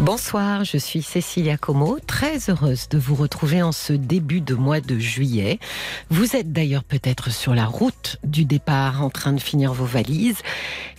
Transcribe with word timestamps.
Bonsoir, 0.00 0.62
je 0.64 0.76
suis 0.76 1.00
Cécilia 1.00 1.56
Como, 1.56 1.98
très 2.06 2.50
heureuse 2.50 2.90
de 2.90 2.98
vous 2.98 3.14
retrouver 3.14 3.62
en 3.62 3.72
ce 3.72 3.94
début 3.94 4.42
de 4.42 4.54
mois 4.54 4.82
de 4.82 4.98
juillet. 4.98 5.58
Vous 6.10 6.36
êtes 6.36 6.52
d'ailleurs 6.52 6.84
peut-être 6.84 7.32
sur 7.32 7.54
la 7.54 7.64
route 7.64 8.18
du 8.22 8.44
départ 8.44 9.02
en 9.02 9.08
train 9.08 9.32
de 9.32 9.40
finir 9.40 9.72
vos 9.72 9.86
valises 9.86 10.42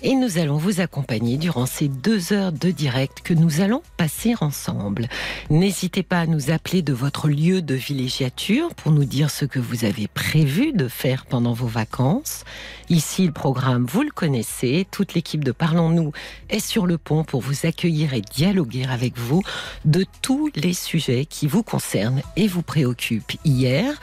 et 0.02 0.16
nous 0.16 0.40
allons 0.40 0.58
vous 0.58 0.82
accompagner 0.82 1.38
durant 1.38 1.68
ces 1.68 1.88
deux 1.88 2.34
heures 2.34 2.52
de 2.52 2.72
direct 2.72 3.22
que 3.24 3.36
nous 3.36 3.62
allons 3.62 3.84
passer 3.98 4.34
ensemble. 4.42 5.08
N'hésitez 5.52 6.02
pas 6.02 6.22
à 6.22 6.26
nous 6.26 6.50
appeler 6.50 6.82
de 6.82 6.94
votre 6.94 7.30
lieu 7.30 7.62
de 7.62 7.76
villégiature 7.76 8.74
pour 8.74 8.92
nous 8.92 9.06
dire 9.06 9.30
ce 9.30 9.46
que 9.46 9.60
vous 9.60 9.86
avez 9.86 10.08
prévu 10.08 10.74
de 10.74 10.88
faire 10.88 11.26
pendant 11.28 11.54
vos 11.54 11.68
vacances. 11.68 12.46
Ici, 12.90 13.26
le 13.28 13.32
programme, 13.32 13.86
vous 13.86 14.02
le 14.02 14.12
connaissez, 14.12 14.88
toute 14.90 15.14
l'équipe 15.14 15.44
de 15.44 15.52
Parlons-nous 15.52 16.14
est 16.50 16.60
sur 16.60 16.88
le 16.88 16.98
pont 16.98 17.24
pour 17.24 17.42
vous 17.42 17.66
accueillir 17.66 18.14
et 18.14 18.22
dialoguer 18.22 18.87
avec 18.92 19.18
vous 19.18 19.42
de 19.86 20.06
tous 20.22 20.50
les 20.56 20.74
sujets 20.74 21.26
qui 21.26 21.48
vous 21.48 21.64
concernent 21.64 22.22
et 22.36 22.48
vous 22.48 22.62
préoccupent. 22.62 23.34
Hier, 23.46 23.94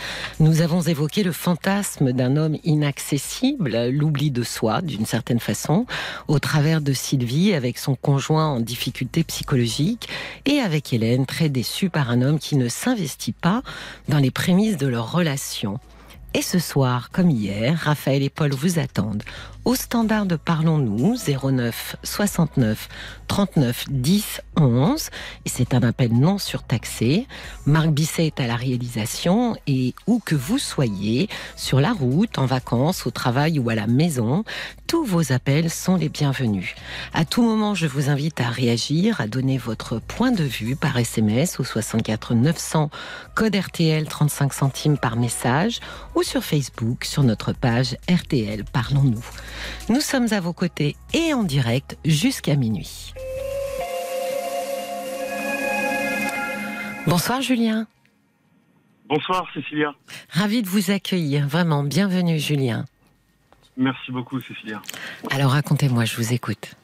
nous 0.40 0.60
avons 0.60 0.82
évoqué 0.82 1.22
le 1.22 1.32
fantasme 1.32 2.12
d'un 2.12 2.36
homme 2.36 2.56
inaccessible, 2.64 3.88
l'oubli 3.88 4.30
de 4.30 4.42
soi 4.42 4.82
d'une 4.82 5.06
certaine 5.06 5.40
façon, 5.40 5.86
au 6.28 6.38
travers 6.38 6.80
de 6.80 6.92
Sylvie 6.92 7.54
avec 7.54 7.78
son 7.78 7.94
conjoint 7.94 8.48
en 8.48 8.60
difficulté 8.60 9.24
psychologique 9.24 10.08
et 10.46 10.58
avec 10.58 10.92
Hélène 10.92 11.26
très 11.26 11.48
déçue 11.48 11.90
par 11.90 12.10
un 12.10 12.22
homme 12.22 12.38
qui 12.38 12.56
ne 12.56 12.68
s'investit 12.68 13.32
pas 13.32 13.62
dans 14.08 14.18
les 14.18 14.30
prémices 14.30 14.76
de 14.76 14.86
leur 14.86 15.12
relation. 15.12 15.78
Et 16.36 16.42
ce 16.42 16.58
soir, 16.58 17.10
comme 17.12 17.30
hier, 17.30 17.78
Raphaël 17.78 18.22
et 18.22 18.30
Paul 18.30 18.52
vous 18.52 18.80
attendent 18.80 19.22
au 19.64 19.74
standard 19.74 20.26
de 20.26 20.36
Parlons-nous 20.36 21.16
09 21.16 21.96
69 22.02 22.88
39 23.28 23.86
10 23.90 24.40
11 24.56 25.10
et 25.44 25.48
c'est 25.48 25.74
un 25.74 25.82
appel 25.82 26.12
non 26.12 26.38
surtaxé. 26.38 27.26
Marc 27.66 27.88
Bisset 27.88 28.26
est 28.26 28.40
à 28.40 28.46
la 28.46 28.56
réalisation 28.56 29.56
et 29.66 29.94
où 30.06 30.20
que 30.24 30.34
vous 30.34 30.58
soyez, 30.58 31.28
sur 31.56 31.80
la 31.80 31.92
route, 31.92 32.38
en 32.38 32.46
vacances, 32.46 33.06
au 33.06 33.10
travail 33.10 33.58
ou 33.58 33.70
à 33.70 33.74
la 33.74 33.86
maison, 33.86 34.44
tous 34.86 35.04
vos 35.04 35.32
appels 35.32 35.70
sont 35.70 35.96
les 35.96 36.08
bienvenus. 36.08 36.74
À 37.12 37.24
tout 37.24 37.42
moment, 37.42 37.74
je 37.74 37.86
vous 37.86 38.10
invite 38.10 38.40
à 38.40 38.50
réagir, 38.50 39.20
à 39.20 39.26
donner 39.26 39.58
votre 39.58 39.98
point 39.98 40.30
de 40.30 40.44
vue 40.44 40.76
par 40.76 40.96
SMS 40.96 41.58
au 41.58 41.64
64 41.64 42.34
900 42.34 42.90
code 43.34 43.56
RTL 43.56 44.06
35 44.06 44.52
centimes 44.52 44.98
par 44.98 45.16
message 45.16 45.80
ou 46.14 46.22
sur 46.22 46.44
Facebook 46.44 47.04
sur 47.04 47.22
notre 47.22 47.52
page 47.52 47.96
RTL 48.08 48.64
Parlons-nous. 48.64 49.24
Nous 49.88 50.00
sommes 50.00 50.32
à 50.32 50.40
vos 50.40 50.52
côtés 50.52 50.96
et 51.12 51.34
en 51.34 51.44
direct 51.44 51.98
jusqu'à 52.04 52.56
minuit. 52.56 53.12
Bonsoir 57.06 57.42
Julien. 57.42 57.86
Bonsoir 59.08 59.46
Cécilia. 59.52 59.94
Ravi 60.30 60.62
de 60.62 60.68
vous 60.68 60.90
accueillir, 60.90 61.46
vraiment. 61.46 61.82
Bienvenue 61.82 62.38
Julien. 62.38 62.86
Merci 63.76 64.10
beaucoup 64.10 64.40
Cécilia. 64.40 64.80
Alors 65.30 65.52
racontez-moi, 65.52 66.04
je 66.04 66.16
vous 66.16 66.32
écoute. 66.32 66.74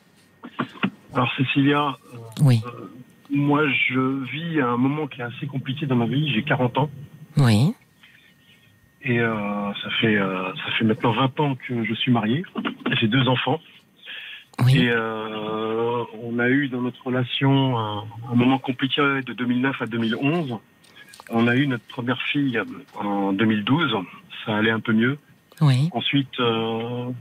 Alors 1.14 1.30
Cécilia, 1.36 1.96
euh, 2.14 2.18
oui. 2.42 2.60
Euh, 2.66 2.90
moi 3.30 3.62
je 3.88 4.24
vis 4.30 4.60
un 4.60 4.76
moment 4.76 5.06
qui 5.06 5.20
est 5.20 5.24
assez 5.24 5.46
compliqué 5.46 5.86
dans 5.86 5.96
ma 5.96 6.06
vie, 6.06 6.30
j'ai 6.32 6.42
40 6.42 6.78
ans. 6.78 6.90
Oui. 7.36 7.74
Et 9.02 9.18
euh, 9.18 9.72
ça 9.82 9.90
fait 10.00 10.16
euh, 10.16 10.52
ça 10.54 10.72
fait 10.78 10.84
maintenant 10.84 11.12
20 11.12 11.40
ans 11.40 11.54
que 11.54 11.84
je 11.84 11.94
suis 11.94 12.12
marié. 12.12 12.44
J'ai 13.00 13.08
deux 13.08 13.28
enfants. 13.28 13.60
Et 14.68 14.90
euh, 14.90 16.04
on 16.22 16.38
a 16.38 16.50
eu 16.50 16.68
dans 16.68 16.82
notre 16.82 17.02
relation 17.06 17.78
un, 17.78 18.04
moment 18.34 18.58
compliqué 18.58 19.00
de 19.00 19.32
2009 19.32 19.80
à 19.80 19.86
2011. 19.86 20.58
On 21.30 21.48
a 21.48 21.56
eu 21.56 21.66
notre 21.66 21.84
première 21.84 22.20
fille 22.20 22.60
en 22.94 23.32
2012. 23.32 23.96
Ça 24.44 24.56
allait 24.56 24.70
un 24.70 24.80
peu 24.80 24.92
mieux. 24.92 25.18
Oui. 25.62 25.88
Ensuite, 25.92 26.38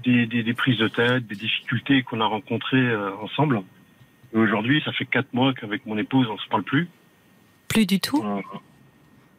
des, 0.03 0.25
des, 0.25 0.44
des, 0.44 0.53
prises 0.53 0.79
de 0.79 0.90
tête, 0.90 1.28
des 1.28 1.35
difficultés 1.35 2.03
qu'on 2.03 2.19
a 2.19 2.25
rencontrées 2.25 2.94
ensemble. 3.22 3.61
Et 4.34 4.38
aujourd'hui, 4.38 4.81
ça 4.84 4.91
fait 4.91 5.06
quatre 5.06 5.34
mois 5.34 5.53
qu'avec 5.53 5.85
mon 5.85 5.97
épouse, 5.97 6.28
on 6.29 6.38
se 6.38 6.47
parle 6.50 6.63
plus. 6.63 6.90
Plus 7.69 7.85
du 7.85 8.01
tout? 8.01 8.22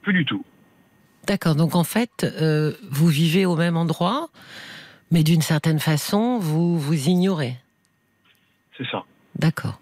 plus 0.03 0.15
du 0.15 0.25
tout. 0.25 0.43
D'accord, 1.31 1.55
donc 1.55 1.77
en 1.77 1.85
fait, 1.85 2.25
euh, 2.25 2.73
vous 2.91 3.07
vivez 3.07 3.47
au 3.47 3.55
même 3.55 3.77
endroit, 3.77 4.31
mais 5.13 5.23
d'une 5.23 5.43
certaine 5.43 5.79
façon, 5.79 6.41
vous 6.41 6.77
vous 6.77 7.09
ignorez. 7.09 7.55
C'est 8.77 8.87
ça. 8.91 9.05
D'accord. 9.37 9.81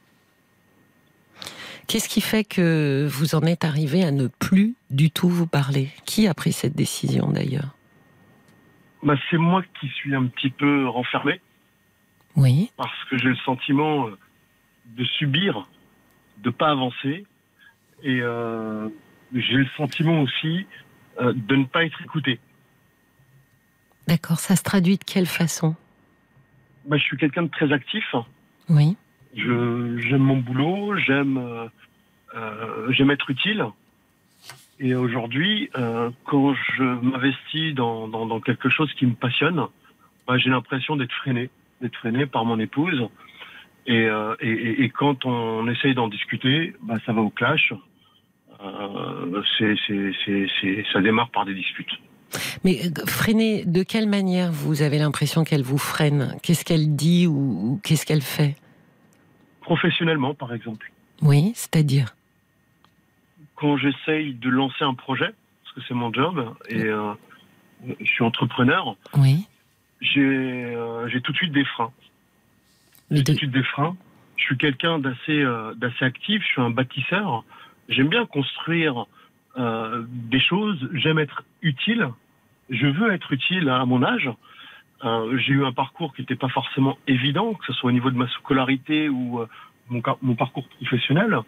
Qu'est-ce 1.86 2.10
qui 2.10 2.20
fait 2.20 2.44
que 2.44 3.08
vous 3.10 3.34
en 3.34 3.40
êtes 3.44 3.64
arrivé 3.64 4.04
à 4.04 4.10
ne 4.10 4.26
plus 4.26 4.74
du 4.90 5.10
tout 5.10 5.30
vous 5.30 5.46
parler? 5.46 5.88
Qui 6.04 6.28
a 6.28 6.34
pris 6.34 6.52
cette 6.52 6.76
décision 6.76 7.30
d'ailleurs? 7.30 7.74
Bah, 9.02 9.14
C'est 9.30 9.38
moi 9.38 9.62
qui 9.80 9.88
suis 9.88 10.14
un 10.14 10.26
petit 10.26 10.50
peu 10.50 10.86
renfermé. 10.86 11.40
Oui. 12.36 12.70
Parce 12.76 13.04
que 13.08 13.16
j'ai 13.16 13.30
le 13.30 13.36
sentiment 13.36 14.08
euh, 14.08 14.18
de 14.98 15.04
subir, 15.06 15.66
de 16.42 16.50
pas 16.50 16.68
avancer. 16.68 17.24
Et 18.02 18.20
euh, 18.20 18.90
j'ai 19.32 19.56
le 19.56 19.68
sentiment 19.78 20.20
aussi 20.20 20.66
de 21.20 21.56
ne 21.56 21.64
pas 21.64 21.84
être 21.84 22.00
écouté. 22.02 22.38
D'accord, 24.08 24.38
ça 24.38 24.56
se 24.56 24.62
traduit 24.62 24.96
de 24.96 25.04
quelle 25.04 25.26
façon? 25.26 25.76
Bah, 26.86 26.96
Je 26.96 27.02
suis 27.02 27.18
quelqu'un 27.18 27.42
de 27.42 27.50
très 27.50 27.72
actif. 27.72 28.14
Oui. 28.70 28.96
J'aime 29.34 30.22
mon 30.22 30.38
boulot, 30.38 30.96
j'aime 30.96 31.36
euh, 31.36 31.68
euh, 32.34 32.92
j'aime 32.92 33.10
être 33.10 33.28
utile. 33.30 33.66
Et 34.80 34.94
aujourd'hui, 34.94 35.70
quand 36.24 36.54
je 36.54 36.82
m'investis 36.82 37.74
dans, 37.74 38.06
dans, 38.06 38.40
quelque 38.40 38.68
chose 38.68 38.92
qui 38.94 39.06
me 39.06 39.14
passionne, 39.14 39.66
bah, 40.26 40.38
j'ai 40.38 40.50
l'impression 40.50 40.94
d'être 40.96 41.12
freiné, 41.12 41.50
d'être 41.82 41.96
freiné 41.96 42.26
par 42.26 42.44
mon 42.44 42.60
épouse. 42.60 43.08
Et, 43.86 44.08
et, 44.40 44.84
et 44.84 44.88
quand 44.90 45.26
on 45.26 45.66
essaye 45.66 45.94
d'en 45.94 46.06
discuter, 46.06 46.76
bah, 46.82 46.94
ça 47.04 47.12
va 47.12 47.22
au 47.22 47.30
clash. 47.30 47.74
Euh, 48.60 49.42
ça 50.92 51.00
démarre 51.00 51.30
par 51.30 51.44
des 51.44 51.54
disputes. 51.54 51.92
Mais 52.64 52.80
euh, 52.84 53.06
freiner, 53.06 53.64
de 53.64 53.82
quelle 53.82 54.08
manière 54.08 54.50
vous 54.50 54.82
avez 54.82 54.98
l'impression 54.98 55.44
qu'elle 55.44 55.62
vous 55.62 55.78
freine? 55.78 56.36
Qu'est-ce 56.42 56.64
qu'elle 56.64 56.96
dit 56.96 57.26
ou, 57.26 57.80
qu'est-ce 57.84 58.04
qu'elle 58.04 58.22
fait? 58.22 58.56
Professionnellement, 59.60 60.34
par 60.34 60.52
exemple. 60.52 60.90
Oui, 61.22 61.52
c'est-à-dire? 61.54 62.16
Quand 63.54 63.76
j'essaye 63.76 64.34
de 64.34 64.48
lancer 64.48 64.84
un 64.84 64.94
projet, 64.94 65.32
parce 65.62 65.74
que 65.76 65.80
c'est 65.86 65.94
mon 65.94 66.12
job, 66.12 66.54
et 66.68 66.82
euh, 66.82 67.12
je 68.00 68.06
suis 68.06 68.24
entrepreneur, 68.24 68.96
oui. 69.16 69.46
j'ai, 70.00 70.74
tout 71.22 71.32
de 71.32 71.36
suite 71.36 71.52
des 71.52 71.64
freins. 71.64 71.92
J'ai 73.10 73.22
tout 73.22 73.32
de 73.32 73.38
suite 73.38 73.52
des 73.52 73.64
freins. 73.64 73.96
Je 74.36 74.44
suis 74.44 74.56
quelqu'un 74.56 74.98
d'assez, 74.98 75.44
d'assez 75.76 76.04
actif, 76.04 76.42
je 76.42 76.46
suis 76.46 76.60
un 76.60 76.70
bâtisseur. 76.70 77.44
J'aime 77.88 78.08
bien 78.08 78.26
construire 78.26 79.06
euh, 79.58 80.04
des 80.08 80.40
choses, 80.40 80.88
j'aime 80.92 81.18
être 81.18 81.42
utile, 81.62 82.08
je 82.70 82.86
veux 82.86 83.12
être 83.12 83.32
utile 83.32 83.68
à 83.68 83.84
mon 83.86 84.02
âge. 84.02 84.30
Euh, 85.04 85.38
j'ai 85.38 85.52
eu 85.54 85.64
un 85.64 85.72
parcours 85.72 86.14
qui 86.14 86.22
n'était 86.22 86.36
pas 86.36 86.48
forcément 86.48 86.98
évident, 87.06 87.54
que 87.54 87.64
ce 87.66 87.72
soit 87.72 87.88
au 87.88 87.92
niveau 87.92 88.10
de 88.10 88.16
ma 88.16 88.28
scolarité 88.28 89.08
ou 89.08 89.40
euh, 89.40 89.48
mon, 89.88 90.02
mon, 90.22 90.34
parcours 90.34 90.68
professionnel. 90.68 91.38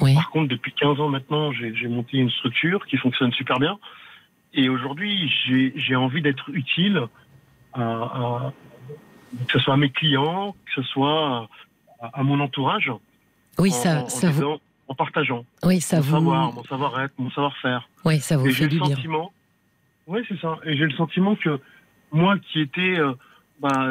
Oui. 0.00 0.14
Par 0.14 0.30
contre, 0.30 0.48
depuis 0.48 0.72
15 0.72 1.00
ans 1.00 1.08
maintenant, 1.08 1.52
j'ai 1.52 1.88
monté 1.88 2.18
une 2.18 2.30
structure 2.30 2.86
qui 2.86 2.96
fonctionne 2.96 3.32
super 3.32 3.58
bien. 3.58 3.78
Et 4.54 4.68
aujourd'hui, 4.68 5.30
j'ai 5.74 5.96
envie 5.96 6.22
d'être 6.22 6.48
utile, 6.50 7.02
à, 7.74 7.82
à, 7.82 8.52
que 9.46 9.52
ce 9.52 9.58
soit 9.58 9.74
à 9.74 9.76
mes 9.76 9.90
clients, 9.90 10.54
que 10.66 10.82
ce 10.82 10.82
soit 10.82 11.48
à, 12.00 12.20
à 12.20 12.22
mon 12.22 12.40
entourage. 12.40 12.92
Oui, 13.58 13.70
ça, 13.70 14.04
en, 14.04 14.08
ça 14.08 14.30
vous 14.30 14.58
en 14.88 14.94
partageant. 14.94 15.44
Oui, 15.62 15.80
ça 15.80 15.96
mon 15.96 16.02
vous... 16.02 16.10
savoir, 16.10 16.52
mon 16.52 16.64
savoir-être, 16.64 17.12
mon 17.18 17.30
savoir-faire. 17.30 17.88
Oui, 18.04 18.18
ça 18.18 18.36
vous 18.36 18.46
et 18.46 18.52
fait 18.52 18.68
du 18.68 18.78
le 18.78 18.86
bien. 18.86 18.96
Sentiment... 18.96 19.32
Oui, 20.06 20.20
c'est 20.28 20.40
ça. 20.40 20.58
Et 20.64 20.76
j'ai 20.76 20.84
le 20.84 20.96
sentiment 20.96 21.36
que 21.36 21.60
moi 22.12 22.36
qui 22.38 22.60
étais, 22.60 22.98
euh, 22.98 23.12
bah, 23.60 23.88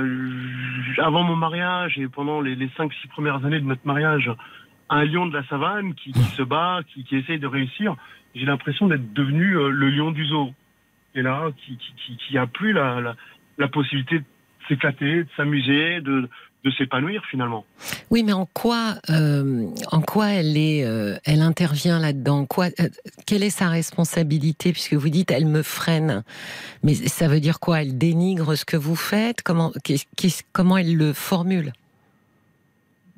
avant 0.97 1.23
mon 1.23 1.35
mariage 1.35 1.97
et 1.99 2.07
pendant 2.07 2.41
les, 2.41 2.55
les 2.55 2.67
5-6 2.69 3.07
premières 3.09 3.45
années 3.45 3.59
de 3.59 3.65
notre 3.65 3.85
mariage, 3.85 4.31
un 4.89 5.05
lion 5.05 5.27
de 5.27 5.37
la 5.37 5.45
savane 5.47 5.93
qui, 5.93 6.11
qui 6.11 6.23
se 6.23 6.41
bat, 6.41 6.79
qui, 6.87 7.03
qui, 7.03 7.17
essaye 7.17 7.39
de 7.39 7.47
réussir, 7.47 7.95
j'ai 8.33 8.45
l'impression 8.45 8.87
d'être 8.87 9.13
devenu 9.13 9.57
euh, 9.57 9.69
le 9.69 9.89
lion 9.89 10.11
du 10.11 10.25
zoo. 10.25 10.51
Et 11.13 11.21
là, 11.21 11.49
qui, 11.57 11.77
qui, 11.77 12.17
qui 12.17 12.37
a 12.37 12.47
plus 12.47 12.73
la, 12.73 12.99
la, 13.01 13.15
la 13.57 13.67
possibilité 13.67 14.19
de 14.19 14.25
s'éclater, 14.67 15.23
de 15.23 15.29
s'amuser, 15.35 16.01
de, 16.01 16.29
de 16.67 16.71
s'épanouir 16.71 17.23
finalement. 17.25 17.65
Oui, 18.11 18.23
mais 18.23 18.33
en 18.33 18.45
quoi, 18.45 18.95
euh, 19.09 19.67
en 19.91 20.01
quoi 20.01 20.27
elle 20.29 20.57
est, 20.57 20.85
euh, 20.85 21.15
elle 21.25 21.41
intervient 21.41 21.99
là-dedans? 21.99 22.45
Quoi, 22.45 22.65
euh, 22.79 22.89
quelle 23.25 23.43
est 23.43 23.49
sa 23.49 23.69
responsabilité? 23.69 24.73
Puisque 24.73 24.93
vous 24.93 25.09
dites, 25.09 25.31
elle 25.31 25.45
me 25.45 25.63
freine, 25.63 26.23
mais 26.83 26.93
ça 26.93 27.27
veut 27.27 27.39
dire 27.39 27.59
quoi? 27.59 27.81
Elle 27.81 27.97
dénigre 27.97 28.55
ce 28.55 28.65
que 28.65 28.77
vous 28.77 28.97
faites? 28.97 29.41
Comment, 29.41 29.71
comment 30.51 30.77
elle 30.77 30.95
le 30.95 31.13
formule? 31.13 31.71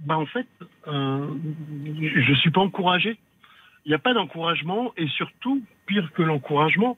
Bah 0.05 0.17
en 0.17 0.25
fait, 0.27 0.47
je 0.85 2.33
suis 2.35 2.51
pas 2.51 2.61
encouragé. 2.61 3.17
Il 3.85 3.89
n'y 3.89 3.95
a 3.95 3.99
pas 3.99 4.13
d'encouragement 4.13 4.93
et 4.95 5.07
surtout, 5.07 5.61
pire 5.87 6.11
que 6.15 6.21
l'encouragement, 6.21 6.97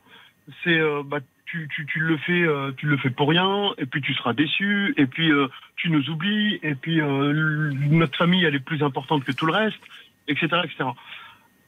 c'est 0.64 0.80
bah, 1.06 1.20
tu, 1.52 1.68
tu, 1.68 1.86
tu, 1.86 2.00
le 2.00 2.18
fais, 2.18 2.44
euh, 2.44 2.72
tu 2.78 2.88
le 2.88 2.98
fais 2.98 3.10
pour 3.10 3.28
rien, 3.28 3.74
et 3.78 3.86
puis 3.86 4.02
tu 4.02 4.14
seras 4.14 4.34
déçu, 4.34 4.94
et 4.96 5.06
puis 5.06 5.32
euh, 5.32 5.48
tu 5.76 5.90
nous 5.90 6.10
oublies, 6.10 6.60
et 6.64 6.76
puis 6.76 7.02
euh, 7.02 7.72
notre 7.90 8.18
famille 8.18 8.46
elle 8.46 8.56
est 8.56 8.64
plus 8.64 8.82
importante 8.82 9.26
que 9.26 9.34
tout 9.34 9.46
le 9.46 9.52
reste, 9.52 9.80
etc., 10.30 10.48
etc. 10.64 10.90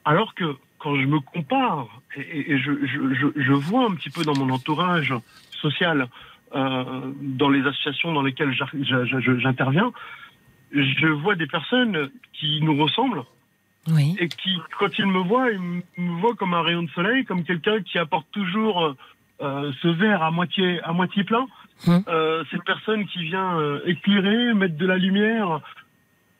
Alors 0.06 0.34
que 0.34 0.56
quand 0.78 0.96
je 0.96 1.06
me 1.06 1.20
compare 1.20 1.88
et, 2.16 2.52
et 2.52 2.58
je, 2.58 2.72
je, 2.86 3.28
je, 3.36 3.52
vois 3.52 3.84
un 3.84 3.94
petit 3.94 4.08
peu 4.08 4.22
dans 4.22 4.34
mon 4.34 4.50
entourage 4.50 5.14
social, 5.50 6.08
dans 6.52 7.48
les 7.48 7.66
associations 7.66 8.12
dans 8.12 8.22
lesquelles 8.22 8.54
j'interviens, 8.54 9.92
je 10.72 11.06
vois 11.08 11.34
des 11.34 11.48
personnes 11.48 12.10
qui 12.32 12.60
nous 12.62 12.80
ressemblent. 12.80 13.24
Oui. 13.88 14.14
Et 14.20 14.28
qui, 14.28 14.56
quand 14.78 14.96
ils 14.98 15.06
me 15.06 15.18
voient, 15.18 15.50
ils 15.50 16.04
me 16.04 16.20
voient 16.20 16.36
comme 16.36 16.54
un 16.54 16.62
rayon 16.62 16.84
de 16.84 16.90
soleil, 16.90 17.24
comme 17.24 17.42
quelqu'un 17.42 17.82
qui 17.82 17.98
apporte 17.98 18.26
toujours 18.30 18.94
euh, 19.40 19.72
ce 19.82 19.88
verre 19.88 20.22
à 20.22 20.30
moitié 20.30 20.80
à 20.82 20.92
moitié 20.92 21.24
plein. 21.24 21.46
Euh, 21.88 22.44
c'est 22.48 22.56
une 22.56 22.62
personne 22.62 23.04
qui 23.06 23.24
vient 23.24 23.58
euh, 23.58 23.80
éclairer, 23.84 24.54
mettre 24.54 24.76
de 24.76 24.86
la 24.86 24.96
lumière. 24.96 25.60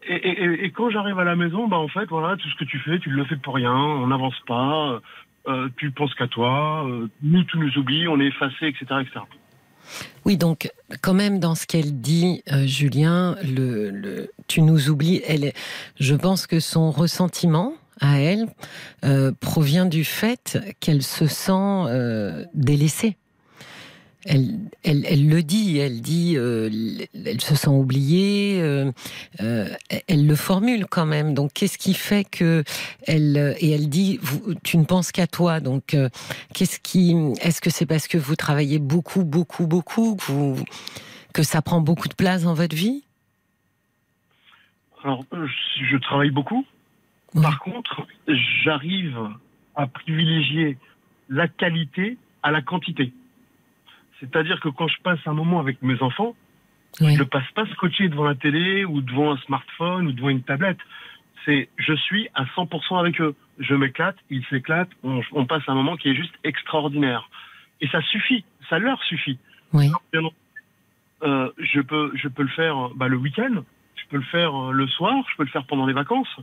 Et, 0.07 0.15
et, 0.15 0.65
et 0.65 0.71
quand 0.71 0.91
j'arrive 0.91 1.19
à 1.19 1.25
la 1.25 1.35
maison, 1.35 1.67
bah 1.67 1.79
en 1.79 1.89
fait 1.89 2.07
voilà, 2.07 2.37
tout 2.37 2.49
ce 2.49 2.57
que 2.57 2.65
tu 2.65 2.79
fais, 2.79 2.99
tu 2.99 3.11
le 3.11 3.25
fais 3.25 3.37
pour 3.37 3.55
rien. 3.55 3.75
On 3.75 4.07
n'avance 4.07 4.39
pas. 4.47 5.01
Tu 5.77 5.91
penses 5.91 6.15
qu'à 6.15 6.29
toi. 6.29 6.87
nous, 7.23 7.45
tu 7.45 7.59
nous 7.59 7.77
oublies. 7.79 8.09
On 8.09 8.21
est 8.21 8.27
effacé, 8.27 8.67
etc., 8.67 8.87
etc. 9.01 9.21
Oui, 10.25 10.39
donc 10.39 10.71
quand 11.03 11.13
même 11.13 11.39
dans 11.39 11.55
ce 11.55 11.67
qu'elle 11.67 12.01
dit, 12.01 12.43
Julien, 12.65 13.37
le, 13.45 13.91
le, 13.91 14.31
tu 14.47 14.63
nous 14.63 14.89
oublies. 14.89 15.21
Elle, 15.27 15.53
je 16.01 16.15
pense 16.15 16.47
que 16.47 16.61
son 16.61 16.91
ressentiment, 16.91 17.75
à 18.01 18.19
elle 18.19 18.47
euh, 19.05 19.33
provient 19.41 19.87
du 19.87 20.05
fait 20.05 20.59
qu'elle 20.81 21.03
se 21.03 21.27
sent 21.27 21.53
euh, 21.53 22.45
délaissée. 22.55 23.17
Elle, 24.27 24.59
elle, 24.83 25.05
elle, 25.07 25.29
le 25.29 25.43
dit, 25.43 25.77
elle 25.77 26.01
dit, 26.01 26.39
euh, 26.39 26.71
elle 27.27 27.43
se 27.43 27.55
sent 27.55 27.69
oubliée, 27.69 28.57
elle 29.37 30.27
le 30.27 30.35
formule 30.35 30.87
quand 30.87 31.05
même. 31.05 31.35
Donc, 31.35 31.53
qu'est-ce 31.53 31.77
qui 31.77 31.93
fait 31.93 32.25
que 32.25 32.65
elle 33.07 33.55
et 33.61 33.73
elle 33.73 33.91
dit, 33.91 34.21
tu 34.63 34.79
ne 34.79 34.85
penses 34.85 35.13
qu'à 35.13 35.27
toi. 35.27 35.61
Donc, 35.61 35.95
qu'est-ce 36.55 36.81
qui, 36.81 37.15
est-ce 37.43 37.61
que 37.61 37.69
c'est 37.69 37.85
parce 37.85 38.09
que 38.09 38.17
vous 38.17 38.35
travaillez 38.35 38.79
beaucoup, 38.79 39.25
beaucoup, 39.25 39.67
beaucoup, 39.67 40.17
que, 40.17 40.55
que 41.35 41.43
ça 41.43 41.61
prend 41.61 41.83
beaucoup 41.83 42.09
de 42.09 42.15
place 42.15 42.45
dans 42.45 42.55
votre 42.55 42.75
vie? 42.75 43.05
Alors, 45.03 45.23
je 45.33 45.99
travaille 45.99 46.31
beaucoup. 46.31 46.65
Par 47.43 47.59
contre, 47.59 48.07
j'arrive 48.65 49.19
à 49.75 49.87
privilégier 49.87 50.79
la 51.29 51.49
qualité 51.49 52.17
à 52.43 52.51
la 52.51 52.63
quantité. 52.63 53.13
C'est-à-dire 54.21 54.61
que 54.61 54.69
quand 54.69 54.89
je 54.89 55.01
passe 55.03 55.19
un 55.27 55.33
moment 55.33 55.59
avec 55.59 55.83
mes 55.83 56.01
enfants, 56.03 56.35
je 57.01 57.05
ne 57.05 57.25
passe 57.25 57.51
pas 57.55 57.67
scotché 57.73 58.09
devant 58.09 58.25
la 58.25 58.35
télé 58.35 58.85
ou 58.85 59.01
devant 59.01 59.33
un 59.33 59.39
smartphone 59.39 60.07
ou 60.07 60.13
devant 60.13 60.29
une 60.29 60.43
tablette. 60.43 60.79
C'est 61.45 61.69
je 61.77 61.95
suis 61.95 62.29
à 62.35 62.45
100% 62.45 62.99
avec 62.99 63.21
eux. 63.21 63.35
Je 63.59 63.75
m'éclate, 63.75 64.17
ils 64.31 64.45
s'éclatent, 64.47 64.91
on, 65.03 65.47
passe 65.47 65.63
un 65.69 65.75
moment 65.75 65.97
qui 65.97 66.09
est 66.09 66.15
juste 66.15 66.35
extraordinaire. 66.45 67.29
Et 67.81 67.89
ça 67.89 68.01
suffit, 68.03 68.45
ça 68.69 68.79
leur 68.79 69.03
suffit. 69.05 69.39
Oui. 69.73 69.91
Euh, 71.23 71.51
je 71.59 71.81
peux 71.81 72.13
je 72.15 72.29
peux 72.29 72.43
le 72.43 72.49
faire 72.51 72.91
bah, 72.97 73.09
le 73.09 73.17
week-end, 73.17 73.63
je 73.97 74.03
peux 74.11 74.17
le 74.17 74.25
faire 74.25 74.55
euh, 74.55 74.73
le 74.73 74.87
soir, 74.89 75.15
je 75.31 75.37
peux 75.37 75.45
le 75.45 75.51
faire 75.51 75.65
pendant 75.67 75.87
les 75.87 75.93
vacances. 75.93 76.37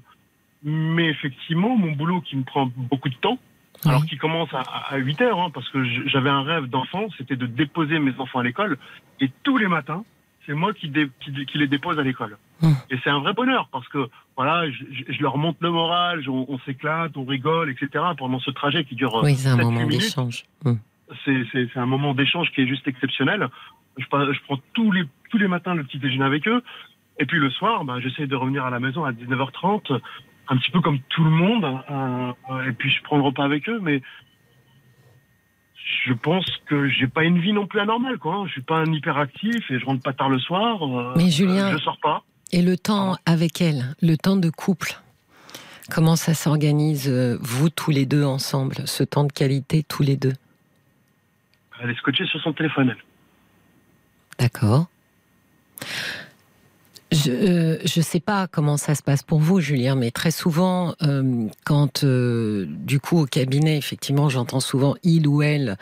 Mais 0.63 1.07
effectivement, 1.07 1.75
mon 1.75 1.91
boulot 1.93 2.21
qui 2.21 2.35
me 2.35 2.43
prend 2.43 2.69
beaucoup 2.75 3.09
de 3.09 3.15
temps, 3.15 3.39
alors 3.85 4.05
qu'il 4.05 4.19
commence 4.19 4.49
à, 4.53 4.97
8 4.97 5.21
heures, 5.21 5.39
hein, 5.39 5.49
parce 5.51 5.67
que 5.69 5.83
j'avais 6.07 6.29
un 6.29 6.43
rêve 6.43 6.67
d'enfant, 6.67 7.07
c'était 7.17 7.35
de 7.35 7.47
déposer 7.47 7.99
mes 7.99 8.13
enfants 8.19 8.39
à 8.39 8.43
l'école. 8.43 8.77
Et 9.19 9.31
tous 9.43 9.57
les 9.57 9.67
matins, 9.67 10.03
c'est 10.45 10.53
moi 10.53 10.73
qui, 10.73 10.91
qui, 10.91 11.57
les 11.57 11.67
dépose 11.67 11.97
à 11.97 12.03
l'école. 12.03 12.37
Hum. 12.61 12.75
Et 12.91 12.97
c'est 13.03 13.09
un 13.09 13.19
vrai 13.19 13.33
bonheur, 13.33 13.69
parce 13.71 13.87
que 13.87 14.07
voilà, 14.37 14.69
je, 14.69 14.83
je 15.09 15.21
leur 15.21 15.37
monte 15.37 15.57
le 15.61 15.71
moral, 15.71 16.27
on, 16.29 16.59
s'éclate, 16.59 17.17
on 17.17 17.25
rigole, 17.25 17.71
etc. 17.71 18.03
pendant 18.17 18.39
ce 18.39 18.51
trajet 18.51 18.83
qui 18.83 18.95
dure. 18.95 19.19
Oui, 19.23 19.35
c'est 19.35 19.49
un 19.49 19.57
moment 19.57 19.85
d'échange. 19.87 20.45
Hum. 20.65 20.79
C'est 21.25 21.75
un 21.75 21.85
moment 21.85 22.13
d'échange 22.13 22.51
qui 22.51 22.61
est 22.61 22.67
juste 22.67 22.87
exceptionnel. 22.87 23.49
Je, 23.97 24.03
je, 24.05 24.39
prends 24.45 24.59
tous 24.73 24.91
les, 24.91 25.03
tous 25.29 25.37
les 25.37 25.47
matins 25.47 25.75
le 25.75 25.83
petit 25.83 25.97
déjeuner 25.97 26.23
avec 26.23 26.47
eux. 26.47 26.63
Et 27.19 27.25
puis 27.25 27.39
le 27.39 27.49
soir, 27.49 27.83
bah, 27.83 27.99
j'essaie 27.99 28.27
de 28.27 28.35
revenir 28.35 28.65
à 28.65 28.69
la 28.69 28.79
maison 28.79 29.03
à 29.03 29.11
19h30 29.11 29.99
un 30.51 30.57
petit 30.57 30.71
peu 30.71 30.81
comme 30.81 30.99
tout 31.09 31.23
le 31.23 31.29
monde. 31.29 31.63
Euh, 31.89 32.69
et 32.69 32.73
puis 32.73 32.91
je 32.91 33.01
prends 33.03 33.17
le 33.17 33.23
repas 33.23 33.43
avec 33.43 33.67
eux, 33.69 33.79
mais 33.81 34.01
je 36.05 36.13
pense 36.13 36.45
que 36.65 36.89
j'ai 36.89 37.07
pas 37.07 37.23
une 37.23 37.39
vie 37.39 37.53
non 37.53 37.67
plus 37.67 37.79
anormale, 37.79 38.17
quoi. 38.17 38.43
Je 38.47 38.51
suis 38.51 38.61
pas 38.61 38.77
un 38.77 38.91
hyperactif 38.91 39.71
et 39.71 39.79
je 39.79 39.85
rentre 39.85 40.03
pas 40.03 40.13
tard 40.13 40.29
le 40.29 40.39
soir. 40.39 40.83
Euh, 40.83 41.13
mais 41.15 41.29
Julien, 41.29 41.71
je 41.71 41.77
sors 41.77 41.97
pas. 41.99 42.23
Et 42.51 42.61
le 42.61 42.77
temps 42.77 43.15
avec 43.25 43.61
elle, 43.61 43.95
le 44.01 44.17
temps 44.17 44.35
de 44.35 44.49
couple, 44.49 44.99
comment 45.89 46.17
ça 46.17 46.33
s'organise 46.33 47.07
euh, 47.09 47.37
vous 47.41 47.69
tous 47.69 47.91
les 47.91 48.05
deux 48.05 48.25
ensemble, 48.25 48.75
ce 48.85 49.03
temps 49.03 49.23
de 49.23 49.31
qualité 49.31 49.83
tous 49.83 50.03
les 50.03 50.17
deux? 50.17 50.33
Elle 51.81 51.91
est 51.91 51.95
scotchée 51.95 52.25
sur 52.25 52.41
son 52.41 52.51
téléphone. 52.51 52.89
Elle. 52.89 53.03
D'accord. 54.37 54.87
Je 57.11 57.29
ne 57.29 57.77
euh, 57.83 58.01
sais 58.01 58.21
pas 58.21 58.47
comment 58.47 58.77
ça 58.77 58.95
se 58.95 59.03
passe 59.03 59.21
pour 59.21 59.39
vous, 59.39 59.59
Julien, 59.59 59.95
mais 59.95 60.11
très 60.11 60.31
souvent, 60.31 60.95
euh, 61.03 61.47
quand 61.65 62.05
euh, 62.05 62.65
du 62.69 63.01
coup 63.01 63.19
au 63.19 63.25
cabinet, 63.25 63.77
effectivement, 63.77 64.29
j'entends 64.29 64.61
souvent 64.61 64.95
il 65.03 65.27
ou 65.27 65.41
elle 65.41 65.77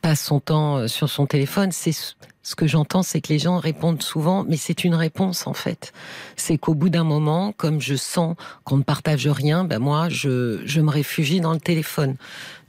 passe 0.00 0.22
son 0.22 0.38
temps 0.38 0.86
sur 0.86 1.08
son 1.08 1.26
téléphone. 1.26 1.72
C'est 1.72 1.92
ce 1.92 2.54
que 2.54 2.68
j'entends, 2.68 3.02
c'est 3.02 3.20
que 3.20 3.32
les 3.32 3.40
gens 3.40 3.58
répondent 3.58 4.02
souvent, 4.02 4.44
mais 4.48 4.56
c'est 4.56 4.84
une 4.84 4.94
réponse 4.94 5.48
en 5.48 5.54
fait. 5.54 5.92
C'est 6.36 6.56
qu'au 6.56 6.74
bout 6.74 6.88
d'un 6.88 7.04
moment, 7.04 7.52
comme 7.56 7.80
je 7.80 7.96
sens 7.96 8.36
qu'on 8.62 8.76
ne 8.76 8.82
partage 8.84 9.26
rien, 9.26 9.64
ben 9.64 9.80
moi, 9.80 10.08
je, 10.08 10.60
je 10.64 10.80
me 10.80 10.90
réfugie 10.90 11.40
dans 11.40 11.52
le 11.52 11.60
téléphone. 11.60 12.14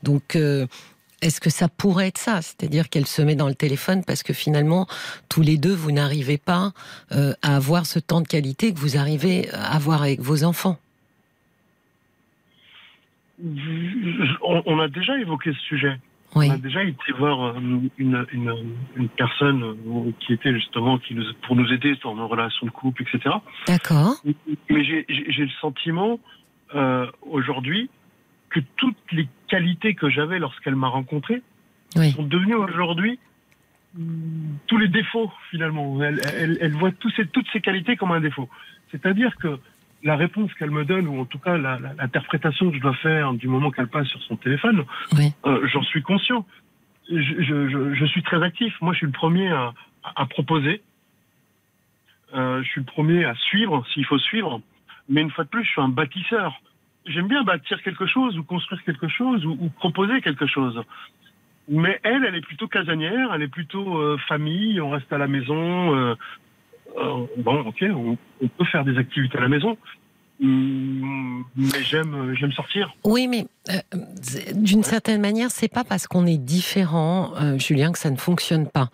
Donc 0.02 0.38
est-ce 1.26 1.42
que 1.42 1.50
ça 1.50 1.68
pourrait 1.68 2.08
être 2.08 2.20
ça? 2.20 2.42
C'est-à-dire 2.42 2.88
qu'elle 2.90 3.08
se 3.08 3.22
met 3.22 3.36
dans 3.36 3.48
le 3.48 3.56
téléphone 3.56 4.04
parce 4.06 4.22
que 4.22 4.32
finalement, 4.32 4.86
tous 5.28 5.42
les 5.42 5.58
deux, 5.58 5.74
vous 5.74 5.92
n'arrivez 5.92 6.38
pas 6.38 6.72
euh, 7.12 7.34
à 7.42 7.56
avoir 7.56 7.88
ce 7.88 7.98
temps 7.98 8.22
de 8.22 8.28
qualité 8.28 8.74
que 8.74 8.80
vous 8.80 8.96
arrivez 8.98 9.50
à 9.52 9.76
avoir 9.76 10.04
avec 10.04 10.20
vos 10.22 10.44
enfants 10.44 10.78
on, 14.42 14.80
a 14.80 14.88
déjà 14.88 15.18
évoqué 15.18 15.52
ce 15.52 15.60
sujet. 15.60 16.00
On 16.34 16.50
a 16.50 16.58
déjà 16.58 16.86
été 16.86 17.12
voir 17.18 17.48
euh, 17.48 17.54
une, 17.98 19.10
personne 19.18 19.62
euh, 19.62 20.12
qui 20.22 20.32
était 20.32 20.54
justement 20.54 21.00
qui 21.00 21.16
nous, 21.16 21.26
pour 21.46 21.58
nous 21.58 21.70
aider 21.74 21.98
dans 22.02 22.16
nos 22.16 22.30
relations 22.30 22.66
de 22.66 22.72
couple, 22.72 23.04
etc. 23.04 23.36
D'accord. 23.68 24.14
Mais 24.70 24.86
j'ai 24.86 25.06
le 25.10 25.50
sentiment 25.60 26.18
aujourd'hui 27.24 27.90
que 28.50 28.60
toutes 28.78 29.12
les 29.12 29.28
qualités 29.48 29.96
que 29.96 30.10
j'avais 30.10 30.40
lorsqu'elle 30.40 30.76
m'a 30.76 30.88
rencontré 30.88 31.42
sont 31.92 32.24
devenues 32.24 32.56
aujourd'hui 32.56 33.20
mm, 33.96 34.56
tous 34.68 34.78
les 34.78 34.88
défauts 34.88 35.32
finalement. 35.50 36.02
Elle, 36.02 36.74
voit 36.74 36.92
tous 36.92 37.10
ces, 37.12 37.26
toutes 37.28 37.48
ces 37.52 37.62
qualités 37.62 37.96
comme 37.96 38.12
un 38.12 38.22
défaut. 38.22 38.50
C'est-à-dire 38.92 39.36
que 39.38 39.60
la 40.04 40.16
réponse 40.16 40.54
qu'elle 40.54 40.72
me 40.72 40.86
donne, 40.86 41.08
ou 41.08 41.20
en 41.20 41.26
tout 41.26 41.40
cas 41.40 41.58
l'interprétation 41.58 42.70
que 42.70 42.78
je 42.78 42.82
dois 42.82 42.94
faire 42.96 43.34
du 43.34 43.48
moment 43.48 43.72
qu'elle 43.72 43.88
passe 43.88 44.08
sur 44.08 44.22
son 44.24 44.38
téléphone, 44.38 44.86
euh, 45.46 45.68
j'en 45.68 45.84
suis 45.84 46.04
conscient. 46.04 46.46
Je, 47.10 48.06
suis 48.08 48.24
très 48.24 48.42
actif. 48.42 48.74
Moi, 48.82 48.94
je 48.94 49.00
suis 49.00 49.06
le 49.08 49.12
premier 49.12 49.52
à, 49.52 50.26
proposer. 50.28 50.82
Euh, 52.34 52.62
je 52.64 52.68
suis 52.70 52.82
le 52.82 52.86
premier 52.86 53.26
à 53.26 53.36
suivre 53.36 53.86
s'il 53.94 54.06
faut 54.06 54.20
suivre. 54.20 54.62
Mais 55.10 55.22
une 55.22 55.32
fois 55.32 55.44
de 55.44 55.50
plus, 55.50 55.64
je 55.64 55.70
suis 55.70 55.82
un 55.82 55.90
bâtisseur 55.90 56.62
j'aime 57.06 57.28
bien 57.28 57.44
bâtir 57.44 57.82
quelque 57.84 58.06
chose 58.06 58.38
ou 58.38 58.44
construire 58.44 58.84
quelque 58.84 59.08
chose 59.08 59.46
ou, 59.46 59.70
proposer 59.78 60.22
quelque 60.22 60.48
chose. 60.48 60.82
Mais 61.68 62.00
elle, 62.04 62.26
elle 62.26 62.36
est 62.36 62.46
plutôt 62.46 62.68
casanière, 62.68 63.34
elle 63.34 63.42
est 63.42 63.48
plutôt 63.48 63.98
euh, 63.98 64.18
famille, 64.28 64.80
on 64.82 64.92
reste 64.92 65.12
à 65.12 65.18
la 65.18 65.28
maison. 65.28 65.96
Euh, 65.96 66.16
euh, 66.98 67.26
bon, 67.38 67.62
ok, 67.62 67.84
on, 67.90 68.18
peut 68.48 68.66
faire 68.66 68.86
des 68.86 68.98
activités 68.98 69.38
à 69.38 69.42
la 69.42 69.50
maison, 69.50 69.78
hum, 70.42 71.44
mais 71.56 71.84
j'aime, 71.84 72.36
j'aime 72.36 72.52
sortir. 72.52 72.94
Oui, 73.04 73.28
mais 73.28 73.46
euh, 73.70 73.80
d'une 74.54 74.84
certaine 74.84 75.22
manière, 75.22 75.50
c'est 75.52 75.68
pas 75.68 75.84
parce 75.84 76.08
qu'on 76.08 76.26
est 76.26 76.38
différent, 76.38 77.32
euh, 77.42 77.58
Julien, 77.58 77.92
que 77.92 78.00
ça 78.00 78.12
ne 78.12 78.16
fonctionne 78.16 78.68
pas. 78.68 78.90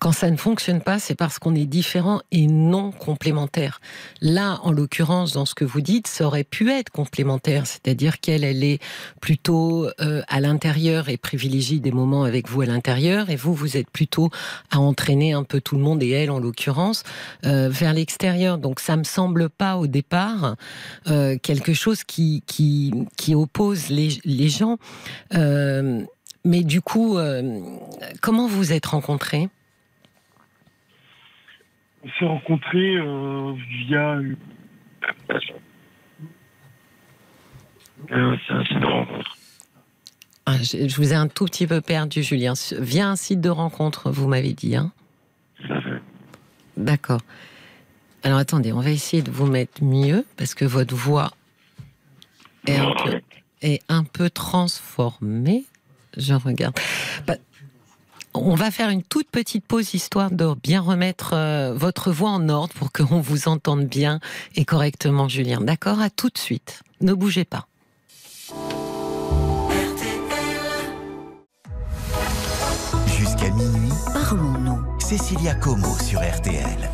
Quand 0.00 0.12
ça 0.12 0.30
ne 0.30 0.36
fonctionne 0.36 0.80
pas, 0.80 0.98
c'est 0.98 1.14
parce 1.14 1.38
qu'on 1.38 1.54
est 1.54 1.66
différent 1.66 2.20
et 2.32 2.46
non 2.46 2.90
complémentaire. 2.90 3.80
Là, 4.20 4.58
en 4.62 4.72
l'occurrence, 4.72 5.32
dans 5.32 5.46
ce 5.46 5.54
que 5.54 5.64
vous 5.64 5.80
dites, 5.80 6.06
ça 6.06 6.26
aurait 6.26 6.44
pu 6.44 6.70
être 6.70 6.90
complémentaire, 6.90 7.66
c'est-à-dire 7.66 8.20
qu'elle, 8.20 8.44
elle 8.44 8.64
est 8.64 8.80
plutôt 9.20 9.88
euh, 10.00 10.22
à 10.28 10.40
l'intérieur 10.40 11.08
et 11.08 11.16
privilégie 11.16 11.80
des 11.80 11.92
moments 11.92 12.24
avec 12.24 12.48
vous 12.48 12.62
à 12.62 12.66
l'intérieur, 12.66 13.30
et 13.30 13.36
vous, 13.36 13.54
vous 13.54 13.76
êtes 13.76 13.90
plutôt 13.90 14.30
à 14.70 14.80
entraîner 14.80 15.32
un 15.32 15.44
peu 15.44 15.60
tout 15.60 15.76
le 15.76 15.82
monde 15.82 16.02
et 16.02 16.10
elle, 16.10 16.30
en 16.30 16.40
l'occurrence, 16.40 17.02
vers 17.42 17.92
l'extérieur. 17.92 18.58
Donc, 18.58 18.80
ça 18.80 18.96
me 18.96 19.04
semble 19.04 19.48
pas 19.48 19.76
au 19.76 19.86
départ 19.86 20.56
quelque 21.04 21.72
chose 21.72 22.04
qui 22.04 22.42
qui, 22.46 22.92
qui 23.16 23.34
oppose 23.34 23.88
les 23.88 24.07
les, 24.24 24.48
gens. 24.48 24.78
Euh, 25.34 26.02
mais 26.44 26.62
du 26.62 26.80
coup, 26.80 27.18
euh, 27.18 27.60
comment 28.20 28.46
vous 28.46 28.72
êtes 28.72 28.86
rencontrés? 28.86 29.48
On 32.04 32.08
s'est 32.18 32.26
rencontrés 32.26 32.96
euh, 32.96 33.54
via 33.86 34.18
c'est 38.08 38.52
un 38.52 38.64
site 38.64 38.80
de 38.80 38.86
rencontre. 38.86 39.36
Ah, 40.46 40.56
je, 40.62 40.96
vous 40.96 41.12
ai 41.12 41.16
un 41.16 41.28
tout 41.28 41.44
petit 41.44 41.66
peu 41.66 41.80
perdu, 41.80 42.22
Julien. 42.22 42.54
Via 42.78 43.10
un 43.10 43.16
site 43.16 43.40
de 43.40 43.50
rencontre, 43.50 44.10
vous 44.10 44.28
m'avez 44.28 44.54
dit. 44.54 44.76
Hein? 44.76 44.92
D'accord. 46.76 47.20
Alors 48.22 48.38
attendez, 48.38 48.72
on 48.72 48.80
va 48.80 48.90
essayer 48.90 49.22
de 49.22 49.30
vous 49.30 49.46
mettre 49.46 49.82
mieux 49.82 50.24
parce 50.36 50.54
que 50.54 50.64
votre 50.64 50.94
voix 50.94 51.32
est 52.66 52.76
un 52.76 52.92
peu 52.92 53.20
est 53.62 53.82
un 53.88 54.04
peu 54.04 54.30
transformé. 54.30 55.64
Je 56.16 56.34
regarde. 56.34 56.78
Bah, 57.26 57.36
on 58.34 58.54
va 58.54 58.70
faire 58.70 58.90
une 58.90 59.02
toute 59.02 59.30
petite 59.30 59.66
pause 59.66 59.94
histoire 59.94 60.30
de 60.30 60.54
bien 60.62 60.80
remettre 60.80 61.32
euh, 61.34 61.74
votre 61.74 62.12
voix 62.12 62.30
en 62.30 62.48
ordre 62.48 62.74
pour 62.74 62.92
qu'on 62.92 63.20
vous 63.20 63.48
entende 63.48 63.86
bien 63.86 64.20
et 64.54 64.64
correctement, 64.64 65.28
Julien. 65.28 65.60
D'accord? 65.60 66.00
À 66.00 66.10
tout 66.10 66.28
de 66.28 66.38
suite. 66.38 66.82
Ne 67.00 67.14
bougez 67.14 67.44
pas. 67.44 67.66
Jusqu'à 73.06 73.50
minuit, 73.50 73.92
parlons-nous. 74.12 75.00
Cécilia 75.00 75.54
Como 75.54 75.98
sur 75.98 76.20
RTL. 76.20 76.90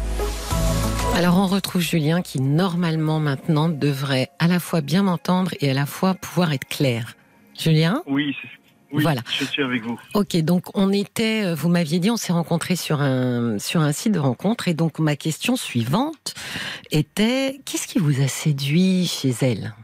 Alors 1.13 1.39
on 1.39 1.47
retrouve 1.47 1.83
Julien 1.83 2.23
qui 2.23 2.41
normalement 2.41 3.21
maintenant 3.21 3.69
devrait 3.69 4.31
à 4.39 4.49
la 4.49 4.61
fois 4.61 4.81
bien 4.81 5.03
m'entendre 5.03 5.53
et 5.61 5.71
à 5.71 5.75
la 5.75 5.87
fois 5.87 6.15
pouvoir 6.15 6.53
être 6.53 6.67
clair. 6.69 7.15
Julien? 7.59 8.03
Oui, 8.07 8.37
oui, 8.91 9.03
voilà. 9.03 9.23
je 9.27 9.45
suis 9.45 9.63
avec 9.63 9.83
vous. 9.83 9.99
Ok, 10.15 10.37
donc 10.39 10.77
on 10.77 10.93
était, 10.93 11.45
euh, 11.45 11.55
vous 11.55 11.69
m'aviez 11.69 11.99
dit, 11.99 12.11
on 12.11 12.17
s'est 12.17 12.33
rencontrés 12.33 12.77
sur 12.77 13.01
un, 13.01 13.59
sur 13.59 13.81
un 13.81 13.93
site 13.93 14.13
de 14.13 14.19
rencontre, 14.21 14.69
et 14.69 14.75
donc 14.75 14.99
ma 14.99 15.17
question 15.17 15.57
suivante 15.57 16.35
était, 16.93 17.61
qu'est-ce 17.65 17.89
qui 17.89 17.99
vous 17.99 18.23
a 18.23 18.29
séduit 18.29 19.07
chez 19.07 19.35
elle? 19.41 19.75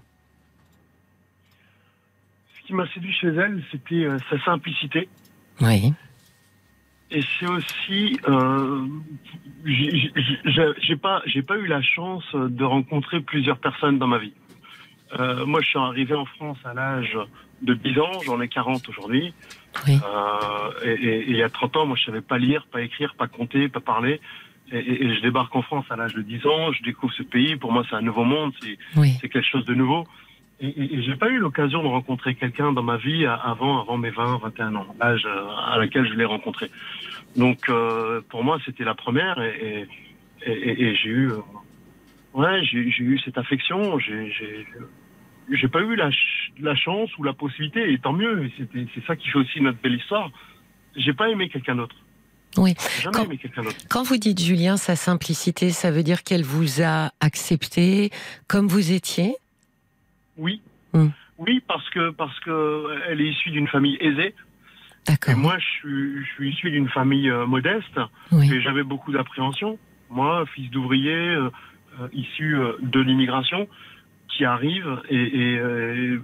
Ce 2.61 2.67
qui 2.67 2.73
m'a 2.75 2.87
séduit 2.93 3.13
chez 3.13 3.29
elle, 3.29 3.63
c'était 3.73 4.05
euh, 4.05 4.17
sa 4.31 4.39
simplicité. 4.45 5.09
Oui. 5.61 5.93
Et 7.11 7.23
c'est 7.39 7.47
aussi, 7.47 8.21
euh, 8.29 8.87
j'ai 9.65 10.97
pas, 10.97 11.23
j'ai 11.27 11.43
pas 11.43 11.57
eu 11.57 11.67
la 11.67 11.83
chance 11.83 12.25
de 12.35 12.65
rencontrer 12.65 13.21
plusieurs 13.21 13.59
personnes 13.59 13.99
dans 13.99 14.07
ma 14.07 14.19
vie. 14.19 14.33
Euh, 15.19 15.45
moi, 15.45 15.61
je 15.61 15.69
suis 15.69 15.79
arrivé 15.79 16.15
en 16.15 16.25
France 16.25 16.59
à 16.65 16.75
l'âge 16.75 17.19
de 17.63 17.75
10 17.75 17.99
ans, 17.99 18.13
j'en 18.25 18.41
ai 18.41 18.49
40 18.49 18.89
aujourd'hui. 18.89 19.35
Oui. 19.87 19.95
Euh, 19.95 20.71
et, 20.85 20.93
et, 20.93 21.31
il 21.31 21.37
y 21.37 21.43
a 21.43 21.49
30 21.49 21.77
ans, 21.79 21.87
moi, 21.87 21.97
je 21.99 22.05
savais 22.05 22.21
pas 22.21 22.39
lire, 22.39 22.67
pas 22.71 22.83
écrire, 22.83 23.15
pas 23.17 23.27
compter, 23.27 23.69
pas 23.69 23.81
parler. 23.81 24.21
Et, 24.73 24.79
et 24.79 25.15
je 25.15 25.21
débarque 25.21 25.55
en 25.57 25.63
France 25.63 25.85
à 25.91 25.97
l'âge 25.97 26.15
de 26.15 26.23
10 26.23 26.47
ans, 26.47 26.73
je 26.73 26.83
découvre 26.83 27.13
ce 27.13 27.25
pays. 27.25 27.57
Pour 27.57 27.73
moi, 27.73 27.85
c'est 27.89 27.97
un 27.97 28.03
nouveau 28.03 28.25
monde, 28.25 28.53
c'est 28.63 28.79
oui. 28.97 29.19
quelque 29.21 29.43
chose 29.43 29.65
de 29.65 29.75
nouveau. 29.75 30.07
Et, 30.61 30.97
et 30.97 31.03
j'ai 31.03 31.17
pas 31.17 31.29
eu 31.29 31.39
l'occasion 31.39 31.83
de 31.83 31.89
rencontrer 31.89 32.35
quelqu'un 32.35 32.73
dans 32.73 32.83
ma 32.83 32.99
vie 32.99 33.25
avant, 33.27 33.81
avant 33.81 33.97
mes 33.97 34.11
20, 34.11 34.39
21 34.43 34.75
ans, 34.75 34.87
l'âge 35.01 35.27
à 35.27 35.79
laquelle 35.79 36.07
je 36.07 36.15
l'ai 36.15 36.25
rencontré. 36.25 36.71
Donc, 37.37 37.69
euh, 37.69 38.21
pour 38.29 38.45
moi, 38.45 38.59
c'était 38.65 38.85
la 38.85 38.95
première 38.95 39.41
et, 39.43 39.89
et 40.47 40.95
j'ai 40.97 41.09
eu, 41.09 41.31
euh, 41.31 41.39
ouais, 42.35 42.63
j'ai 42.65 42.81
eu 42.81 43.19
cette 43.25 43.39
affection. 43.39 43.99
J'ai, 43.99 44.33
j'ai 45.51 45.69
pas 45.69 45.81
eu 45.81 45.97
la, 45.97 46.11
la, 46.61 46.75
chance 46.75 47.11
ou 47.19 47.23
la 47.23 47.33
possibilité, 47.33 47.93
et 47.93 47.99
tant 47.99 48.13
mieux. 48.13 48.51
C'est 48.95 49.05
ça 49.07 49.17
qui 49.17 49.29
fait 49.29 49.39
aussi 49.39 49.61
notre 49.61 49.79
belle 49.81 49.95
histoire. 49.95 50.31
J'ai 50.97 51.13
pas 51.13 51.29
aimé 51.29 51.49
quelqu'un 51.49 51.77
d'autre. 51.77 51.97
Oui. 52.57 52.75
Quand, 53.13 53.27
quand, 53.89 54.03
vous 54.03 54.17
dites 54.17 54.41
Julien, 54.41 54.77
sa 54.77 54.97
simplicité, 54.97 55.71
ça 55.71 55.93
veut 55.93 56.03
dire 56.03 56.25
qu'elle 56.25 56.43
vous 56.43 56.83
a 56.83 57.13
accepté 57.21 58.11
comme 58.49 58.67
vous 58.67 58.91
étiez? 58.91 59.37
Oui. 60.41 60.63
Hmm. 60.93 61.09
Oui, 61.39 61.63
parce 61.67 61.89
que 61.91 62.11
parce 62.11 62.39
que 62.41 62.99
elle 63.09 63.21
est 63.21 63.29
issue 63.29 63.51
d'une 63.51 63.69
famille 63.69 63.97
aisée. 64.01 64.35
D'accord. 65.07 65.37
moi, 65.37 65.59
je 65.59 65.65
suis, 65.65 66.25
je 66.25 66.31
suis 66.35 66.51
issu 66.51 66.71
d'une 66.71 66.89
famille 66.89 67.31
euh, 67.31 67.47
modeste 67.47 67.99
oui. 68.33 68.53
et 68.53 68.61
j'avais 68.61 68.83
beaucoup 68.83 69.13
d'appréhension. 69.13 69.79
Moi, 70.11 70.45
fils 70.55 70.71
d'ouvrier, 70.71 71.15
euh, 71.15 71.51
euh 72.01 72.09
issu 72.13 72.57
euh, 72.57 72.73
de 72.83 73.01
l'immigration, 73.01 73.69
qui 74.29 74.45
arrive 74.45 75.01
et, 75.09 75.17
et, 75.17 75.59
euh, 75.59 76.19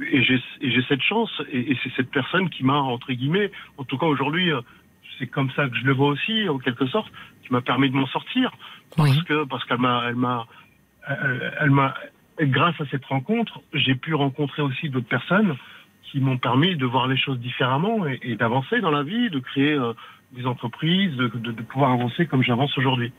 et 0.00 0.22
j'ai 0.22 0.82
cette 0.88 1.02
chance 1.02 1.30
et, 1.52 1.72
et 1.72 1.78
c'est 1.82 1.92
cette 1.96 2.10
personne 2.10 2.48
qui 2.48 2.64
m'a 2.64 2.78
entre 2.78 3.12
guillemets, 3.12 3.50
en 3.76 3.84
tout 3.84 3.98
cas 3.98 4.06
aujourd'hui, 4.06 4.50
c'est 5.18 5.26
comme 5.26 5.50
ça 5.52 5.68
que 5.68 5.76
je 5.76 5.84
le 5.84 5.92
vois 5.92 6.08
aussi 6.08 6.48
en 6.48 6.58
quelque 6.58 6.86
sorte, 6.86 7.12
qui 7.42 7.52
m'a 7.52 7.60
permis 7.60 7.90
de 7.90 7.94
m'en 7.94 8.06
sortir 8.06 8.50
parce 8.96 9.10
oui. 9.10 9.24
que 9.24 9.44
parce 9.44 9.64
qu'elle 9.64 9.78
m'a 9.78 10.04
elle 10.08 10.16
m'a 10.16 10.46
elle 11.60 11.70
m'a 11.70 11.94
grâce 12.40 12.80
à 12.80 12.84
cette 12.90 13.04
rencontre, 13.04 13.60
j'ai 13.72 13.94
pu 13.94 14.14
rencontrer 14.14 14.62
aussi 14.62 14.88
d'autres 14.88 15.08
personnes 15.08 15.56
qui 16.10 16.20
m'ont 16.20 16.38
permis 16.38 16.76
de 16.76 16.86
voir 16.86 17.08
les 17.08 17.16
choses 17.16 17.38
différemment 17.38 18.06
et, 18.06 18.20
et 18.22 18.36
d'avancer 18.36 18.80
dans 18.80 18.90
la 18.90 19.02
vie, 19.02 19.30
de 19.30 19.38
créer 19.38 19.72
euh, 19.72 19.92
des 20.32 20.46
entreprises, 20.46 21.14
de, 21.16 21.28
de, 21.28 21.52
de, 21.52 21.62
pouvoir 21.62 21.92
avancer 21.92 22.26
comme 22.26 22.42
j'avance 22.42 22.76
aujourd'hui. 22.78 23.12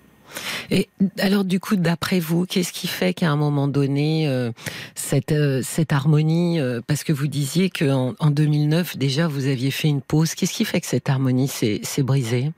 Et 0.70 0.90
alors 1.20 1.46
du 1.46 1.60
coup, 1.60 1.78
d'après 1.78 2.20
vous, 2.20 2.46
qu'est-ce 2.46 2.74
qui 2.74 2.88
fait 2.88 3.14
qu'à 3.14 3.32
un 3.32 3.38
moment 3.38 3.68
donné, 3.68 4.28
euh, 4.28 4.52
cette, 4.94 5.32
euh, 5.32 5.62
cette 5.64 5.94
harmonie, 5.94 6.60
parce 6.88 7.04
que 7.04 7.14
vous 7.14 7.28
disiez 7.28 7.70
qu'en 7.70 8.14
en 8.20 8.30
2009 8.30 8.98
déjà 8.98 9.28
vous 9.28 9.48
aviez 9.48 9.72
fait 9.72 9.88
une 9.88 10.02
pause, 10.02 10.36
qu'est-ce 10.36 10.54
qui 10.54 10.66
fait 10.66 10.82
que 10.82 10.88
cette 10.88 11.10
harmonie 11.10 11.48
s'est 11.48 12.04
brisée? 12.04 12.52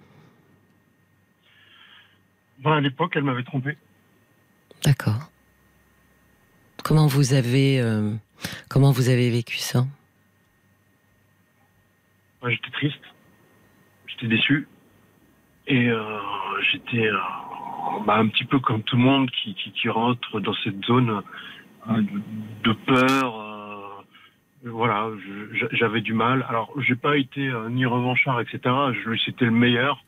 Ben, 2.64 2.74
À 2.74 2.82
l'époque, 2.82 3.14
elle 3.16 3.24
m'avait 3.24 3.44
trompé. 3.44 3.78
D'accord. 4.84 5.30
Comment 6.84 7.08
vous 7.08 7.34
avez 7.34 7.80
euh, 7.82 8.14
comment 8.70 8.92
vous 8.92 9.10
avez 9.10 9.30
vécu 9.30 9.58
ça? 9.58 9.86
Ouais, 12.42 12.52
J'étais 12.54 12.72
triste, 12.72 13.04
j'étais 14.08 14.28
déçu 14.28 14.68
et 15.68 15.90
euh, 15.90 16.20
j'étais 16.72 17.08
euh, 17.08 17.18
bah, 18.06 18.16
un 18.16 18.28
petit 18.28 18.46
peu 18.46 18.60
comme 18.60 18.82
tout 18.84 18.96
le 18.96 19.04
monde 19.04 19.30
qui, 19.32 19.54
qui, 19.56 19.72
qui 19.72 19.90
rentre 19.90 20.40
dans 20.40 20.56
cette 20.64 20.84
zone 20.86 21.22
de, 21.90 22.22
de, 22.64 22.74
peur. 22.74 24.06
voilà, 24.64 25.10
j'avais 25.74 26.02
du 26.02 26.14
mal. 26.14 26.46
Alors 26.50 26.72
j'ai 26.80 26.96
pas 26.96 27.18
été 27.18 27.52
ni 27.70 27.86
revanchard, 27.86 28.40
etc. 28.42 28.60
Je 29.04 29.10
lui 29.10 29.20
souhaitais 29.20 29.46
le 29.46 29.52
meilleur. 29.52 30.04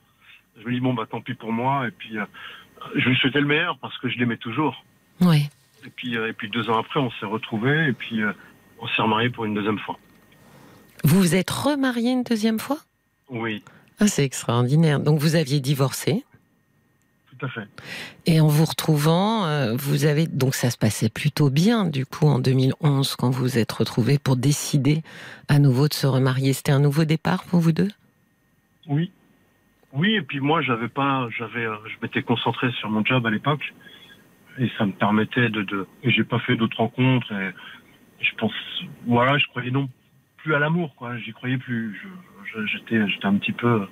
Je 0.60 0.68
me 0.68 0.74
dis 0.74 0.80
bon 0.80 0.94
bah 0.94 1.06
tant 1.10 1.22
pis 1.22 1.34
pour 1.34 1.52
moi 1.52 1.88
et 1.88 1.92
puis 1.92 2.16
je 2.96 3.10
lui 3.10 3.18
souhaitais 3.18 3.42
le 3.42 3.48
meilleur 3.48 3.78
parce 3.80 3.98
que 3.98 4.10
je 4.10 4.18
l'aimais 4.18 4.38
toujours. 4.38 4.86
Oui. 5.20 5.50
Et 5.86 5.90
puis, 5.90 6.18
euh, 6.18 6.30
et 6.30 6.34
puis 6.34 6.50
deux 6.50 6.70
ans 6.70 6.78
après, 6.78 7.00
on 7.00 7.12
s'est 7.12 7.26
retrouvés 7.26 7.88
et 7.88 7.94
puis 7.94 8.22
euh, 8.22 8.32
on 8.80 8.88
s'est 8.88 9.02
remariés 9.02 9.30
pour 9.30 9.46
une 9.46 9.54
deuxième 9.54 9.80
fois. 9.80 9.98
Vous 11.04 11.20
vous 11.20 11.36
êtes 11.36 11.50
remarié 11.50 12.12
une 12.12 12.24
deuxième 12.24 12.60
fois? 12.60 12.80
Oui. 13.30 13.64
Ah, 14.00 14.08
c'est 14.08 14.24
extraordinaire. 14.24 15.00
Donc 15.00 15.20
vous 15.20 15.36
aviez 15.36 15.60
divorcé 15.60 16.24
Tout 17.30 17.46
à 17.46 17.50
fait. 17.50 17.68
Et 18.26 18.40
en 18.40 18.48
vous 18.48 18.66
retrouvant, 18.66 19.46
euh, 19.46 19.76
vous 19.76 20.06
avez 20.06 20.28
donc 20.28 20.54
ça 20.54 20.70
se 20.70 20.78
passait 20.78 21.10
plutôt 21.10 21.50
bien 21.50 21.86
du 21.86 22.06
coup 22.06 22.28
en 22.28 22.40
2011 22.40 23.16
quand 23.16 23.30
vous 23.32 23.42
vous 23.42 23.58
êtes 23.58 23.72
retrouvés 23.72 24.20
pour 24.20 24.36
décider 24.36 25.02
à 25.48 25.60
nouveau 25.60 25.88
de 25.88 25.94
se 25.94 26.06
remarier. 26.06 26.54
C'était 26.54 26.72
un 26.72 26.80
nouveau 26.80 27.06
départ 27.06 27.44
pour 27.46 27.60
vous 27.60 27.72
deux? 27.72 27.90
Oui. 28.88 29.12
Oui, 29.94 30.16
et 30.16 30.22
puis 30.22 30.40
moi 30.40 30.62
j'avais 30.62 30.88
pas, 30.88 31.28
j'avais, 31.38 31.66
je 31.66 31.96
m'étais 32.02 32.24
concentré 32.24 32.72
sur 32.80 32.90
mon 32.90 33.04
job 33.04 33.26
à 33.26 33.30
l'époque 33.30 33.74
et 34.60 34.70
ça 34.78 34.86
me 34.86 34.92
permettait 34.92 35.50
de, 35.50 35.64
de 35.64 35.88
j'ai 36.04 36.24
pas 36.24 36.40
fait 36.40 36.56
d'autres 36.56 36.78
rencontres 36.78 37.32
et 37.32 37.52
je 38.20 38.36
pense 38.38 38.54
voilà 39.06 39.38
je 39.38 39.46
croyais 39.48 39.72
non 39.72 39.90
plus 40.38 40.56
à 40.56 40.60
l'amour 40.60 40.94
quoi 40.96 41.18
j'y 41.18 41.32
croyais 41.32 41.58
plus 41.58 42.02
j'étais 42.74 43.08
j'étais 43.08 43.26
un 43.26 43.36
petit 43.36 43.54
peu 43.54 43.88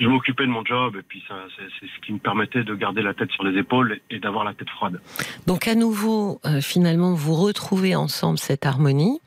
je 0.00 0.06
m'occupais 0.06 0.44
de 0.44 0.50
mon 0.50 0.64
job 0.64 0.96
et 0.96 1.02
puis 1.02 1.22
ça 1.28 1.34
c'est 1.56 1.86
ce 1.86 2.06
qui 2.06 2.12
me 2.12 2.18
permettait 2.18 2.64
de 2.64 2.74
garder 2.74 3.02
la 3.02 3.14
tête 3.14 3.30
sur 3.32 3.44
les 3.44 3.58
épaules 3.58 4.00
et 4.10 4.18
d'avoir 4.18 4.44
la 4.44 4.54
tête 4.54 4.70
froide 4.70 5.00
donc 5.46 5.68
à 5.68 5.74
nouveau 5.74 6.40
euh, 6.46 6.60
finalement 6.60 7.14
vous 7.14 7.34
retrouvez 7.34 7.94
ensemble 7.96 8.38
cette 8.38 8.66
harmonie 8.66 9.20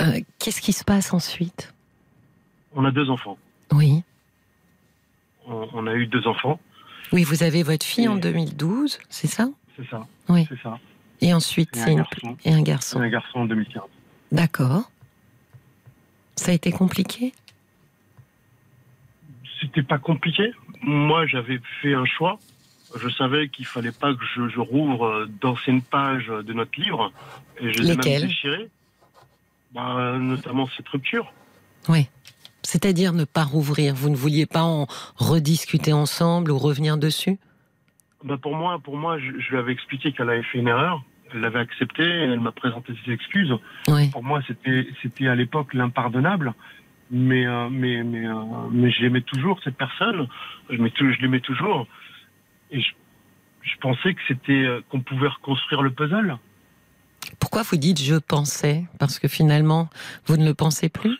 Euh, 0.00 0.20
qu'est-ce 0.38 0.60
qui 0.60 0.72
se 0.72 0.84
passe 0.84 1.14
ensuite? 1.14 1.72
On 2.74 2.84
a 2.84 2.90
deux 2.90 3.10
enfants. 3.10 3.38
Oui. 3.72 4.02
On, 5.46 5.86
a 5.86 5.94
eu 5.94 6.06
deux 6.06 6.26
enfants. 6.26 6.58
Oui, 7.12 7.24
vous 7.24 7.42
avez 7.42 7.62
votre 7.62 7.84
fille 7.84 8.08
en 8.08 8.16
2012, 8.16 8.98
c'est 9.08 9.26
ça? 9.26 9.48
C'est 9.76 9.88
ça. 9.88 10.06
Oui. 10.28 10.46
C'est 10.48 10.60
ça. 10.62 10.78
Et 11.20 11.32
ensuite, 11.32 11.70
c'est 11.74 11.90
un, 11.90 11.96
garçon. 11.96 12.36
Et 12.44 12.52
un 12.52 12.62
garçon. 12.62 13.00
un 13.00 13.08
garçon 13.08 13.40
en 13.40 13.44
2015. 13.46 13.82
D'accord. 14.32 14.90
Ça 16.36 16.50
a 16.50 16.54
été 16.54 16.72
compliqué? 16.72 17.32
C'était 19.60 19.82
pas 19.82 19.98
compliqué. 19.98 20.52
Moi, 20.82 21.26
j'avais 21.26 21.60
fait 21.80 21.94
un 21.94 22.04
choix. 22.04 22.38
Je 22.96 23.08
savais 23.08 23.48
qu'il 23.48 23.64
fallait 23.64 23.92
pas 23.92 24.14
que 24.14 24.24
je, 24.34 24.60
rouvre 24.60 25.26
d'anciennes 25.40 25.82
pages 25.82 26.26
de 26.26 26.52
notre 26.52 26.78
livre. 26.80 27.12
Et 27.60 27.72
je 27.72 27.82
les 27.82 27.96
Lesquelles? 27.96 28.68
bah, 29.72 30.18
Notamment 30.18 30.68
cette 30.76 30.88
rupture. 30.88 31.32
Oui. 31.88 32.08
C'est-à-dire 32.64 33.12
ne 33.12 33.24
pas 33.24 33.44
rouvrir. 33.44 33.94
Vous 33.94 34.08
ne 34.08 34.16
vouliez 34.16 34.46
pas 34.46 34.62
en 34.62 34.86
rediscuter 35.16 35.92
ensemble 35.92 36.50
ou 36.50 36.58
revenir 36.58 36.96
dessus? 36.96 37.38
Bah 38.24 38.38
pour 38.40 38.56
moi, 38.56 38.78
pour 38.82 38.96
moi, 38.96 39.18
je, 39.18 39.50
lui 39.50 39.58
avais 39.58 39.72
expliqué 39.72 40.12
qu'elle 40.12 40.30
avait 40.30 40.42
fait 40.42 40.58
une 40.58 40.68
erreur. 40.68 41.04
Elle 41.32 41.40
l'avait 41.40 41.60
accepté. 41.60 42.02
Elle 42.02 42.40
m'a 42.40 42.52
présenté 42.52 42.94
ses 43.04 43.12
excuses. 43.12 43.54
Pour 44.12 44.24
moi, 44.24 44.40
c'était, 44.46 44.86
c'était 45.02 45.28
à 45.28 45.34
l'époque 45.34 45.74
l'impardonnable. 45.74 46.54
Mais, 47.10 47.46
euh, 47.46 47.68
mais, 47.70 48.02
mais, 48.02 48.26
euh, 48.26 48.34
mais 48.72 48.90
j'aimais 48.90 49.20
toujours 49.20 49.60
cette 49.62 49.76
personne. 49.76 50.26
Je, 50.70 50.76
je 50.76 51.20
l'aimais 51.20 51.40
toujours. 51.40 51.86
Et 52.70 52.80
je, 52.80 52.92
je 53.60 53.76
pensais 53.80 54.14
que 54.14 54.20
c'était 54.26 54.52
euh, 54.52 54.80
qu'on 54.88 55.00
pouvait 55.00 55.28
reconstruire 55.28 55.82
le 55.82 55.90
puzzle. 55.90 56.38
Pourquoi 57.40 57.62
vous 57.62 57.76
dites 57.76 58.00
je 58.00 58.16
pensais 58.16 58.84
Parce 58.98 59.18
que 59.18 59.28
finalement, 59.28 59.88
vous 60.26 60.36
ne 60.36 60.44
le 60.44 60.54
pensez 60.54 60.88
plus? 60.88 61.18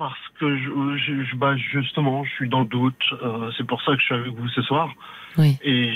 Parce 0.00 0.16
que 0.38 0.56
je, 0.56 1.24
je, 1.30 1.36
bah 1.36 1.54
justement, 1.58 2.24
je 2.24 2.30
suis 2.30 2.48
dans 2.48 2.60
le 2.60 2.66
doute. 2.66 3.02
Euh, 3.22 3.50
c'est 3.58 3.66
pour 3.66 3.82
ça 3.82 3.92
que 3.92 4.00
je 4.00 4.04
suis 4.06 4.14
avec 4.14 4.32
vous 4.32 4.48
ce 4.48 4.62
soir. 4.62 4.88
Oui. 5.36 5.58
Et 5.62 5.92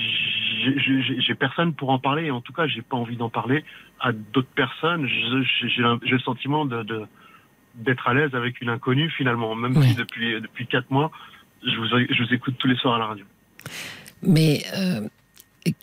j'ai 1.27 1.35
personne 1.35 1.73
pour 1.73 1.89
en 1.89 1.99
parler. 1.99 2.31
En 2.31 2.43
tout 2.43 2.53
cas, 2.53 2.67
j'ai 2.67 2.83
pas 2.83 2.99
envie 2.99 3.17
d'en 3.17 3.31
parler 3.31 3.65
à 4.01 4.13
d'autres 4.13 4.55
personnes. 4.55 5.09
J'ai 5.09 5.83
le 5.83 6.19
sentiment 6.19 6.67
de 6.67 7.07
d'être 7.77 8.07
à 8.07 8.13
l'aise 8.13 8.35
avec 8.35 8.61
une 8.61 8.69
inconnue 8.69 9.11
finalement, 9.11 9.55
même 9.55 9.83
si 9.83 9.95
depuis 9.95 10.39
depuis 10.39 10.67
quatre 10.67 10.91
mois, 10.91 11.11
je 11.67 11.75
vous, 11.75 11.87
je 11.87 12.23
vous 12.23 12.35
écoute 12.35 12.57
tous 12.59 12.69
les 12.69 12.77
soirs 12.77 12.97
à 12.97 12.99
la 12.99 13.07
radio. 13.07 13.25
Mais 14.23 14.65
euh, 14.77 15.01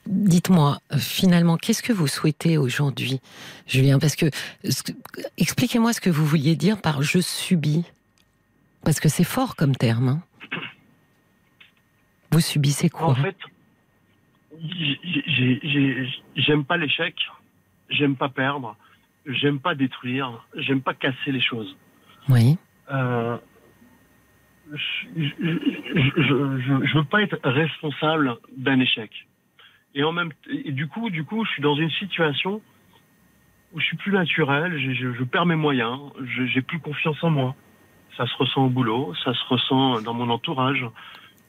Dites-moi, 0.05 0.77
finalement, 0.99 1.57
qu'est-ce 1.57 1.81
que 1.81 1.91
vous 1.91 2.05
souhaitez 2.05 2.59
aujourd'hui, 2.59 3.19
Julien? 3.65 3.97
Parce 3.97 4.15
que, 4.15 4.27
expliquez-moi 5.39 5.91
ce 5.93 5.99
que 5.99 6.11
vous 6.11 6.23
vouliez 6.23 6.55
dire 6.55 6.79
par 6.79 7.01
je 7.01 7.19
subis. 7.19 7.83
Parce 8.83 8.99
que 8.99 9.09
c'est 9.09 9.23
fort 9.23 9.55
comme 9.55 9.75
terme. 9.75 10.09
Hein. 10.09 10.21
Vous 12.31 12.39
subissez 12.39 12.89
quoi? 12.89 13.09
En 13.09 13.15
fait, 13.15 13.35
j'aime 16.35 16.65
pas 16.65 16.77
l'échec, 16.77 17.15
j'aime 17.89 18.15
pas 18.15 18.29
perdre, 18.29 18.77
j'aime 19.25 19.59
pas 19.59 19.75
détruire, 19.75 20.45
j'aime 20.55 20.81
pas 20.81 20.93
casser 20.93 21.31
les 21.31 21.41
choses. 21.41 21.75
Oui. 22.29 22.57
Euh, 22.89 23.37
je, 24.71 25.27
je, 26.17 26.97
veux 26.97 27.03
pas 27.03 27.21
être 27.21 27.37
responsable 27.43 28.37
d'un 28.55 28.79
échec. 28.79 29.11
Et 29.93 30.03
en 30.03 30.13
même 30.13 30.31
et 30.47 30.71
du 30.71 30.87
coup, 30.87 31.09
du 31.09 31.25
coup, 31.25 31.43
je 31.43 31.51
suis 31.51 31.61
dans 31.61 31.75
une 31.75 31.91
situation 31.91 32.61
où 33.73 33.79
je 33.79 33.85
suis 33.85 33.97
plus 33.97 34.13
naturel, 34.13 34.77
je 34.79 35.23
perds 35.23 35.45
mes 35.45 35.55
moyens, 35.55 35.99
j'ai 36.25 36.61
plus 36.61 36.79
confiance 36.79 37.21
en 37.23 37.29
moi 37.29 37.55
ça 38.17 38.25
se 38.25 38.35
ressent 38.37 38.65
au 38.65 38.69
boulot, 38.69 39.13
ça 39.23 39.33
se 39.33 39.45
ressent 39.49 40.01
dans 40.01 40.13
mon 40.13 40.29
entourage. 40.29 40.85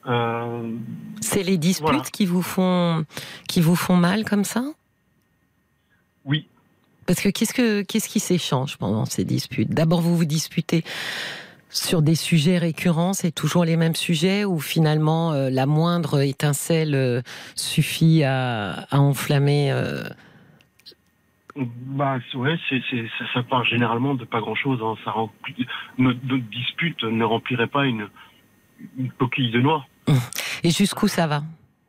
Euh, 0.05 0.71
c'est 1.21 1.43
les 1.43 1.57
disputes 1.57 2.11
qui 2.11 2.25
vous 2.25 2.41
font 2.41 3.05
qui 3.47 3.61
vous 3.61 3.75
font 3.75 3.95
mal 3.95 4.25
comme 4.25 4.43
ça? 4.43 4.63
Oui. 6.25 6.47
Parce 7.05 7.21
que 7.21 7.29
qu'est-ce 7.29 7.53
que 7.53 7.81
qu'est-ce 7.83 8.09
qui 8.09 8.19
s'échange 8.19 8.77
pendant 8.77 9.05
ces 9.05 9.23
disputes? 9.23 9.69
D'abord, 9.69 10.01
vous 10.01 10.17
vous 10.17 10.25
disputez 10.25 10.83
sur 11.69 12.01
des 12.01 12.15
sujets 12.15 12.59
récurrents, 12.59 13.13
c'est 13.13 13.31
toujours 13.31 13.65
les 13.65 13.77
mêmes 13.77 13.95
sujets 13.95 14.45
ou 14.45 14.59
finalement 14.59 15.33
euh, 15.33 15.49
la 15.49 15.65
moindre 15.65 16.21
étincelle 16.21 16.93
euh, 16.93 17.21
suffit 17.55 18.23
à, 18.23 18.85
enflammer 18.91 19.73
bah 21.55 22.17
ouais, 22.33 22.57
c'est, 22.69 22.81
c'est, 22.89 23.05
ça, 23.33 23.43
part 23.43 23.63
généralement 23.63 24.15
de 24.15 24.25
pas 24.25 24.39
grand-chose. 24.39 24.79
Hein. 24.81 24.95
Ça 25.05 25.13
notre, 25.97 26.19
dispute 26.49 27.03
ne 27.03 27.23
remplirait 27.23 27.67
pas 27.67 27.85
une, 27.85 28.07
une 28.97 29.11
coquille 29.11 29.51
de 29.51 29.61
noix. 29.61 29.85
Et 30.63 30.71
jusqu'où 30.71 31.07
ça 31.07 31.27
va? 31.27 31.43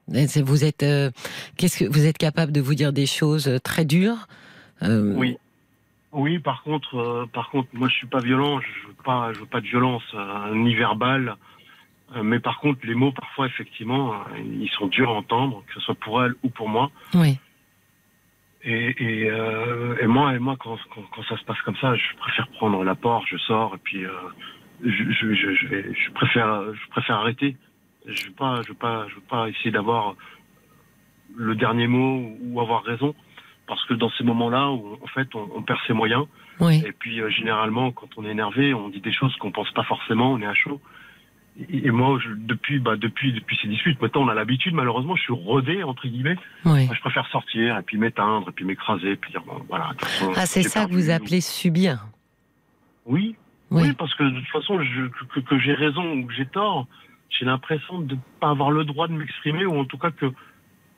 Vous 0.07 0.64
êtes, 0.64 0.83
euh, 0.83 1.11
qu'est-ce 1.57 1.83
que 1.83 1.90
vous 1.90 2.05
êtes 2.05 2.18
capable 2.18 2.53
de 2.53 2.61
vous 2.61 2.74
dire 2.74 2.92
des 2.92 3.07
choses 3.07 3.48
euh, 3.48 3.59
très 3.59 3.87
dures? 3.87 4.29
Euh, 4.83 5.14
Oui, 5.16 5.38
oui. 6.12 6.38
Par 6.38 6.62
contre, 6.62 7.27
par 7.33 7.48
contre, 7.48 7.68
moi 7.72 7.88
je 7.88 7.94
suis 7.94 8.07
pas 8.07 8.20
violent. 8.20 8.61
Je 8.61 8.88
veux 8.88 8.94
pas, 9.03 9.33
je 9.33 9.40
veux 9.40 9.46
pas 9.46 9.62
de 9.62 9.66
violence 9.66 10.05
ni 10.53 10.74
verbale. 10.74 11.37
mais 12.22 12.38
par 12.38 12.61
contre, 12.61 12.81
les 12.85 12.94
mots 12.94 13.12
parfois 13.12 13.46
effectivement, 13.46 14.12
ils 14.37 14.68
sont 14.70 14.88
durs 14.88 15.09
à 15.09 15.14
entendre, 15.14 15.64
que 15.66 15.74
ce 15.74 15.81
soit 15.81 15.94
pour 15.94 16.22
elle 16.22 16.35
ou 16.42 16.50
pour 16.50 16.68
moi. 16.68 16.90
Oui. 17.14 17.38
Et, 18.64 18.94
et, 18.98 19.31
euh, 19.31 19.96
et, 20.00 20.07
moi, 20.07 20.35
et 20.35 20.38
moi 20.38 20.57
quand, 20.59 20.79
quand, 20.94 21.03
quand, 21.14 21.22
ça 21.24 21.37
se 21.37 21.44
passe 21.44 21.61
comme 21.62 21.77
ça, 21.77 21.94
je 21.94 22.16
préfère 22.16 22.48
prendre 22.48 22.83
la 22.83 22.94
porte, 22.94 23.27
je 23.29 23.37
sors, 23.37 23.74
et 23.74 23.79
puis 23.79 24.05
euh, 24.07 24.11
je, 24.83 24.90
je, 24.90 25.35
je, 25.35 25.55
je, 25.55 25.66
vais, 25.68 25.94
je 25.94 26.11
préfère, 26.12 26.74
je 26.74 26.88
préfère 26.90 27.16
arrêter. 27.16 27.57
Je 28.07 28.27
veux 28.27 28.33
pas, 28.33 28.62
je 28.62 28.68
veux 28.68 28.74
pas, 28.74 29.07
je 29.09 29.14
veux 29.16 29.20
pas 29.22 29.48
essayer 29.48 29.70
d'avoir 29.70 30.14
le 31.37 31.55
dernier 31.55 31.87
mot 31.87 32.37
ou 32.42 32.61
avoir 32.61 32.85
raison, 32.85 33.14
parce 33.66 33.85
que 33.87 33.94
dans 33.94 34.11
ces 34.11 34.24
moments-là, 34.24 34.68
en 34.68 35.07
fait, 35.14 35.29
on, 35.35 35.48
on 35.55 35.62
perd 35.62 35.81
ses 35.87 35.92
moyens. 35.92 36.27
Oui. 36.61 36.83
Et 36.87 36.92
puis 36.92 37.20
euh, 37.20 37.29
généralement, 37.31 37.92
quand 37.92 38.09
on 38.16 38.24
est 38.24 38.31
énervé, 38.31 38.72
on 38.72 38.88
dit 38.88 39.00
des 39.00 39.12
choses 39.12 39.35
qu'on 39.37 39.53
pense 39.53 39.70
pas 39.72 39.85
forcément, 39.85 40.33
on 40.33 40.40
est 40.40 40.46
à 40.46 40.55
chaud. 40.55 40.81
Et 41.71 41.90
moi, 41.93 42.19
je, 42.21 42.31
depuis, 42.31 42.81
bah, 42.81 42.97
depuis, 42.97 43.33
depuis 43.33 43.57
ces 43.62 43.69
disputes, 43.69 44.01
maintenant 44.03 44.23
on 44.23 44.29
a 44.29 44.35
l'habitude, 44.35 44.75
malheureusement, 44.75 45.14
je 45.14 45.23
suis 45.23 45.33
rodé, 45.33 45.85
entre 45.85 46.09
guillemets. 46.09 46.37
Oui. 46.64 46.88
je 46.93 47.01
préfère 47.01 47.27
sortir, 47.29 47.79
et 47.79 47.83
puis 47.83 47.97
m'éteindre, 47.97 48.49
et 48.49 48.53
puis 48.53 48.64
m'écraser, 48.64 49.12
et 49.12 49.17
puis 49.17 49.31
dire, 49.31 49.43
bon, 49.43 49.64
voilà. 49.69 49.93
ah, 50.35 50.47
c'est 50.47 50.64
ça 50.64 50.87
que 50.87 50.93
vous 50.93 51.11
appelez 51.11 51.40
subir 51.40 52.07
oui. 53.07 53.37
oui. 53.71 53.93
parce 53.93 54.14
que 54.14 54.25
de 54.25 54.40
toute 54.40 54.49
façon, 54.49 54.83
je, 54.83 55.07
que, 55.07 55.40
que 55.40 55.59
j'ai 55.59 55.75
raison 55.75 56.12
ou 56.12 56.27
que 56.27 56.33
j'ai 56.35 56.47
tort, 56.47 56.87
j'ai 57.29 57.45
l'impression 57.45 58.01
de 58.01 58.14
ne 58.14 58.21
pas 58.40 58.51
avoir 58.51 58.71
le 58.71 58.85
droit 58.85 59.09
de 59.09 59.12
m'exprimer, 59.12 59.64
ou 59.64 59.79
en 59.79 59.85
tout 59.85 59.99
cas 59.99 60.11
que 60.11 60.33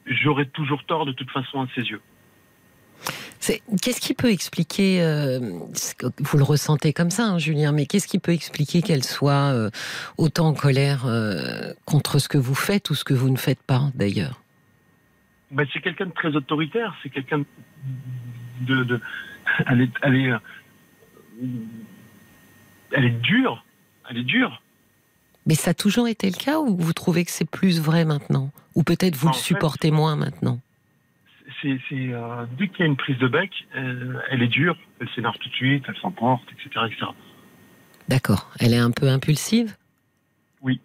j'aurai 0.07 0.47
toujours 0.47 0.85
tort 0.85 1.07
de 1.07 1.12
toute 1.12 1.31
façon 1.31 1.61
à 1.61 1.66
ses 1.75 1.83
yeux. 1.83 2.01
Qu'est-ce 3.82 4.00
qui 4.00 4.14
peut 4.14 4.30
expliquer, 4.30 5.02
euh, 5.02 5.38
vous 6.18 6.38
le 6.38 6.44
ressentez 6.44 6.92
comme 6.92 7.11
ça, 7.11 7.26
hein, 7.26 7.38
Julien, 7.38 7.72
mais 7.72 7.87
qu'est-ce 7.87 8.09
qui 8.09 8.18
peut 8.18 8.32
expliquer 8.32 8.82
qu'elle 8.82 9.04
soit 9.04 9.52
euh, 9.52 9.70
autant 10.16 10.48
en 10.48 10.54
colère 10.54 11.06
euh, 11.06 11.72
contre 11.85 12.18
ce 12.18 12.28
que 12.28 12.38
vous 12.38 12.54
faites 12.54 12.90
ou 12.90 12.94
ce 12.94 13.04
que 13.04 13.14
vous 13.14 13.30
ne 13.30 13.37
faites 13.37 13.62
pas, 13.62 13.90
d'ailleurs? 13.94 14.40
Ben, 15.50 15.66
C'est 15.72 15.80
quelqu'un 15.80 16.06
de 16.06 16.12
très 16.12 16.35
autoritaire, 16.35 16.94
c'est 17.02 17.11
quelqu'un 17.11 17.44
de, 18.62 18.85
de, 18.85 19.00
Elle 19.66 19.82
est, 19.82 19.90
elle 20.02 20.16
est, 20.16 20.32
elle 22.92 23.04
est 23.04 23.20
dure, 23.20 23.64
elle 24.11 24.18
est 24.18 24.24
dure. 24.24 24.62
Mais 25.46 25.54
ça 25.54 25.70
a 25.70 25.74
toujours 25.74 26.09
été 26.09 26.28
le 26.28 26.37
cas 26.37 26.59
ou 26.59 26.76
vous 26.76 26.92
trouvez 26.92 27.24
que 27.24 27.30
c'est 27.30 27.48
plus 27.48 27.80
vrai 27.80 28.04
maintenant? 28.04 28.50
Ou 28.74 28.82
peut-être 28.82 29.16
vous 29.16 29.28
le 29.28 29.35
supportez 29.35 29.92
moins 29.92 30.16
maintenant? 30.16 30.61
C'est 31.62 31.79
euh, 31.92 32.47
dès 32.59 32.69
qu'il 32.69 32.81
y 32.81 32.83
a 32.83 32.87
une 32.87 32.97
prise 32.97 33.19
de 33.19 33.29
bec, 33.29 33.51
elle, 33.75 34.42
est 34.42 34.49
dure, 34.49 34.77
elle 35.01 35.09
s'énerve 35.14 35.37
tout 35.38 35.49
de 35.49 35.55
suite, 35.55 35.85
elle 35.88 35.97
s'emporte, 35.97 36.45
etc., 36.53 36.87
etc. 36.87 37.07
D'accord. 38.09 38.51
Elle 38.61 38.73
est 38.73 38.79
un 38.79 38.90
peu 38.90 39.09
impulsive? 39.09 39.77
Oui. 40.62 40.81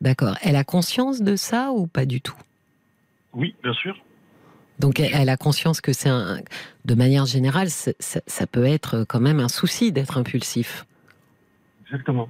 D'accord. 0.00 0.36
Elle 0.42 0.56
a 0.56 0.64
conscience 0.64 1.22
de 1.22 1.36
ça 1.36 1.72
ou 1.72 1.86
pas 1.86 2.04
du 2.04 2.20
tout? 2.20 2.36
Oui, 3.32 3.54
bien 3.62 3.74
sûr. 3.74 3.96
Donc 4.78 5.00
elle, 5.00 5.28
a 5.28 5.36
conscience 5.36 5.80
que 5.80 5.92
c'est 5.92 6.10
un, 6.10 6.40
de 6.84 6.94
manière 6.94 7.24
générale, 7.24 7.68
ça 7.70 8.46
peut 8.46 8.66
être 8.66 9.04
quand 9.08 9.20
même 9.20 9.40
un 9.40 9.48
souci 9.48 9.90
d'être 9.90 10.18
impulsif. 10.18 10.84
Exactement. 11.86 12.28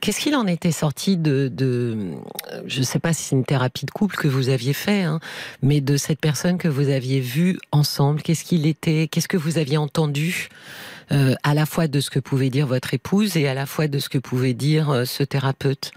Qu'est-ce 0.00 0.20
qu'il 0.20 0.36
en 0.36 0.46
était 0.46 0.70
sorti 0.70 1.16
de, 1.16 1.48
de 1.48 2.12
je 2.66 2.78
ne 2.78 2.84
sais 2.84 3.00
pas 3.00 3.12
si 3.12 3.22
c'est 3.24 3.36
une 3.36 3.44
thérapie 3.44 3.84
de 3.84 3.90
couple 3.90 4.16
que 4.16 4.28
vous 4.28 4.48
aviez 4.48 4.72
fait, 4.72 5.02
hein, 5.02 5.18
mais 5.60 5.80
de 5.80 5.96
cette 5.96 6.20
personne 6.20 6.56
que 6.56 6.68
vous 6.68 6.88
aviez 6.88 7.20
vue 7.20 7.58
ensemble 7.72 8.22
Qu'est-ce 8.22 8.44
qu'il 8.44 8.66
était 8.66 9.08
Qu'est-ce 9.08 9.28
que 9.28 9.36
vous 9.36 9.58
aviez 9.58 9.76
entendu 9.76 10.48
euh, 11.10 11.34
à 11.42 11.54
la 11.54 11.66
fois 11.66 11.88
de 11.88 12.00
ce 12.00 12.10
que 12.10 12.20
pouvait 12.20 12.50
dire 12.50 12.66
votre 12.66 12.94
épouse 12.94 13.36
et 13.36 13.48
à 13.48 13.54
la 13.54 13.66
fois 13.66 13.88
de 13.88 13.98
ce 13.98 14.08
que 14.08 14.18
pouvait 14.18 14.54
dire 14.54 14.90
euh, 14.90 15.04
ce 15.04 15.24
thérapeute? 15.24 15.90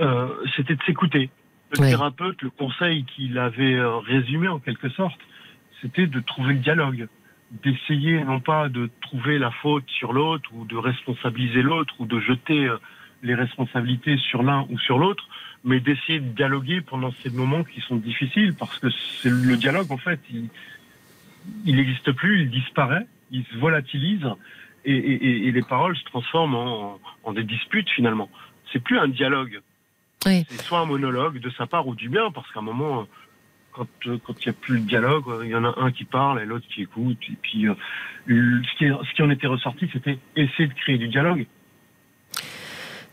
Euh, 0.00 0.28
C'était 0.56 0.74
de 0.74 0.82
s'écouter. 0.82 1.30
Le 1.72 1.78
thérapeute, 1.78 2.40
le 2.42 2.50
conseil 2.50 3.04
qu'il 3.04 3.36
avait 3.36 3.78
résumé 4.06 4.48
en 4.48 4.58
quelque 4.58 4.88
sorte, 4.88 5.18
c'était 5.82 6.06
de 6.06 6.20
trouver 6.20 6.54
le 6.54 6.60
dialogue. 6.60 7.08
D'essayer 7.50 8.22
non 8.24 8.40
pas 8.40 8.68
de 8.68 8.90
trouver 9.00 9.38
la 9.38 9.50
faute 9.50 9.88
sur 9.88 10.12
l'autre 10.12 10.50
ou 10.52 10.64
de 10.64 10.76
responsabiliser 10.76 11.62
l'autre 11.62 11.94
ou 11.98 12.06
de 12.06 12.20
jeter 12.20 12.66
euh, 12.66 12.76
les 13.22 13.34
responsabilités 13.34 14.16
sur 14.18 14.42
l'un 14.42 14.66
ou 14.68 14.78
sur 14.78 14.98
l'autre, 14.98 15.26
mais 15.64 15.80
d'essayer 15.80 16.20
de 16.20 16.28
dialoguer 16.28 16.80
pendant 16.82 17.10
ces 17.10 17.30
moments 17.30 17.64
qui 17.64 17.80
sont 17.80 17.96
difficiles 17.96 18.54
parce 18.54 18.78
que 18.78 18.88
c'est 18.90 19.30
le 19.30 19.56
dialogue 19.56 19.90
en 19.90 19.96
fait, 19.96 20.20
il 20.30 21.76
n'existe 21.76 22.12
plus, 22.12 22.42
il 22.42 22.50
disparaît, 22.50 23.06
il 23.30 23.44
se 23.46 23.56
volatilise 23.56 24.26
et, 24.84 24.94
et, 24.94 25.48
et 25.48 25.52
les 25.52 25.62
paroles 25.62 25.96
se 25.96 26.04
transforment 26.04 26.54
en, 26.54 27.00
en 27.24 27.32
des 27.32 27.44
disputes 27.44 27.88
finalement. 27.90 28.30
C'est 28.72 28.82
plus 28.82 28.98
un 28.98 29.08
dialogue, 29.08 29.60
c'est 30.22 30.60
soit 30.62 30.80
un 30.80 30.86
monologue 30.86 31.40
de 31.40 31.50
sa 31.50 31.66
part 31.66 31.86
ou 31.88 31.94
du 31.94 32.08
bien 32.08 32.30
parce 32.30 32.50
qu'à 32.52 32.60
un 32.60 32.62
moment 32.62 33.06
quand 33.78 34.10
euh, 34.10 34.18
quand 34.26 34.34
il 34.44 34.48
n'y 34.48 34.50
a 34.50 34.58
plus 34.60 34.80
de 34.80 34.86
dialogue, 34.86 35.24
euh, 35.28 35.44
il 35.44 35.50
y 35.50 35.54
en 35.54 35.64
a 35.64 35.74
un 35.78 35.90
qui 35.92 36.04
parle 36.04 36.42
et 36.42 36.44
l'autre 36.44 36.66
qui 36.68 36.82
écoute. 36.82 37.18
Et 37.30 37.36
puis, 37.40 37.68
euh, 37.68 37.74
ce, 38.26 38.78
qui 38.78 38.86
ce 38.88 39.14
qui 39.14 39.22
en 39.22 39.30
était 39.30 39.46
ressorti, 39.46 39.88
c'était 39.92 40.18
essayer 40.36 40.68
de 40.68 40.74
créer 40.74 40.98
du 40.98 41.08
dialogue. 41.08 41.46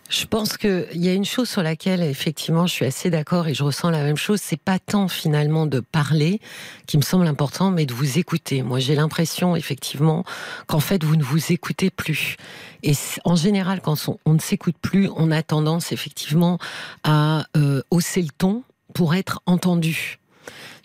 Je 0.07 0.25
pense 0.25 0.55
qu'il 0.57 0.85
y 0.93 1.09
a 1.09 1.13
une 1.13 1.25
chose 1.25 1.49
sur 1.49 1.63
laquelle, 1.63 2.03
effectivement, 2.03 2.67
je 2.67 2.73
suis 2.73 2.85
assez 2.85 3.09
d'accord 3.09 3.47
et 3.47 3.55
je 3.55 3.63
ressens 3.63 3.89
la 3.89 4.03
même 4.03 4.17
chose. 4.17 4.39
C'est 4.39 4.61
pas 4.61 4.77
tant 4.77 5.07
finalement 5.07 5.65
de 5.65 5.79
parler 5.79 6.39
qui 6.85 6.97
me 6.97 7.01
semble 7.01 7.25
important, 7.25 7.71
mais 7.71 7.87
de 7.87 7.93
vous 7.93 8.19
écouter. 8.19 8.61
Moi, 8.61 8.77
j'ai 8.77 8.93
l'impression, 8.93 9.55
effectivement, 9.55 10.23
qu'en 10.67 10.79
fait, 10.79 11.03
vous 11.03 11.15
ne 11.15 11.23
vous 11.23 11.51
écoutez 11.51 11.89
plus. 11.89 12.37
Et 12.83 12.93
en 13.23 13.35
général, 13.35 13.81
quand 13.81 13.95
on, 14.25 14.33
ne 14.33 14.39
s'écoute 14.39 14.75
plus, 14.79 15.09
on 15.15 15.31
a 15.31 15.41
tendance, 15.41 15.91
effectivement, 15.91 16.59
à 17.03 17.45
hausser 17.89 18.21
le 18.21 18.29
ton 18.29 18.63
pour 18.93 19.15
être 19.15 19.41
entendu. 19.47 20.19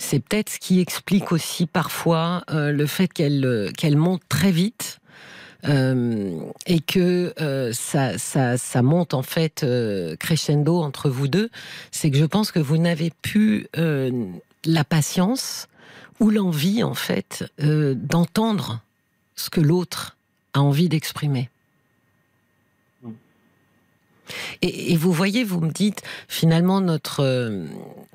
C'est 0.01 0.19
peut-être 0.19 0.49
ce 0.49 0.59
qui 0.59 0.81
explique 0.81 1.31
aussi 1.31 1.67
parfois 1.67 2.43
euh, 2.51 2.73
le 2.73 2.87
fait 2.87 3.13
qu'elle 3.13 3.45
euh, 3.45 3.71
qu'elle 3.71 3.99
monte 3.99 4.23
très 4.29 4.51
vite. 4.51 4.99
Euh, 5.69 6.41
et 6.65 6.81
que 6.81 7.35
ça, 7.75 8.17
ça, 8.17 8.57
ça, 8.57 8.81
monte 8.81 9.13
en 9.13 9.21
fait 9.21 9.67
crescendo 10.19 10.81
entre 10.81 11.11
vous 11.11 11.29
deux, 11.29 11.51
c'est 11.91 12.11
que 12.11 12.17
je 12.17 12.25
pense 12.25 12.51
que 12.51 12.59
vous 12.59 12.79
n'avez 12.79 13.13
plus 13.21 13.67
la 13.75 14.85
patience 14.85 15.69
ou 16.19 16.31
l'envie 16.31 16.83
en 16.83 16.95
fait 16.95 17.45
d'entendre 17.59 18.81
ce 19.37 19.51
que 19.51 19.61
l'autre 19.61 20.17
a 20.55 20.63
envie 20.63 20.89
d'exprimer. 20.89 21.51
Et, 24.63 24.97
vous 24.97 25.13
voyez, 25.13 25.45
vous 25.45 25.61
me 25.61 25.73
dites, 25.73 26.03
finalement, 26.27 26.81
notre, 26.81 27.23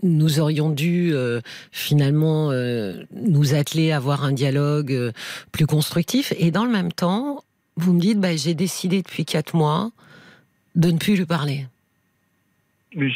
nous 0.05 0.39
aurions 0.39 0.69
dû 0.69 1.11
euh, 1.13 1.41
finalement 1.71 2.51
euh, 2.51 3.03
nous 3.11 3.55
atteler 3.55 3.91
à 3.91 3.97
avoir 3.97 4.23
un 4.23 4.31
dialogue 4.31 5.11
plus 5.51 5.65
constructif. 5.65 6.33
Et 6.37 6.51
dans 6.51 6.63
le 6.63 6.71
même 6.71 6.91
temps, 6.91 7.43
vous 7.75 7.93
me 7.93 7.99
dites, 7.99 8.19
bah, 8.19 8.35
j'ai 8.35 8.53
décidé 8.53 9.01
depuis 9.01 9.25
quatre 9.25 9.55
mois 9.55 9.89
de 10.75 10.91
ne 10.91 10.97
plus 10.97 11.17
lui 11.17 11.25
parler. 11.25 11.65
Mais 12.95 13.11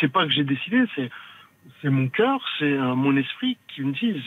c'est 0.00 0.08
pas 0.08 0.26
que 0.26 0.32
j'ai 0.32 0.44
décidé, 0.44 0.84
c'est 1.82 1.90
mon 1.90 2.08
cœur, 2.08 2.40
c'est 2.58 2.78
mon 2.78 3.14
esprit 3.16 3.58
qui 3.68 3.82
me 3.82 3.92
dit, 3.92 4.22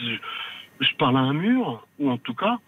je, 0.80 0.96
parle 0.96 1.16
à 1.16 1.20
un 1.20 1.32
mur, 1.32 1.86
ou 1.98 2.10
en 2.10 2.18
tout 2.18 2.34
cas, 2.34 2.58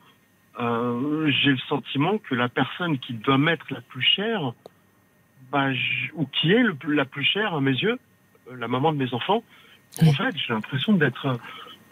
j'ai 0.58 1.50
le 1.50 1.60
sentiment 1.68 2.18
que 2.18 2.34
la 2.34 2.48
personne 2.48 2.98
qui 2.98 3.12
doit 3.12 3.38
m'être 3.38 3.66
la 3.70 3.80
plus 3.82 4.02
chère 4.02 4.52
bah, 5.52 5.68
ou 6.14 6.26
qui 6.26 6.52
est 6.52 6.64
la 6.88 7.04
plus 7.04 7.24
chère 7.24 7.54
à 7.54 7.60
mes 7.60 7.72
yeux, 7.72 7.98
euh, 7.98 7.98
la 8.50 8.68
maman 8.68 8.92
de 8.92 8.98
mes 8.98 9.12
enfants, 9.14 9.42
en 10.00 10.12
fait, 10.12 10.34
j'ai 10.36 10.52
l'impression 10.52 10.94
d'être 10.94 11.38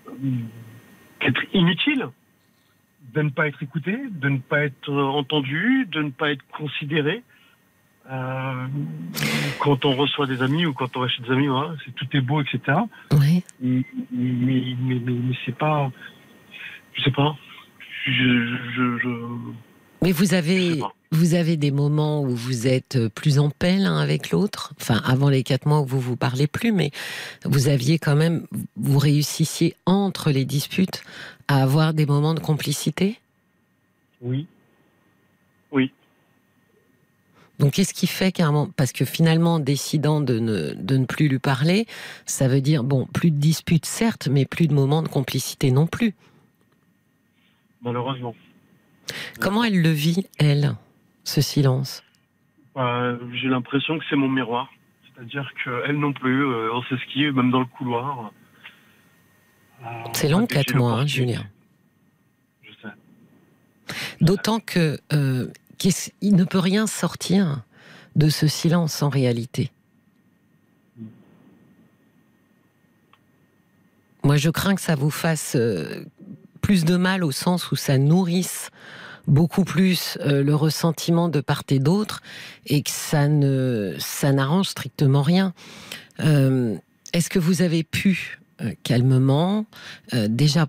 euh, 0.09 1.31
inutile, 1.53 2.09
de 3.15 3.23
ne 3.23 3.31
pas 3.31 3.49
être 3.49 3.63
écouté, 3.63 3.99
de 4.09 4.29
ne 4.29 4.39
pas 4.39 4.65
être 4.65 4.93
entendu, 4.93 5.87
de 5.91 6.03
ne 6.03 6.11
pas 6.11 6.31
être 6.31 6.45
considéré. 6.53 7.23
Euh, 8.11 8.67
quand 9.61 9.85
on 9.85 9.95
reçoit 9.95 10.27
des 10.27 10.43
amis 10.43 10.67
ou 10.67 10.73
quand 10.73 10.97
on 10.97 11.01
va 11.01 11.09
chez 11.09 11.23
des 11.23 11.31
amis, 11.31 11.49
c'est 11.85 11.95
tout 11.95 12.07
est 12.13 12.21
beau, 12.21 12.41
etc. 12.41 12.79
Oui. 13.13 13.45
mais, 13.61 13.85
mais, 14.11 14.75
mais, 15.05 15.37
c'est 15.45 15.57
pas, 15.57 15.91
je 16.95 17.03
sais 17.03 17.11
pas. 17.11 17.37
Je, 18.07 18.57
mais 20.03 20.13
vous 20.13 20.35
avez, 20.35 20.81
vous 21.11 21.35
avez 21.35 21.57
des 21.57 21.71
moments 21.71 22.23
où 22.23 22.31
vous 22.31 22.67
êtes 22.67 22.97
euh, 22.97 23.09
plus 23.09 23.39
en 23.39 23.51
paix 23.51 23.77
l'un 23.79 23.99
avec 23.99 24.31
l'autre? 24.31 24.73
Enfin, 24.81 25.01
avant 25.05 25.29
les 25.29 25.43
quatre 25.43 25.67
mois 25.67 25.81
où 25.81 25.87
vous 25.87 26.01
vous 26.01 26.17
parlez 26.17 26.47
plus, 26.47 26.73
mais 26.73 26.91
vous 27.45 27.69
aviez 27.69 27.99
quand 27.99 28.17
même, 28.17 28.47
vous 28.77 28.99
réussissiez 28.99 29.75
entre 29.87 30.31
les 30.31 30.45
disputes 30.45 31.03
à 31.49 31.63
avoir 31.63 31.95
des 31.95 32.07
moments 32.07 32.35
de 32.35 32.41
complicité? 32.41 33.19
Oui. 34.23 34.47
Oui. 35.73 35.93
Donc, 37.59 37.75
qu'est-ce 37.75 37.93
qui 37.93 38.07
fait 38.07 38.33
qu'à 38.33 38.47
un 38.47 38.53
moment, 38.53 38.71
parce 38.75 38.93
que 38.93 39.05
finalement, 39.05 39.61
décidant 39.61 40.23
de 40.23 40.39
ne, 40.39 40.73
de 40.73 40.97
ne 40.97 41.05
plus 41.05 41.29
lui 41.29 41.39
parler, 41.39 41.87
ça 42.25 42.49
veut 42.49 42.63
dire, 42.63 42.85
bon, 42.85 43.05
plus 43.05 43.31
de 43.31 43.37
disputes, 43.37 43.85
certes, 43.85 44.29
mais 44.29 44.47
plus 44.47 44.67
de 44.67 44.73
moments 44.73 45.03
de 45.03 45.09
complicité 45.09 45.71
non 45.71 45.87
plus. 45.87 46.15
Malheureusement. 47.83 48.35
Comment 49.41 49.65
elle 49.65 49.81
le 49.81 49.91
vit, 49.91 50.27
elle 50.39 50.75
ce 51.25 51.41
silence 51.41 52.03
bah, 52.75 53.17
J'ai 53.33 53.49
l'impression 53.49 53.99
que 53.99 54.05
c'est 54.09 54.17
mon 54.17 54.29
miroir. 54.29 54.71
C'est-à-dire 55.15 55.51
qu'elle 55.63 55.99
non 55.99 56.13
plus, 56.13 56.45
euh, 56.45 56.73
on 56.73 56.83
s'esquive, 56.85 57.35
même 57.35 57.51
dans 57.51 57.61
le 57.61 57.67
couloir. 57.67 58.33
Euh, 59.83 59.87
c'est 60.13 60.29
long, 60.29 60.47
quatre 60.47 60.75
mois, 60.75 60.93
hein, 60.93 61.07
Julien. 61.07 61.45
Je 62.63 62.71
sais. 62.81 63.95
D'autant 64.21 64.61
que 64.61 64.99
euh, 65.13 65.49
il 66.21 66.37
ne 66.37 66.45
peut 66.45 66.59
rien 66.59 66.87
sortir 66.87 67.63
de 68.17 68.29
ce 68.29 68.47
silence 68.47 69.03
en 69.03 69.09
réalité. 69.09 69.71
Moi, 74.23 74.37
je 74.37 74.51
crains 74.51 74.75
que 74.75 74.83
ça 74.83 74.95
vous 74.95 75.11
fasse 75.11 75.57
plus 76.71 76.85
de 76.85 76.97
mal 76.97 77.25
au 77.25 77.33
sens 77.33 77.73
où 77.73 77.75
ça 77.75 77.99
nourrisse 77.99 78.71
beaucoup 79.27 79.65
plus 79.65 80.17
euh, 80.21 80.45
le 80.45 80.55
ressentiment 80.55 81.29
de 81.29 81.41
part 81.41 81.65
et 81.69 81.81
d'autre 81.81 82.23
et 82.65 82.83
que 82.83 82.93
ça 82.93 83.27
ne 83.27 83.97
ça 83.99 84.31
n'arrange 84.31 84.69
strictement 84.69 85.23
rien. 85.23 85.53
Euh, 86.21 86.77
est-ce 87.13 87.29
que 87.29 87.41
vous 87.41 87.63
avez 87.63 87.83
pu 87.83 88.39
euh, 88.63 88.71
calmement 88.85 89.67
déjà 90.13 90.69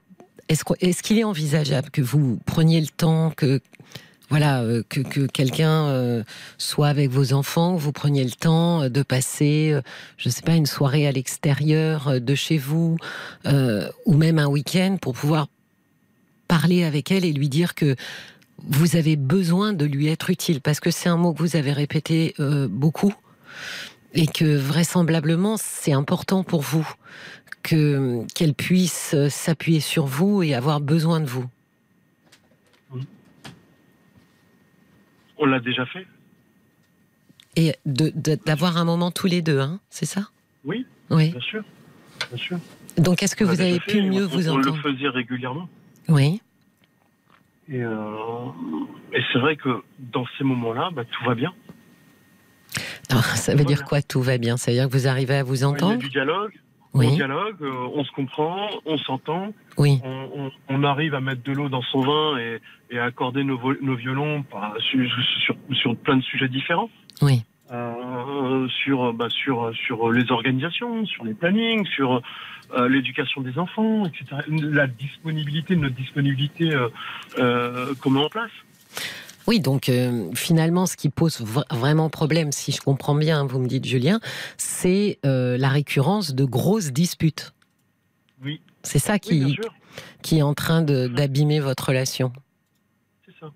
est-ce 0.49 0.63
est-ce 0.79 1.03
qu'il 1.03 1.19
est 1.19 1.23
envisageable 1.23 1.91
que 1.91 2.01
vous 2.01 2.39
preniez 2.47 2.81
le 2.81 2.87
temps 2.87 3.29
que 3.29 3.61
voilà, 4.31 4.63
que, 4.89 5.01
que 5.01 5.27
quelqu'un 5.27 6.23
soit 6.57 6.87
avec 6.87 7.11
vos 7.11 7.33
enfants, 7.33 7.75
vous 7.75 7.91
preniez 7.91 8.23
le 8.23 8.31
temps 8.31 8.89
de 8.89 9.03
passer, 9.03 9.77
je 10.15 10.29
ne 10.29 10.33
sais 10.33 10.41
pas, 10.41 10.55
une 10.55 10.65
soirée 10.65 11.05
à 11.05 11.11
l'extérieur 11.11 12.21
de 12.21 12.33
chez 12.33 12.57
vous, 12.57 12.95
ou 13.43 14.13
même 14.15 14.39
un 14.39 14.47
week-end 14.47 14.95
pour 15.01 15.15
pouvoir 15.15 15.47
parler 16.51 16.83
avec 16.83 17.11
elle 17.11 17.23
et 17.23 17.31
lui 17.31 17.47
dire 17.47 17.75
que 17.75 17.95
vous 18.57 18.97
avez 18.97 19.15
besoin 19.15 19.71
de 19.71 19.85
lui 19.85 20.07
être 20.07 20.29
utile 20.29 20.59
Parce 20.59 20.81
que 20.81 20.91
c'est 20.91 21.07
un 21.07 21.15
mot 21.15 21.33
que 21.33 21.39
vous 21.39 21.55
avez 21.55 21.71
répété 21.71 22.33
euh, 22.41 22.67
beaucoup 22.67 23.13
et 24.13 24.27
que 24.27 24.57
vraisemblablement 24.57 25.55
c'est 25.55 25.93
important 25.93 26.43
pour 26.43 26.61
vous 26.61 26.85
que 27.63 28.25
qu'elle 28.35 28.53
puisse 28.53 29.13
euh, 29.13 29.29
s'appuyer 29.29 29.79
sur 29.79 30.07
vous 30.07 30.43
et 30.43 30.53
avoir 30.53 30.81
besoin 30.81 31.21
de 31.21 31.25
vous. 31.25 31.45
On 35.37 35.45
l'a 35.45 35.61
déjà 35.61 35.85
fait. 35.85 36.05
Et 37.55 37.75
d'avoir 37.85 38.75
un 38.75 38.83
moment 38.83 39.11
tous 39.11 39.27
les 39.27 39.41
deux, 39.41 39.59
hein, 39.59 39.79
c'est 39.89 40.05
ça? 40.05 40.27
Oui. 40.65 40.85
Oui. 41.09 41.29
Bien 41.29 41.39
sûr. 41.39 41.63
Bien 42.29 42.37
sûr. 42.37 42.59
Donc 42.97 43.23
est-ce 43.23 43.37
que 43.37 43.45
vous 43.45 43.61
avez 43.61 43.79
pu 43.79 44.01
mieux 44.01 44.25
vous 44.25 44.49
entendre 44.49 44.73
On 44.73 44.89
le 44.89 44.95
faisait 44.95 45.07
régulièrement. 45.07 45.69
Oui. 46.09 46.41
Euh, 47.71 48.45
et, 49.13 49.21
c'est 49.31 49.39
vrai 49.39 49.55
que 49.55 49.81
dans 49.99 50.25
ces 50.37 50.43
moments-là, 50.43 50.89
bah, 50.93 51.03
tout 51.05 51.23
va 51.25 51.35
bien. 51.35 51.53
ça 53.35 53.55
veut 53.55 53.63
dire 53.63 53.85
quoi 53.85 54.01
tout 54.01 54.21
va 54.21 54.37
bien? 54.37 54.57
Ça 54.57 54.71
veut 54.71 54.77
dire 54.77 54.87
que 54.87 54.93
vous 54.93 55.07
arrivez 55.07 55.35
à 55.35 55.43
vous 55.43 55.63
entendre 55.63 55.93
Il 55.93 55.95
y 55.95 56.05
a 56.05 56.07
du 56.07 56.09
dialogue. 56.09 56.51
On 56.93 56.99
dialogue, 57.09 57.55
euh, 57.61 57.87
on 57.95 58.03
se 58.03 58.11
comprend, 58.11 58.67
on 58.85 58.97
s'entend. 58.97 59.53
Oui. 59.77 60.01
On, 60.67 60.83
arrive 60.83 61.15
à 61.15 61.21
mettre 61.21 61.41
de 61.43 61.53
l'eau 61.53 61.69
dans 61.69 61.81
son 61.83 62.01
vin 62.01 62.37
et, 62.37 62.99
à 62.99 63.05
accorder 63.05 63.45
nos, 63.45 63.57
violons 63.95 64.43
sur, 64.79 65.55
sur, 65.71 65.95
plein 65.95 66.17
de 66.17 66.23
sujets 66.23 66.49
différents. 66.49 66.89
Oui. 67.21 67.43
Euh, 67.71 68.67
sur, 68.83 69.13
bah, 69.13 69.29
sur, 69.29 69.71
sur 69.73 70.11
les 70.11 70.29
organisations, 70.29 71.05
sur 71.05 71.23
les 71.23 71.33
plannings, 71.33 71.85
sur 71.85 72.21
euh, 72.73 72.89
l'éducation 72.89 73.39
des 73.39 73.57
enfants, 73.57 74.05
etc. 74.05 74.41
La 74.49 74.87
disponibilité, 74.87 75.77
notre 75.77 75.95
disponibilité, 75.95 76.73
euh, 76.73 76.89
euh 77.37 77.93
comment 78.01 78.25
en 78.25 78.29
place 78.29 78.51
oui, 79.47 79.59
donc 79.59 79.91
finalement, 80.35 80.85
ce 80.85 80.95
qui 80.95 81.09
pose 81.09 81.43
vraiment 81.71 82.11
problème, 82.11 82.51
si 82.51 82.71
je 82.71 82.79
comprends 82.79 83.15
bien, 83.15 83.43
vous 83.43 83.57
me 83.57 83.67
dites 83.67 83.85
Julien, 83.85 84.19
c'est 84.55 85.17
la 85.23 85.67
récurrence 85.67 86.35
de 86.35 86.45
grosses 86.45 86.91
disputes. 86.91 87.51
Oui. 88.43 88.61
C'est 88.83 88.99
ça 88.99 89.17
qui. 89.17 89.57
qui 90.21 90.37
est 90.37 90.41
en 90.43 90.53
train 90.53 90.83
d'abîmer 90.83 91.59
votre 91.59 91.87
relation. 91.87 92.31
C'est 93.25 93.33
ça. 93.39 93.51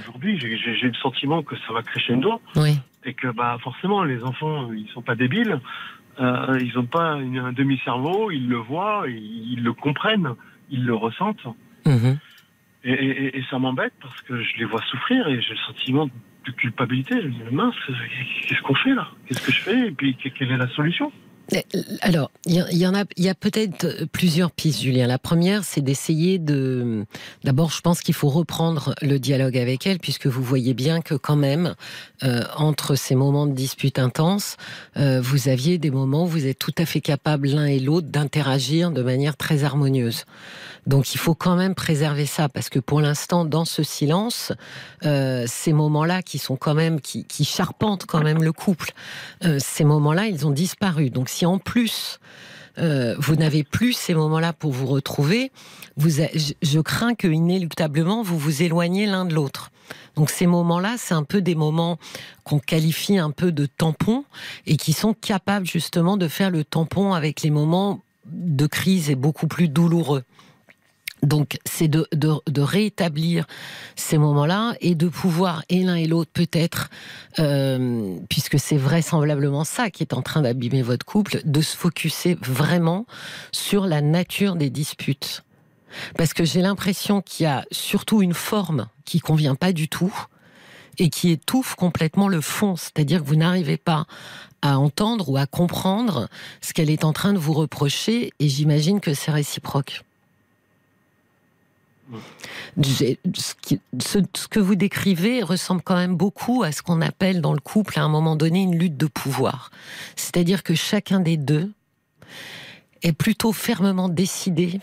Aujourd'hui, 0.00 0.40
j'ai 0.40 0.88
le 0.88 0.94
sentiment 0.94 1.42
que 1.42 1.54
ça 1.66 1.74
va 1.74 1.82
crescendo. 1.82 2.40
Oui. 2.56 2.78
Et 3.04 3.14
que 3.14 3.28
bah, 3.28 3.58
forcément, 3.62 4.04
les 4.04 4.22
enfants, 4.22 4.72
ils 4.72 4.88
sont 4.88 5.02
pas 5.02 5.14
débiles. 5.14 5.60
Euh, 6.20 6.58
ils 6.60 6.74
n'ont 6.74 6.86
pas 6.86 7.12
un 7.12 7.52
demi-cerveau, 7.52 8.30
ils 8.30 8.48
le 8.48 8.58
voient, 8.58 9.04
ils, 9.08 9.62
le 9.62 9.72
comprennent, 9.72 10.34
ils 10.70 10.84
le 10.84 10.94
ressentent. 10.94 11.46
Mhm. 11.86 12.18
Et, 12.84 13.42
ça 13.50 13.58
m'embête 13.58 13.92
parce 14.00 14.20
que 14.22 14.42
je 14.42 14.56
les 14.58 14.64
vois 14.64 14.82
souffrir 14.82 15.28
et 15.28 15.40
j'ai 15.40 15.54
le 15.54 15.58
sentiment 15.58 16.06
de 16.06 16.50
culpabilité. 16.52 17.20
Je 17.20 17.28
me 17.28 17.32
dis, 17.32 17.54
mince, 17.54 17.74
qu'est-ce 18.46 18.62
qu'on 18.62 18.74
fait 18.74 18.94
là? 18.94 19.08
Qu'est-ce 19.26 19.42
que 19.42 19.52
je 19.52 19.60
fais? 19.60 19.86
Et 19.88 19.90
puis, 19.92 20.16
quelle 20.16 20.50
est 20.50 20.56
la 20.56 20.68
solution? 20.68 21.12
Alors, 22.00 22.30
il 22.46 22.54
y, 22.54 22.86
en 22.86 22.94
a, 22.94 23.04
il 23.16 23.24
y 23.24 23.28
a 23.28 23.34
peut-être 23.34 24.06
plusieurs 24.12 24.50
pistes, 24.50 24.80
Julien. 24.80 25.06
La 25.06 25.18
première, 25.18 25.64
c'est 25.64 25.80
d'essayer 25.80 26.38
de. 26.38 27.04
D'abord, 27.44 27.70
je 27.70 27.80
pense 27.80 28.00
qu'il 28.00 28.14
faut 28.14 28.28
reprendre 28.28 28.94
le 29.02 29.18
dialogue 29.18 29.58
avec 29.58 29.86
elle, 29.86 29.98
puisque 29.98 30.26
vous 30.26 30.42
voyez 30.42 30.72
bien 30.72 31.00
que 31.00 31.14
quand 31.14 31.36
même, 31.36 31.74
euh, 32.22 32.42
entre 32.56 32.94
ces 32.94 33.14
moments 33.14 33.46
de 33.46 33.52
dispute 33.52 33.98
intense, 33.98 34.56
euh, 34.96 35.20
vous 35.20 35.48
aviez 35.48 35.78
des 35.78 35.90
moments 35.90 36.24
où 36.24 36.28
vous 36.28 36.46
êtes 36.46 36.58
tout 36.58 36.74
à 36.78 36.86
fait 36.86 37.00
capable 37.00 37.48
l'un 37.48 37.66
et 37.66 37.80
l'autre 37.80 38.08
d'interagir 38.08 38.90
de 38.90 39.02
manière 39.02 39.36
très 39.36 39.64
harmonieuse. 39.64 40.24
Donc 40.86 41.14
il 41.14 41.18
faut 41.18 41.34
quand 41.34 41.56
même 41.56 41.74
préserver 41.74 42.26
ça 42.26 42.48
parce 42.48 42.68
que 42.68 42.78
pour 42.78 43.00
l'instant, 43.00 43.44
dans 43.44 43.64
ce 43.64 43.82
silence, 43.82 44.52
euh, 45.04 45.44
ces 45.46 45.72
moments-là 45.72 46.22
qui 46.22 46.38
sont 46.38 46.56
quand 46.56 46.74
même 46.74 47.00
qui, 47.00 47.44
charpentent 47.44 48.06
quand 48.06 48.22
même 48.22 48.42
le 48.42 48.52
couple, 48.52 48.92
euh, 49.44 49.58
ces 49.60 49.84
moments-là, 49.84 50.26
ils 50.26 50.46
ont 50.46 50.50
disparu. 50.50 51.10
Donc 51.10 51.28
si 51.28 51.46
en 51.46 51.58
plus 51.58 52.18
euh, 52.78 53.14
vous 53.18 53.36
n'avez 53.36 53.62
plus 53.64 53.92
ces 53.92 54.14
moments-là 54.14 54.52
pour 54.52 54.72
vous 54.72 54.86
retrouver, 54.86 55.52
vous, 55.96 56.10
je 56.10 56.80
crains 56.80 57.14
que 57.14 57.28
inéluctablement 57.28 58.22
vous 58.22 58.38
vous 58.38 58.62
éloignez 58.62 59.06
l'un 59.06 59.24
de 59.24 59.34
l'autre. 59.34 59.70
Donc 60.16 60.30
ces 60.30 60.46
moments-là, 60.46 60.96
c'est 60.98 61.14
un 61.14 61.22
peu 61.22 61.42
des 61.42 61.54
moments 61.54 61.98
qu'on 62.44 62.58
qualifie 62.58 63.18
un 63.18 63.30
peu 63.30 63.52
de 63.52 63.66
tampons 63.66 64.24
et 64.66 64.76
qui 64.76 64.92
sont 64.92 65.14
capables 65.14 65.66
justement 65.66 66.16
de 66.16 66.28
faire 66.28 66.50
le 66.50 66.64
tampon 66.64 67.14
avec 67.14 67.42
les 67.42 67.50
moments 67.50 68.00
de 68.26 68.66
crise 68.66 69.10
et 69.10 69.14
beaucoup 69.14 69.46
plus 69.46 69.68
douloureux. 69.68 70.24
Donc, 71.22 71.58
c'est 71.64 71.88
de, 71.88 72.06
rétablir 72.58 73.46
ces 73.94 74.18
moments-là 74.18 74.74
et 74.80 74.94
de 74.94 75.08
pouvoir, 75.08 75.62
et 75.68 75.82
l'un 75.82 75.94
et 75.94 76.06
l'autre 76.06 76.30
peut-être, 76.32 76.90
euh, 77.38 78.16
puisque 78.28 78.58
c'est 78.58 78.76
vraisemblablement 78.76 79.64
ça 79.64 79.90
qui 79.90 80.02
est 80.02 80.14
en 80.14 80.22
train 80.22 80.42
d'abîmer 80.42 80.82
votre 80.82 81.06
couple, 81.06 81.40
de 81.44 81.60
se 81.60 81.76
focuser 81.76 82.36
vraiment 82.42 83.06
sur 83.52 83.86
la 83.86 84.00
nature 84.00 84.56
des 84.56 84.70
disputes. 84.70 85.44
Parce 86.16 86.34
que 86.34 86.44
j'ai 86.44 86.62
l'impression 86.62 87.20
qu'il 87.20 87.44
y 87.44 87.46
a 87.46 87.64
surtout 87.70 88.22
une 88.22 88.34
forme 88.34 88.88
qui 89.04 89.20
convient 89.20 89.54
pas 89.54 89.72
du 89.72 89.88
tout 89.88 90.14
et 90.98 91.08
qui 91.08 91.30
étouffe 91.30 91.74
complètement 91.74 92.28
le 92.28 92.40
fond. 92.40 92.76
C'est-à-dire 92.76 93.22
que 93.22 93.28
vous 93.28 93.36
n'arrivez 93.36 93.76
pas 93.76 94.06
à 94.62 94.78
entendre 94.78 95.28
ou 95.28 95.36
à 95.36 95.46
comprendre 95.46 96.28
ce 96.60 96.72
qu'elle 96.72 96.90
est 96.90 97.04
en 97.04 97.12
train 97.12 97.32
de 97.32 97.38
vous 97.38 97.52
reprocher 97.52 98.32
et 98.38 98.48
j'imagine 98.48 99.00
que 99.00 99.14
c'est 99.14 99.30
réciproque. 99.30 100.02
Ce, 102.82 104.18
que 104.50 104.60
vous 104.60 104.74
décrivez 104.74 105.42
ressemble 105.42 105.82
quand 105.82 105.96
même 105.96 106.16
beaucoup 106.16 106.62
à 106.62 106.72
ce 106.72 106.82
qu'on 106.82 107.00
appelle 107.00 107.40
dans 107.40 107.52
le 107.52 107.60
couple 107.60 107.98
à 107.98 108.02
un 108.02 108.08
moment 108.08 108.36
donné 108.36 108.62
une 108.62 108.76
lutte 108.76 108.96
de 108.96 109.06
pouvoir. 109.06 109.70
C'est-à-dire 110.16 110.62
que 110.62 110.74
chacun 110.74 111.20
des 111.20 111.36
deux 111.36 111.70
est 113.02 113.12
plutôt 113.12 113.52
fermement 113.52 114.08
décidé 114.08 114.80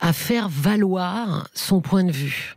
à 0.00 0.12
faire 0.12 0.48
valoir 0.48 1.48
son 1.54 1.80
point 1.80 2.04
de 2.04 2.12
vue. 2.12 2.56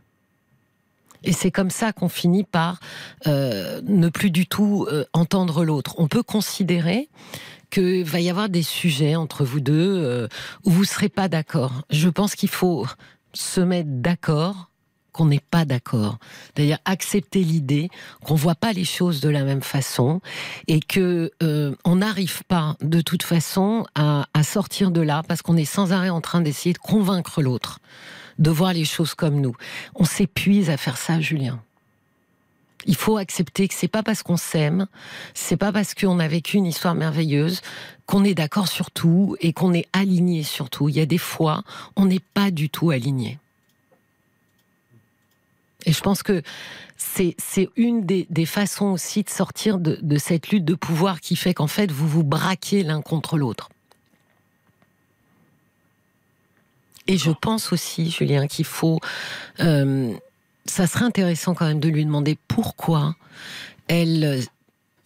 Et 1.24 1.32
c'est 1.32 1.50
comme 1.50 1.70
ça 1.70 1.92
qu'on 1.92 2.08
finit 2.08 2.44
par 2.44 2.80
euh, 3.26 3.80
ne 3.84 4.08
plus 4.08 4.30
du 4.30 4.46
tout 4.46 4.86
euh, 4.90 5.04
entendre 5.12 5.64
l'autre. 5.64 5.94
On 5.98 6.06
peut 6.06 6.22
considérer 6.22 7.08
qu'il 7.70 8.04
va 8.04 8.20
y 8.20 8.30
avoir 8.30 8.48
des 8.48 8.62
sujets 8.62 9.16
entre 9.16 9.44
vous 9.44 9.60
deux 9.60 9.96
euh, 9.96 10.28
où 10.64 10.70
vous 10.70 10.84
serez 10.84 11.08
pas 11.08 11.28
d'accord. 11.28 11.82
Je 11.90 12.08
pense 12.08 12.34
qu'il 12.34 12.50
faut 12.50 12.86
se 13.34 13.60
mettre 13.60 13.90
d'accord 13.90 14.70
qu'on 15.12 15.26
n'est 15.26 15.42
pas 15.50 15.64
d'accord. 15.64 16.18
C'est-à-dire 16.46 16.78
accepter 16.84 17.44
l'idée 17.44 17.88
qu'on 18.24 18.34
voit 18.34 18.56
pas 18.56 18.72
les 18.72 18.84
choses 18.84 19.20
de 19.20 19.28
la 19.28 19.44
même 19.44 19.62
façon 19.62 20.20
et 20.66 20.80
que 20.80 21.30
euh, 21.42 21.76
on 21.84 21.96
n'arrive 21.96 22.42
pas 22.44 22.76
de 22.80 23.00
toute 23.00 23.22
façon 23.22 23.86
à 23.94 24.42
sortir 24.42 24.90
de 24.90 25.00
là 25.00 25.22
parce 25.28 25.40
qu'on 25.40 25.56
est 25.56 25.64
sans 25.64 25.92
arrêt 25.92 26.10
en 26.10 26.20
train 26.20 26.40
d'essayer 26.40 26.72
de 26.72 26.78
convaincre 26.78 27.42
l'autre 27.42 27.78
de 28.38 28.50
voir 28.50 28.72
les 28.72 28.84
choses 28.84 29.14
comme 29.14 29.40
nous. 29.40 29.54
On 29.94 30.04
s'épuise 30.04 30.70
à 30.70 30.76
faire 30.76 30.96
ça, 30.96 31.20
Julien. 31.20 31.62
Il 32.86 32.96
faut 32.96 33.16
accepter 33.16 33.68
que 33.68 33.74
c'est 33.74 33.88
pas 33.88 34.02
parce 34.02 34.22
qu'on 34.22 34.36
s'aime, 34.36 34.86
c'est 35.32 35.56
pas 35.56 35.72
parce 35.72 35.94
qu'on 35.94 36.18
a 36.18 36.28
vécu 36.28 36.56
une 36.56 36.66
histoire 36.66 36.94
merveilleuse 36.94 37.62
qu'on 38.06 38.24
est 38.24 38.34
d'accord 38.34 38.68
sur 38.68 38.90
tout 38.90 39.36
et 39.40 39.52
qu'on 39.52 39.72
est 39.72 39.86
aligné 39.92 40.42
sur 40.42 40.68
tout. 40.68 40.88
Il 40.88 40.96
y 40.96 41.00
a 41.00 41.06
des 41.06 41.18
fois, 41.18 41.62
on 41.96 42.06
n'est 42.06 42.20
pas 42.20 42.50
du 42.50 42.68
tout 42.68 42.90
aligné. 42.90 43.38
Et 45.86 45.92
je 45.92 46.00
pense 46.00 46.22
que 46.22 46.42
c'est 46.96 47.36
une 47.76 48.04
des, 48.06 48.46
façons 48.46 48.86
aussi 48.86 49.22
de 49.22 49.30
sortir 49.30 49.78
de, 49.78 49.98
de, 50.00 50.18
cette 50.18 50.48
lutte 50.48 50.64
de 50.64 50.74
pouvoir 50.74 51.20
qui 51.20 51.36
fait 51.36 51.54
qu'en 51.54 51.66
fait, 51.66 51.90
vous 51.90 52.08
vous 52.08 52.24
braquez 52.24 52.82
l'un 52.82 53.02
contre 53.02 53.36
l'autre. 53.36 53.68
Et 57.06 57.18
je 57.18 57.30
pense 57.30 57.72
aussi, 57.72 58.10
Julien, 58.10 58.46
qu'il 58.46 58.64
faut 58.64 58.98
euh, 59.60 60.14
ça 60.66 60.86
serait 60.86 61.04
intéressant 61.04 61.54
quand 61.54 61.66
même 61.66 61.80
de 61.80 61.88
lui 61.88 62.04
demander 62.04 62.38
pourquoi 62.48 63.14
elle 63.88 64.24
euh, 64.24 64.40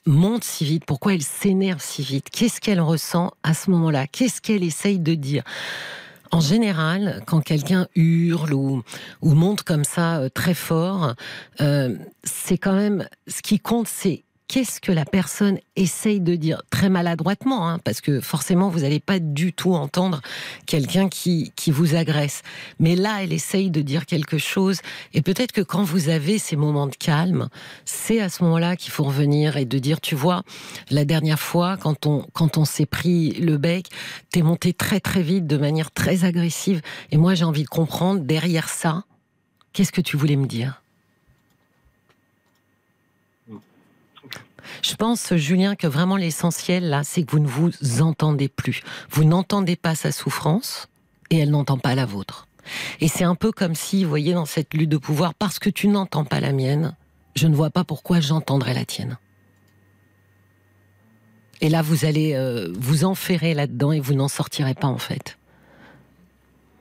monte 0.07 0.45
si 0.45 0.65
vite, 0.65 0.85
pourquoi 0.85 1.15
elle 1.15 1.23
s'énerve 1.23 1.83
si 1.83 2.03
vite, 2.03 2.31
qu'est-ce 2.31 2.61
qu'elle 2.61 2.81
ressent 2.81 3.33
à 3.43 3.55
ce 3.55 3.71
moment-là, 3.71 4.07
qu'est-ce 4.07 4.41
qu'elle 4.41 4.63
essaye 4.63 4.99
de 4.99 5.15
dire? 5.15 5.45
En 6.31 6.41
général, 6.41 7.23
quand 7.27 7.41
quelqu'un 7.41 7.89
hurle 7.95 8.53
ou, 8.53 8.83
monte 9.23 9.63
comme 9.63 9.85
ça 9.85 10.19
euh, 10.19 10.29
très 10.29 10.55
fort, 10.55 11.15
euh, 11.61 11.97
c'est 12.23 12.59
quand 12.59 12.75
même 12.75 13.09
ce 13.27 13.41
qui 13.41 13.59
compte, 13.59 13.89
c'est 13.89 14.25
qu'est-ce 14.49 14.81
que 14.81 14.93
la 14.93 15.05
personne 15.05 15.59
essaye 15.77 16.21
de 16.21 16.35
dire 16.35 16.63
très 16.71 16.89
maladroitement, 16.89 17.69
hein, 17.69 17.79
parce 17.85 18.01
que 18.01 18.21
forcément 18.21 18.71
vous 18.71 18.81
n'allez 18.81 18.99
pas 18.99 19.19
du 19.19 19.53
tout 19.53 19.75
entendre 19.75 20.23
quelqu'un 20.67 21.09
qui, 21.09 21.53
qui 21.55 21.71
vous 21.71 21.95
agresse. 21.95 22.43
Mais 22.81 22.97
là, 22.97 23.23
elle 23.23 23.33
essaye 23.33 23.71
de 23.71 23.83
dire 23.83 24.07
quelque 24.07 24.39
chose, 24.39 24.81
et 25.13 25.23
peut-être 25.23 25.53
que 25.53 25.61
quand 25.61 25.85
vous 25.85 26.09
avez 26.09 26.39
ces 26.39 26.57
moments 26.57 26.87
de 26.87 26.97
calme, 26.97 27.49
c'est 27.85 28.21
à 28.21 28.31
ce 28.31 28.43
moment-là 28.45 28.75
qu'il 28.77 28.91
faut 28.91 29.05
revenir 29.05 29.59
et 29.59 29.67
de 29.67 29.79
dire, 29.79 30.01
tu 30.01 30.15
vois, 30.15 30.43
la 30.91 31.05
dernière 31.05 31.41
fois, 31.41 31.77
quand 31.77 32.07
on, 32.07 32.27
quand 32.33 32.57
on 32.57 32.65
s'est 32.65 32.87
pris 32.87 33.33
le 33.33 33.59
bec, 33.59 33.89
t'es 34.31 34.43
monté 34.43 34.73
très 34.73 35.01
très 35.01 35.23
vite, 35.23 35.47
de 35.47 35.59
manière 35.59 35.91
très 35.91 36.25
agressive, 36.25 36.81
et 37.11 37.19
moi 37.19 37.35
j'ai 37.35 37.45
envie 37.45 37.65
de 37.65 37.69
comprendre 37.69 38.21
derrière 38.21 38.71
ça, 38.71 39.05
qu'est-ce 39.73 39.93
que 39.93 40.01
tu 40.01 40.17
voulais 40.17 40.37
me 40.37 40.47
dire? 40.47 40.83
Je 44.83 44.95
pense, 44.95 45.35
Julien, 45.35 45.77
que 45.77 45.87
vraiment 45.87 46.17
l'essentiel, 46.17 46.89
là, 46.89 47.03
c'est 47.05 47.23
que 47.23 47.31
vous 47.31 47.39
ne 47.39 47.49
vous 47.49 48.03
entendez 48.03 48.49
plus. 48.49 48.83
Vous 49.11 49.25
n'entendez 49.25 49.77
pas 49.77 49.95
sa 49.95 50.13
souffrance 50.13 50.89
et 51.31 51.39
elle 51.39 51.51
n'entend 51.51 51.79
pas 51.79 51.95
la 51.95 52.07
vôtre. 52.07 52.47
Et 53.01 53.09
c'est 53.09 53.25
un 53.25 53.35
peu 53.35 53.53
comme 53.53 53.75
si, 53.75 54.05
vous 54.05 54.11
voyez, 54.11 54.35
dans 54.35 54.45
cette 54.45 54.75
lutte 54.75 54.91
de 54.91 54.97
pouvoir, 54.97 55.35
parce 55.35 55.59
que 55.59 55.71
tu 55.71 55.89
n'entends 55.89 56.25
pas 56.25 56.41
la 56.41 56.53
mienne, 56.53 56.95
je 57.35 57.47
ne 57.47 57.55
vois 57.55 57.71
pas 57.71 57.85
pourquoi 57.85 58.21
j'entendrais 58.21 58.75
la 58.75 58.85
tienne. 58.85 59.19
Et 61.61 61.69
là, 61.69 61.83
vous 61.83 62.05
allez 62.05 62.35
euh, 62.35 62.73
vous 62.79 63.05
enferrer 63.05 63.55
là-dedans 63.55 63.93
et 63.93 64.01
vous 64.01 64.15
n'en 64.15 64.29
sortirez 64.29 64.75
pas, 64.75 64.89
en 64.89 64.99
fait. 64.99 65.39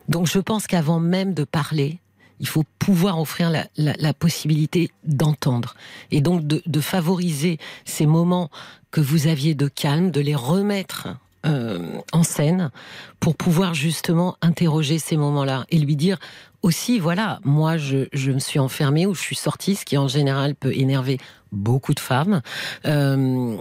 Donc 0.08 0.28
je 0.28 0.40
pense 0.40 0.68
qu'avant 0.68 1.00
même 1.00 1.34
de 1.34 1.44
parler, 1.44 2.00
il 2.40 2.48
faut 2.48 2.64
pouvoir 2.80 3.20
offrir 3.20 3.52
la, 3.78 4.14
possibilité 4.14 4.90
d'entendre. 5.04 5.76
Et 6.12 6.22
donc 6.22 6.46
de, 6.46 6.82
favoriser 6.82 7.58
ces 7.86 8.06
moments 8.06 8.50
que 8.92 9.02
vous 9.02 9.28
aviez 9.28 9.56
de 9.56 9.68
calme, 9.68 10.12
de 10.12 10.22
les 10.22 10.36
remettre 10.36 11.10
euh, 11.46 12.00
en 12.14 12.24
scène 12.24 12.72
pour 13.20 13.36
pouvoir 13.36 13.74
justement 13.74 14.38
interroger 14.42 15.00
ces 15.00 15.18
moments-là 15.18 15.66
et 15.70 15.78
lui 15.78 15.96
dire 15.96 16.18
aussi, 16.62 17.00
voilà, 17.00 17.40
moi 17.44 17.78
je, 17.78 18.32
me 18.32 18.40
suis 18.40 18.60
enfermée 18.60 19.06
ou 19.06 19.14
je 19.14 19.22
suis 19.22 19.36
sortie, 19.36 19.76
ce 19.76 19.86
qui 19.86 19.98
en 19.98 20.08
général 20.08 20.56
peut 20.56 20.74
énerver 20.74 21.20
beaucoup 21.52 21.94
de 21.94 22.00
femmes, 22.00 22.42
euh, 22.86 23.58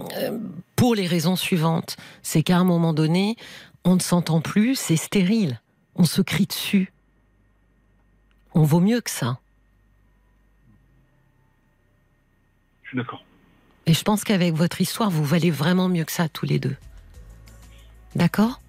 pour 0.75 0.95
les 0.95 1.07
raisons 1.07 1.35
suivantes. 1.35 1.95
C'est 2.21 2.43
qu'à 2.43 2.57
un 2.57 2.63
moment 2.63 2.93
donné, 2.93 3.37
on 3.85 3.95
ne 3.95 4.01
s'entend 4.01 4.41
plus, 4.41 4.75
c'est 4.75 4.97
stérile, 4.97 5.61
on 5.95 6.05
se 6.05 6.21
crie 6.21 6.47
dessus 6.47 6.91
on 8.53 8.63
vaut 8.63 8.79
mieux 8.79 9.01
que 9.01 9.09
ça. 9.09 9.39
Je 12.83 12.89
suis 12.89 12.97
d'accord. 12.97 13.23
Et 13.85 13.93
je 13.93 14.03
pense 14.03 14.23
qu'avec 14.23 14.53
votre 14.53 14.81
histoire, 14.81 15.09
vous 15.09 15.23
valez 15.23 15.51
vraiment 15.51 15.89
mieux 15.89 16.03
que 16.03 16.11
ça 16.11 16.27
tous 16.29 16.45
les 16.45 16.59
deux. 16.59 16.75
D'accord? 18.15 18.59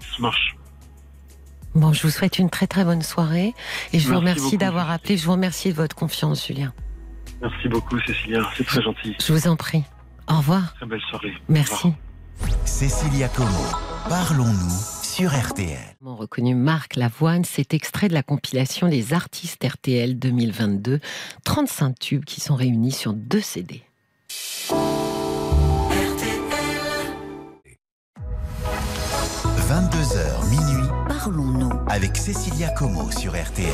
Ça 0.00 0.20
marche. 0.20 0.56
Bon, 1.74 1.92
je 1.92 2.02
vous 2.02 2.10
souhaite 2.10 2.38
une 2.38 2.50
très 2.50 2.66
très 2.66 2.84
bonne 2.84 3.02
soirée 3.02 3.54
et 3.92 3.98
je 3.98 4.08
vous 4.08 4.16
remercie 4.16 4.56
d'avoir 4.56 4.90
appelé. 4.90 5.16
Je 5.16 5.26
vous 5.26 5.32
remercie 5.32 5.68
de 5.68 5.74
votre 5.74 5.94
confiance, 5.94 6.46
Julien. 6.46 6.72
Merci 7.40 7.68
beaucoup, 7.68 8.00
Cécilia. 8.00 8.42
C'est 8.56 8.64
très 8.64 8.82
gentil. 8.82 9.14
Je 9.24 9.32
vous 9.32 9.46
en 9.46 9.56
prie. 9.56 9.84
Au 10.28 10.38
revoir. 10.38 10.74
Très 10.74 10.86
belle 10.86 11.00
soirée. 11.08 11.34
Merci. 11.48 11.92
Cécilia 12.64 13.28
Como, 13.28 13.64
parlons-nous 14.08 14.97
sur 15.18 15.36
RTL. 15.36 15.96
Mon 16.00 16.14
reconnu 16.14 16.54
Marc 16.54 16.94
Lavoine, 16.94 17.44
c'est 17.44 17.74
extrait 17.74 18.06
de 18.06 18.14
la 18.14 18.22
compilation 18.22 18.86
des 18.86 19.12
artistes 19.12 19.64
RTL 19.64 20.16
2022, 20.16 21.00
35 21.42 21.98
tubes 21.98 22.24
qui 22.24 22.40
sont 22.40 22.54
réunis 22.54 22.92
sur 22.92 23.14
deux 23.14 23.40
CD. 23.40 23.82
22h 29.68 30.50
minuit, 30.50 30.88
parlons-nous 31.08 31.72
avec 31.88 32.16
Cécilia 32.16 32.68
Como 32.70 33.10
sur 33.10 33.32
RTL. 33.32 33.72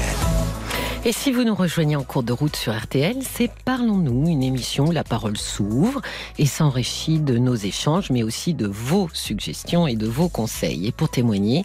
Et 1.07 1.13
si 1.13 1.33
vous 1.33 1.45
nous 1.45 1.55
rejoignez 1.55 1.97
en 1.97 2.03
cours 2.03 2.23
de 2.23 2.33
route 2.33 2.57
sur 2.57 2.75
RTL, 2.75 3.19
c'est 3.21 3.51
Parlons-nous, 3.67 4.27
une 4.27 4.43
émission 4.43 4.87
où 4.87 4.91
la 4.91 5.05
parole 5.05 5.37
s'ouvre 5.37 6.01
et 6.39 6.47
s'enrichit 6.47 7.19
de 7.19 7.37
nos 7.37 7.55
échanges, 7.55 8.09
mais 8.09 8.23
aussi 8.23 8.55
de 8.55 8.67
vos 8.67 9.11
suggestions 9.13 9.87
et 9.87 9.97
de 9.97 10.07
vos 10.07 10.31
conseils. 10.31 10.87
Et 10.87 10.93
pour 10.93 11.11
témoigner, 11.11 11.65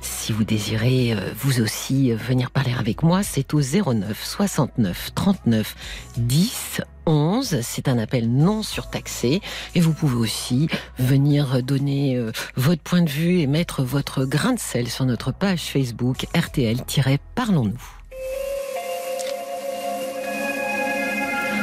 si 0.00 0.32
vous 0.32 0.42
désirez 0.42 1.12
euh, 1.12 1.32
vous 1.36 1.60
aussi 1.60 2.10
venir 2.10 2.50
parler 2.50 2.72
avec 2.76 3.04
moi, 3.04 3.22
c'est 3.22 3.54
au 3.54 3.60
09 3.60 4.24
69 4.24 5.12
39 5.14 5.76
10 6.16 6.80
11. 7.06 7.60
C'est 7.62 7.86
un 7.86 7.96
appel 7.96 8.28
non 8.28 8.64
surtaxé. 8.64 9.40
Et 9.76 9.80
vous 9.80 9.92
pouvez 9.92 10.16
aussi 10.16 10.68
venir 10.98 11.62
donner 11.62 12.16
euh, 12.16 12.32
votre 12.56 12.82
point 12.82 13.02
de 13.02 13.10
vue 13.10 13.38
et 13.38 13.46
mettre 13.46 13.84
votre 13.84 14.24
grain 14.24 14.54
de 14.54 14.58
sel 14.58 14.88
sur 14.88 15.04
notre 15.04 15.30
page 15.30 15.60
Facebook 15.60 16.26
RTL-Parlons-nous. 16.34 17.78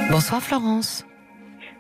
Bonsoir 0.10 0.41
Florence. 0.41 1.06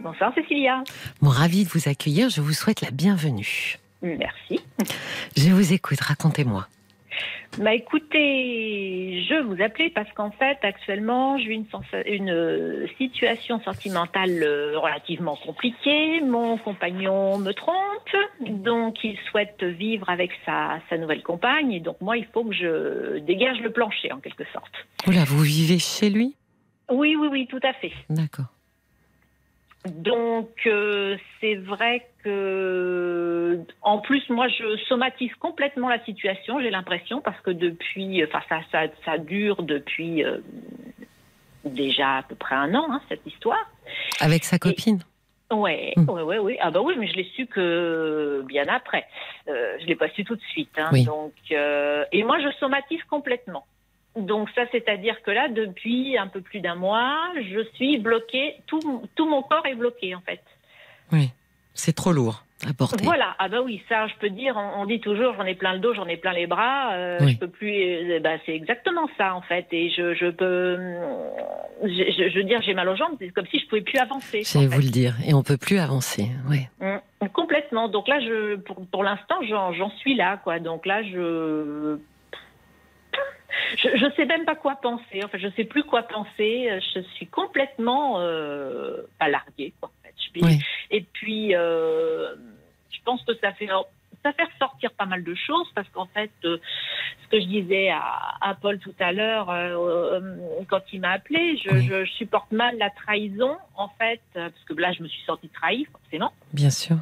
Bonsoir 0.01 0.33
Cécilia. 0.35 0.83
Bon, 1.21 1.29
ravi 1.29 1.63
de 1.63 1.69
vous 1.69 1.87
accueillir. 1.89 2.29
Je 2.29 2.41
vous 2.41 2.53
souhaite 2.53 2.81
la 2.81 2.91
bienvenue. 2.91 3.77
Merci. 4.01 4.59
Je 5.35 5.49
vous 5.49 5.73
écoute. 5.73 6.01
Racontez-moi. 6.01 6.67
Bah 7.57 7.73
écoutez, 7.73 9.25
je 9.27 9.41
vous 9.41 9.63
appelais 9.63 9.89
parce 9.89 10.11
qu'en 10.11 10.29
fait, 10.29 10.57
actuellement, 10.61 11.37
j'ai 11.39 11.53
une, 11.53 11.65
une 12.05 12.29
euh, 12.29 12.87
situation 12.97 13.59
sentimentale 13.61 14.43
euh, 14.43 14.77
relativement 14.77 15.37
compliquée. 15.37 16.21
Mon 16.21 16.57
compagnon 16.57 17.39
me 17.39 17.53
trompe, 17.53 18.15
donc 18.41 19.03
il 19.03 19.17
souhaite 19.31 19.63
vivre 19.63 20.09
avec 20.09 20.31
sa, 20.45 20.79
sa 20.89 20.97
nouvelle 20.97 21.23
compagne. 21.23 21.71
Et 21.71 21.79
donc 21.79 21.99
moi, 22.01 22.17
il 22.17 22.25
faut 22.25 22.43
que 22.43 22.53
je 22.53 23.19
dégage 23.19 23.59
le 23.61 23.71
plancher, 23.71 24.11
en 24.11 24.19
quelque 24.19 24.43
sorte. 24.53 24.73
Oula, 25.07 25.23
vous 25.23 25.41
vivez 25.41 25.79
chez 25.79 26.09
lui? 26.09 26.35
Oui, 26.89 27.15
oui, 27.15 27.27
oui, 27.31 27.47
tout 27.47 27.59
à 27.63 27.73
fait. 27.73 27.91
D'accord. 28.09 28.47
Donc 29.85 30.49
euh, 30.65 31.17
c'est 31.39 31.55
vrai 31.55 32.07
que 32.23 33.59
en 33.81 33.99
plus 33.99 34.27
moi 34.29 34.47
je 34.49 34.77
somatise 34.87 35.33
complètement 35.35 35.87
la 35.87 36.03
situation, 36.03 36.59
j'ai 36.59 36.69
l'impression 36.69 37.21
parce 37.21 37.39
que 37.41 37.51
depuis 37.51 38.23
enfin 38.25 38.41
ça 38.49 38.59
ça, 38.71 38.91
ça 39.05 39.17
dure 39.17 39.63
depuis 39.63 40.25
euh, 40.25 40.39
déjà 41.63 42.17
à 42.17 42.23
peu 42.23 42.35
près 42.35 42.55
un 42.55 42.73
an 42.75 42.87
hein, 42.89 43.01
cette 43.07 43.25
histoire. 43.25 43.69
Avec 44.19 44.43
sa 44.43 44.59
copine. 44.59 44.99
Ouais, 45.51 45.93
hmm. 45.95 46.09
ouais, 46.09 46.23
ouais, 46.23 46.39
oui. 46.39 46.57
Ah 46.59 46.71
bah 46.71 46.81
oui, 46.81 46.95
mais 46.97 47.07
je 47.07 47.15
l'ai 47.15 47.23
su 47.35 47.45
que 47.45 48.43
bien 48.47 48.65
après. 48.67 49.05
Euh, 49.47 49.77
je 49.79 49.85
l'ai 49.85 49.95
pas 49.95 50.09
su 50.09 50.25
tout 50.25 50.35
de 50.35 50.41
suite. 50.51 50.77
Hein. 50.77 50.89
Donc 51.05 51.33
euh, 51.51 52.03
et 52.11 52.23
moi 52.23 52.39
je 52.41 52.51
somatise 52.59 53.03
complètement. 53.09 53.65
Donc 54.17 54.49
ça, 54.55 54.63
c'est-à-dire 54.71 55.21
que 55.21 55.31
là, 55.31 55.47
depuis 55.47 56.17
un 56.17 56.27
peu 56.27 56.41
plus 56.41 56.59
d'un 56.59 56.75
mois, 56.75 57.17
je 57.35 57.63
suis 57.73 57.97
bloquée, 57.97 58.55
tout, 58.67 59.03
tout 59.15 59.27
mon 59.27 59.43
corps 59.43 59.65
est 59.65 59.75
bloqué 59.75 60.15
en 60.15 60.21
fait. 60.21 60.41
Oui, 61.11 61.29
c'est 61.73 61.93
trop 61.93 62.11
lourd 62.11 62.43
à 62.67 62.73
porter. 62.73 63.03
Voilà, 63.03 63.35
ah 63.37 63.49
bah 63.49 63.61
oui, 63.63 63.83
ça, 63.87 64.07
je 64.07 64.15
peux 64.19 64.29
dire, 64.29 64.57
on, 64.57 64.85
dit 64.85 64.99
toujours, 64.99 65.35
j'en 65.35 65.45
ai 65.45 65.53
plein 65.53 65.73
le 65.73 65.79
dos, 65.79 65.93
j'en 65.93 66.07
ai 66.07 66.17
plein 66.17 66.33
les 66.33 66.47
bras, 66.47 66.93
euh, 66.93 67.19
je 67.19 67.37
peux 67.37 67.47
plus, 67.47 68.19
bah, 68.19 68.37
c'est 68.45 68.55
exactement 68.55 69.07
ça 69.15 69.35
en 69.35 69.41
fait, 69.41 69.67
et 69.71 69.91
je, 69.91 70.15
je 70.15 70.31
peux, 70.31 70.75
je, 71.83 72.35
veux 72.35 72.43
dire, 72.43 72.59
j'ai 72.63 72.73
mal 72.73 72.89
aux 72.89 72.95
jambes, 72.95 73.15
c'est 73.19 73.29
comme 73.29 73.45
si 73.45 73.59
je 73.59 73.67
pouvais 73.67 73.81
plus 73.81 73.99
avancer. 73.99 74.41
J'allais 74.43 74.65
vous 74.65 74.81
le 74.81 74.89
dire, 74.89 75.13
et 75.23 75.35
on 75.35 75.43
peut 75.43 75.57
plus 75.57 75.77
avancer, 75.77 76.29
oui. 76.49 76.67
Mmh, 76.81 77.27
complètement. 77.33 77.89
Donc 77.89 78.07
là, 78.07 78.19
je, 78.21 78.55
pour, 78.55 78.83
pour 78.87 79.03
l'instant, 79.03 79.35
j'en 79.47 79.91
suis 79.97 80.15
là, 80.15 80.37
quoi. 80.37 80.57
Donc 80.59 80.87
là, 80.87 81.03
je 81.03 81.99
je 83.77 84.05
ne 84.05 84.11
sais 84.11 84.25
même 84.25 84.45
pas 84.45 84.55
quoi 84.55 84.75
penser. 84.75 85.21
Enfin, 85.23 85.37
je 85.37 85.47
ne 85.47 85.51
sais 85.53 85.65
plus 85.65 85.83
quoi 85.83 86.03
penser. 86.03 86.69
Je 86.95 87.01
suis 87.15 87.27
complètement 87.27 88.19
euh, 88.19 89.01
larguée, 89.19 89.73
quoi, 89.79 89.89
en 89.89 90.03
fait. 90.03 90.07
Et 90.91 91.01
puis, 91.01 91.55
euh, 91.55 92.35
je 92.91 92.99
pense 93.03 93.23
que 93.23 93.35
ça 93.41 93.53
fait 93.53 93.69
ça 94.23 94.33
fait 94.33 94.43
ressortir 94.43 94.91
pas 94.93 95.05
mal 95.05 95.23
de 95.23 95.35
choses 95.35 95.67
parce 95.75 95.87
qu'en 95.89 96.07
fait, 96.07 96.31
euh, 96.43 96.57
ce 97.23 97.27
que 97.29 97.39
je 97.39 97.45
disais 97.45 97.89
à, 97.89 98.57
Paul 98.61 98.79
tout 98.79 98.95
à 98.99 99.11
l'heure 99.13 99.49
euh, 99.49 100.19
quand 100.67 100.81
il 100.91 101.01
m'a 101.01 101.11
appelé, 101.11 101.57
je, 101.57 101.77
je, 101.79 102.05
supporte 102.05 102.51
mal 102.51 102.77
la 102.77 102.89
trahison 102.89 103.57
en 103.75 103.89
fait 103.89 104.21
parce 104.33 104.63
que 104.67 104.73
là, 104.73 104.91
je 104.91 105.03
me 105.03 105.07
suis 105.07 105.23
sentie 105.23 105.49
trahie 105.49 105.85
forcément. 105.85 106.33
Bien 106.51 106.71
sûr. 106.71 106.97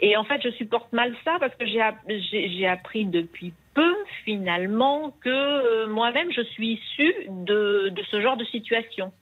Et 0.00 0.16
en 0.16 0.24
fait, 0.24 0.40
je 0.42 0.50
supporte 0.50 0.92
mal 0.92 1.14
ça 1.24 1.38
parce 1.40 1.54
que 1.56 1.66
j'ai 1.66 2.66
appris 2.66 3.04
depuis 3.04 3.52
peu, 3.74 3.94
finalement, 4.24 5.14
que 5.20 5.28
euh, 5.28 5.86
moi-même, 5.88 6.30
je 6.32 6.42
suis 6.42 6.74
issue 6.74 7.14
de, 7.28 7.90
de, 7.90 8.02
ce 8.10 8.20
genre 8.20 8.36
de 8.36 8.44
situation. 8.44 9.12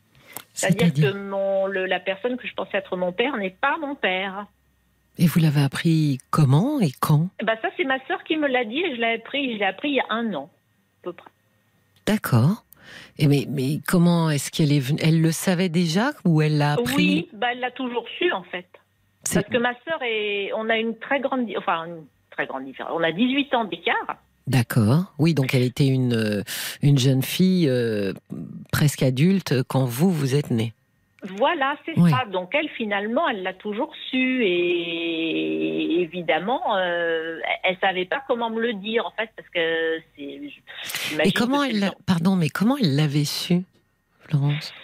C'est-à-dire 0.53 0.93
que 0.93 1.17
mon, 1.17 1.67
le, 1.67 1.87
la 1.87 2.01
personne 2.01 2.37
que 2.37 2.47
je 2.47 2.55
pensais 2.55 2.79
être 2.79 2.97
mon 2.97 3.13
père 3.13 3.37
n'est 3.37 3.51
pas 3.51 3.77
mon 3.79 3.95
père. 3.95 4.47
Et 5.19 5.27
vous 5.27 5.41
l'avez 5.41 5.63
appris 5.63 6.19
comment 6.31 6.81
et 6.81 6.93
quand? 7.01 7.29
Bah 7.43 7.55
Ça, 7.63 7.69
c'est 7.77 7.85
ma 7.85 8.05
sœur 8.07 8.23
qui 8.25 8.37
me 8.37 8.49
l'a 8.49 8.65
dit 8.65 8.81
et 8.81 8.95
je 8.95 9.01
l'ai 9.01 9.15
appris, 9.15 9.55
je 9.55 9.59
l'ai 9.59 9.65
appris 9.65 9.91
il 9.91 9.95
y 9.97 10.01
a 10.01 10.07
un 10.11 10.33
an, 10.35 10.51
à 11.01 11.05
peu 11.05 11.13
près. 11.13 11.31
D'accord. 12.07 12.65
Et 13.19 13.29
mais, 13.29 13.47
mais 13.49 13.81
comment 13.87 14.31
est-ce 14.31 14.51
qu'elle 14.51 14.73
est 14.73 14.81
venue? 14.81 14.99
Elle 15.03 15.21
le 15.21 15.31
savait 15.31 15.69
déjà 15.69 16.11
ou 16.25 16.43
elle 16.43 16.59
l'a 16.59 16.73
appris? 16.73 16.97
Oui, 16.97 17.29
bah, 17.33 17.49
elle 17.53 17.61
l'a 17.61 17.71
toujours 17.71 18.07
su 18.19 18.33
en 18.33 18.43
fait. 18.43 18.67
Parce 19.33 19.47
que 19.47 19.59
ma 19.59 19.75
sœur 19.85 20.01
est, 20.03 20.51
on 20.55 20.69
a 20.71 20.79
une 20.79 20.99
très 20.99 21.21
grande, 21.21 21.47
enfin 21.57 21.85
une 21.85 22.05
très 22.31 22.47
grande 22.47 22.65
différence. 22.65 22.93
On 22.95 23.03
a 23.03 23.13
18 23.13 23.55
ans 23.55 23.65
d'écart. 23.65 24.17
D'accord. 24.51 25.05
Oui, 25.21 25.33
donc 25.33 25.55
elle 25.55 25.63
était 25.63 25.87
une, 25.87 26.13
euh, 26.13 26.43
une 26.83 26.99
jeune 26.99 27.23
fille 27.23 27.69
euh, 27.69 28.13
presque 28.73 29.05
adulte 29.05 29.63
quand 29.69 29.85
vous, 29.85 30.11
vous 30.11 30.35
êtes 30.35 30.51
né. 30.51 30.73
Voilà, 31.23 31.77
c'est 31.85 31.95
ça. 31.95 32.25
Donc 32.33 32.53
elle, 32.55 32.69
finalement, 32.71 33.29
elle 33.29 33.45
l'a 33.45 33.53
toujours 33.53 33.93
su 34.11 34.43
et 34.43 36.01
évidemment, 36.01 36.77
euh, 36.77 37.39
elle 37.63 37.77
savait 37.81 38.07
pas 38.07 38.25
comment 38.27 38.51
me 38.51 38.61
le 38.61 38.73
dire 38.73 39.07
en 39.07 39.13
fait 39.13 39.31
parce 39.37 39.49
que 39.51 40.01
c'est. 40.17 41.27
Et 41.27 41.31
comment 41.31 41.63
elle, 41.63 41.93
pardon, 42.05 42.35
mais 42.35 42.49
comment 42.49 42.77
elle 42.77 42.97
l'avait 42.97 43.27
su, 43.27 43.63
Florence? 44.23 44.75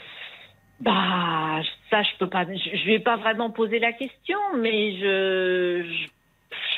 Bah, 0.79 1.61
ça, 1.91 2.03
je 2.03 2.19
peux 2.19 2.29
pas. 2.29 2.45
Je, 2.45 2.77
je 2.77 2.87
vais 2.87 3.01
pas 3.01 3.17
vraiment 3.17 3.51
poser 3.51 3.79
la 3.79 3.93
question, 3.93 4.39
mais 4.59 4.93
je, 4.99 5.83
je, 5.91 6.09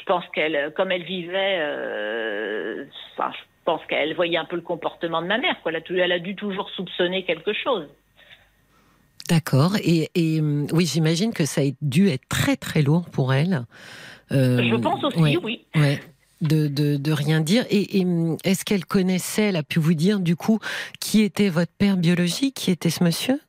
pense 0.09 0.25
qu'elle, 0.35 0.73
comme 0.77 0.91
elle 0.91 1.05
vivait, 1.05 1.59
euh, 1.61 2.85
enfin, 3.13 3.31
je 3.33 3.45
pense 3.65 3.81
qu'elle 3.87 4.15
voyait 4.17 4.39
un 4.39 4.47
peu 4.47 4.57
le 4.57 4.63
comportement 4.63 5.23
de 5.23 5.27
ma 5.27 5.39
mère. 5.39 5.61
Quoi. 5.63 5.73
Elle, 5.73 6.01
a, 6.01 6.05
elle 6.05 6.13
a 6.13 6.19
dû 6.19 6.35
toujours 6.35 6.71
soupçonner 6.71 7.25
quelque 7.25 7.53
chose. 7.53 7.87
D'accord. 9.29 9.77
Et, 9.85 10.11
et, 10.15 10.41
oui, 10.41 10.87
j'imagine 10.87 11.35
que 11.35 11.45
ça 11.45 11.61
a 11.61 11.65
dû 11.83 12.09
être 12.09 12.27
très 12.29 12.57
très 12.57 12.81
lourd 12.83 13.11
pour 13.11 13.35
elle. 13.35 13.67
Euh, 14.33 14.63
je 14.69 14.77
pense 14.77 15.05
aussi, 15.05 15.37
oui. 15.37 15.67
Ouais. 15.75 16.01
De, 16.41 16.69
de, 16.69 16.97
de, 16.97 17.13
rien 17.13 17.41
dire. 17.41 17.65
Et, 17.69 17.99
et 17.99 18.07
est-ce 18.45 18.65
qu'elle 18.65 18.87
connaissait, 18.87 19.49
elle 19.49 19.57
a 19.57 19.63
pu 19.63 19.81
vous 19.81 19.95
dire 19.95 20.21
du 20.21 20.37
coup, 20.37 20.61
qui 21.01 21.23
était 21.23 21.49
votre 21.49 21.73
père 21.73 21.97
biologique, 21.97 22.55
qui 22.55 22.71
était 22.71 22.91
ce 22.91 23.03
monsieur? 23.03 23.41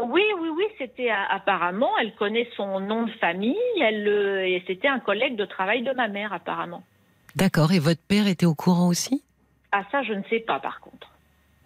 Oui, 0.00 0.22
oui, 0.40 0.40
oui, 0.40 0.45
c'était 0.78 1.10
apparemment, 1.10 1.90
elle 1.98 2.14
connaît 2.14 2.48
son 2.56 2.80
nom 2.80 3.04
de 3.04 3.10
famille, 3.12 3.56
elle, 3.80 4.08
et 4.08 4.62
c'était 4.66 4.88
un 4.88 5.00
collègue 5.00 5.36
de 5.36 5.44
travail 5.44 5.82
de 5.82 5.92
ma 5.92 6.08
mère 6.08 6.32
apparemment. 6.32 6.84
D'accord, 7.34 7.72
et 7.72 7.78
votre 7.78 8.00
père 8.00 8.26
était 8.26 8.46
au 8.46 8.54
courant 8.54 8.88
aussi? 8.88 9.22
Ah 9.72 9.84
ça, 9.90 10.02
je 10.02 10.14
ne 10.14 10.22
sais 10.30 10.40
pas 10.40 10.58
par 10.58 10.80
contre. 10.80 11.10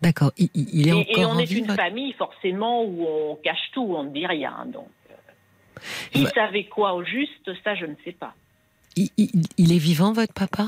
D'accord, 0.02 0.32
il, 0.38 0.48
il, 0.54 0.88
est 0.88 0.90
et, 0.90 0.94
encore 0.94 1.18
Et 1.18 1.26
on 1.26 1.38
est 1.38 1.50
une 1.50 1.68
famille 1.74 2.12
forcément 2.14 2.84
où 2.84 3.06
on 3.06 3.36
cache 3.36 3.70
tout, 3.72 3.94
on 3.96 4.04
ne 4.04 4.10
dit 4.10 4.26
rien. 4.26 4.64
Donc, 4.66 4.88
euh, 5.10 5.14
il 6.14 6.26
savait 6.28 6.64
quoi 6.64 6.94
au 6.94 7.04
juste, 7.04 7.50
ça 7.62 7.74
je 7.74 7.86
ne 7.86 7.94
sais 8.04 8.12
pas. 8.12 8.34
Il, 8.96 9.72
est 9.72 9.78
vivant 9.78 10.12
votre 10.12 10.32
papa? 10.32 10.66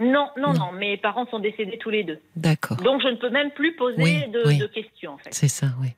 Non, 0.00 0.30
non, 0.38 0.54
non, 0.54 0.72
mes 0.72 0.96
parents 0.96 1.26
sont 1.26 1.40
décédés 1.40 1.76
tous 1.78 1.90
les 1.90 2.04
deux. 2.04 2.20
D'accord. 2.36 2.76
Donc 2.78 3.02
je 3.02 3.08
ne 3.08 3.16
peux 3.16 3.30
même 3.30 3.50
plus 3.50 3.74
poser 3.74 4.26
de, 4.28 4.58
de, 4.58 4.66
questions 4.66 5.14
en 5.14 5.18
fait. 5.18 5.34
C'est 5.34 5.48
ça, 5.48 5.66
oui. 5.80 5.88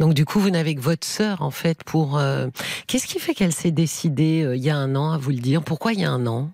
Donc 0.00 0.14
du 0.14 0.24
coup, 0.24 0.38
vous 0.38 0.50
n'avez 0.50 0.74
que 0.74 0.80
votre 0.80 1.06
sœur 1.06 1.42
en 1.42 1.50
fait 1.50 1.84
pour. 1.84 2.18
Euh, 2.18 2.46
qu'est-ce 2.86 3.06
qui 3.06 3.18
fait 3.18 3.34
qu'elle 3.34 3.52
s'est 3.52 3.70
décidée 3.70 4.42
euh, 4.44 4.56
il 4.56 4.64
y 4.64 4.70
a 4.70 4.76
un 4.76 4.94
an 4.96 5.12
à 5.12 5.18
vous 5.18 5.30
le 5.30 5.38
dire? 5.38 5.62
Pourquoi 5.62 5.92
il 5.92 6.00
y 6.00 6.04
a 6.04 6.10
un 6.10 6.26
an? 6.26 6.50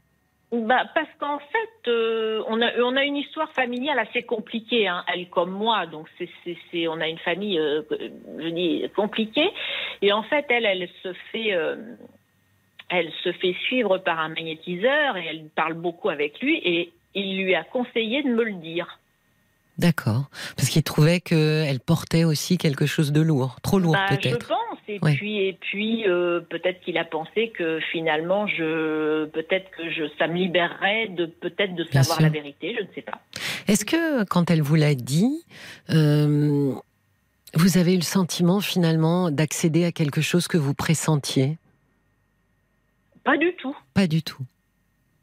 Bah, 0.53 0.85
parce 0.95 1.09
qu'en 1.21 1.39
fait, 1.39 1.89
euh, 1.89 2.43
on, 2.49 2.61
a, 2.61 3.05
une 3.05 3.17
histoire 3.17 3.53
familiale 3.53 4.01
assez 4.01 4.25
compliquée, 4.25 4.89
hein, 4.89 5.05
elle 5.13 5.29
comme 5.29 5.53
moi, 5.53 5.87
donc 5.87 6.09
c'est, 6.19 6.29
c'est, 6.45 6.89
on 6.89 7.01
a 7.01 7.07
une 7.07 7.19
famille, 7.19 7.57
je 7.57 8.49
dis, 8.49 8.85
compliquée. 8.97 9.49
Et 10.03 10.13
en 10.13 10.25
fait, 10.25 10.47
elle, 10.49 10.67
elle 10.67 10.89
se 11.05 11.13
fait, 11.31 11.57
elle 12.89 13.13
se 13.23 13.31
fait 13.31 13.55
suivre 13.67 13.99
par 13.99 14.19
un 14.19 14.31
magnétiseur 14.31 15.17
et 15.17 15.27
elle 15.27 15.45
parle 15.55 15.75
beaucoup 15.75 16.09
avec 16.09 16.41
lui 16.41 16.57
et 16.65 16.93
il 17.15 17.45
lui 17.45 17.55
a 17.55 17.63
conseillé 17.63 18.23
de 18.23 18.29
me 18.29 18.43
le 18.43 18.55
dire. 18.55 19.00
D'accord. 19.81 20.29
Parce 20.57 20.69
qu'il 20.69 20.83
trouvait 20.83 21.21
qu'elle 21.21 21.81
portait 21.81 22.25
aussi 22.25 22.59
quelque 22.59 22.85
chose 22.85 23.13
de 23.13 23.23
lourd, 23.23 23.57
trop 23.63 23.79
lourd 23.79 23.95
bah, 23.95 24.05
peut-être. 24.11 24.43
Je 24.43 24.49
pense. 24.49 24.79
Et 24.89 24.99
puis, 24.99 25.39
et 25.39 25.53
puis 25.55 26.07
euh, 26.07 26.41
peut-être 26.41 26.83
qu'il 26.83 26.99
a 26.99 27.05
pensé 27.05 27.49
que 27.57 27.81
finalement, 27.91 28.47
je, 28.47 29.25
peut-être 29.27 29.71
que 29.71 29.91
je, 29.91 30.03
ça 30.19 30.27
me 30.27 30.35
libérerait 30.35 31.09
de 31.09 31.25
peut-être 31.25 31.75
de 31.75 31.85
savoir 31.85 32.21
la 32.21 32.29
vérité. 32.29 32.77
Je 32.79 32.83
ne 32.83 32.89
sais 32.95 33.01
pas. 33.01 33.23
Est-ce 33.69 33.87
que 33.87 34.25
quand 34.25 34.51
elle 34.51 34.61
vous 34.61 34.75
l'a 34.75 34.95
dit, 34.95 35.45
euh, 35.89 36.75
vous 37.55 37.79
avez 37.79 37.95
eu 37.95 37.97
le 37.99 38.03
sentiment 38.03 38.61
finalement 38.61 39.31
d'accéder 39.31 39.87
à 39.87 39.93
quelque 39.93 40.21
chose 40.21 40.47
que 40.47 40.59
vous 40.59 40.75
pressentiez? 40.75 41.57
Pas 43.25 43.39
du 43.39 43.55
tout. 43.55 43.77
Pas 43.95 44.07
du 44.07 44.23
tout. 44.23 44.45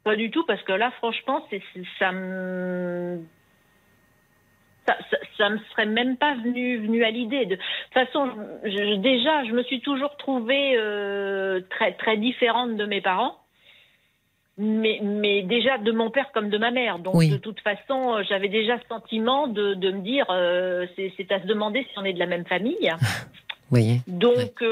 Pas 0.02 0.16
du 0.16 0.32
tout, 0.32 0.44
parce 0.46 0.62
que 0.62 0.72
là, 0.72 0.90
franchement, 0.98 1.46
c'est, 1.50 1.62
ça 1.98 2.10
me 2.10 3.20
ça, 5.36 5.48
ne 5.48 5.54
me 5.54 5.60
serait 5.70 5.86
même 5.86 6.16
pas 6.16 6.34
venu, 6.34 6.78
venu 6.78 7.04
à 7.04 7.10
l'idée. 7.10 7.46
De 7.46 7.56
toute 7.56 7.94
façon, 7.94 8.28
déjà, 8.64 9.44
je 9.44 9.52
me 9.52 9.62
suis 9.62 9.80
toujours 9.80 10.16
trouvée 10.16 10.76
euh, 10.76 11.60
très, 11.70 11.92
très 11.92 12.16
différente 12.16 12.76
de 12.76 12.86
mes 12.86 13.00
parents. 13.00 13.36
Mais, 14.60 14.98
mais, 15.00 15.42
déjà 15.42 15.78
de 15.78 15.92
mon 15.92 16.10
père 16.10 16.32
comme 16.32 16.50
de 16.50 16.58
ma 16.58 16.72
mère. 16.72 16.98
Donc 16.98 17.14
de 17.14 17.36
toute 17.36 17.60
façon, 17.60 18.16
euh, 18.16 18.22
j'avais 18.28 18.48
déjà 18.48 18.76
ce 18.80 18.88
sentiment 18.88 19.46
de, 19.46 19.74
de 19.74 19.92
me 19.92 20.00
dire, 20.00 20.26
euh, 20.30 20.84
c'est 20.96 21.30
à 21.30 21.40
se 21.40 21.46
demander 21.46 21.86
si 21.92 21.96
on 21.96 22.04
est 22.04 22.12
de 22.12 22.18
la 22.18 22.26
même 22.26 22.46
famille. 22.46 22.90
Oui. 23.70 24.00
Donc, 24.06 24.64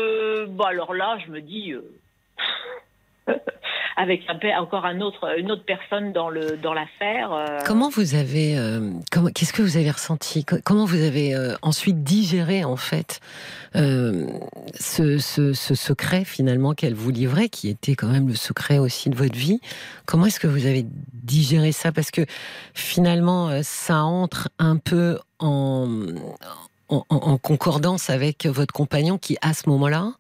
bon, 0.49 0.65
alors 0.65 0.95
là, 0.95 1.19
je 1.27 1.31
me 1.31 1.43
dis, 1.43 1.75
avec 3.97 4.25
un, 4.29 4.61
encore 4.61 4.85
un 4.85 5.01
autre, 5.01 5.39
une 5.39 5.51
autre 5.51 5.65
personne 5.65 6.13
dans 6.13 6.29
le 6.29 6.59
dans 6.59 6.75
l'affaire. 6.75 7.33
Euh. 7.33 7.61
Comment 7.67 7.89
vous 7.89 8.15
avez, 8.15 8.59
euh, 8.59 8.93
qu'est-ce 9.35 9.55
que 9.55 9.63
vous 9.63 9.79
avez 9.79 9.91
ressenti? 9.91 10.45
Comment 10.45 10.85
vous 10.85 11.01
avez 11.01 11.35
euh, 11.35 11.55
ensuite 11.63 12.03
digéré 12.05 12.65
en 12.65 12.77
fait 12.77 13.21
ce, 13.75 15.19
ce, 15.19 15.53
ce, 15.53 15.75
secret 15.75 16.25
finalement 16.25 16.73
qu'elle 16.73 16.95
vous 16.95 17.11
livrait, 17.11 17.51
qui 17.51 17.69
était 17.69 17.95
quand 17.95 18.09
même 18.09 18.29
le 18.29 18.35
secret 18.35 18.79
aussi 18.79 19.11
de 19.11 19.15
votre 19.15 19.37
vie? 19.37 19.61
Comment 20.07 20.27
est-ce 20.27 20.41
que 20.41 20.47
vous 20.47 20.65
avez 20.65 20.87
digéré 21.13 21.73
ça? 21.73 21.93
Parce 21.93 22.11
que 22.11 22.23
finalement, 22.73 23.63
ça 23.63 24.03
entre 24.05 24.49
un 24.59 24.79
peu 24.79 25.19
en, 25.41 25.89
en, 26.89 27.37
concordance 27.37 28.09
avec 28.09 28.47
votre 28.47 28.73
compagnon 28.73 29.19
qui, 29.19 29.37
à 29.43 29.53
ce 29.53 29.69
moment-là, 29.69 30.13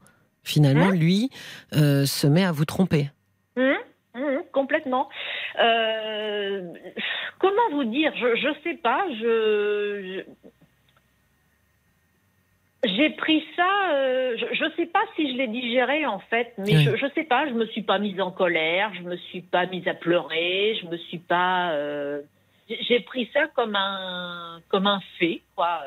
finalement, 0.44 0.88
hein? 0.88 0.92
lui, 0.92 1.30
se 1.72 2.26
met 2.26 2.44
à 2.44 2.52
vous 2.52 2.66
tromper. 2.66 3.10
Mmh, 3.57 3.72
mmh, 4.14 4.38
complètement. 4.52 5.09
Euh, 5.59 6.72
comment 7.38 7.70
vous 7.72 7.84
dire 7.84 8.12
Je 8.16 8.48
ne 8.48 8.54
sais 8.62 8.74
pas. 8.74 9.04
Je, 9.18 10.22
j'ai 12.84 13.11
pris 13.11 13.44
ça. 13.57 13.94
Euh, 13.94 14.36
je 14.52 14.64
ne 14.64 14.70
sais 14.72 14.86
pas 14.86 15.02
si 15.16 15.32
je 15.32 15.38
l'ai 15.38 15.48
digéré 15.48 16.04
en 16.04 16.18
fait, 16.18 16.52
mais 16.59 16.82
je 16.82 17.04
ne 17.04 17.11
sais 17.12 17.24
pas. 17.24 17.48
Je 17.48 17.54
me 17.54 17.66
suis 17.66 17.82
pas 17.82 17.98
mise 17.98 18.20
en 18.20 18.30
colère. 18.30 18.92
Je 18.94 19.02
me 19.02 19.16
suis 19.16 19.40
pas 19.40 19.66
mise 19.66 19.88
à 19.88 19.94
pleurer. 19.94 20.78
Je 20.82 20.86
me 20.88 20.98
suis 20.98 21.18
pas. 21.18 21.72
Euh, 21.72 22.20
j'ai 22.68 23.00
pris 23.00 23.30
ça 23.32 23.46
comme 23.54 23.74
un 23.74 24.61
comme 24.68 24.86
un 24.86 25.00
fait 25.18 25.42
quoi. 25.54 25.80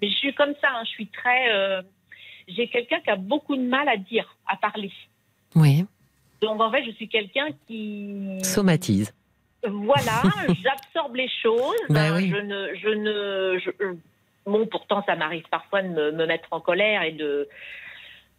Mais 0.00 0.08
je 0.08 0.16
suis 0.16 0.34
comme 0.34 0.54
ça. 0.60 0.68
Hein. 0.72 0.82
je 0.84 0.90
suis 0.90 1.08
très. 1.08 1.82
j'ai 2.46 2.68
quelqu'un 2.68 3.00
qui 3.00 3.10
a 3.10 3.16
beaucoup 3.16 3.56
de 3.56 3.62
mal 3.62 3.88
à 3.88 3.96
dire, 3.96 4.36
à 4.46 4.56
parler. 4.56 4.92
Oui. 5.56 5.84
Donc 6.40 6.60
en 6.60 6.70
fait, 6.70 6.84
je 6.84 6.90
suis 6.92 7.08
quelqu'un 7.08 7.48
qui 7.66 8.38
somatise. 8.42 9.14
Voilà, 9.66 10.22
j'absorbe 10.62 11.16
les 11.16 11.30
choses. 11.42 11.74
Ben 11.88 12.18
je 12.18 12.36
ne, 12.36 12.74
je 12.74 12.88
ne, 12.88 13.96
bon, 14.46 14.66
pourtant, 14.66 15.02
ça 15.06 15.16
m'arrive 15.16 15.44
parfois 15.50 15.82
de 15.82 15.88
me, 15.88 16.26
mettre 16.26 16.48
en 16.50 16.60
colère 16.60 17.02
et 17.02 17.12
de 17.12 17.48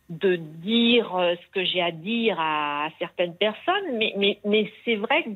de 0.09 0.35
dire 0.35 1.15
euh, 1.15 1.33
ce 1.33 1.51
que 1.51 1.65
j'ai 1.65 1.81
à 1.81 1.91
dire 1.91 2.37
à, 2.39 2.89
certaines 2.99 3.33
personnes, 3.33 3.97
mais, 3.97 4.13
mais, 4.17 4.39
mais 4.45 4.71
c'est 4.83 4.95
vrai 4.97 5.23
que 5.23 5.29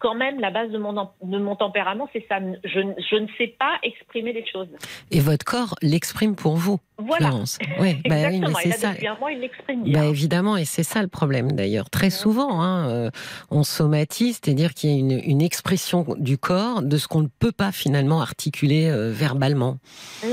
quand 0.00 0.16
même 0.16 0.40
la 0.40 0.50
base 0.50 0.70
de 0.70 0.78
mon, 0.78 0.92
de 0.92 1.38
mon 1.38 1.54
tempérament, 1.54 2.08
c'est 2.12 2.26
ça. 2.28 2.40
Je, 2.64 2.80
je, 3.10 3.16
ne 3.16 3.28
sais 3.38 3.54
pas 3.58 3.78
exprimer 3.84 4.32
les 4.32 4.44
choses. 4.44 4.68
Et 5.12 5.20
votre 5.20 5.44
corps 5.44 5.76
l'exprime 5.82 6.34
pour 6.34 6.56
vous, 6.56 6.78
voilà. 6.98 7.28
Florence. 7.28 7.58
Oui, 7.78 7.94
bah 8.08 8.16
oui 8.28 8.40
mais 8.40 8.48
c'est 8.60 8.72
ça. 8.72 8.94
il 9.30 9.38
l'exprime 9.38 9.84
bien. 9.84 10.00
Bah 10.00 10.06
évidemment, 10.06 10.56
et 10.56 10.64
c'est 10.64 10.82
ça 10.82 11.00
le 11.00 11.08
problème 11.08 11.52
d'ailleurs. 11.52 11.88
Très 11.88 12.10
souvent, 12.10 12.60
hein, 12.60 12.88
euh, 12.88 13.10
on 13.52 13.62
somatise, 13.62 14.40
c'est-à-dire 14.42 14.74
qu'il 14.74 14.90
y 14.90 14.94
a 14.94 14.98
une, 14.98 15.22
une, 15.24 15.42
expression 15.42 16.04
du 16.18 16.38
corps 16.38 16.82
de 16.82 16.96
ce 16.96 17.06
qu'on 17.06 17.22
ne 17.22 17.28
peut 17.38 17.52
pas 17.52 17.70
finalement 17.70 18.20
articuler 18.20 18.88
euh, 18.88 19.12
verbalement. 19.12 19.78
Mmh. 20.24 20.28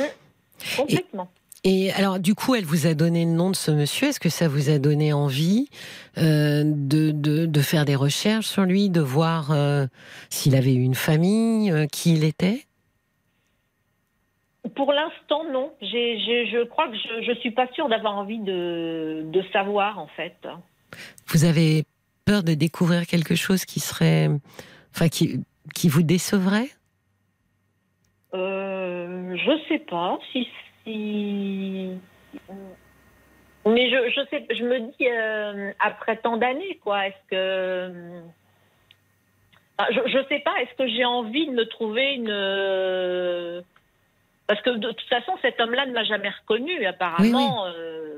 Complètement. 0.78 1.30
Et 1.30 1.45
alors, 1.95 2.20
du 2.20 2.36
coup, 2.36 2.53
elle 2.53 2.63
vous 2.63 2.86
a 2.86 2.93
donné 2.93 3.26
le 3.26 3.32
nom 3.32 3.49
de 3.49 3.55
ce 3.55 3.72
monsieur. 3.72 4.09
Est-ce 4.09 4.20
que 4.20 4.30
ça 4.30 4.47
vous 4.47 4.70
a 4.70 4.78
donné 4.78 5.13
envie 5.13 5.68
euh, 6.18 6.63
de, 6.63 7.11
de, 7.11 7.61
faire 7.61 7.86
des 7.86 7.95
recherches 7.95 8.45
sur 8.45 8.66
lui, 8.66 8.89
de 8.89 9.01
voir 9.01 9.51
euh, 9.51 9.88
s'il 10.30 10.55
avait 10.55 10.74
eu 10.74 10.82
une 10.82 10.95
famille, 10.95 11.72
euh, 11.72 11.88
qui 11.88 12.13
il 12.13 12.24
était? 12.24 12.66
Pour 14.76 14.93
l'instant, 14.93 15.43
non. 15.51 15.72
je 15.82 16.63
crois 16.66 16.88
que 16.88 16.97
je 16.97 17.32
ne 17.32 17.36
suis 17.38 17.51
pas 17.51 17.68
sûre 17.74 17.89
d'avoir 17.89 18.16
envie 18.16 18.39
de, 18.39 19.24
de 19.26 19.43
savoir, 19.51 19.97
en 19.97 20.07
fait. 20.07 20.36
Vous 21.28 21.45
avez 21.45 21.84
peur 22.26 22.43
de 22.43 22.53
découvrir 22.53 23.07
quelque 23.07 23.36
chose 23.36 23.66
qui 23.66 23.80
serait. 23.80 24.30
Enfin, 24.93 25.09
qui, 25.09 25.43
qui 25.74 25.89
vous 25.89 26.03
décevrait? 26.03 26.70
Euh, 28.36 29.36
Je 29.36 29.68
sais 29.68 29.80
pas. 29.80 30.20
Si 30.32 30.47
mais 30.86 31.90
je, 33.66 34.10
je 34.10 34.22
sais, 34.30 34.46
je 34.50 34.64
me 34.64 34.80
dis 34.80 35.10
euh, 35.10 35.72
après 35.80 36.18
tant 36.18 36.38
d'années, 36.38 36.80
quoi. 36.84 37.08
Est-ce 37.08 37.30
que 37.30 38.22
je, 39.90 40.18
ne 40.18 40.24
sais 40.30 40.40
pas. 40.40 40.54
Est-ce 40.62 40.76
que 40.78 40.88
j'ai 40.88 41.06
envie 41.06 41.48
de 41.48 41.52
me 41.52 41.66
trouver 41.66 42.14
une 42.14 43.64
parce 44.48 44.62
que 44.62 44.70
de 44.78 44.92
toute 44.92 45.10
façon, 45.10 45.32
cet 45.42 45.60
homme-là 45.60 45.86
ne 45.88 45.94
m'a 45.94 46.04
jamais 46.04 46.30
reconnu, 46.30 46.86
apparemment. 46.86 47.66
Euh. 47.66 48.18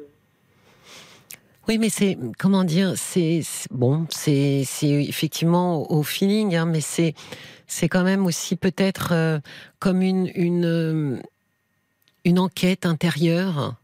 Oui, 1.68 1.78
mais 1.78 1.90
c'est 1.90 2.18
comment 2.38 2.64
dire, 2.64 2.94
c'est 2.96 3.42
bon, 3.72 4.06
c'est 4.10 4.64
effectivement 4.82 5.90
au, 5.92 6.04
feeling, 6.04 6.56
hein, 6.56 6.66
mais 6.66 6.82
c'est 6.82 7.14
c'est 7.66 7.90
quand 7.90 8.04
même 8.04 8.26
aussi 8.26 8.56
peut-être 8.56 9.12
euh, 9.12 9.40
comme 9.80 10.02
une 10.02 10.32
une 10.36 11.22
une 12.28 12.40
enquête 12.40 12.86
intérieure 12.86 13.76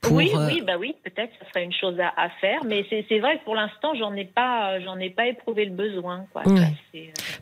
pour, 0.00 0.16
oui, 0.16 0.32
euh, 0.34 0.46
oui, 0.46 0.62
bah 0.66 0.74
oui, 0.78 0.94
peut-être 1.04 1.30
ce 1.38 1.46
serait 1.50 1.62
une 1.62 1.74
chose 1.74 1.96
à, 2.00 2.30
faire, 2.40 2.60
mais 2.66 2.86
c'est 2.88 3.18
vrai 3.18 3.38
que 3.38 3.44
pour 3.44 3.54
l'instant, 3.54 3.94
j'en 3.94 4.14
ai 4.14 4.24
pas, 4.24 4.80
j'en 4.80 4.98
ai 4.98 5.10
pas 5.10 5.26
éprouvé 5.26 5.66
le 5.66 5.72
besoin. 5.72 6.24
Euh, 6.36 6.58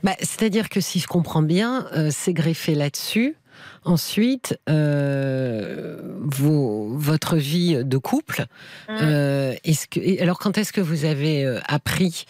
bah, 0.02 0.14
C'est-à-dire 0.18 0.68
que 0.68 0.80
si 0.80 0.98
je 0.98 1.06
comprends 1.06 1.42
bien, 1.42 1.86
euh, 1.94 2.08
c'est 2.10 2.32
greffé 2.32 2.74
là-dessus. 2.74 3.36
Ensuite, 3.84 4.58
vos, 4.66 6.96
votre 6.96 7.36
vie 7.36 7.84
de 7.84 7.98
couple. 7.98 8.46
Mmh. 8.88 9.02
est-ce 9.64 9.86
que, 9.86 10.20
alors, 10.20 10.38
quand 10.38 10.58
est-ce 10.58 10.72
que 10.72 10.80
vous 10.80 11.04
avez 11.04 11.58
appris 11.68 12.24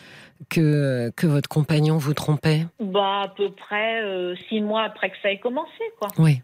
que, 0.50 1.10
que 1.16 1.26
votre 1.26 1.48
compagnon 1.48 1.96
vous 1.96 2.14
trompait? 2.14 2.66
Bah, 2.80 3.22
à 3.22 3.28
peu 3.28 3.50
près 3.50 4.02
six 4.48 4.60
mois 4.60 4.82
après 4.82 5.10
que 5.10 5.16
ça 5.22 5.30
ait 5.30 5.38
commencé, 5.38 5.82
quoi. 5.98 6.08
Oui. 6.18 6.42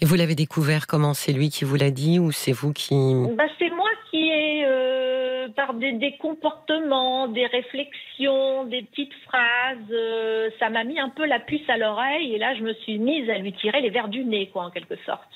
Et 0.00 0.04
vous 0.04 0.14
l'avez 0.14 0.34
découvert 0.34 0.86
comment? 0.86 1.14
C'est 1.14 1.32
lui 1.32 1.50
qui 1.50 1.64
vous 1.64 1.76
l'a 1.76 1.90
dit 1.90 2.18
ou 2.18 2.32
c'est 2.32 2.52
vous 2.52 2.72
qui... 2.72 2.94
Bah, 3.36 3.44
c'est 3.58 3.70
moi 3.70 3.88
qui 4.10 4.28
ai, 4.28 4.64
euh, 4.66 5.48
par 5.48 5.74
des, 5.74 6.16
comportements, 6.20 7.28
des 7.28 7.46
réflexions, 7.46 8.64
des 8.64 8.82
petites 8.82 9.14
phrases, 9.24 9.78
euh, 9.90 10.50
ça 10.58 10.70
m'a 10.70 10.84
mis 10.84 10.98
un 10.98 11.08
peu 11.08 11.24
la 11.26 11.40
puce 11.40 11.68
à 11.68 11.76
l'oreille 11.76 12.34
et 12.34 12.38
là 12.38 12.54
je 12.54 12.62
me 12.62 12.74
suis 12.74 12.98
mise 12.98 13.28
à 13.30 13.38
lui 13.38 13.52
tirer 13.52 13.80
les 13.80 13.90
verres 13.90 14.08
du 14.08 14.24
nez, 14.24 14.48
quoi, 14.52 14.64
en 14.64 14.70
quelque 14.70 14.96
sorte. 15.06 15.30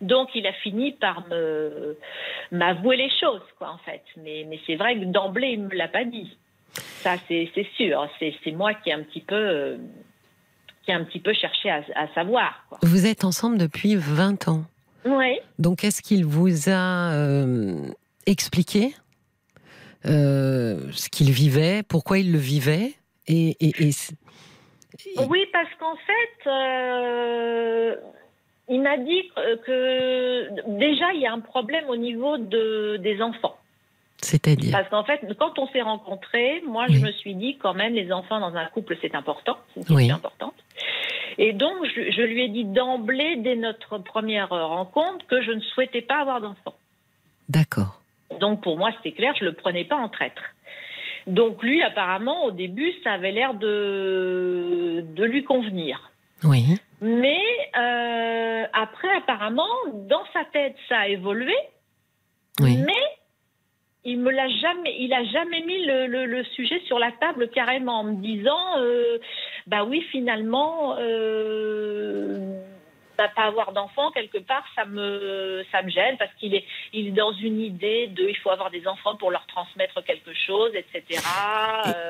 Donc 0.00 0.30
il 0.34 0.46
a 0.46 0.52
fini 0.52 0.92
par 0.92 1.26
me 1.28 1.96
m'avouer 2.50 2.96
les 2.96 3.10
choses, 3.10 3.42
quoi, 3.58 3.70
en 3.70 3.78
fait. 3.78 4.02
Mais, 4.16 4.44
mais 4.48 4.58
c'est 4.66 4.76
vrai 4.76 4.96
que 4.96 5.04
d'emblée, 5.04 5.50
il 5.52 5.62
ne 5.62 5.68
me 5.68 5.74
l'a 5.74 5.88
pas 5.88 6.04
dit. 6.04 6.36
Ça, 6.72 7.14
c'est 7.28 7.48
sûr. 7.76 8.08
C'est 8.18 8.52
moi 8.52 8.74
qui 8.74 8.90
ai 8.90 8.92
un 8.92 9.02
petit 9.02 9.20
peu... 9.20 9.34
Euh, 9.34 9.76
qui 10.90 10.92
a 10.92 10.96
un 10.96 11.04
petit 11.04 11.20
peu 11.20 11.32
cherché 11.32 11.70
à, 11.70 12.08
savoir. 12.14 12.66
Vous 12.82 13.06
êtes 13.06 13.22
ensemble 13.24 13.58
depuis 13.58 13.94
20 13.94 14.48
ans. 14.48 14.64
Oui. 15.04 15.38
Donc, 15.58 15.84
est-ce 15.84 16.02
qu'il 16.02 16.24
vous 16.24 16.68
a 16.68 17.12
euh, 17.12 17.88
expliqué 18.26 18.94
ce 20.04 21.08
qu'il 21.10 21.30
vivait, 21.30 21.82
pourquoi 21.82 22.18
il 22.18 22.32
le 22.32 22.38
vivait 22.38 22.94
et, 23.28 23.56
Oui, 25.28 25.46
parce 25.52 25.68
qu'en 25.78 25.94
fait, 25.94 26.50
il 28.68 28.80
m'a 28.80 28.96
dit 28.96 29.30
que 29.66 30.78
déjà, 30.78 31.12
il 31.12 31.20
y 31.20 31.26
a 31.26 31.32
un 31.32 31.40
problème 31.40 31.84
au 31.88 31.96
niveau 31.96 32.38
de, 32.38 32.96
des 32.96 33.20
enfants. 33.20 33.59
C'est-à-dire 34.22 34.72
Parce 34.72 34.88
qu'en 34.88 35.04
fait, 35.04 35.20
quand 35.38 35.58
on 35.58 35.66
s'est 35.68 35.82
rencontrés, 35.82 36.62
moi, 36.66 36.86
je 36.88 36.98
me 36.98 37.12
suis 37.12 37.34
dit 37.34 37.56
quand 37.58 37.74
même, 37.74 37.94
les 37.94 38.12
enfants 38.12 38.40
dans 38.40 38.54
un 38.54 38.66
couple, 38.66 38.96
c'est 39.00 39.14
important, 39.14 39.58
c'est 39.74 39.80
une 39.80 39.86
question 39.86 40.16
importante. 40.16 40.54
Et 41.38 41.52
donc, 41.52 41.76
je, 41.94 42.22
lui 42.22 42.44
ai 42.44 42.48
dit 42.48 42.64
d'emblée, 42.64 43.36
dès 43.36 43.56
notre 43.56 43.98
première 43.98 44.50
rencontre, 44.50 45.26
que 45.26 45.42
je 45.42 45.52
ne 45.52 45.60
souhaitais 45.60 46.02
pas 46.02 46.20
avoir 46.20 46.40
d'enfants. 46.40 46.74
D'accord. 47.48 48.00
Donc, 48.40 48.62
pour 48.62 48.76
moi, 48.76 48.90
c'était 48.96 49.16
clair, 49.16 49.34
je 49.38 49.44
ne 49.44 49.50
le 49.50 49.56
prenais 49.56 49.84
pas 49.84 49.96
en 49.96 50.08
traître. 50.08 50.42
Donc, 51.26 51.62
lui, 51.62 51.82
apparemment, 51.82 52.44
au 52.44 52.50
début, 52.50 52.92
ça 53.04 53.12
avait 53.12 53.32
l'air 53.32 53.54
de, 53.54 55.04
de 55.14 55.24
lui 55.24 55.44
convenir. 55.44 56.10
Oui. 56.44 56.76
Mais 57.00 57.40
euh, 57.78 58.64
après, 58.72 59.08
apparemment, 59.16 59.68
dans 60.08 60.24
sa 60.32 60.44
tête, 60.52 60.76
ça 60.88 60.98
a 61.00 61.08
évolué. 61.08 61.54
Oui. 62.60 62.76
Mais 62.76 63.19
il 64.04 64.18
me 64.18 64.30
l'a 64.30 64.48
jamais, 64.48 64.96
il 64.98 65.12
a 65.12 65.24
jamais 65.24 65.62
mis 65.62 65.84
le, 65.84 66.06
le, 66.06 66.44
sujet 66.44 66.80
sur 66.86 66.98
la 66.98 67.12
table 67.12 67.50
carrément 67.50 68.00
en 68.00 68.04
me 68.04 68.22
disant, 68.22 68.78
euh, 68.78 69.18
bah 69.66 69.84
oui, 69.84 70.02
finalement, 70.10 70.96
euh, 70.98 72.60
bah, 73.18 73.28
pas 73.36 73.42
avoir 73.42 73.72
d'enfants 73.72 74.10
quelque 74.12 74.38
part, 74.38 74.64
ça 74.74 74.86
me, 74.86 75.62
ça 75.70 75.82
me 75.82 75.90
gêne 75.90 76.16
parce 76.18 76.32
qu'il 76.40 76.54
est, 76.54 76.64
il 76.94 77.08
est 77.08 77.12
dans 77.12 77.32
une 77.32 77.60
idée 77.60 78.06
de, 78.06 78.22
il 78.26 78.36
faut 78.38 78.50
avoir 78.50 78.70
des 78.70 78.86
enfants 78.86 79.16
pour 79.16 79.30
leur 79.30 79.46
transmettre 79.46 80.02
quelque 80.02 80.32
chose, 80.46 80.70
etc. 80.74 81.20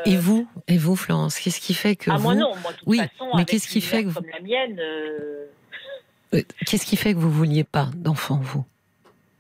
Et, 0.06 0.16
vous, 0.16 0.48
et 0.68 0.78
vous, 0.78 0.94
Florence, 0.94 1.40
qu'est-ce 1.40 1.60
qui 1.60 1.74
fait 1.74 1.96
que 1.96 2.10
ah, 2.12 2.16
vous... 2.16 2.22
moi 2.22 2.34
non, 2.36 2.54
moi 2.62 2.70
de 2.70 2.78
toute 2.78 2.86
oui, 2.86 2.98
façon, 2.98 3.30
mais 3.36 3.44
qu'est-ce 3.44 3.68
qui 3.68 3.80
fait 3.80 4.04
que 4.04 4.14
comme 4.14 4.26
la 4.32 4.40
mienne. 4.40 4.78
Euh, 4.78 5.46
qu'est-ce 6.64 6.86
qui 6.86 6.96
fait 6.96 7.14
que 7.14 7.18
vous 7.18 7.32
vouliez 7.32 7.64
pas 7.64 7.88
d'enfants, 7.96 8.38
vous? 8.40 8.64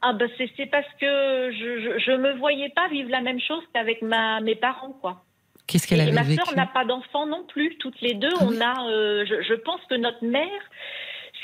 Ah 0.02 0.14
ben 0.14 0.28
c'est 0.36 0.66
parce 0.66 0.86
que 0.98 1.50
je, 1.52 2.10
ne 2.12 2.16
me 2.16 2.32
voyais 2.38 2.70
pas 2.70 2.88
vivre 2.88 3.10
la 3.10 3.20
même 3.20 3.40
chose 3.40 3.62
qu'avec 3.72 4.00
ma 4.02 4.40
mes 4.40 4.54
parents 4.54 4.96
quoi. 5.00 5.22
Qu'est-ce 5.66 5.86
qu'elle 5.86 6.00
avait 6.00 6.10
Et 6.10 6.12
ma 6.12 6.24
sœur 6.24 6.54
n'a 6.56 6.66
pas 6.66 6.84
d'enfant 6.84 7.26
non 7.26 7.44
plus. 7.44 7.76
Toutes 7.76 8.00
les 8.00 8.14
deux, 8.14 8.32
ah 8.40 8.44
on 8.44 8.60
a. 8.60 8.90
Euh, 8.90 9.24
je, 9.24 9.54
pense 9.54 9.80
que 9.88 9.94
notre 9.94 10.24
mère, 10.24 10.60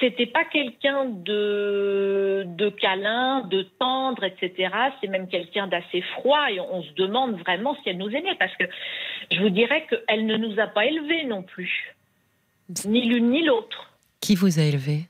c'était 0.01 0.27
pas 0.27 0.45
quelqu'un 0.45 1.05
de 1.05 2.45
de 2.47 2.69
câlin, 2.71 3.43
de 3.43 3.63
tendre, 3.79 4.25
etc. 4.25 4.73
C'est 5.01 5.09
même 5.09 5.29
quelqu'un 5.29 5.69
d'assez 5.69 6.01
froid 6.15 6.51
et 6.51 6.59
on, 6.59 6.83
se 6.83 6.93
demande 6.95 7.39
vraiment 7.39 7.77
si 7.83 7.91
elle 7.91 7.99
nous 7.99 8.11
aimait 8.11 8.35
parce 8.37 8.55
que 8.57 8.65
je 9.31 9.41
vous 9.41 9.51
dirais 9.51 9.87
qu'elle 9.89 10.27
ne 10.27 10.37
nous 10.37 10.59
a 10.59 10.67
pas 10.67 10.87
élevés 10.87 11.25
non 11.25 11.43
plus, 11.43 11.95
ni 12.85 13.03
l'une 13.03 13.31
ni 13.31 13.45
l'autre. 13.45 13.93
Qui 14.21 14.35
vous 14.35 14.59
a 14.59 14.63
élevés? 14.63 15.03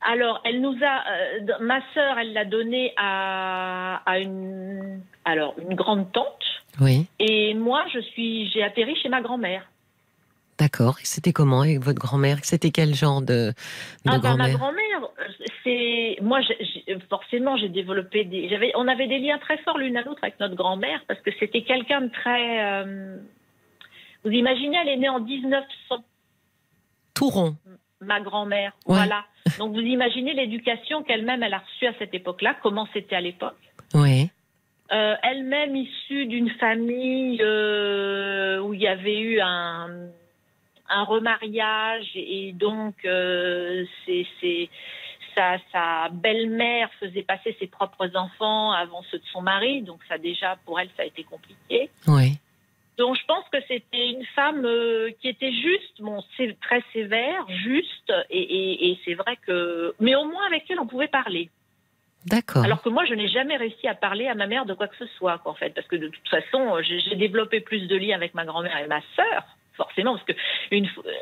Alors, 0.00 0.40
elle 0.44 0.60
nous 0.60 0.76
a, 0.82 1.04
euh, 1.10 1.58
ma 1.60 1.80
sœur, 1.92 2.18
elle 2.18 2.32
l'a 2.32 2.44
donné 2.44 2.92
à, 2.96 4.00
une, 4.20 5.00
alors 5.24 5.54
une 5.58 5.74
grande 5.74 6.12
tante. 6.12 6.44
Oui. 6.80 7.06
Et 7.18 7.54
moi, 7.54 7.84
je 7.92 7.98
suis, 8.00 8.48
j'ai 8.50 8.62
atterri 8.62 8.94
chez 8.96 9.08
ma 9.08 9.20
grand-mère. 9.20 9.68
D'accord. 10.58 10.96
C'était 11.02 11.32
comment? 11.32 11.62
Avec 11.62 11.80
votre 11.80 11.98
grand-mère 11.98 12.38
C'était 12.42 12.70
quel 12.70 12.94
genre 12.94 13.22
de, 13.22 13.52
ah, 14.06 14.18
grand-mère 14.18 14.36
Ma 14.36 14.50
grand-mère, 14.50 15.08
c'est 15.64 16.18
moi. 16.20 16.40
forcément, 17.08 17.56
j'ai 17.56 17.68
développé 17.68 18.24
des. 18.24 18.48
J'avais, 18.48 18.72
on 18.74 18.88
avait 18.88 19.06
des 19.06 19.18
liens 19.18 19.38
très 19.38 19.58
forts 19.58 19.78
l'une 19.78 19.96
à 19.96 20.02
l'autre 20.02 20.18
avec 20.22 20.38
notre 20.40 20.56
grand-mère 20.56 21.00
parce 21.06 21.20
que 21.20 21.30
c'était 21.38 21.62
quelqu'un 21.62 22.02
de 22.02 22.08
très. 22.08 22.64
Euh, 22.64 23.18
vous 24.24 24.30
imaginez, 24.30 24.76
elle 24.82 24.88
est 24.88 24.96
née 24.96 25.08
en 25.08 25.20
1900. 25.20 26.04
Tout 27.14 27.28
rond 27.30 27.56
ma 28.00 28.20
grand-mère. 28.20 28.72
Voilà. 28.86 29.24
Donc 29.58 29.72
vous 29.72 29.80
imaginez 29.80 30.34
l'éducation 30.34 31.02
qu'elle-même 31.02 31.42
elle 31.42 31.54
a 31.54 31.58
reçue 31.58 31.86
à 31.86 31.94
cette 31.98 32.14
époque-là, 32.14 32.56
comment 32.62 32.88
c'était 32.92 33.16
à 33.16 33.20
l'époque. 33.20 33.58
Oui. 33.94 34.30
Euh, 34.90 35.14
elle-même 35.22 35.76
issue 35.76 36.26
d'une 36.26 36.50
famille 36.50 37.40
euh, 37.42 38.58
où 38.60 38.72
il 38.72 38.80
y 38.80 38.88
avait 38.88 39.20
eu 39.20 39.40
un, 39.40 39.88
un 40.88 41.04
remariage 41.04 42.10
et 42.14 42.52
donc 42.52 42.94
euh, 43.04 43.84
c'est 44.06 44.70
sa, 45.34 45.58
sa 45.72 46.08
belle-mère 46.10 46.90
faisait 47.00 47.22
passer 47.22 47.54
ses 47.60 47.66
propres 47.66 48.16
enfants 48.16 48.72
avant 48.72 49.02
ceux 49.10 49.18
de 49.18 49.26
son 49.30 49.42
mari, 49.42 49.82
donc 49.82 50.00
ça 50.08 50.16
déjà 50.16 50.56
pour 50.64 50.80
elle 50.80 50.88
ça 50.96 51.02
a 51.02 51.06
été 51.06 51.22
compliqué. 51.22 51.90
Oui. 52.06 52.38
Donc 52.98 53.16
je 53.16 53.24
pense 53.26 53.44
que 53.52 53.58
c'était 53.68 54.10
une 54.10 54.24
femme 54.34 54.64
euh, 54.64 55.10
qui 55.20 55.28
était 55.28 55.52
juste, 55.52 56.00
bon, 56.00 56.22
c'est 56.36 56.58
très 56.60 56.82
sévère, 56.92 57.46
juste, 57.48 58.12
et, 58.28 58.98
c'est 59.04 59.14
vrai 59.14 59.38
que, 59.46 59.94
mais 60.00 60.16
au 60.16 60.24
moins 60.24 60.44
avec 60.46 60.64
elle 60.68 60.80
on 60.80 60.86
pouvait 60.86 61.08
parler. 61.08 61.48
D'accord. 62.26 62.64
Alors 62.64 62.82
que 62.82 62.88
moi, 62.88 63.04
je 63.04 63.14
n'ai 63.14 63.28
jamais 63.28 63.56
réussi 63.56 63.86
à 63.86 63.94
parler 63.94 64.26
à 64.26 64.34
ma 64.34 64.48
mère 64.48 64.66
de 64.66 64.74
quoi 64.74 64.88
que 64.88 64.96
ce 64.96 65.06
soit, 65.16 65.40
en 65.44 65.54
fait, 65.54 65.70
parce 65.70 65.86
que 65.86 65.94
de 65.94 66.08
toute 66.08 66.28
façon, 66.28 66.82
j'ai 66.82 67.14
développé 67.14 67.60
plus 67.60 67.86
de 67.86 67.96
liens 67.96 68.16
avec 68.16 68.34
ma 68.34 68.44
grand-mère 68.44 68.76
et 68.78 68.88
ma 68.88 69.00
sœur, 69.14 69.44
forcément, 69.76 70.14
parce 70.14 70.26
que 70.26 70.32
une, 70.72 70.86
euh, 70.86 71.12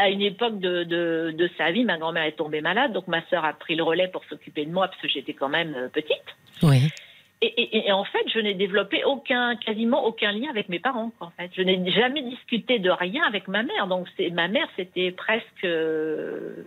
à 0.00 0.08
une 0.08 0.22
époque 0.22 0.58
de, 0.58 0.84
de, 0.84 1.34
de 1.36 1.50
sa 1.58 1.70
vie, 1.70 1.84
ma 1.84 1.98
grand-mère 1.98 2.24
est 2.24 2.32
tombée 2.32 2.62
malade, 2.62 2.94
donc 2.94 3.06
ma 3.06 3.24
sœur 3.28 3.44
a 3.44 3.52
pris 3.52 3.76
le 3.76 3.82
relais 3.82 4.08
pour 4.08 4.24
s'occuper 4.24 4.64
de 4.64 4.72
moi, 4.72 4.88
parce 4.88 5.00
que 5.02 5.08
j'étais 5.08 5.34
quand 5.34 5.50
même 5.50 5.74
euh, 5.74 5.88
petite. 5.88 6.16
Oui. 6.62 6.88
Et, 7.42 7.90
en 7.90 8.04
fait, 8.04 8.28
je 8.34 8.38
n'ai 8.38 8.52
développé 8.52 9.02
aucun, 9.04 9.56
quasiment 9.56 10.04
aucun 10.04 10.30
lien 10.30 10.50
avec 10.50 10.68
mes 10.68 10.78
parents. 10.78 11.10
En 11.20 11.30
fait, 11.30 11.50
je 11.56 11.62
n'ai 11.62 11.90
jamais 11.90 12.22
discuté 12.22 12.78
de 12.78 12.90
rien 12.90 13.22
avec 13.24 13.48
ma 13.48 13.62
mère. 13.62 13.86
Donc, 13.86 14.08
ma 14.32 14.48
mère, 14.48 14.68
c'était 14.76 15.10
presque, 15.10 15.64
euh, 15.64 16.66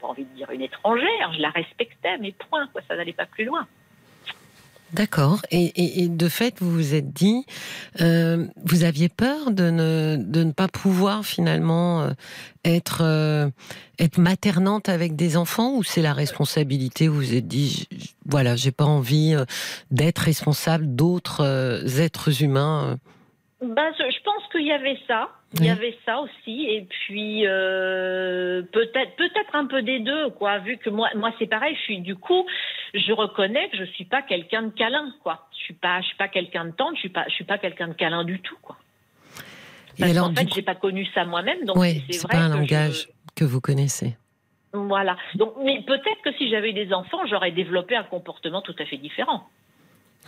pas 0.00 0.06
envie 0.06 0.24
de 0.26 0.34
dire 0.36 0.50
une 0.52 0.62
étrangère. 0.62 1.32
Je 1.34 1.40
la 1.40 1.50
respectais, 1.50 2.18
mais 2.18 2.30
point. 2.30 2.68
Ça 2.86 2.94
n'allait 2.94 3.12
pas 3.12 3.26
plus 3.26 3.44
loin. 3.44 3.66
D'accord. 4.94 5.42
Et, 5.50 6.08
de 6.08 6.28
fait, 6.28 6.54
vous 6.60 6.70
vous 6.70 6.94
êtes 6.94 7.12
dit, 7.12 7.44
euh, 8.00 8.46
vous 8.64 8.84
aviez 8.84 9.08
peur 9.08 9.50
de 9.50 9.68
ne, 9.68 10.16
de 10.20 10.44
ne 10.44 10.52
pas 10.52 10.68
pouvoir 10.68 11.24
finalement 11.26 12.02
euh, 12.02 12.10
être, 12.64 13.00
euh, 13.02 13.50
être 13.98 14.18
maternante 14.18 14.88
avec 14.88 15.16
des 15.16 15.36
enfants 15.36 15.74
ou 15.74 15.82
c'est 15.82 16.00
la 16.00 16.12
responsabilité 16.12 17.08
Vous 17.08 17.16
vous 17.16 17.34
êtes 17.34 17.48
dit, 17.48 17.88
voilà, 18.24 18.54
j'ai 18.54 18.70
pas 18.70 18.84
envie 18.84 19.34
d'être 19.90 20.20
responsable 20.20 20.94
d'autres 20.94 22.00
êtres 22.00 22.42
humains 22.42 22.96
ben, 23.64 23.92
je 23.98 24.22
pense 24.22 24.42
qu'il 24.52 24.66
y 24.66 24.72
avait 24.72 24.98
ça. 25.06 25.30
Il 25.60 25.66
y 25.66 25.70
avait 25.70 25.96
ça 26.04 26.18
aussi, 26.18 26.66
et 26.68 26.82
puis 26.82 27.46
euh, 27.46 28.62
peut-être 28.72 29.14
peut-être 29.14 29.54
un 29.54 29.66
peu 29.66 29.82
des 29.82 30.00
deux, 30.00 30.30
quoi. 30.30 30.58
Vu 30.58 30.78
que 30.78 30.90
moi, 30.90 31.08
moi 31.14 31.32
c'est 31.38 31.46
pareil. 31.46 31.76
Je 31.76 31.82
suis 31.82 32.00
du 32.00 32.16
coup, 32.16 32.44
je 32.92 33.12
reconnais 33.12 33.68
que 33.68 33.76
je 33.76 33.84
suis 33.84 34.04
pas 34.04 34.22
quelqu'un 34.22 34.62
de 34.62 34.70
câlin, 34.70 35.14
quoi. 35.22 35.46
Je 35.56 35.64
suis 35.64 35.74
pas, 35.74 36.00
je 36.00 36.06
suis 36.06 36.16
pas 36.16 36.26
quelqu'un 36.28 36.64
de 36.64 36.72
tendre. 36.72 36.96
Je 36.96 37.00
suis 37.00 37.08
pas, 37.08 37.24
je 37.28 37.34
suis 37.34 37.44
pas 37.44 37.58
quelqu'un 37.58 37.88
de 37.88 37.94
câlin 37.94 38.24
du 38.24 38.40
tout, 38.40 38.56
quoi. 38.62 38.76
Parce 39.96 40.10
alors, 40.10 40.28
en 40.30 40.34
fait, 40.34 40.52
j'ai 40.52 40.62
pas 40.62 40.74
connu 40.74 41.06
ça 41.14 41.24
moi-même, 41.24 41.64
donc 41.64 41.76
c'est 42.10 42.28
pas 42.28 42.38
un 42.38 42.48
langage 42.48 43.08
que 43.36 43.44
vous 43.44 43.60
connaissez. 43.60 44.16
Voilà. 44.72 45.16
Donc, 45.36 45.54
mais 45.62 45.82
peut-être 45.86 46.20
que 46.24 46.32
si 46.32 46.50
j'avais 46.50 46.72
des 46.72 46.92
enfants, 46.92 47.24
j'aurais 47.26 47.52
développé 47.52 47.94
un 47.94 48.02
comportement 48.02 48.60
tout 48.60 48.74
à 48.80 48.84
fait 48.86 48.96
différent. 48.96 49.48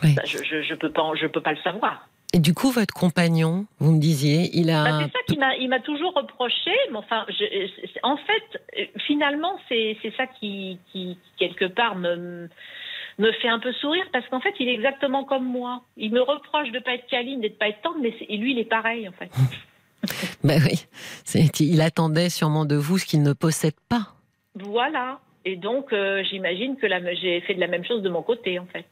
je, 0.03 0.39
je, 0.45 0.63
je 0.63 0.75
peux 0.75 0.93
je 1.21 1.27
peux 1.27 1.41
pas 1.41 1.53
le 1.53 1.59
savoir. 1.63 2.09
Et 2.37 2.39
du 2.39 2.53
coup, 2.53 2.71
votre 2.71 2.93
compagnon, 2.93 3.65
vous 3.79 3.93
me 3.93 3.99
disiez, 3.99 4.51
il 4.53 4.69
a. 4.69 4.85
Bah, 4.85 4.99
c'est 5.01 5.13
ça 5.13 5.19
qu'il 5.27 5.39
m'a, 5.39 5.57
il 5.57 5.71
m'a 5.71 5.81
toujours 5.81 6.13
reproché. 6.13 6.71
Mais 6.91 6.99
enfin, 6.99 7.25
en 8.03 8.19
fait, 8.19 8.91
finalement, 9.07 9.59
c'est, 9.71 9.97
ça 10.19 10.27
qui, 10.27 10.79
qui, 10.93 11.17
quelque 11.39 11.65
part, 11.65 11.97
me, 11.97 12.51
me 13.17 13.33
fait 13.41 13.49
un 13.49 13.59
peu 13.59 13.73
sourire 13.73 14.05
parce 14.13 14.29
qu'en 14.29 14.41
fait, 14.41 14.53
il 14.61 14.69
est 14.69 14.75
exactement 14.75 15.25
comme 15.25 15.47
moi. 15.47 15.83
Il 15.97 16.13
me 16.13 16.21
reproche 16.21 16.69
de 16.73 16.77
ne 16.77 16.83
pas 16.83 16.97
être 16.97 17.07
câline, 17.07 17.41
de 17.41 17.49
ne 17.49 17.53
pas 17.55 17.69
être 17.69 17.81
tendre, 17.81 18.01
mais 18.03 18.15
lui, 18.37 18.53
il 18.53 18.59
est 18.59 18.69
pareil, 18.69 19.09
en 19.09 19.13
fait. 19.13 19.31
ben 20.45 20.61
oui, 20.63 20.85
il 21.61 21.81
attendait 21.81 22.29
sûrement 22.29 22.67
de 22.67 22.77
vous 22.77 22.99
ce 22.99 23.07
qu'il 23.07 23.23
ne 23.23 23.33
possède 23.33 23.81
pas. 23.89 24.09
Voilà. 24.57 25.21
Et 25.49 25.55
donc, 25.55 25.93
euh, 25.93 26.25
j'imagine 26.29 26.77
que 26.77 26.89
j'ai 27.23 27.41
fait 27.43 27.55
de 27.55 27.61
la 27.61 27.69
même 27.69 27.85
chose 27.85 28.03
de 28.03 28.09
mon 28.09 28.21
côté, 28.21 28.59
en 28.59 28.67
fait. 28.67 28.85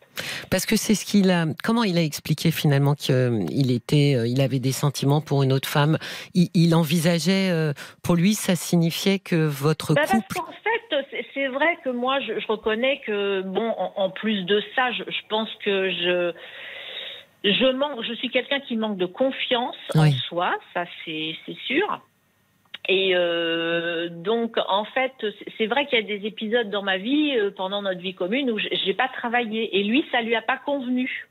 Parce 0.53 0.67
que 0.67 0.77
c'est 0.77 0.95
ce 0.95 1.05
qu'il 1.05 1.33
a. 1.33 1.47
Comment 1.65 1.83
il 1.83 1.99
a 1.99 2.03
expliqué 2.03 2.53
finalement 2.53 2.95
qu'il 2.95 3.73
était, 3.73 4.15
euh, 4.15 4.29
il 4.29 4.41
avait 4.41 4.61
des 4.61 4.71
sentiments 4.71 5.21
pour 5.21 5.43
une 5.43 5.53
autre 5.53 5.69
femme? 5.69 5.99
Il, 6.33 6.73
envisageait, 6.77 7.51
euh, 7.51 7.73
pour 8.05 8.15
lui, 8.15 8.35
ça 8.35 8.55
signifiait 8.55 9.19
que 9.19 9.35
votre 9.35 9.95
bah, 9.95 10.03
couple. 10.03 10.23
Parce 10.29 10.47
qu'en 10.47 10.53
fait, 10.53 11.25
c'est 11.35 11.49
vrai 11.49 11.77
que 11.83 11.91
moi, 11.91 12.21
je, 12.21 12.47
reconnais 12.47 13.01
que 13.05 13.43
bon, 13.43 13.75
en, 13.77 14.11
plus 14.11 14.45
de 14.45 14.63
ça, 14.77 14.93
je, 14.93 15.03
pense 15.29 15.49
que 15.65 15.91
je. 15.91 16.33
Je 17.43 17.73
manque, 17.73 18.05
je 18.05 18.15
suis 18.15 18.31
quelqu'un 18.31 18.61
qui 18.61 18.77
manque 18.77 18.97
de 18.97 19.07
confiance 19.07 19.77
en 19.97 20.09
soi, 20.29 20.55
ça 20.73 20.85
c'est 21.05 21.35
sûr. 21.67 22.01
Et 22.89 23.13
euh, 23.15 24.09
donc, 24.11 24.57
en 24.69 24.85
fait, 24.85 25.13
c'est 25.57 25.67
vrai 25.67 25.87
qu'il 25.87 25.99
y 25.99 26.03
a 26.03 26.19
des 26.19 26.27
épisodes 26.27 26.69
dans 26.69 26.83
ma 26.83 26.99
vie, 26.99 27.37
euh, 27.37 27.51
pendant 27.51 27.81
notre 27.81 28.01
vie 28.01 28.15
commune, 28.15 28.51
où 28.51 28.59
j'ai 28.59 28.95
pas 28.95 29.09
travaillé. 29.09 29.79
Et 29.79 29.85
lui, 29.85 30.05
ça 30.13 30.21
lui 30.21 30.35
a 30.35 30.43
pas 30.43 30.59
convenu. 30.59 31.27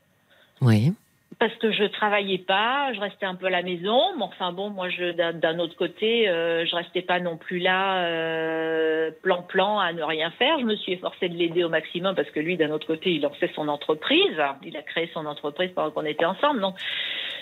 Oui. 0.60 0.92
Parce 1.38 1.54
que 1.56 1.72
je 1.72 1.84
travaillais 1.84 2.38
pas, 2.38 2.92
je 2.94 3.00
restais 3.00 3.26
un 3.26 3.34
peu 3.34 3.46
à 3.46 3.50
la 3.50 3.62
maison. 3.62 4.00
Mais 4.16 4.24
enfin 4.24 4.52
bon, 4.52 4.70
moi, 4.70 4.88
d'un 5.14 5.58
autre 5.58 5.76
côté, 5.76 6.28
euh, 6.28 6.64
je 6.66 6.76
restais 6.76 7.02
pas 7.02 7.20
non 7.20 7.36
plus 7.36 7.58
là, 7.58 8.04
euh, 8.04 9.10
plan 9.22 9.42
plan 9.42 9.78
à 9.78 9.92
ne 9.92 10.02
rien 10.02 10.30
faire. 10.32 10.58
Je 10.58 10.64
me 10.64 10.76
suis 10.76 10.92
efforcée 10.92 11.28
de 11.28 11.36
l'aider 11.36 11.64
au 11.64 11.68
maximum 11.68 12.14
parce 12.14 12.30
que 12.30 12.40
lui, 12.40 12.56
d'un 12.56 12.70
autre 12.70 12.86
côté, 12.86 13.12
il 13.12 13.22
lançait 13.22 13.50
son 13.54 13.68
entreprise. 13.68 14.40
Il 14.64 14.76
a 14.76 14.82
créé 14.82 15.10
son 15.12 15.26
entreprise 15.26 15.70
pendant 15.74 15.90
qu'on 15.90 16.04
était 16.04 16.24
ensemble. 16.24 16.60
Donc, 16.60 16.76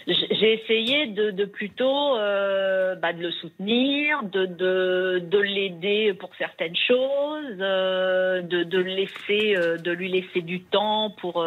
j'ai 0.07 0.55
essayé 0.55 1.07
de, 1.07 1.45
plutôt 1.45 2.17
euh, 2.17 2.97
bah, 2.97 3.13
de 3.13 3.23
le 3.23 3.31
soutenir, 3.31 4.23
de, 4.25 4.47
de, 4.47 5.23
de 5.25 5.39
l'aider 5.39 6.13
pour 6.15 6.31
certaines 6.37 6.75
choses, 6.75 7.57
euh, 7.61 8.43
de, 8.43 8.65
de 8.65 8.79
laisser, 8.79 9.55
de 9.79 9.93
lui 9.93 10.09
laisser 10.09 10.41
du 10.41 10.63
temps 10.63 11.11
pour 11.11 11.47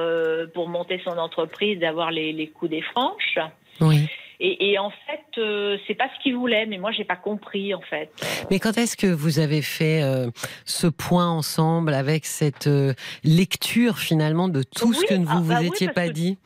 pour 0.53 0.69
monter 0.69 1.01
son 1.03 1.17
entreprise, 1.17 1.79
d'avoir 1.79 2.11
les, 2.11 2.31
les 2.35 2.47
coups 2.47 2.71
des 2.71 2.81
franches. 2.81 3.39
Oui. 3.81 4.07
Et, 4.41 4.71
et, 4.71 4.77
en 4.79 4.89
fait, 4.89 5.23
euh, 5.41 5.77
c'est 5.87 5.93
pas 5.95 6.09
ce 6.13 6.21
qu'il 6.21 6.35
voulait, 6.35 6.65
mais 6.65 6.77
moi 6.77 6.91
j'ai 6.91 7.05
pas 7.05 7.15
compris 7.15 7.73
en 7.73 7.79
fait. 7.79 8.09
Mais 8.51 8.59
quand 8.59 8.77
est-ce 8.77 8.97
que 8.97 9.07
vous 9.07 9.39
avez 9.39 9.61
fait 9.61 10.03
euh, 10.03 10.29
ce 10.65 10.87
point 10.87 11.29
ensemble 11.29 11.93
avec 11.93 12.25
cette 12.25 12.67
euh, 12.67 12.93
lecture 13.23 13.97
finalement 13.97 14.49
de 14.49 14.61
tout 14.61 14.89
Oui, 14.89 14.95
ce 14.95 15.05
que 15.05 15.13
vous 15.13 15.25
ah, 15.29 15.39
vous 15.41 15.53
bah 15.53 15.63
étiez 15.63 15.87
pas 15.87 16.09
dit? 16.09 16.37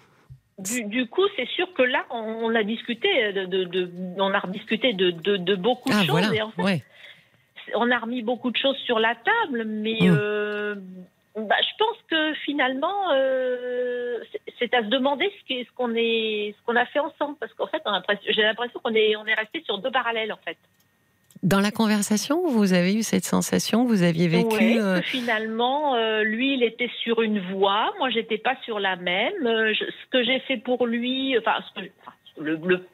Du, 0.59 0.83
du 0.83 1.07
coup, 1.07 1.23
c'est 1.35 1.47
sûr 1.47 1.73
que 1.73 1.81
là, 1.81 2.05
on, 2.11 2.53
a 2.53 2.63
discuté 2.63 3.07
de, 3.33 3.45
de, 3.45 3.63
de- 3.63 3.91
on 4.17 4.31
a 4.35 4.39
rediscuté 4.39 4.93
de, 4.93 5.09
de, 5.09 5.37
de 5.37 5.55
beaucoup 5.55 5.89
de 5.89 5.95
Ah 5.95 6.01
choses. 6.01 6.09
voilà, 6.11 6.33
Et 6.35 6.41
en 6.43 6.51
fait, 6.51 6.61
ouais. 6.61 6.83
on 7.75 7.89
a 7.89 7.97
remis 7.97 8.21
beaucoup 8.21 8.51
de 8.51 8.57
choses 8.57 8.77
sur 8.85 8.99
la 8.99 9.15
table, 9.15 9.63
mais 9.65 9.97
Mm. 10.01 10.83
Bah, 11.35 11.55
je 11.61 11.77
pense 11.77 11.97
que 12.09 12.33
finalement, 12.45 13.11
euh, 13.13 14.17
c'est- 14.57 14.73
à 14.73 14.81
se 14.83 14.87
demander 14.87 15.31
ce 15.47 15.65
qu'on 15.75 15.93
est, 15.95 16.55
ce 16.57 16.65
qu'on 16.65 16.75
a 16.75 16.85
fait 16.87 16.99
ensemble, 16.99 17.37
parce 17.39 17.53
qu'en 17.53 17.67
fait, 17.67 17.81
j'ai 18.27 18.41
l'impression 18.41 18.79
qu'on 18.83 18.93
est, 18.93 19.15
on 19.15 19.25
est 19.25 19.33
resté 19.35 19.61
sur 19.65 19.77
deux 19.77 19.91
parallèles 19.91 20.31
en 20.33 20.37
fait. 20.43 20.57
Dans 21.41 21.61
la 21.61 21.71
conversation, 21.71 22.47
vous 22.49 22.73
avez 22.73 22.93
eu 22.93 23.01
cette 23.03 23.23
sensation, 23.23 23.85
vous 23.85 24.03
aviez 24.03 24.27
vécu 24.27 24.55
Ouais, 24.57 24.77
euh, 24.81 24.99
que 24.99 25.05
finalement, 25.05 25.95
euh, 25.95 26.23
lui, 26.23 26.55
il 26.55 26.63
était 26.63 26.89
sur 27.01 27.21
une 27.21 27.39
voie, 27.53 27.93
moi, 27.97 28.09
j'étais 28.09 28.37
pas 28.37 28.57
sur 28.65 28.77
la 28.79 28.97
même. 28.97 29.47
Euh, 29.47 29.73
je- 29.73 29.85
ce 29.85 30.05
que 30.11 30.21
j'ai 30.23 30.39
fait 30.41 30.57
pour 30.57 30.85
lui, 30.85 31.37
enfin, 31.37 31.55
ce 31.69 31.79
que- 31.81 31.87
enfin, 32.01 32.11
le, 32.39 32.55
le- 32.65 32.85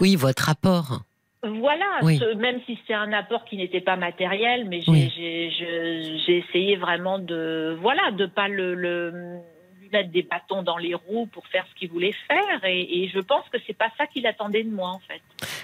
oui 0.00 0.16
votre 0.16 0.42
rapport. 0.44 1.00
Voilà, 1.42 2.00
Oui. 2.02 2.18
ce- 2.18 2.34
même 2.34 2.60
si 2.66 2.78
c'est 2.86 2.94
un 2.94 3.12
apport 3.12 3.44
qui 3.44 3.56
n'était 3.56 3.80
pas 3.80 3.96
matériel, 3.96 4.66
mais 4.68 4.80
j'ai 4.80 4.90
Oui. 4.90 6.24
essayé 6.28 6.76
vraiment 6.76 7.18
de 7.18 7.76
voilà 7.80 8.10
de 8.12 8.26
pas 8.26 8.48
le, 8.48 8.74
le- 8.74 9.38
lui 9.80 9.88
mettre 9.92 10.10
des 10.10 10.22
bâtons 10.22 10.62
dans 10.62 10.78
les 10.78 10.94
roues 10.94 11.26
pour 11.26 11.46
faire 11.46 11.64
ce 11.70 11.74
qu'il 11.78 11.90
voulait 11.90 12.14
faire, 12.26 12.64
et, 12.64 13.02
et 13.04 13.08
je 13.08 13.20
pense 13.20 13.48
que 13.50 13.58
c'est 13.66 13.76
pas 13.76 13.90
ça 13.96 14.06
qu'il 14.06 14.26
attendait 14.26 14.64
de 14.64 14.70
moi 14.70 14.88
en 14.90 14.98
fait. 15.00 15.20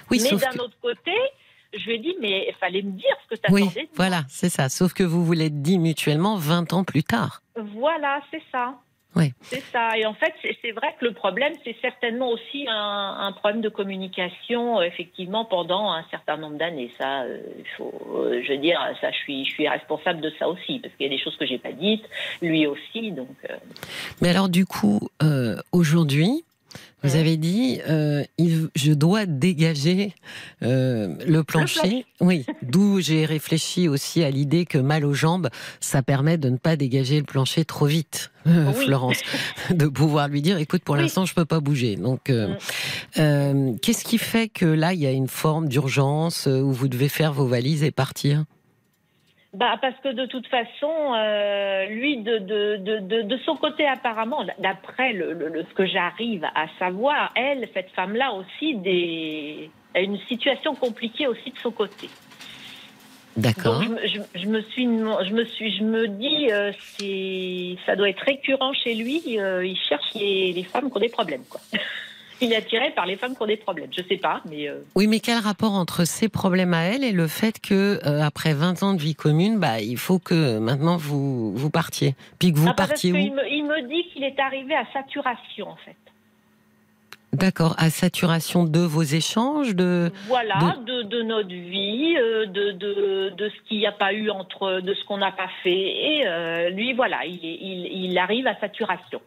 Oui, 0.09 0.19
mais 0.23 0.37
d'un 0.37 0.51
que- 0.51 0.59
autre 0.59 0.77
côté, 0.81 1.11
je 1.73 1.83
lui 1.85 1.95
ai 1.95 1.97
dit 1.99 2.15
mais 2.21 2.45
il 2.47 2.55
fallait 2.55 2.83
me 2.83 2.91
dire 2.91 3.15
ce 3.23 3.35
que 3.35 3.41
tu 3.41 3.51
oui, 3.51 3.63
attendais 3.63 3.81
moi. 3.81 3.89
voilà, 3.95 4.21
c'est 4.29 4.49
ça. 4.49 4.69
Sauf 4.69 4.93
que 4.93 5.03
vous 5.03 5.25
vous 5.25 5.33
l'êtes 5.33 5.61
dit 5.61 5.79
mutuellement 5.79 6.37
20 6.37 6.71
ans 6.73 6.83
plus 6.83 7.03
tard. 7.03 7.41
Voilà, 7.57 8.21
c'est 8.31 8.43
ça. 8.51 8.75
Oui. 9.15 9.33
C'est 9.41 9.63
ça. 9.71 9.97
Et 9.97 10.05
en 10.05 10.13
fait, 10.13 10.33
c'est 10.61 10.71
vrai 10.71 10.95
que 10.99 11.05
le 11.05 11.13
problème, 11.13 11.53
c'est 11.63 11.75
certainement 11.81 12.29
aussi 12.29 12.65
un, 12.67 13.17
un 13.19 13.31
problème 13.31 13.61
de 13.61 13.69
communication, 13.69 14.79
euh, 14.79 14.83
effectivement, 14.83 15.45
pendant 15.45 15.91
un 15.91 16.03
certain 16.09 16.37
nombre 16.37 16.57
d'années. 16.57 16.91
Ça, 16.97 17.23
euh, 17.23 17.39
il 17.59 17.67
faut, 17.77 17.93
euh, 18.15 18.41
je 18.43 18.53
veux 18.53 18.57
dire, 18.57 18.79
ça, 19.01 19.11
je 19.11 19.17
suis, 19.17 19.45
je 19.45 19.51
suis 19.51 19.67
responsable 19.67 20.21
de 20.21 20.31
ça 20.39 20.47
aussi, 20.49 20.79
parce 20.79 20.93
qu'il 20.95 21.05
y 21.05 21.09
a 21.09 21.15
des 21.15 21.21
choses 21.21 21.37
que 21.37 21.45
j'ai 21.45 21.59
pas 21.59 21.71
dites, 21.71 22.05
lui 22.41 22.65
aussi. 22.65 23.11
Donc, 23.11 23.35
euh, 23.49 23.55
Mais 24.21 24.29
alors 24.29 24.49
du 24.49 24.65
coup, 24.65 24.99
aujourd'hui, 25.71 26.43
vous 27.03 27.15
avez 27.15 27.35
dit, 27.37 27.79
euh, 27.89 28.23
il- 28.37 28.69
je 28.75 28.93
dois 28.93 29.25
dégager 29.25 30.13
euh, 30.61 31.15
le 31.27 31.43
plancher. 31.43 32.05
Oui, 32.21 32.45
d'où 32.61 33.01
j'ai 33.01 33.25
réfléchi 33.25 33.87
aussi 33.89 34.23
à 34.23 34.29
l'idée 34.31 34.65
que 34.65 34.77
mal 34.77 35.03
aux 35.05 35.13
jambes, 35.13 35.49
ça 35.81 36.01
permet 36.01 36.37
de 36.37 36.49
ne 36.49 36.57
pas 36.57 36.75
dégager 36.77 37.17
le 37.17 37.25
plancher 37.25 37.65
trop 37.65 37.85
vite, 37.85 38.31
euh, 38.47 38.67
Oui. 38.69 38.85
Florence, 38.85 39.19
de 39.69 39.87
pouvoir 39.87 40.29
lui 40.29 40.41
dire, 40.41 40.57
écoute, 40.59 40.83
pour 40.83 40.95
Oui. 40.95 41.01
l'instant, 41.01 41.25
je 41.25 41.33
peux 41.33 41.45
pas 41.45 41.59
bouger. 41.59 41.95
Donc, 41.97 42.29
Mm. 42.29 43.75
qu'est-ce 43.81 44.03
qui 44.03 44.17
fait 44.17 44.47
que 44.47 44.65
là, 44.65 44.93
il 44.93 44.99
y 45.01 45.07
a 45.07 45.11
une 45.11 45.27
forme 45.27 45.67
d'urgence 45.67 46.45
où 46.47 46.71
vous 46.71 46.87
devez 46.87 47.09
faire 47.09 47.33
vos 47.33 47.45
valises 47.47 47.83
et 47.83 47.91
partir? 47.91 48.45
Bah, 49.53 49.77
parce 49.81 49.95
que 50.03 50.09
de 50.09 50.25
toute 50.25 50.47
façon, 50.47 50.91
euh, 51.15 51.85
lui, 51.85 52.17
de, 52.17 52.39
de, 52.39 52.77
de, 52.77 53.21
de, 53.21 53.37
son 53.45 53.55
côté, 53.55 53.85
apparemment, 53.87 54.43
d'après 54.59 55.13
le, 55.13 55.33
le- 55.33 55.49
le- 55.49 55.63
ce 55.63 55.73
que 55.75 55.85
j'arrive 55.85 56.43
à 56.55 56.65
savoir, 56.79 57.31
elle, 57.35 57.67
cette 57.73 57.91
femme-là 57.91 58.33
aussi, 58.33 58.75
des, 58.75 59.69
a 59.95 59.99
une 60.01 60.17
situation 60.27 60.73
compliquée 60.75 61.27
aussi 61.27 61.51
de 61.51 61.57
son 61.59 61.71
côté. 61.71 62.09
D'accord. 63.37 63.79
Donc, 63.79 63.83
je, 63.83 63.89
me- 63.89 64.07
je, 64.35 64.39
je 64.41 64.47
me 64.47 64.61
suis, 64.61 64.83
je 64.85 65.33
me 65.33 65.45
suis, 65.45 65.75
je 65.77 65.83
me 65.83 66.07
dis, 66.07 66.51
euh, 66.51 66.71
c'est, 66.97 67.75
ça 67.85 67.95
doit 67.95 68.09
être 68.09 68.23
récurrent 68.23 68.73
chez 68.73 68.93
lui. 68.95 69.21
euh, 69.39 69.65
il 69.65 69.77
cherche 69.77 70.13
les, 70.15 70.51
les 70.53 70.63
femmes 70.63 70.89
qui 70.89 70.97
ont 70.97 70.99
des 70.99 71.09
problèmes, 71.09 71.43
quoi. 71.49 71.61
Il 72.43 72.53
est 72.53 72.57
attiré 72.57 72.91
par 72.91 73.05
les 73.05 73.15
femmes 73.17 73.35
qui 73.35 73.41
ont 73.41 73.47
des 73.47 73.57
problèmes. 73.57 73.89
Je 73.95 74.03
sais 74.07 74.17
pas, 74.17 74.41
mais 74.49 74.67
euh, 74.69 74.79
Oui, 74.95 75.07
mais 75.07 75.19
quel 75.19 75.37
rapport 75.39 75.73
entre 75.73 76.05
ces 76.05 76.29
problèmes 76.29 76.73
à 76.73 76.83
elle 76.83 77.03
et 77.03 77.11
le 77.11 77.27
fait 77.27 77.59
que 77.59 77.99
euh, 78.05 78.21
après 78.21 78.53
20 78.53 78.83
ans 78.83 78.93
de 78.93 79.01
vie 79.01 79.15
commune, 79.15 79.59
bah 79.59 79.79
il 79.81 79.97
faut 79.97 80.19
que 80.19 80.59
maintenant 80.59 80.97
vous 80.97 81.53
vous 81.55 81.69
partiez, 81.69 82.15
puis 82.39 82.51
que 82.53 82.57
vous 82.59 82.67
Ah, 82.69 82.73
parce 82.75 82.89
partiez 82.89 83.11
où? 83.11 83.15
me, 83.15 83.47
il 83.51 83.63
me 83.65 83.87
dit 83.87 84.09
qu'il 84.11 84.23
est 84.23 84.39
arrivé 84.39 84.75
à 84.75 84.85
saturation, 84.93 85.69
en 85.69 85.75
fait. 85.77 85.95
D'accord, 87.31 87.73
à 87.79 87.89
saturation 87.89 88.63
de 88.63 88.79
vos 88.81 89.01
échanges, 89.01 89.73
de 89.75 90.11
Voilà, 90.27 90.75
de, 90.85 91.01
de 91.01 91.23
notre 91.23 91.47
vie, 91.49 92.15
euh, 92.19 92.45
de, 92.45 92.71
de, 92.73 93.33
de 93.35 93.49
ce 93.49 93.67
qu'il 93.67 93.79
n'y 93.79 93.87
a 93.87 93.91
pas 93.91 94.13
eu 94.13 94.29
entre, 94.29 94.81
de 94.81 94.93
ce 94.93 95.03
qu'on 95.05 95.17
n'a 95.17 95.31
pas 95.31 95.49
fait. 95.63 95.71
Et 95.71 96.27
euh, 96.27 96.69
lui, 96.69 96.93
voilà, 96.93 97.25
il, 97.25 97.37
est- 97.43 97.57
il, 97.59 98.05
il 98.05 98.17
arrive 98.19 98.45
à 98.45 98.55
saturation. 98.59 99.19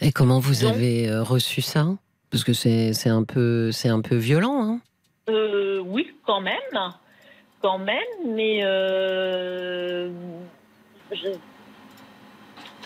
Et 0.00 0.12
comment 0.12 0.38
vous 0.40 0.62
Donc- 0.62 0.74
avez 0.74 1.08
euh, 1.08 1.22
reçu 1.22 1.60
ça? 1.62 1.86
Parce 2.30 2.42
que 2.44 2.52
c'est 2.52 3.08
un 3.08 3.22
peu 3.24 3.70
un 3.84 4.00
peu 4.00 4.16
violent, 4.16 4.62
hein. 4.64 4.80
Euh, 5.28 5.78
oui, 5.78 6.12
quand 6.26 6.40
même, 6.40 6.92
quand 7.62 7.78
même, 7.78 8.02
mais 8.26 8.60
euh, 8.64 10.10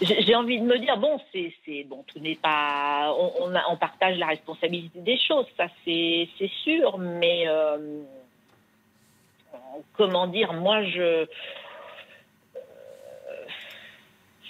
j'ai 0.00 0.34
envie 0.36 0.60
de 0.60 0.64
me 0.66 0.78
dire 0.78 0.96
bon, 0.98 1.18
c'est 1.32 1.84
bon, 1.88 2.04
tout 2.06 2.20
n'est 2.20 2.36
pas, 2.36 3.12
on, 3.18 3.32
on, 3.44 3.54
a- 3.54 3.64
on 3.70 3.76
partage 3.76 4.18
la 4.18 4.26
responsabilité 4.26 5.00
des 5.00 5.18
choses, 5.18 5.46
ça 5.56 5.66
c'est 5.84 6.28
c'est 6.38 6.50
sûr, 6.62 6.98
mais 6.98 7.44
euh, 7.48 8.02
comment 9.96 10.26
dire, 10.26 10.52
moi 10.52 10.84
je 10.84 11.26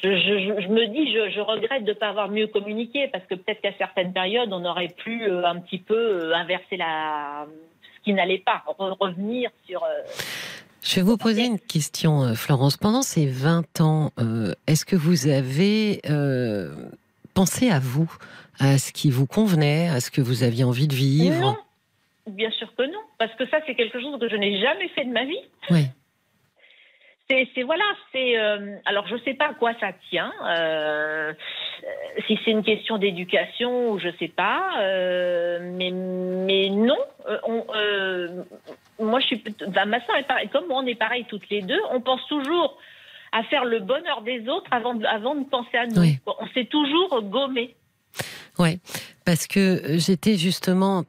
je, 0.02 0.16
je- 0.16 0.62
je 0.62 0.68
me 0.68 0.86
dis, 0.86 1.12
je, 1.12 1.30
je 1.30 1.40
regrette 1.40 1.84
de 1.84 1.90
ne 1.90 1.96
pas 1.96 2.08
avoir 2.08 2.28
mieux 2.30 2.46
communiqué 2.46 3.08
parce 3.08 3.24
que 3.26 3.34
peut-être 3.34 3.60
qu'à 3.60 3.72
certaines 3.78 4.12
périodes, 4.12 4.52
on 4.52 4.64
aurait 4.64 4.88
pu 4.88 5.24
euh, 5.24 5.44
un 5.46 5.58
petit 5.60 5.78
peu 5.78 5.94
euh, 5.96 6.34
inverser 6.34 6.76
la, 6.76 7.46
ce 7.98 8.04
qui 8.04 8.12
n'allait 8.14 8.38
pas, 8.38 8.62
re- 8.78 8.96
revenir 8.98 9.50
sur. 9.66 9.82
euh, 9.82 9.88
Je 10.82 10.96
vais 10.96 11.02
vous 11.02 11.16
poser 11.16 11.44
une 11.46 11.58
question, 11.58 12.34
Florence. 12.34 12.76
Pendant 12.76 13.02
ces 13.02 13.26
20 13.26 13.80
ans, 13.80 14.10
euh, 14.20 14.52
est-ce 14.66 14.84
que 14.84 14.96
vous 14.96 15.26
avez 15.28 16.00
pensé 17.34 17.70
à 17.70 17.78
vous, 17.78 18.10
à 18.60 18.78
ce 18.78 18.92
qui 18.92 19.10
vous 19.10 19.26
convenait, 19.26 19.88
à 19.88 20.00
ce 20.00 20.10
que 20.10 20.20
vous 20.20 20.42
aviez 20.42 20.64
envie 20.64 20.88
de 20.88 20.94
vivre? 20.94 21.40
Non, 21.40 21.56
bien 22.26 22.50
sûr 22.50 22.72
que 22.76 22.82
non, 22.84 22.98
parce 23.18 23.34
que 23.34 23.46
ça, 23.48 23.58
c'est 23.66 23.74
quelque 23.74 24.00
chose 24.00 24.18
que 24.20 24.28
je 24.28 24.36
n'ai 24.36 24.60
jamais 24.60 24.88
fait 24.88 25.04
de 25.04 25.12
ma 25.12 25.24
vie. 25.24 25.38
Oui. 25.70 25.84
C'est, 27.30 27.62
voilà, 27.62 27.84
c'est. 28.10 28.38
euh, 28.38 28.76
alors, 28.86 29.06
je 29.06 29.16
sais 29.18 29.34
pas 29.34 29.48
à 29.50 29.54
quoi 29.54 29.72
ça 29.78 29.88
tient. 30.08 30.32
euh, 30.46 31.34
si 32.26 32.38
c'est 32.42 32.50
une 32.52 32.62
question 32.62 32.96
d'éducation 32.96 33.90
ou 33.90 33.98
je 33.98 34.08
sais 34.18 34.28
pas, 34.28 34.80
euh, 34.80 35.58
mais 35.62 35.90
mais 35.90 36.70
non. 36.70 36.96
on, 37.46 37.66
moi, 38.98 39.20
je 39.20 39.26
suis. 39.26 39.44
bah, 39.68 39.84
ma 39.84 40.00
soeur 40.06 40.16
est 40.16 40.26
pareil. 40.26 40.48
Comme 40.48 40.70
on 40.70 40.86
est 40.86 40.94
pareil 40.94 41.26
toutes 41.28 41.50
les 41.50 41.60
deux, 41.60 41.80
on 41.90 42.00
pense 42.00 42.26
toujours 42.28 42.78
à 43.32 43.42
faire 43.44 43.66
le 43.66 43.80
bonheur 43.80 44.22
des 44.22 44.48
autres 44.48 44.72
avant 44.72 44.94
de, 44.94 45.04
avant 45.04 45.34
de 45.34 45.44
penser 45.44 45.76
à 45.76 45.86
nous. 45.86 46.00
Oui. 46.00 46.18
On 46.26 46.46
s'est 46.54 46.64
toujours 46.64 47.20
gommé. 47.24 47.74
Ouais, 48.58 48.78
parce 49.26 49.46
que 49.46 49.98
j'étais 49.98 50.36
justement 50.36 51.04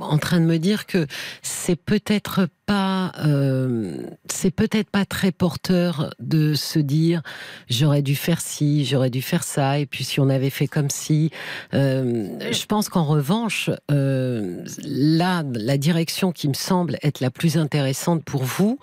en 0.00 0.18
train 0.18 0.40
de 0.40 0.44
me 0.44 0.58
dire 0.58 0.86
que 0.86 1.06
c'est 1.42 1.76
peut-être 1.76 2.48
pas, 2.66 3.12
euh, 3.24 4.06
c'est 4.30 4.50
peut-être 4.50 4.90
pas 4.90 5.04
très 5.04 5.32
porteur 5.32 6.14
de 6.18 6.54
se 6.54 6.78
dire 6.78 7.22
j'aurais 7.68 8.02
dû 8.02 8.14
faire 8.14 8.40
ci, 8.40 8.84
j'aurais 8.84 9.10
dû 9.10 9.22
faire 9.22 9.44
ça, 9.44 9.78
et 9.78 9.86
puis 9.86 10.04
si 10.04 10.20
on 10.20 10.28
avait 10.28 10.50
fait 10.50 10.66
comme 10.66 10.90
si. 10.90 11.30
Euh, 11.74 12.28
je 12.52 12.66
pense 12.66 12.88
qu'en 12.88 13.04
revanche, 13.04 13.70
euh, 13.90 14.64
là, 14.84 15.42
la 15.52 15.78
direction 15.78 16.32
qui 16.32 16.48
me 16.48 16.54
semble 16.54 16.98
être 17.02 17.20
la 17.20 17.30
plus 17.30 17.56
intéressante 17.56 18.24
pour 18.24 18.44
vous, 18.44 18.78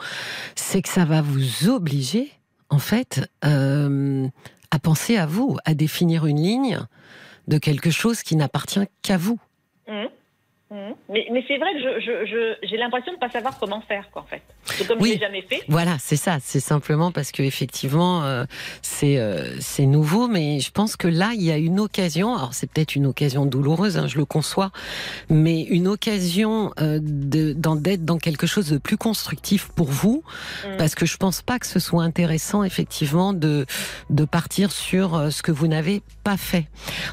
c'est 0.55 0.81
que 0.81 0.89
ça 0.89 1.05
va 1.05 1.21
vous 1.21 1.69
obliger, 1.69 2.31
en 2.69 2.79
fait, 2.79 3.21
à 3.41 4.79
penser 4.79 5.17
à 5.17 5.25
vous, 5.25 5.57
à 5.65 5.73
définir 5.73 6.25
une 6.25 6.41
ligne 6.41 6.79
de 7.47 7.57
quelque 7.57 7.91
chose 7.91 8.23
qui 8.23 8.35
n'appartient 8.35 8.85
qu'à 9.01 9.17
vous. 9.17 9.39
Mmh. 9.87 10.05
Mmh. 10.72 10.76
Mais, 11.09 11.28
mais 11.34 11.43
c'est 11.49 11.57
vrai 11.57 11.74
que 11.74 11.80
j'ai 11.80 11.99
je, 12.05 12.26
je, 12.32 12.67
j'ai 12.67 12.78
l'impression 12.78 13.11
de 13.11 13.17
ne 13.17 13.19
pas 13.19 13.30
savoir 13.30 13.59
comment 13.59 13.82
faire, 13.82 14.09
quoi, 14.11 14.22
en 14.22 14.26
fait. 14.26 14.41
C'est 14.63 14.88
comme 14.88 15.01
Oui. 15.01 15.09
je 15.09 15.13
l'ai 15.15 15.19
jamais 15.19 15.41
fait. 15.41 15.61
Voilà, 15.67 15.97
c'est 15.99 16.15
ça. 16.15 16.38
C'est 16.41 16.61
simplement 16.61 17.11
parce 17.11 17.34
que 17.34 17.43
effectivement, 17.43 18.24
euh, 18.24 18.45
c'est 18.82 19.17
euh, 19.17 19.59
c'est 19.59 19.86
nouveau, 19.86 20.30
mais 20.30 20.61
je 20.61 20.72
pense 20.72 20.95
que 20.95 21.09
là, 21.09 21.32
il 21.34 21.41
y 21.43 21.51
a 21.51 21.57
une 21.57 21.80
occasion. 21.80 22.36
Alors, 22.38 22.53
c'est 22.53 22.72
peut-être 22.72 22.95
une 22.95 23.05
occasion 23.05 23.45
douloureuse, 23.45 23.97
hein, 23.97 24.07
je 24.07 24.17
le 24.17 24.24
conçois, 24.26 24.72
mais 25.30 25.61
une 25.63 25.88
occasion 25.89 26.72
euh, 26.80 26.99
d'être 27.01 28.05
dans 28.05 28.17
quelque 28.17 28.47
chose 28.47 28.69
de 28.69 28.78
plus 28.78 28.97
constructif 28.97 29.67
pour 29.76 29.88
vous, 29.88 30.24
Mm. 30.65 30.78
parce 30.78 30.95
que 30.95 31.05
je 31.05 31.17
pense 31.17 31.41
pas 31.41 31.59
que 31.59 31.67
ce 31.67 31.80
soit 31.80 32.03
intéressant, 32.03 32.63
effectivement, 32.63 33.34
de 33.34 33.65
de 34.09 34.24
partir 34.26 34.72
sur 34.72 35.15
euh, 35.15 35.30
ce 35.32 35.43
que 35.43 35.51
vous 35.51 35.67
n'avez 35.67 36.01
pas 36.24 36.38
fait. 36.38 36.67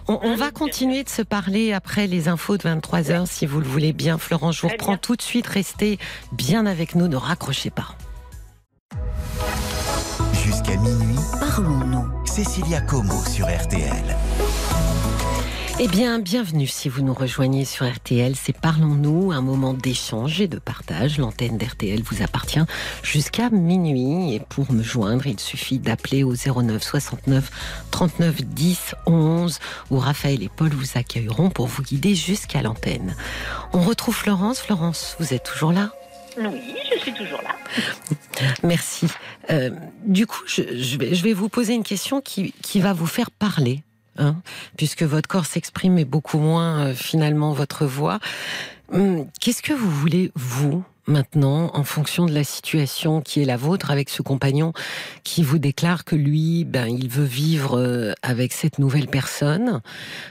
On, 0.07 0.21
on 0.23 0.35
Mm, 0.35 0.39
va 0.39 0.51
continuer 0.53 1.03
de 1.03 1.09
se 1.09 1.23
parler 1.23 1.73
après 1.73 2.07
les 2.07 2.29
infos 2.29 2.57
de 2.57 2.63
23 2.63 3.11
heures, 3.11 3.27
si 3.27 3.47
vous 3.49 3.61
le 3.61 3.67
voulez 3.67 3.93
bien, 3.93 4.19
Florence. 4.19 4.57
Je 4.57 4.63
vous 4.63 4.69
reprends 4.69 4.93
bien. 4.93 4.99
tout 4.99 5.17
de 5.17 5.23
suite. 5.23 5.47
Restez 5.47 5.99
bien 6.33 6.67
avec 6.67 6.95
nous. 6.95 7.09
Ne 7.09 7.17
raccrochez 7.17 7.71
pas. 7.71 7.97
Jusqu'à 10.45 10.77
minuit, 10.77 11.19
parlons-nous. 11.41 12.27
Cécilia 12.27 12.81
Como 12.83 13.25
sur 13.25 13.47
RTL. 13.47 14.17
Eh 15.81 15.87
bien, 15.87 16.19
bienvenue 16.19 16.67
si 16.67 16.89
vous 16.89 17.03
nous 17.03 17.15
rejoignez 17.15 17.65
sur 17.65 17.89
RTL. 17.89 18.35
C'est 18.35 18.57
Parlons-nous, 18.57 19.31
un 19.31 19.41
moment 19.41 19.75
d'échange 19.75 20.41
et 20.41 20.49
de 20.49 20.59
partage. 20.59 21.19
L'antenne 21.19 21.57
d'RTL 21.57 22.03
vous 22.03 22.21
appartient 22.21 22.65
jusqu'à 23.05 23.49
minuit. 23.51 24.35
Et 24.35 24.41
pour 24.41 24.73
me 24.73 24.83
joindre, 24.83 25.29
il 25.29 25.39
suffit 25.39 25.79
d'appeler 25.79 26.25
au 26.25 26.35
09 26.35 26.83
69 26.83 27.51
39 27.93 28.43
10 28.43 28.95
11 29.07 29.61
où 29.93 29.99
Raphaël 29.99 30.43
et 30.43 30.49
Paul 30.49 30.71
vous 30.71 30.99
accueilleront 30.99 31.51
pour 31.51 31.69
vous 31.69 31.83
guider 31.85 32.17
jusqu'à 32.17 32.61
l'antenne. 32.61 33.15
On 33.73 33.81
retrouve 33.81 34.17
Florence. 34.17 34.59
Florence, 34.59 35.15
vous 35.21 35.33
êtes 35.33 35.45
toujours 35.45 35.73
là? 35.73 35.93
Oui, 36.39 36.61
je 36.93 37.01
suis 37.01 37.15
toujours 37.15 37.41
là. 37.43 37.55
Merci. 38.65 39.07
Euh, 39.51 39.71
du 40.05 40.27
coup, 40.27 40.43
je, 40.47 40.63
je 40.77 40.99
vais, 40.99 41.15
je 41.15 41.23
vais 41.23 41.33
vous 41.33 41.49
poser 41.49 41.75
une 41.75 41.85
question 41.85 42.21
qui, 42.21 42.53
qui 42.63 42.81
va 42.81 42.93
vous 42.93 43.07
faire 43.07 43.31
parler, 43.31 43.83
hein, 44.19 44.37
puisque 44.77 45.03
votre 45.03 45.29
corps 45.29 45.47
s'exprime 45.47 45.99
et 45.99 46.05
beaucoup 46.05 46.39
moins 46.39 46.89
euh, 46.89 46.95
finalement 46.95 47.53
votre 47.53 47.87
voix. 47.87 48.19
Hum, 48.93 49.27
Qu'est-ce 49.41 49.63
que 49.63 49.73
vous 49.73 49.91
voulez, 49.91 50.33
vous, 50.35 50.85
maintenant, 51.07 51.71
en 51.75 51.85
fonction 51.85 52.27
de 52.27 52.33
la 52.33 52.45
situation 52.45 53.21
qui 53.21 53.43
est 53.43 53.45
la 53.45 53.57
vôtre, 53.57 53.91
avec 53.91 54.09
ce 54.11 54.23
compagnon 54.23 54.73
qui 55.25 55.43
vous 55.43 55.59
déclare 55.59 56.05
que 56.05 56.17
lui, 56.17 56.65
ben, 56.65 56.87
il 56.87 57.09
veut 57.09 57.25
vivre 57.25 57.79
euh, 57.79 58.13
avec 58.23 58.53
cette 58.53 58.79
nouvelle 58.79 59.09
personne? 59.09 59.81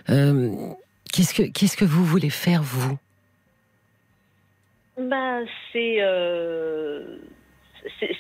Euh, 0.10 0.56
Qu'est-ce 1.12 1.34
que 1.34 1.76
que 1.78 1.86
vous 1.86 2.06
voulez 2.06 2.30
faire, 2.30 2.64
vous? 2.64 2.98
Bah, 4.98 5.40
c'est 5.72 5.98
euh, 6.00 7.18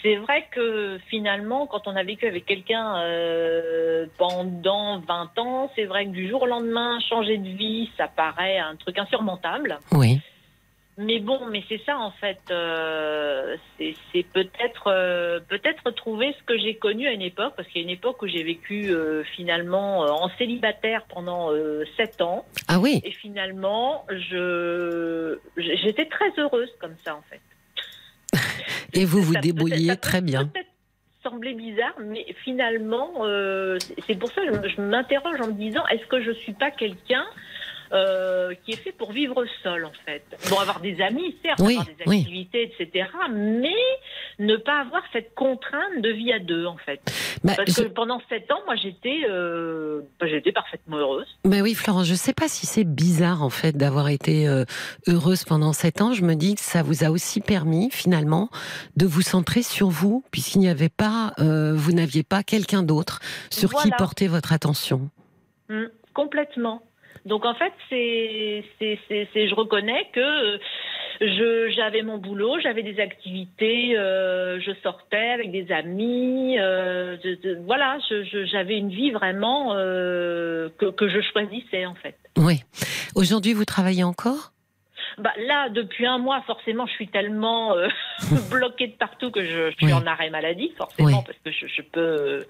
c'est 0.01 0.15
vrai 0.15 0.47
que 0.51 0.97
finalement, 1.09 1.68
quand 1.68 1.88
on 1.88 1.95
a 1.95 2.03
vécu 2.03 2.28
avec 2.28 2.45
quelqu'un 2.45 2.97
euh, 2.99 4.05
pendant 4.18 4.99
20 4.99 5.39
ans, 5.39 5.72
c'est 5.76 5.86
vrai 5.86 6.05
que 6.05 6.11
du 6.11 6.28
jour 6.28 6.43
au 6.43 6.47
lendemain, 6.47 6.99
changer 6.99 7.38
de 7.38 7.49
vie, 7.49 7.89
ça 7.97 8.07
paraît 8.07 8.57
un 8.57 8.76
truc 8.76 8.97
insurmontable. 8.97 9.80
Oui. 9.91 10.20
Mais 10.99 11.20
bon, 11.20 11.45
mais 11.51 11.63
c'est 11.70 11.80
ça 11.86 11.95
en 11.99 12.09
fait. 12.09 12.39
euh, 12.49 13.55
c'est 13.78 14.24
peut-être 14.34 14.88
euh, 14.88 15.39
peut-être 15.47 15.91
trouver 15.91 16.36
ce 16.39 16.43
que 16.43 16.57
j'ai 16.57 16.76
connu 16.76 17.07
à 17.07 17.11
une 17.11 17.22
époque, 17.22 17.53
parce 17.55 17.68
qu'il 17.68 17.82
y 17.82 17.84
a 17.84 17.88
une 17.88 17.93
époque 17.93 18.20
où 18.24 18.28
j'ai 18.28 18.41
vécu 18.43 18.89
euh, 18.89 19.24
finalement 19.36 19.99
en 19.99 20.30
célibataire 20.39 21.03
pendant 21.07 21.51
7 21.97 22.22
ans. 22.22 22.45
Ah 22.68 22.80
oui. 22.80 22.99
Et 23.03 23.11
finalement, 23.11 24.05
je 24.09 25.38
j'étais 25.55 26.05
très 26.05 26.32
heureuse 26.39 26.70
comme 26.80 26.95
ça 27.05 27.15
en 27.15 27.22
fait. 27.30 27.41
Et 28.93 29.05
vous 29.05 29.22
vous 29.22 29.36
débrouillez 29.36 29.88
ça 29.88 29.95
peut 29.95 30.01
très 30.01 30.22
bien. 30.22 30.49
sembler 31.24 31.53
bizarre, 31.55 31.95
mais 31.99 32.26
finalement, 32.45 33.11
euh, 33.26 33.78
c'est- 33.80 33.95
c'est 34.07 34.15
pour 34.18 34.32
ça 34.32 34.45
que 34.45 34.68
je, 34.70 34.76
je 34.76 34.82
m'interroge 34.82 35.41
en 35.41 35.47
me 35.47 35.53
disant 35.53 35.86
est-ce 35.88 36.05
que 36.07 36.22
je 36.22 36.32
suis 36.32 36.53
pas 36.53 36.72
quelqu'un 36.72 37.26
euh, 37.94 38.54
qui 38.66 38.72
est 38.72 38.76
fait 38.78 38.92
pour 38.92 39.12
vivre 39.12 39.46
seul 39.64 39.86
en 39.86 39.92
fait 40.06 40.24
Bon, 40.50 40.60
avoir 40.60 40.80
des 40.80 41.00
amis, 41.02 41.36
certes, 41.44 41.60
Oui, 41.62 41.74
avoir 41.74 41.86
des 41.88 42.04
oui. 42.06 42.20
activités, 42.22 42.64
etc., 42.80 43.08
mais 43.32 43.74
ne 44.40 44.56
pas 44.58 44.82
avoir 44.82 45.04
cette 45.14 45.34
contrainte 45.36 46.02
de 46.02 46.10
vie 46.10 46.32
à 46.34 46.40
deux 46.40 46.66
en 46.66 46.78
fait. 46.78 47.00
Bah, 47.44 47.54
Parce 47.56 47.72
je- 47.78 47.84
que 47.84 47.88
pendant 47.88 48.22
sept 48.30 48.52
ans, 48.52 48.60
moi, 48.66 48.76
j'étais 48.76 49.22
euh, 49.30 50.02
bah, 50.20 50.28
j'étais 50.28 50.52
parfaitement 50.52 50.98
heureuse. 50.98 51.28
Ben 51.46 51.62
oui, 51.62 51.74
Florence, 51.76 52.06
je 52.08 52.12
ne 52.14 52.18
sais 52.18 52.34
pas 52.34 52.48
si 52.48 52.66
c'est 52.66 52.84
bizarre 52.84 53.42
en 53.44 53.50
fait 53.50 53.76
d'avoir 53.78 54.10
été 54.10 54.48
euh, 54.48 54.66
heureuse 55.08 55.44
pendant 55.44 55.74
sept 55.74 56.02
ans. 56.02 56.14
Je 56.14 56.24
me 56.24 56.36
dis 56.36 56.56
que 56.56 56.62
ça 56.62 56.84
vous 56.84 57.04
a 57.04 57.10
aussi 57.10 57.42
permis 57.42 57.90
finalement 57.92 58.50
de 58.96 59.06
vous 59.06 59.22
centrer 59.22 59.62
sur 59.64 59.90
vous, 59.90 60.24
puisqu'il 60.32 60.60
n'y 60.60 60.70
avait 60.70 60.90
pas, 60.90 61.34
vous 61.40 61.92
n'aviez 61.92 62.24
pas 62.24 62.44
quelqu'un 62.44 62.84
d'autre 62.84 63.20
sur 63.50 63.74
qui 63.74 63.90
porter 63.98 64.28
votre 64.28 64.54
attention. 64.54 65.10
Mm, 65.70 65.86
complètement. 66.14 66.82
Donc 67.28 67.45
en 67.45 67.53
fait, 67.53 67.73
c'est, 67.89 68.63
c'est, 68.80 68.97
c'est, 69.07 69.28
c'est- 69.34 69.47
je 69.49 69.53
reconnais 69.55 70.07
que 70.13 70.19
euh, 70.19 70.57
je, 71.21 71.69
j'avais 71.75 72.01
mon 72.01 72.17
boulot, 72.17 72.57
j'avais 72.61 72.84
des 72.84 72.99
activités, 72.99 73.97
euh, 73.97 74.59
je 74.61 74.71
sortais 74.82 75.30
avec 75.32 75.51
des 75.51 75.71
amis, 75.71 76.57
euh, 76.59 77.17
voilà, 77.65 77.97
je, 78.09 78.23
je- 78.23 78.45
j'avais 78.45 78.78
une 78.78 78.89
vie 78.89 79.11
vraiment 79.11 79.73
euh, 79.75 80.69
que, 80.80 80.86
que 80.86 81.09
je 81.09 81.19
choisissais 81.21 81.86
en 81.86 81.95
fait. 81.95 82.15
Oui. 82.38 82.61
Aujourd'hui, 83.15 83.53
vous 83.53 83.65
travaillez 83.65 84.03
encore? 84.03 84.51
Bah, 85.17 85.34
là, 85.47 85.69
depuis 85.69 86.05
un 86.05 86.19
mois, 86.19 86.41
forcément, 86.45 86.86
je 86.86 86.93
suis 86.93 87.07
tellement 87.07 87.75
bloquée 88.51 88.88
de 88.88 88.93
partout 88.97 89.32
que 89.32 89.43
je, 89.43 89.71
je 89.71 89.75
suis 89.75 89.88
Oui. 89.88 89.93
en 89.93 90.05
arrêt 90.05 90.30
maladie, 90.30 90.71
forcément, 90.78 91.09
Oui. 91.09 91.23
parce 91.25 91.39
que 91.43 91.51
je 91.67 91.82
peux. 91.82 92.45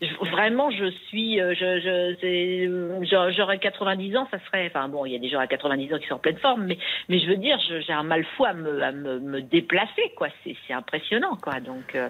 Je- 0.00 0.30
vraiment, 0.30 0.70
je 0.70 0.90
suis. 1.08 1.40
euh, 1.40 1.54
Je, 1.54 3.32
j'aurais 3.36 3.58
90 3.58 4.16
ans, 4.16 4.26
ça 4.30 4.38
serait. 4.46 4.66
Enfin, 4.68 4.88
bon, 4.88 5.04
il 5.06 5.12
y 5.12 5.16
a 5.16 5.18
des 5.18 5.28
gens 5.28 5.38
à 5.40 5.46
90 5.46 5.92
ans 5.94 5.98
qui 5.98 6.06
sont 6.06 6.14
en 6.14 6.18
pleine 6.18 6.38
forme, 6.38 6.64
mais, 6.64 6.78
mais 7.08 7.18
je 7.20 7.26
veux 7.26 7.36
dire, 7.36 7.58
j'ai 7.86 7.92
un 7.92 8.02
mal 8.02 8.24
fou 8.36 8.44
à 8.44 8.52
me, 8.54 8.82
à 8.82 8.92
me, 8.92 9.18
me 9.20 9.42
déplacer, 9.42 10.12
quoi. 10.16 10.28
C'est 10.44 10.56
c'est 10.66 10.72
impressionnant, 10.74 11.36
quoi. 11.42 11.60
Donc 11.60 11.94
euh, 11.94 12.08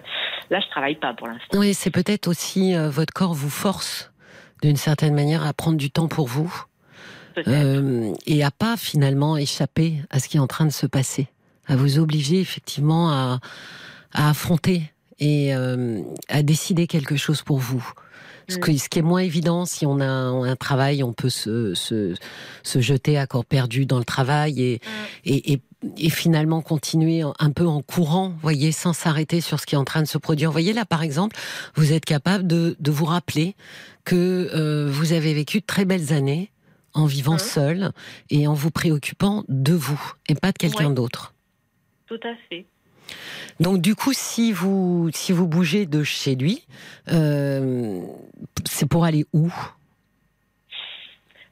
là, 0.49 0.59
je 0.59 0.67
travaille 0.69 0.95
pas 0.95 1.13
pour 1.13 1.27
l'instant. 1.27 1.57
Oui, 1.59 1.73
c'est 1.73 1.91
peut-être 1.91 2.27
aussi 2.27 2.75
euh, 2.75 2.89
votre 2.89 3.13
corps 3.13 3.33
vous 3.33 3.49
force 3.49 4.11
d'une 4.61 4.75
certaine 4.77 5.13
manière 5.15 5.45
à 5.45 5.53
prendre 5.53 5.77
du 5.77 5.89
temps 5.89 6.07
pour 6.07 6.27
vous 6.27 6.53
euh, 7.47 8.13
et 8.27 8.43
à 8.43 8.51
pas 8.51 8.75
finalement 8.77 9.37
échapper 9.37 9.93
à 10.09 10.19
ce 10.19 10.27
qui 10.27 10.37
est 10.37 10.39
en 10.39 10.47
train 10.47 10.65
de 10.65 10.71
se 10.71 10.85
passer, 10.85 11.27
à 11.67 11.75
vous 11.75 11.97
obliger 11.97 12.39
effectivement 12.39 13.09
à, 13.09 13.39
à 14.13 14.29
affronter 14.29 14.81
et 15.21 15.55
euh, 15.55 16.01
à 16.27 16.43
décider 16.43 16.87
quelque 16.87 17.15
chose 17.15 17.41
pour 17.43 17.59
vous. 17.59 17.87
Ce, 18.49 18.57
que- 18.57 18.75
ce 18.75 18.89
qui 18.89 18.99
est 18.99 19.03
moins 19.03 19.21
évident, 19.21 19.65
si 19.65 19.85
on 19.85 20.01
a 20.01 20.05
un, 20.05 20.43
un 20.43 20.55
travail, 20.57 21.03
on 21.03 21.13
peut 21.13 21.29
se, 21.29 21.73
se, 21.73 22.15
se 22.63 22.81
jeter 22.81 23.17
à 23.17 23.25
corps 23.27 23.45
perdu 23.45 23.85
dans 23.85 23.99
le 23.99 24.03
travail 24.03 24.61
et, 24.61 24.81
et, 25.23 25.53
et, 25.53 25.61
et 25.97 26.09
finalement 26.09 26.61
continuer 26.61 27.21
un 27.39 27.51
peu 27.51 27.65
en 27.65 27.81
courant, 27.81 28.33
voyez, 28.41 28.73
sans 28.73 28.91
s'arrêter 28.91 29.39
sur 29.39 29.59
ce 29.61 29.65
qui 29.65 29.75
est 29.75 29.77
en 29.77 29.85
train 29.85 30.01
de 30.01 30.07
se 30.07 30.17
produire. 30.17 30.49
Vous 30.49 30.53
voyez 30.53 30.73
là, 30.73 30.83
par 30.85 31.01
exemple, 31.01 31.37
vous 31.75 31.93
êtes 31.93 32.03
capable 32.03 32.45
de, 32.45 32.75
de 32.79 32.91
vous 32.91 33.05
rappeler 33.05 33.55
que 34.03 34.49
euh, 34.53 34.89
vous 34.91 35.13
avez 35.13 35.33
vécu 35.33 35.61
de 35.61 35.65
très 35.65 35.85
belles 35.85 36.11
années 36.11 36.51
en 36.93 37.05
vivant 37.05 37.33
Mhm. 37.33 37.39
seul 37.39 37.91
et 38.31 38.47
en 38.47 38.53
vous 38.53 38.71
préoccupant 38.71 39.45
de 39.47 39.73
vous 39.73 40.01
et 40.27 40.35
pas 40.35 40.51
de 40.51 40.57
quelqu'un 40.57 40.89
Ouais. 40.89 40.95
d'autre. 40.95 41.33
Tout 42.07 42.19
à 42.23 42.33
fait. 42.49 42.65
Donc 43.59 43.81
du 43.81 43.95
coup, 43.95 44.13
si 44.13 44.51
vous 44.51 45.09
si 45.13 45.31
vous 45.31 45.47
bougez 45.47 45.85
de 45.85 46.03
chez 46.03 46.35
lui, 46.35 46.65
euh, 47.11 48.01
c'est 48.65 48.87
pour 48.89 49.05
aller 49.05 49.25
où? 49.33 49.51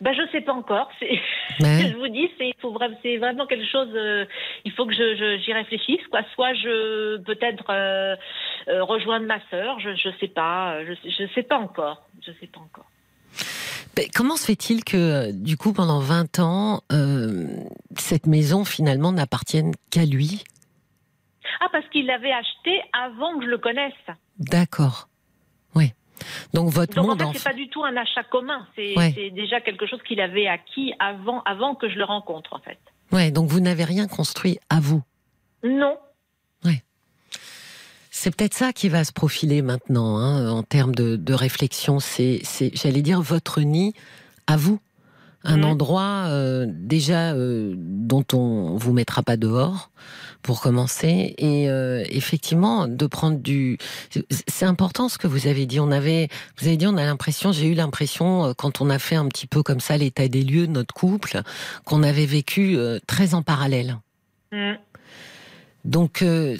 Ben, 0.01 0.14
je 0.14 0.22
sais 0.32 0.39
pas 0.41 0.53
encore. 0.53 0.89
C'est. 0.99 1.10
Ce 1.60 1.84
que 1.84 1.89
je 1.91 1.97
vous 1.97 2.07
dis, 2.07 2.30
c'est 2.38 2.51
faut 2.62 2.72
vraiment, 2.72 2.95
c'est 3.03 3.18
vraiment 3.18 3.45
quelque 3.45 3.70
chose. 3.70 3.89
euh, 3.93 4.26
il 4.64 4.72
faut 4.72 4.86
que 4.86 4.93
je, 4.93 5.16
je- 5.18 5.41
j'y 5.43 5.51
réfléchisse, 5.51 5.99
quoi. 6.10 6.22
Soit 6.36 6.53
je 6.53 7.18
peut-être 7.24 7.66
euh, 7.70 8.16
euh, 8.70 8.84
rejoindre 8.84 9.26
ma 9.26 9.39
sœur. 9.49 9.78
Je, 9.82 9.93
je 9.95 10.10
sais 10.22 10.30
pas. 10.30 10.84
Je, 10.86 10.93
je 11.03 11.28
sais 11.36 11.43
pas 11.43 11.57
encore. 11.57 12.03
Je 12.26 12.32
sais 12.39 12.47
pas 12.47 12.62
encore. 12.62 12.86
ben, 13.97 14.05
comment 14.16 14.38
se 14.38 14.45
fait-il 14.45 14.86
que 14.86 15.34
du 15.34 15.57
coup 15.57 15.74
pendant 15.74 15.99
20 15.99 16.39
ans, 16.39 16.82
cette 17.97 18.26
maison 18.26 18.64
finalement 18.64 19.12
n'appartienne 19.12 19.74
qu'à 19.91 20.05
lui? 20.05 20.45
Ah, 21.62 21.68
parce 21.72 21.88
qu'il 21.89 22.06
l'avait 22.06 22.32
acheté 22.32 22.82
avant 22.93 23.38
que 23.39 23.45
je 23.45 23.50
le 23.50 23.58
connaisse. 23.58 23.93
D'accord. 24.38 25.08
Oui. 25.76 25.93
Donc 26.54 26.70
votre 26.70 26.95
Donc 26.95 27.22
en 27.22 27.32
fait, 27.32 27.38
c'est 27.38 27.50
pas 27.50 27.56
du 27.56 27.70
tout 27.70 27.84
un 27.84 27.95
achat 27.95 28.24
commun. 28.24 28.68
C'est, 28.76 28.97
Ouais. 28.97 29.32
déjà 29.32 29.62
quelque 29.62 29.86
chose 29.88 30.02
qu'il 30.08 30.20
avait 30.20 30.47
acquis 30.47 30.93
avant, 31.00 31.41
avant 31.43 31.76
que 31.76 31.89
je 31.89 31.95
le 31.95 32.04
rencontre, 32.04 32.54
en 32.54 32.60
fait. 32.60 32.80
Ouais, 33.12 33.32
donc 33.32 33.50
vous 33.50 33.60
n'avez 33.60 33.84
rien 33.86 34.08
construit 34.08 34.60
à 34.70 34.80
vous? 34.80 35.02
Non. 35.64 35.97
C'est 38.12 38.36
peut-être 38.36 38.54
ça 38.54 38.74
qui 38.74 38.89
va 38.89 39.06
se 39.06 39.14
profiler 39.14 39.62
maintenant, 39.62 40.18
hein, 40.18 40.50
en 40.50 40.62
termes 40.62 40.93
de, 40.93 41.16
de 41.16 41.34
réflexion. 41.34 42.00
C'est, 42.00 42.41
j'allais 42.74 43.02
dire, 43.02 43.22
votre 43.22 43.62
nid 43.62 43.93
à 44.45 44.58
vous. 44.58 44.80
Un 45.43 45.57
Mhm. 45.57 45.63
endroit 45.65 46.25
euh, 46.27 46.65
déjà 46.69 47.33
euh, 47.33 47.73
dont 47.77 48.25
on 48.33 48.75
vous 48.77 48.91
mettra 48.93 49.23
pas 49.23 49.37
dehors 49.37 49.89
pour 50.41 50.61
commencer 50.61 51.33
et 51.37 51.69
euh, 51.69 52.03
effectivement 52.09 52.87
de 52.87 53.05
prendre 53.07 53.37
du 53.39 53.77
c'est- 54.09 54.25
c'est 54.47 54.65
important 54.65 55.07
ce 55.09 55.17
que 55.17 55.27
vous 55.27 55.47
avez 55.47 55.65
dit 55.65 55.79
on 55.79 55.91
avait 55.91 56.27
vous 56.59 56.67
avez 56.67 56.77
dit 56.77 56.87
on 56.87 56.97
a 56.97 57.05
l'impression 57.05 57.51
j'ai 57.51 57.67
eu 57.67 57.73
l'impression 57.73 58.45
euh, 58.45 58.53
quand 58.53 58.81
on 58.81 58.89
a 58.89 58.99
fait 58.99 59.15
un 59.15 59.27
petit 59.27 59.47
peu 59.47 59.63
comme 59.63 59.79
ça 59.79 59.97
l'état 59.97 60.27
des 60.27 60.43
lieux 60.43 60.67
de 60.67 60.71
notre 60.73 60.93
couple 60.93 61.41
qu'on 61.85 62.03
avait 62.03 62.25
vécu 62.25 62.75
euh, 62.77 62.99
très 63.07 63.33
en 63.33 63.41
parallèle 63.41 63.97
Mm. 64.51 64.73
donc 65.85 66.21
euh, 66.23 66.57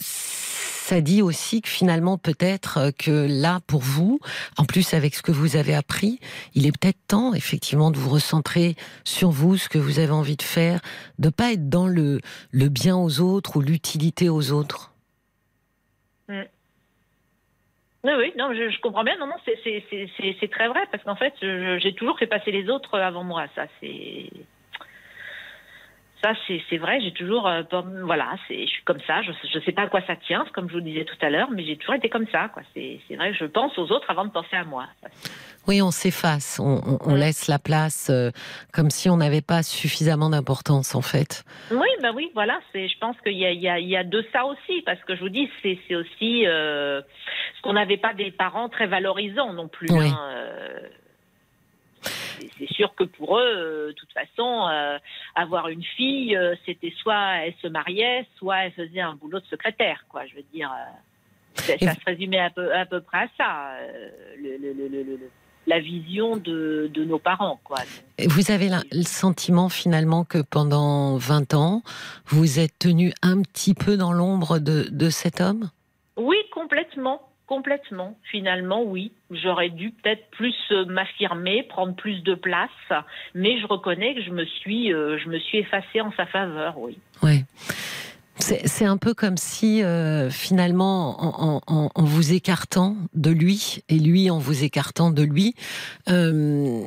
ça 0.90 1.02
dit 1.02 1.22
aussi 1.22 1.62
que 1.62 1.70
finalement 1.70 2.18
peut-être 2.18 2.80
euh, 2.80 2.92
que 2.92 3.28
là 3.30 3.60
pour 3.68 3.82
vous, 3.82 4.20
en 4.58 4.66
plus 4.66 4.96
avec 4.96 5.14
ce 5.14 5.22
que 5.22 5.32
vous 5.32 5.56
avez 5.56 5.76
appris, 5.76 6.20
il 6.56 6.66
est 6.66 6.72
peut-être 6.72 6.98
temps 7.08 7.36
effectivement 7.36 7.92
de 7.92 7.98
vous 7.98 8.10
recentrer 8.10 8.76
sur 9.04 9.30
vous, 9.30 9.56
ce 9.56 9.70
que 9.70 9.78
vous 9.78 10.00
avez 10.00 10.12
envie 10.12 10.36
de 10.36 10.42
faire, 10.42 10.80
de 11.20 11.30
pas 11.30 11.54
être 11.54 11.70
dans 11.70 11.86
le 11.86 12.22
le 12.52 12.70
bien 12.70 12.98
aux 12.98 13.22
autres 13.22 13.58
ou 13.58 13.62
l'utilité 13.62 14.30
aux 14.30 14.52
autres. 14.52 14.92
Oui, 16.28 18.14
oui, 18.18 18.34
non, 18.36 18.52
je, 18.54 18.82
comprends 18.82 19.04
bien. 19.04 19.18
Non, 19.20 19.28
non, 19.28 19.36
c'est- 19.46 20.52
très 20.52 20.70
vrai 20.70 20.80
parce 20.92 21.04
qu'en 21.04 21.18
fait, 21.18 21.34
j'ai 21.42 21.94
toujours 21.94 22.18
fait 22.18 22.28
passer 22.28 22.52
les 22.52 22.68
autres 22.70 22.98
avant 22.98 23.24
moi. 23.24 23.46
Ça, 23.56 23.68
c'est 23.80 24.30
ça, 26.22 26.34
c'est 26.70 26.78
vrai. 26.78 26.99
J'ai 27.01 27.11
toujours, 27.13 27.47
euh, 27.47 27.63
voilà, 28.03 28.36
je 28.49 28.65
suis 28.65 28.84
comme 28.84 28.99
ça. 29.07 29.22
Je 29.22 29.32
je 29.53 29.59
sais 29.65 29.72
pas 29.72 29.84
à 29.84 29.88
quoi 29.88 30.01
ça 30.07 30.15
tient, 30.15 30.45
comme 30.53 30.67
je 30.70 30.74
vous 30.74 30.82
disais 30.82 31.05
tout 31.05 31.15
à 31.22 31.30
l'heure, 31.30 31.49
mais 31.51 31.63
j'ai 31.65 31.78
toujours 31.78 31.95
été 31.95 32.09
comme 32.09 32.28
ça. 32.32 32.49
C'est 32.74 32.99
vrai 33.15 33.32
que 33.32 33.38
je 33.38 33.45
pense 33.45 33.78
aux 33.78 33.91
autres 33.91 34.09
avant 34.09 34.26
de 34.26 34.32
penser 34.32 34.55
à 34.55 34.63
moi. 34.63 34.86
Oui, 35.67 35.82
on 35.82 35.91
s'efface, 35.91 36.59
on, 36.59 36.82
on- 36.86 36.97
on 37.11 37.15
laisse 37.15 37.47
la 37.47 37.59
place 37.59 38.09
euh, 38.09 38.32
comme 38.74 38.89
si 38.89 39.09
on 39.09 39.17
n'avait 39.17 39.41
pas 39.41 39.61
suffisamment 39.61 40.30
d'importance 40.30 40.95
en 40.95 41.01
fait. 41.01 41.43
Oui, 41.70 41.88
bah 42.01 42.09
oui, 42.15 42.32
voilà. 42.34 42.59
Je 42.74 42.97
pense 42.99 43.15
qu'il 43.22 43.38
y 43.38 43.45
a, 43.45 43.51
y, 43.78 43.84
y 43.93 44.05
de 44.05 44.26
ça 44.34 44.45
aussi, 44.45 44.82
parce 44.86 44.99
que 45.03 45.15
je 45.15 45.20
vous 45.20 45.30
dis, 45.30 45.49
c'est, 45.61 45.78
c'est 45.88 45.95
aussi 45.95 46.47
euh, 46.47 47.01
ce 47.57 47.61
qu'on 47.61 47.74
n'avait 47.74 47.97
pas 47.97 48.13
des 48.13 48.32
parents 48.32 48.67
très 48.70 48.88
valorisants 48.88 49.53
non 49.53 49.67
plus. 49.67 49.88
Oui. 49.91 50.07
hein, 50.07 50.20
euh, 50.34 50.80
c'est, 52.58 52.72
sûr 52.74 52.94
que 52.96 53.04
pour 53.04 53.38
eux, 53.38 53.44
euh, 53.44 53.88
de 53.88 53.92
toute 53.94 54.12
façon, 54.14 54.68
euh, 54.70 54.98
avoir 55.36 55.68
une 55.70 55.84
fille, 55.84 56.36
euh, 56.36 56.56
c'était 56.66 56.94
soit 57.02 57.38
elle 57.46 57.54
se 57.62 57.68
mariait, 57.68 58.26
soit 58.38 58.66
elle 58.66 58.72
faisait 58.74 59.02
un 59.02 59.16
boulot 59.16 59.40
de 59.40 59.46
secrétaire, 59.46 60.06
quoi. 60.10 60.26
Je 60.26 60.36
veux 60.36 60.46
dire, 60.54 60.72
ça, 61.56 61.78
se 61.78 62.06
résumait 62.06 62.40
à 62.40 62.50
peu, 62.50 62.74
à 62.74 62.86
peu 62.86 63.02
près 63.02 63.20
à 63.24 63.28
ça, 63.38 63.72
le, 64.38 64.58
le- 64.58 64.74
le- 64.74 64.88
le- 64.88 65.04
le- 65.04 65.30
la 65.68 65.80
vision 65.80 66.36
de, 66.38 66.90
de 66.92 67.04
nos 67.04 67.20
parents, 67.20 67.60
quoi. 67.64 67.78
Vous 68.28 68.50
avez 68.52 68.70
la- 68.70 68.82
le 68.92 69.04
sentiment 69.04 69.70
finalement 69.70 70.24
que 70.24 70.40
pendant 70.42 71.18
20 71.18 71.54
ans, 71.54 71.84
vous 72.26 72.60
êtes 72.60 72.80
tenu 72.80 73.14
un 73.22 73.42
petit 73.44 73.76
peu 73.76 73.96
dans 73.98 74.12
l'ombre 74.12 74.58
de, 74.60 74.88
de 74.90 75.10
cet 75.10 75.42
homme? 75.42 75.70
Oui, 76.18 76.38
complètement. 76.52 77.22
Complètement. 77.50 78.16
Finalement, 78.32 78.84
oui. 78.84 79.12
J'aurais 79.32 79.72
dû 79.72 79.89
peut-être 79.89 80.30
plus 80.30 80.54
euh, 80.72 80.86
m'affirmer, 80.86 81.64
prendre 81.64 81.95
plus 81.95 82.22
de 82.22 82.36
place, 82.36 82.70
mais 83.34 83.60
je 83.60 83.66
reconnais 83.66 84.14
que 84.14 84.22
je 84.22 84.30
me 84.30 84.45
suis, 84.45 84.93
euh, 84.93 85.18
je 85.18 85.28
me 85.30 85.39
suis 85.39 85.58
effacée 85.58 86.00
en 86.00 86.12
sa 86.16 86.28
faveur, 86.28 86.78
oui. 86.78 87.00
Ouais. 87.24 87.43
C'est 88.38 88.86
un 88.86 88.97
peu 88.97 89.16
comme 89.16 89.36
si 89.36 89.84
euh, 89.84 90.30
finalement, 90.30 91.20
en, 91.22 91.56
en- 91.56 91.62
en- 91.86 91.89
en 91.93 92.04
vous 92.04 92.34
écartant 92.34 92.95
de 93.16 93.32
lui 93.32 93.82
et 93.89 93.97
lui 93.97 94.30
en 94.30 94.38
vous 94.38 94.64
écartant 94.64 95.10
de 95.10 95.24
lui, 95.24 95.56
euh, 96.08 96.84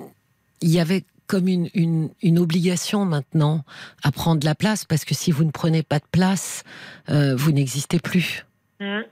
il 0.61 0.71
y 0.71 0.79
avait 0.79 1.03
comme 1.27 1.49
une, 1.49 1.69
une, 1.75 2.09
une 2.23 2.39
obligation 2.39 3.05
maintenant 3.05 3.65
à 4.05 4.13
prendre 4.13 4.47
la 4.47 4.55
place 4.55 4.85
parce 4.85 5.05
que 5.05 5.15
si 5.15 5.33
vous 5.33 5.43
ne 5.45 5.51
prenez 5.51 5.83
pas 5.83 5.99
de 5.99 6.07
place, 6.13 6.63
vous 7.09 7.51
n'existez 7.53 7.99
plus. 7.99 8.47
Hum, 8.81 9.03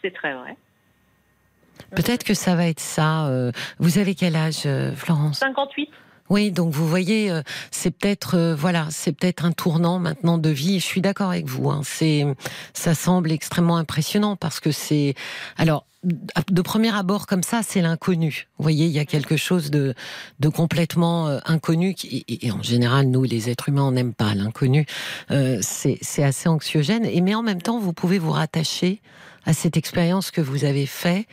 C'est 0.00 0.14
très 0.14 0.34
vrai. 0.34 0.56
Peut-être 1.94 2.24
que 2.24 2.34
ça 2.34 2.54
va 2.54 2.66
être 2.66 2.80
ça. 2.80 3.26
euh. 3.26 3.52
Vous 3.78 3.98
avez 3.98 4.14
quel 4.14 4.36
âge, 4.36 4.62
euh, 4.66 4.94
Florence? 4.94 5.38
58 5.40 5.88
Oui, 6.30 6.50
donc 6.50 6.72
vous 6.72 6.88
voyez, 6.88 7.30
euh, 7.30 7.42
c'est 7.70 7.90
peut-être 7.90 8.36
euh, 8.36 8.54
voilà, 8.54 8.86
c'est 8.90 9.12
peut-être 9.12 9.44
un 9.44 9.52
tournant 9.52 9.98
maintenant 9.98 10.38
de 10.38 10.48
vie. 10.48 10.80
Je 10.80 10.84
suis 10.84 11.00
d'accord 11.00 11.30
avec 11.30 11.46
vous. 11.46 11.70
Hein, 11.70 11.82
c'est, 11.84 12.24
ça 12.72 12.94
semble 12.94 13.30
extrêmement 13.32 13.76
impressionnant 13.76 14.36
parce 14.36 14.60
que 14.60 14.70
c'est, 14.70 15.14
alors 15.58 15.86
de 16.50 16.62
premier 16.62 16.92
abord 16.92 17.26
comme 17.26 17.44
ça, 17.44 17.60
c'est 17.62 17.80
l'inconnu. 17.80 18.48
Vous 18.58 18.64
voyez, 18.64 18.86
il 18.86 18.90
y 18.90 18.98
a 18.98 19.04
quelque 19.04 19.36
chose 19.36 19.70
de, 19.70 19.94
de 20.40 20.48
complètement 20.48 21.28
euh, 21.28 21.38
inconnu 21.44 21.94
qui, 21.94 22.24
et, 22.26 22.46
et 22.46 22.50
en 22.50 22.60
général, 22.62 23.06
nous, 23.06 23.22
les 23.22 23.50
êtres 23.50 23.68
humains, 23.68 23.84
on 23.84 23.92
n'aime 23.92 24.12
pas 24.12 24.34
l'inconnu. 24.34 24.84
Euh, 25.30 25.58
c'est, 25.60 25.98
c'est 26.00 26.24
assez 26.24 26.48
anxiogène. 26.48 27.04
Et 27.04 27.20
mais 27.20 27.36
en 27.36 27.42
même 27.42 27.62
temps, 27.62 27.78
vous 27.78 27.92
pouvez 27.92 28.18
vous 28.18 28.32
rattacher 28.32 29.00
à 29.44 29.52
cette 29.52 29.76
expérience 29.76 30.30
que 30.30 30.40
vous 30.40 30.64
avez 30.64 30.86
fait 30.86 31.26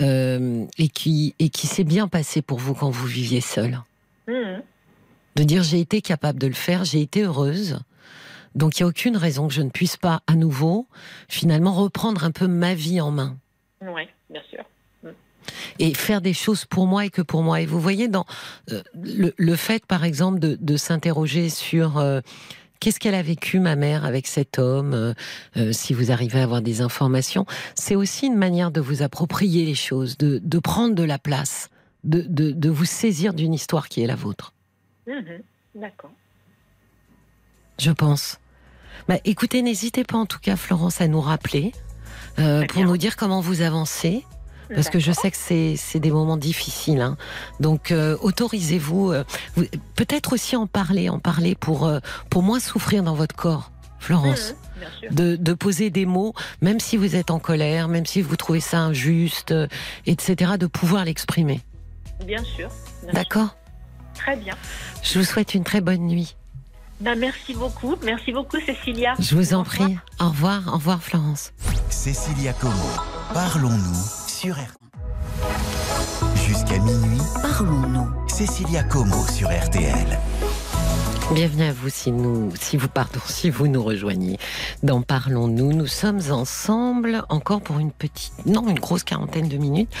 euh, 0.00 0.64
et 0.78 0.88
qui 0.88 1.34
et 1.38 1.48
qui 1.48 1.66
s'est 1.66 1.84
bien 1.84 2.08
passée 2.08 2.42
pour 2.42 2.58
vous 2.58 2.74
quand 2.74 2.90
vous 2.90 3.06
viviez 3.06 3.40
seul 3.40 3.80
Hum, 4.28 4.60
de 5.36 5.42
dire 5.44 5.62
j'ai 5.62 5.80
été 5.80 6.00
capable 6.02 6.38
de 6.38 6.46
le 6.48 6.52
faire, 6.54 6.84
j'ai 6.84 7.00
été 7.00 7.22
heureuse. 7.22 7.78
Donc 8.54 8.78
il 8.78 8.82
n'y 8.82 8.84
a 8.84 8.88
aucune 8.88 9.16
raison 9.16 9.48
que 9.48 9.54
je 9.54 9.60
ne 9.62 9.68
puisse 9.70 9.96
pas 9.98 10.22
à 10.26 10.34
nouveau 10.34 10.86
finalement 11.28 11.72
reprendre 11.74 12.24
un 12.24 12.30
peu 12.30 12.46
ma 12.46 12.74
vie 12.74 13.00
en 13.00 13.10
main 13.10 13.36
Oui, 13.82 14.02
bien 14.30 14.40
sûr. 14.50 14.64
et 15.78 15.92
faire 15.94 16.20
des 16.22 16.32
choses 16.32 16.64
pour 16.64 16.86
moi 16.86 17.04
et 17.04 17.10
que 17.10 17.20
pour 17.22 17.42
moi. 17.42 17.60
Et 17.60 17.66
vous 17.66 17.78
voyez 17.80 18.08
dans 18.08 18.24
euh, 18.72 18.82
le, 18.94 19.34
le 19.36 19.56
fait 19.56 19.84
par 19.86 20.04
exemple 20.04 20.38
de, 20.40 20.56
de 20.60 20.76
s'interroger 20.78 21.50
sur 21.50 21.98
euh, 21.98 22.20
Qu'est-ce 22.80 23.00
qu'elle 23.00 23.14
a 23.14 23.22
vécu, 23.22 23.58
ma 23.60 23.76
mère, 23.76 24.04
avec 24.04 24.26
cet 24.26 24.58
homme 24.58 24.94
euh, 24.94 25.14
euh, 25.56 25.72
Si 25.72 25.94
vous 25.94 26.10
arrivez 26.10 26.40
à 26.40 26.42
avoir 26.44 26.62
des 26.62 26.80
informations, 26.80 27.46
c'est 27.74 27.94
aussi 27.96 28.26
une 28.26 28.36
manière 28.36 28.70
de 28.70 28.80
vous 28.80 29.02
approprier 29.02 29.64
les 29.64 29.74
choses, 29.74 30.16
de, 30.18 30.40
de 30.42 30.58
prendre 30.58 30.94
de 30.94 31.02
la 31.02 31.18
place, 31.18 31.68
de, 32.04 32.20
de, 32.22 32.50
de 32.52 32.68
vous 32.70 32.84
saisir 32.84 33.34
d'une 33.34 33.54
histoire 33.54 33.88
qui 33.88 34.02
est 34.02 34.06
la 34.06 34.14
vôtre. 34.16 34.52
Mhm, 35.06 35.40
D'accord. 35.74 36.10
je 37.78 37.90
pense. 37.90 38.38
Bah, 39.08 39.18
écoutez, 39.24 39.62
n'hésitez 39.62 40.04
pas 40.04 40.16
en 40.16 40.26
tout 40.26 40.38
cas, 40.40 40.56
Florence, 40.56 41.00
à 41.00 41.08
nous 41.08 41.20
rappeler 41.20 41.72
euh, 42.38 42.64
pour 42.66 42.78
bien. 42.78 42.86
nous 42.86 42.96
dire 42.96 43.16
comment 43.16 43.40
vous 43.40 43.60
avancez. 43.62 44.24
Parce 44.74 44.88
que 44.90 44.98
je 44.98 45.12
sais 45.12 45.30
que 45.30 45.36
c'est 45.36 45.74
c'est 45.76 46.00
des 46.00 46.10
moments 46.10 46.36
difficiles. 46.36 47.00
hein. 47.00 47.16
Donc 47.60 47.90
euh, 47.92 48.16
autorisez-vous, 48.20 49.12
euh, 49.12 49.24
vous- 49.54 49.64
peut-être 49.94 50.32
aussi 50.32 50.56
en 50.56 50.66
parler, 50.66 51.08
en 51.08 51.18
parler 51.18 51.54
pour 51.54 51.86
euh, 51.86 52.00
pour 52.30 52.42
moins 52.42 52.60
souffrir 52.60 53.02
dans 53.02 53.14
votre 53.14 53.34
corps, 53.36 53.70
Florence. 53.98 54.54
Bien 54.78 54.88
sûr. 55.00 55.08
De, 55.12 55.36
de 55.36 55.52
poser 55.54 55.88
des 55.88 56.04
mots, 56.04 56.34
même 56.60 56.80
si 56.80 56.96
vous 56.98 57.16
êtes 57.16 57.30
en 57.30 57.38
colère, 57.38 57.88
même 57.88 58.04
si 58.04 58.20
vous 58.20 58.36
trouvez 58.36 58.60
ça 58.60 58.78
injuste, 58.80 59.54
etc., 60.04 60.52
de 60.58 60.66
pouvoir 60.66 61.04
l'exprimer. 61.06 61.62
Bien 62.26 62.44
sûr. 62.44 62.68
bien 62.68 62.68
sûr. 63.04 63.12
D'accord? 63.14 63.56
Très 64.14 64.36
bien. 64.36 64.54
Je 65.02 65.18
vous 65.18 65.24
souhaite 65.24 65.54
une 65.54 65.64
très 65.64 65.80
bonne 65.80 66.06
nuit. 66.06 66.36
Ben, 67.00 67.14
merci 67.18 67.54
beaucoup. 67.54 67.94
Merci 68.04 68.32
beaucoup, 68.32 68.58
Cécilia. 68.60 69.14
Je 69.18 69.34
vous 69.34 69.54
en 69.54 69.64
prie. 69.64 69.96
Au 70.20 70.28
revoir, 70.28 70.62
au 70.68 70.72
revoir, 70.72 71.02
Florence. 71.02 71.52
Cécilia 71.90 72.52
Como, 72.54 72.72
parlons-nous 73.34 74.25
RTL. 74.46 74.70
Jusqu'à 76.46 76.78
minuit, 76.78 77.18
parlons-nous. 77.42 78.08
Cécilia 78.28 78.84
Como 78.84 79.26
sur 79.26 79.48
RTL. 79.48 80.20
Bienvenue 81.32 81.64
à 81.64 81.72
vous 81.72 81.88
si 81.88 82.12
nous, 82.12 82.52
si 82.54 82.76
vous 82.76 82.86
si 83.26 83.50
vous 83.50 83.66
nous 83.66 83.82
rejoignez 83.82 84.38
dans 84.84 85.02
Parlons-nous. 85.02 85.72
Nous 85.72 85.88
sommes 85.88 86.20
ensemble 86.30 87.24
encore 87.28 87.60
pour 87.60 87.80
une 87.80 87.90
petite, 87.90 88.46
non, 88.46 88.68
une 88.68 88.78
grosse 88.78 89.02
quarantaine 89.02 89.48
de 89.48 89.56
minutes. 89.56 89.92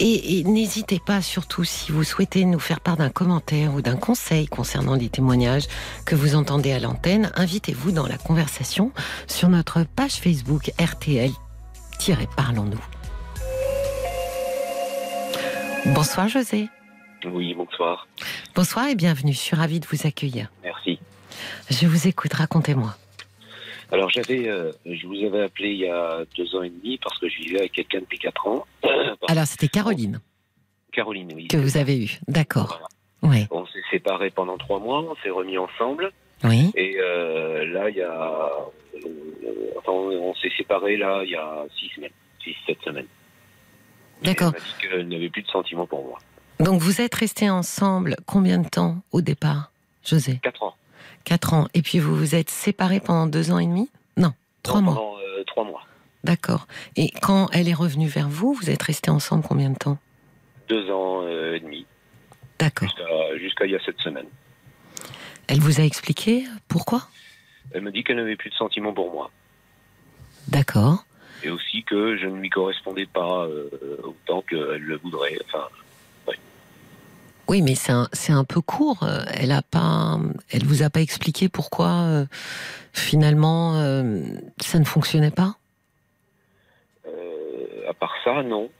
Et, 0.00 0.42
n'hésitez 0.44 1.00
pas, 1.04 1.22
surtout 1.22 1.62
si 1.62 1.92
vous 1.92 2.02
souhaitez 2.02 2.44
nous 2.44 2.58
faire 2.58 2.80
part 2.80 2.96
d'un 2.96 3.10
commentaire 3.10 3.72
ou 3.74 3.82
d'un 3.82 3.96
conseil 3.96 4.48
concernant 4.48 4.94
les 4.94 5.10
témoignages 5.10 5.68
que 6.04 6.16
vous 6.16 6.34
entendez 6.34 6.72
à 6.72 6.80
l'antenne, 6.80 7.30
invitez-vous 7.36 7.92
dans 7.92 8.08
la 8.08 8.18
conversation 8.18 8.90
sur 9.28 9.48
notre 9.48 9.84
page 9.84 10.14
Facebook 10.14 10.72
RTL-Parlons-nous. 10.80 12.95
Bonsoir 15.94 16.28
José. 16.28 16.68
Oui, 17.24 17.54
bonsoir. 17.54 18.06
Bonsoir 18.54 18.88
et 18.88 18.94
bienvenue. 18.94 19.32
Je 19.32 19.38
suis 19.38 19.56
ravie 19.56 19.80
de 19.80 19.86
vous 19.86 20.06
accueillir. 20.06 20.50
Merci. 20.62 20.98
Je 21.70 21.86
vous 21.86 22.06
écoute, 22.06 22.32
racontez-moi. 22.32 22.94
Alors 23.92 24.10
j'avais, 24.10 24.48
euh, 24.48 24.72
je 24.84 25.06
vous 25.06 25.14
avais 25.24 25.44
appelé 25.44 25.70
il 25.70 25.78
y 25.78 25.88
a 25.88 26.24
deux 26.36 26.54
ans 26.56 26.62
et 26.62 26.70
demi 26.70 26.98
parce 26.98 27.18
que 27.18 27.28
je 27.28 27.36
vivais 27.38 27.60
avec 27.60 27.72
quelqu'un 27.72 28.00
depuis 28.00 28.18
quatre 28.18 28.46
ans. 28.46 28.66
Alors, 29.28 29.46
c'était 29.46 29.68
Caroline 29.68 30.20
Caroline, 30.92 31.32
oui. 31.34 31.46
que 31.48 31.56
vous 31.56 31.76
avez 31.76 32.04
eue. 32.04 32.18
D'accord. 32.26 32.80
Voilà. 33.22 33.36
Oui. 33.40 33.46
On 33.50 33.64
s'est 33.66 33.82
séparés 33.90 34.30
pendant 34.30 34.56
trois 34.58 34.78
mois, 34.80 35.00
on 35.02 35.14
s'est 35.22 35.30
remis 35.30 35.56
ensemble 35.58 36.10
Oui. 36.44 36.70
et 36.74 36.96
euh, 37.00 37.64
là 37.72 37.90
il 37.90 37.96
y 37.96 38.02
a, 38.02 38.50
enfin, 39.78 39.92
on 39.92 40.34
s'est 40.34 40.52
séparés 40.56 40.96
là 40.96 41.22
il 41.24 41.30
y 41.30 41.34
a 41.36 41.64
six 41.78 41.88
semaines, 41.94 42.10
six 42.42 42.54
sept 42.66 42.78
semaines. 42.84 43.06
D'accord. 44.22 44.52
Elle 44.54 44.60
m'a 44.60 44.66
dit 44.66 44.74
qu'elle 44.80 45.08
n'avait 45.08 45.30
plus 45.30 45.42
de 45.42 45.48
sentiments 45.48 45.86
pour 45.86 46.04
moi. 46.04 46.18
Donc, 46.60 46.80
vous 46.80 47.00
êtes 47.00 47.14
restés 47.14 47.50
ensemble 47.50 48.16
combien 48.26 48.58
de 48.58 48.68
temps 48.68 49.02
au 49.12 49.20
départ 49.20 49.70
José 50.04 50.40
4 50.42 50.62
ans. 50.62 50.74
4 51.24 51.54
ans. 51.54 51.68
Et 51.74 51.82
puis 51.82 51.98
vous 51.98 52.14
vous 52.16 52.34
êtes 52.34 52.50
séparés 52.50 53.00
pendant 53.00 53.26
deux 53.26 53.50
ans 53.50 53.58
et 53.58 53.66
demi? 53.66 53.90
Non, 54.16 54.32
trois 54.62 54.80
Non, 54.80 54.86
mois. 54.86 54.94
Pendant 54.94 55.18
euh, 55.18 55.44
trois 55.46 55.64
mois. 55.64 55.82
D'accord. 56.24 56.66
Et 56.96 57.10
quand 57.22 57.48
elle 57.52 57.68
est 57.68 57.74
revenue 57.74 58.08
vers 58.08 58.28
vous, 58.28 58.52
vous 58.54 58.70
êtes 58.70 58.82
restés 58.82 59.10
ensemble 59.10 59.44
combien 59.46 59.70
de 59.70 59.76
temps? 59.76 59.98
Deux 60.68 60.90
ans 60.90 61.22
euh, 61.24 61.54
et 61.56 61.60
demi. 61.60 61.86
D'accord. 62.58 62.88
Jusqu'à 63.38 63.66
il 63.66 63.72
y 63.72 63.76
a 63.76 63.80
sept 63.84 63.98
semaines. 64.00 64.26
Elle 65.48 65.60
vous 65.60 65.80
a 65.80 65.84
expliqué 65.84 66.44
pourquoi? 66.68 67.02
Elle 67.72 67.82
me 67.82 67.92
dit 67.92 68.02
qu'elle 68.02 68.16
n'avait 68.16 68.36
plus 68.36 68.50
de 68.50 68.54
sentiments 68.54 68.92
pour 68.94 69.12
moi. 69.12 69.30
D'accord. 70.48 71.04
Et 71.42 71.50
aussi 71.50 71.82
que 71.84 72.16
je 72.16 72.26
ne 72.26 72.36
lui 72.40 72.48
correspondais 72.50 73.06
pas 73.06 73.44
euh, 73.46 73.68
autant 74.02 74.42
qu'elle 74.42 74.82
le 74.82 74.96
voudrait. 74.96 75.38
Enfin, 75.46 75.66
Oui, 77.48 77.62
mais 77.62 77.74
c'est 77.74 77.92
un, 77.92 78.08
un 78.30 78.44
peu 78.44 78.60
court. 78.60 79.02
Euh, 79.02 79.20
Elle 79.34 79.52
a 79.52 79.62
pas, 79.62 80.18
elle 80.50 80.64
vous 80.64 80.82
a 80.82 80.90
pas 80.90 81.00
expliqué 81.00 81.48
pourquoi 81.48 81.90
euh, 81.90 82.26
finalement 82.92 83.76
euh, 83.76 84.20
ça 84.60 84.78
ne 84.78 84.84
fonctionnait 84.84 85.30
pas? 85.30 85.56
euh, 87.06 87.88
à 87.88 87.94
part 87.94 88.14
ça, 88.24 88.42
non. 88.42 88.70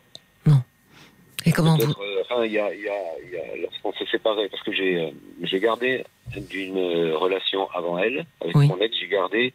Et 1.49 1.53
comment 1.53 1.77
vous 1.77 1.95
enfin, 2.23 2.45
il 2.45 2.51
y 2.51 2.59
a, 2.59 2.75
y 2.75 2.89
a- 2.89 3.21
y 3.31 3.37
a- 3.37 3.57
lorsqu'on 3.63 3.93
s'est 3.93 4.07
séparés, 4.11 4.49
parce 4.49 4.65
que 4.65 4.73
j'ai, 4.73 5.15
j'ai 5.43 5.61
gardé 5.61 6.05
d'une 6.35 7.13
relation 7.13 7.71
avant 7.71 7.99
elle, 7.99 8.27
avec 8.41 8.57
Oui. 8.57 8.67
mon 8.67 8.79
ex, 8.81 8.97
j'ai 8.99 9.07
gardé 9.07 9.55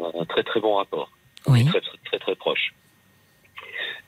un 0.00 0.24
très 0.24 0.42
très 0.42 0.58
bon 0.58 0.76
rapport, 0.76 1.10
Très 1.48 1.80
très 1.80 1.98
très 2.04 2.18
très 2.18 2.34
proche. 2.36 2.72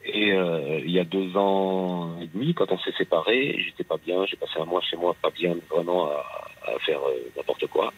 Et 0.04 0.32
euh, 0.32 0.80
il 0.84 0.90
y 0.90 0.98
a 0.98 1.04
deux 1.04 1.36
ans 1.36 2.18
et 2.20 2.26
demi, 2.26 2.54
quand 2.54 2.72
on 2.72 2.78
s'est 2.78 2.92
séparés, 2.96 3.56
j'étais 3.58 3.84
pas 3.84 3.98
bien, 3.98 4.24
j'ai 4.26 4.36
passé 4.36 4.54
un 4.58 4.64
mois 4.64 4.80
chez 4.80 4.96
moi, 4.96 5.14
pas 5.20 5.30
bien 5.30 5.54
vraiment 5.70 6.10
à, 6.10 6.78
faire 6.86 7.00
euh, 7.00 7.30
n'importe 7.36 7.66
quoi. 7.66 7.92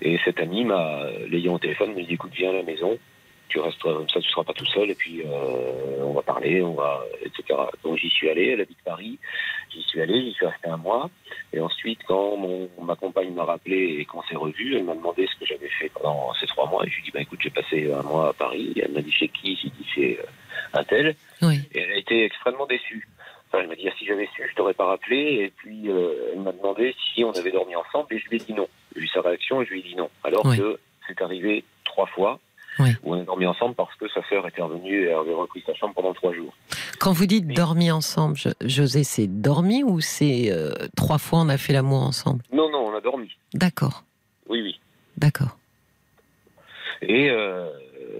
Et 0.00 0.18
cet 0.24 0.40
ami 0.40 0.64
m'a, 0.64 1.04
l'ayant 1.28 1.54
au 1.54 1.58
téléphone, 1.58 1.94
me 1.94 2.02
dit 2.02 2.14
écoute, 2.14 2.32
viens 2.34 2.50
à 2.50 2.54
la 2.54 2.62
maison, 2.62 2.98
tu 3.48 3.60
restes 3.60 3.80
comme 3.80 4.08
ça, 4.08 4.20
tu 4.20 4.28
seras 4.30 4.44
pas 4.44 4.52
tout 4.52 4.66
seul, 4.66 4.90
et 4.90 4.94
puis 4.94 5.22
euh, 5.22 6.02
on 6.02 6.12
va 6.12 6.22
parler, 6.22 6.62
on 6.62 6.74
va, 6.74 7.02
etc. 7.22 7.58
Donc 7.82 7.96
j'y 7.98 8.10
suis 8.10 8.28
allé, 8.28 8.48
elle 8.48 8.60
habite 8.60 8.78
Paris, 8.84 9.18
j'y 9.70 9.82
suis 9.82 10.00
allé, 10.00 10.20
j'y 10.22 10.32
suis 10.32 10.46
resté 10.46 10.68
un 10.68 10.76
mois. 10.76 11.10
Et 11.52 11.60
ensuite, 11.60 12.00
quand 12.06 12.36
mon, 12.36 12.68
ma 12.82 12.96
compagne 12.96 13.32
m'a 13.32 13.44
rappelé 13.44 13.96
et 14.00 14.04
qu'on 14.04 14.22
s'est 14.24 14.36
revus, 14.36 14.76
elle 14.76 14.84
m'a 14.84 14.94
demandé 14.94 15.26
ce 15.26 15.38
que 15.38 15.46
j'avais 15.46 15.68
fait 15.68 15.88
pendant 15.90 16.32
ces 16.34 16.46
trois 16.46 16.68
mois. 16.68 16.84
Et 16.84 16.90
je 16.90 16.96
lui 16.96 17.02
ai 17.02 17.04
dit, 17.06 17.10
bah, 17.12 17.20
écoute, 17.20 17.38
j'ai 17.42 17.50
passé 17.50 17.90
un 17.92 18.02
mois 18.02 18.28
à 18.28 18.32
Paris. 18.32 18.72
Et 18.76 18.82
elle 18.84 18.92
m'a 18.92 19.00
dit, 19.00 19.12
chez 19.12 19.28
qui? 19.28 19.56
J'ai 19.62 19.70
dit, 19.70 19.86
chez 19.94 20.18
euh, 20.20 20.78
un 20.78 20.84
tel. 20.84 21.14
Oui. 21.42 21.60
Et 21.72 21.80
elle 21.80 21.92
a 21.92 21.96
été 21.96 22.24
extrêmement 22.24 22.66
déçue. 22.66 23.08
Enfin, 23.48 23.60
elle 23.62 23.68
m'a 23.68 23.76
dit, 23.76 23.88
ah, 23.88 23.92
si 23.98 24.04
j'avais 24.06 24.28
su, 24.34 24.42
je 24.50 24.54
t'aurais 24.54 24.74
pas 24.74 24.86
rappelé. 24.86 25.44
Et 25.44 25.52
puis, 25.56 25.88
euh, 25.88 26.32
elle 26.32 26.40
m'a 26.40 26.52
demandé 26.52 26.94
si 27.14 27.24
on 27.24 27.32
avait 27.32 27.52
dormi 27.52 27.76
ensemble. 27.76 28.12
Et 28.14 28.18
je 28.18 28.28
lui 28.28 28.36
ai 28.36 28.40
dit 28.40 28.52
non. 28.54 28.68
J'ai 28.94 29.00
vu 29.02 29.08
sa 29.08 29.20
réaction 29.20 29.62
et 29.62 29.64
je 29.66 29.70
lui 29.70 29.80
ai 29.80 29.82
dit 29.82 29.94
non. 29.94 30.10
Alors 30.24 30.44
Oui. 30.44 30.58
que 30.58 30.78
c'est 31.06 31.22
arrivé 31.22 31.64
trois 31.84 32.06
fois 32.06 32.40
Oui. 32.78 32.90
où 33.04 33.14
on 33.14 33.20
a 33.20 33.24
dormi 33.24 33.46
ensemble 33.46 33.74
parce 33.74 33.94
que 33.96 34.06
sa 34.08 34.22
sœur 34.28 34.46
était 34.46 34.60
revenue 34.62 35.04
et 35.06 35.12
avait 35.12 35.32
repris 35.32 35.62
sa 35.66 35.74
chambre 35.74 35.94
pendant 35.94 36.12
trois 36.14 36.32
jours. 36.34 36.54
Quand 37.00 37.12
vous 37.12 37.26
dites 37.26 37.44
Oui. 37.48 37.54
dormi 37.54 37.90
ensemble, 37.90 38.36
José, 38.60 39.02
c'est 39.04 39.26
dormi 39.26 39.82
ou 39.82 40.00
c'est 40.00 40.50
euh, 40.52 40.72
trois 40.96 41.18
fois 41.18 41.40
on 41.40 41.48
a 41.48 41.56
fait 41.58 41.72
l'amour 41.72 42.02
ensemble? 42.02 42.42
Non, 42.52 42.70
non, 42.70 42.86
on 42.88 42.94
a 42.94 43.00
dormi. 43.00 43.30
D'accord, 43.54 44.04
Oui, 44.48 44.60
oui. 44.62 44.80
d'accord. 45.16 45.56
Et 47.02 47.30
euh, 47.30 47.68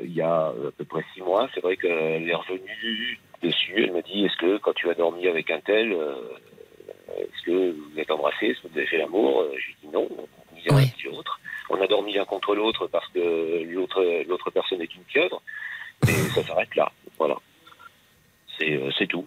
il 0.05 0.13
y 0.13 0.21
a 0.23 0.47
à 0.49 0.53
peu 0.77 0.85
près 0.85 1.05
six 1.15 1.23
mois, 1.23 1.49
c'est 1.55 1.61
vrai 1.63 1.77
qu'elle 1.77 2.29
est 2.29 2.35
revenue 2.35 3.19
dessus. 3.43 3.75
Elle 3.85 3.93
m'a 3.93 4.03
dit 4.03 4.25
Est-ce 4.25 4.37
que 4.37 4.59
quand 4.59 4.75
tu 4.75 4.89
as 4.91 4.95
dormi 4.95 5.27
avec 5.27 5.51
un 5.51 5.61
tel, 5.61 5.93
euh, 5.93 6.15
est-ce 7.19 7.43
que 7.47 7.73
vous 7.73 7.99
êtes 7.99 8.11
embrassés 8.11 8.47
Est-ce 8.49 8.61
que 8.63 8.69
vous 8.69 8.77
avez 8.79 8.87
fait 8.87 8.99
l'amour? 8.99 9.45
Je 9.53 9.57
lui 9.67 9.73
ai 9.83 9.87
dit 9.87 9.93
non, 9.93 10.09
ni 10.55 10.63
l'un 10.69 10.77
Oui. 10.77 10.93
ni 10.99 11.11
l'autre. 11.11 11.41
On 11.71 11.81
a 11.81 11.87
dormi 11.87 12.14
l'un 12.14 12.25
contre 12.25 12.55
l'autre 12.55 12.87
parce 12.87 13.09
que 13.09 13.64
l'autre 13.64 14.25
l'autre 14.29 14.51
personne 14.51 14.81
est 14.83 14.95
une 14.95 15.03
pieuvre. 15.03 15.43
Et 16.07 16.12
ça 16.35 16.43
s'arrête 16.43 16.75
là. 16.77 16.93
Voilà. 17.19 17.37
C'est 18.59 18.73
euh, 18.73 18.91
c'est 18.99 19.07
tout. 19.07 19.27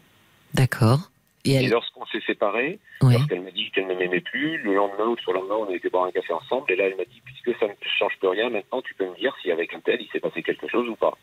D'accord. 0.54 1.00
Et 1.46 1.52
Et 1.52 1.54
elle, 1.56 1.70
lorsqu'on 1.70 2.06
s'est 2.08 2.22
séparés. 2.26 2.80
Lorsqu'elle 3.02 3.42
m'a 3.42 3.52
dit 3.52 3.72
qu'elle 3.72 3.88
ne 3.88 3.96
m'aimait 3.96 4.20
plus, 4.20 4.58
le 4.58 4.76
lendemain 4.76 5.06
ou 5.06 5.18
sur 5.18 5.32
le 5.32 5.40
lendemain, 5.40 5.56
on 5.56 5.72
a 5.72 5.76
été 5.76 5.90
boire 5.90 6.06
un 6.06 6.12
café 6.12 6.34
ensemble. 6.34 6.70
Et 6.72 6.76
là, 6.76 6.86
elle 6.88 6.98
m'a 6.98 7.06
dit, 7.06 7.22
puisque 7.24 7.58
ça 7.60 7.66
ne 7.66 7.74
change 7.98 8.18
plus 8.20 8.28
rien, 8.28 8.50
maintenant, 8.50 8.82
tu 8.82 8.94
peux 8.94 9.10
me 9.10 9.16
dire 9.16 9.34
si 9.42 9.50
avec 9.50 9.74
un 9.74 9.80
tel, 9.80 10.02
il 10.02 10.10
s'est 10.10 10.20
passé 10.20 10.44
quelque 10.44 10.68
chose 10.68 10.88
ou 10.90 10.96
pas. 10.96 11.18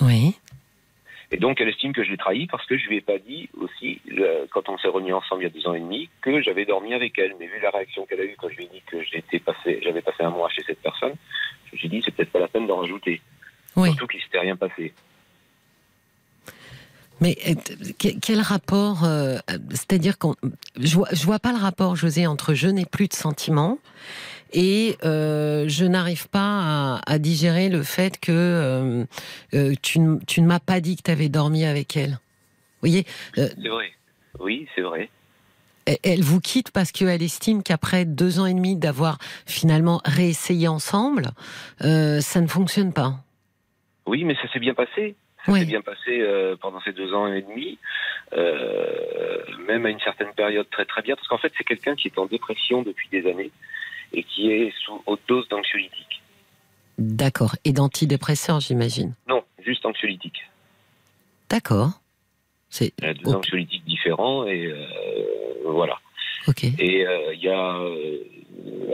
oui. 0.00 0.36
Et 1.34 1.36
donc, 1.36 1.60
elle 1.60 1.68
estime 1.68 1.92
que 1.92 2.04
je 2.04 2.12
l'ai 2.12 2.16
trahi 2.16 2.46
parce 2.46 2.64
que 2.64 2.78
je 2.78 2.86
lui 2.86 2.98
ai 2.98 3.00
pas 3.00 3.18
dit 3.18 3.48
aussi, 3.60 4.00
quand 4.52 4.68
on 4.68 4.78
s'est 4.78 4.86
remis 4.86 5.12
ensemble 5.12 5.42
il 5.42 5.46
y 5.46 5.48
a 5.48 5.50
deux 5.50 5.66
ans 5.66 5.74
et 5.74 5.80
demi, 5.80 6.08
que 6.20 6.40
j'avais 6.40 6.64
dormi 6.64 6.94
avec 6.94 7.18
elle. 7.18 7.34
Mais 7.40 7.46
vu 7.48 7.58
la 7.60 7.70
réaction 7.70 8.06
qu'elle 8.06 8.20
a 8.20 8.24
eue 8.24 8.36
quand 8.38 8.48
je 8.50 8.54
lui 8.56 8.66
ai 8.66 8.68
dit 8.68 8.82
que 8.86 9.02
j'étais 9.02 9.40
passé, 9.40 9.80
j'avais 9.82 10.00
passé 10.00 10.22
un 10.22 10.30
mois 10.30 10.48
chez 10.48 10.62
cette 10.62 10.80
personne, 10.80 11.14
je 11.66 11.72
me 11.74 11.78
suis 11.80 11.88
dit, 11.88 12.02
c'est 12.04 12.12
peut-être 12.14 12.30
pas 12.30 12.38
la 12.38 12.46
peine 12.46 12.68
d'en 12.68 12.76
rajouter. 12.76 13.20
Oui. 13.74 13.88
Surtout 13.88 14.06
qu'il 14.06 14.22
s'était 14.22 14.38
rien 14.38 14.54
passé. 14.54 14.94
Mais 17.20 17.36
euh, 17.48 17.54
que- 17.98 18.16
quel 18.20 18.40
rapport 18.40 19.02
euh, 19.04 19.38
C'est-à-dire 19.70 20.18
qu'on, 20.18 20.36
je 20.78 20.94
vois, 20.94 21.08
je 21.12 21.24
vois 21.24 21.40
pas 21.40 21.52
le 21.52 21.58
rapport, 21.58 21.96
José, 21.96 22.28
entre 22.28 22.54
je 22.54 22.68
n'ai 22.68 22.84
plus 22.84 23.08
de 23.08 23.12
sentiments 23.14 23.78
et 24.54 24.96
euh, 25.04 25.64
je 25.68 25.84
n'arrive 25.84 26.28
pas 26.30 26.40
à, 26.40 27.00
à 27.06 27.18
digérer 27.18 27.68
le 27.68 27.82
fait 27.82 28.18
que 28.18 28.32
euh, 28.32 29.04
euh, 29.52 29.74
tu, 29.82 29.98
ne- 29.98 30.18
tu 30.26 30.40
ne 30.40 30.46
m'as 30.46 30.60
pas 30.60 30.80
dit 30.80 30.96
que 30.96 31.02
tu 31.02 31.10
avais 31.10 31.28
dormi 31.28 31.64
avec 31.64 31.96
elle. 31.96 32.12
Vous 32.12 32.88
voyez, 32.88 33.04
C'est 33.34 33.68
vrai. 33.68 33.92
Oui, 34.40 34.66
c'est 34.74 34.80
vrai. 34.82 35.10
elle- 36.02 36.22
vous 36.22 36.40
quitte 36.40 36.70
parce 36.70 36.92
qu'elle 36.92 37.22
estime 37.22 37.62
qu'après 37.62 38.04
deux 38.06 38.40
ans 38.40 38.46
et 38.46 38.54
demi 38.54 38.76
d'avoir 38.76 39.18
finalement 39.46 40.00
réessayé 40.04 40.68
ensemble, 40.68 41.30
ça 41.80 42.40
ne 42.40 42.46
fonctionne 42.46 42.92
pas. 42.92 43.16
Oui, 44.06 44.24
mais 44.24 44.34
ça 44.36 44.50
s'est 44.52 44.60
bien 44.60 44.74
passé. 44.74 45.14
Ça 45.46 45.52
Oui. 45.52 45.60
s'est 45.60 45.66
bien 45.66 45.82
passé 45.82 46.20
euh, 46.20 46.56
pendant 46.60 46.80
ces 46.80 46.92
deux 46.92 47.12
ans 47.12 47.26
et 47.30 47.42
demi, 47.42 47.78
euh, 48.54 49.38
même 49.68 49.84
à 49.86 49.90
une 49.90 50.00
certaine 50.00 50.32
période 50.34 50.66
très 50.70 50.84
très 50.86 51.02
bien, 51.02 51.14
parce 51.16 51.28
qu'en 51.28 51.36
fait 51.38 51.52
c'est 51.58 51.64
quelqu'un 51.64 51.94
qui 51.96 52.08
est 52.08 52.18
en 52.18 52.26
dépression 52.26 52.82
depuis 52.82 53.08
des 53.10 53.28
années 53.30 53.50
et 54.14 54.22
qui 54.24 54.50
est 54.50 54.72
sous 54.84 55.02
haute 55.06 55.20
dose 55.28 55.48
d'anxiolytique. 55.48 56.22
D'accord. 56.98 57.56
Et 57.64 57.72
d'antidépresseurs, 57.72 58.60
j'imagine. 58.60 59.14
Non, 59.28 59.42
juste 59.64 59.84
anxiolytique. 59.84 60.38
D'accord. 61.50 61.90
C'est 62.68 62.92
Il 62.98 63.04
y 63.04 63.08
a 63.08 63.14
deux 63.14 63.30
Ok. 63.30 63.36
anxiolytiques 63.36 63.84
différents 63.84 64.46
et 64.46 64.66
euh, 64.66 64.84
voilà. 65.64 65.98
ok. 66.48 66.64
Et 66.78 67.06
euh, 67.06 67.34
il 67.34 67.40
y 67.42 67.48
a 67.48 67.76
euh, 67.76 68.18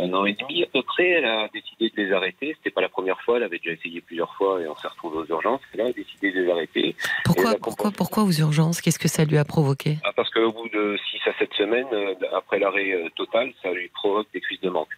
un 0.03 0.13
an 0.13 0.25
et 0.27 0.35
demi 0.35 0.63
à 0.63 0.67
peu 0.67 0.83
près, 0.83 1.09
elle 1.09 1.25
a 1.25 1.49
décidé 1.53 1.91
de 1.91 2.03
les 2.03 2.13
arrêter. 2.13 2.55
C'était 2.59 2.71
pas 2.71 2.81
la 2.81 2.89
première 2.89 3.21
fois, 3.23 3.37
elle 3.37 3.43
avait 3.45 3.59
déjà 3.59 3.73
essayé 3.73 4.01
plusieurs 4.01 4.35
fois 4.35 4.61
et 4.61 4.67
on 4.69 4.77
s'est 4.77 4.89
retrouvé 4.89 5.19
aux 5.19 5.27
urgences. 5.27 5.61
Et 5.75 5.79
là, 5.79 5.85
elle 5.85 5.91
a 5.91 5.93
décidé 5.95 6.33
de 6.33 6.43
les 6.43 6.51
arrêter. 6.51 6.97
Pourquoi, 7.25 8.25
aux 8.25 8.33
urgences? 8.33 8.81
Qu'est-ce 8.81 8.99
que 8.99 9.09
ça 9.09 9.25
lui 9.25 9.39
a 9.39 9.45
provoqué? 9.45 9.99
Ah, 10.05 10.13
parce 10.15 10.31
qu'au 10.31 10.53
bout 10.53 10.69
de 10.71 10.99
6 11.11 11.29
à 11.29 11.39
7 11.39 11.53
semaines, 11.55 11.87
après 12.35 12.59
l'arrêt 12.59 12.93
total, 13.17 13.53
ça 13.63 13.71
lui 13.73 13.89
provoque 13.89 14.27
des 14.33 14.41
crises 14.41 14.61
de 14.61 14.71
manque. 14.71 14.91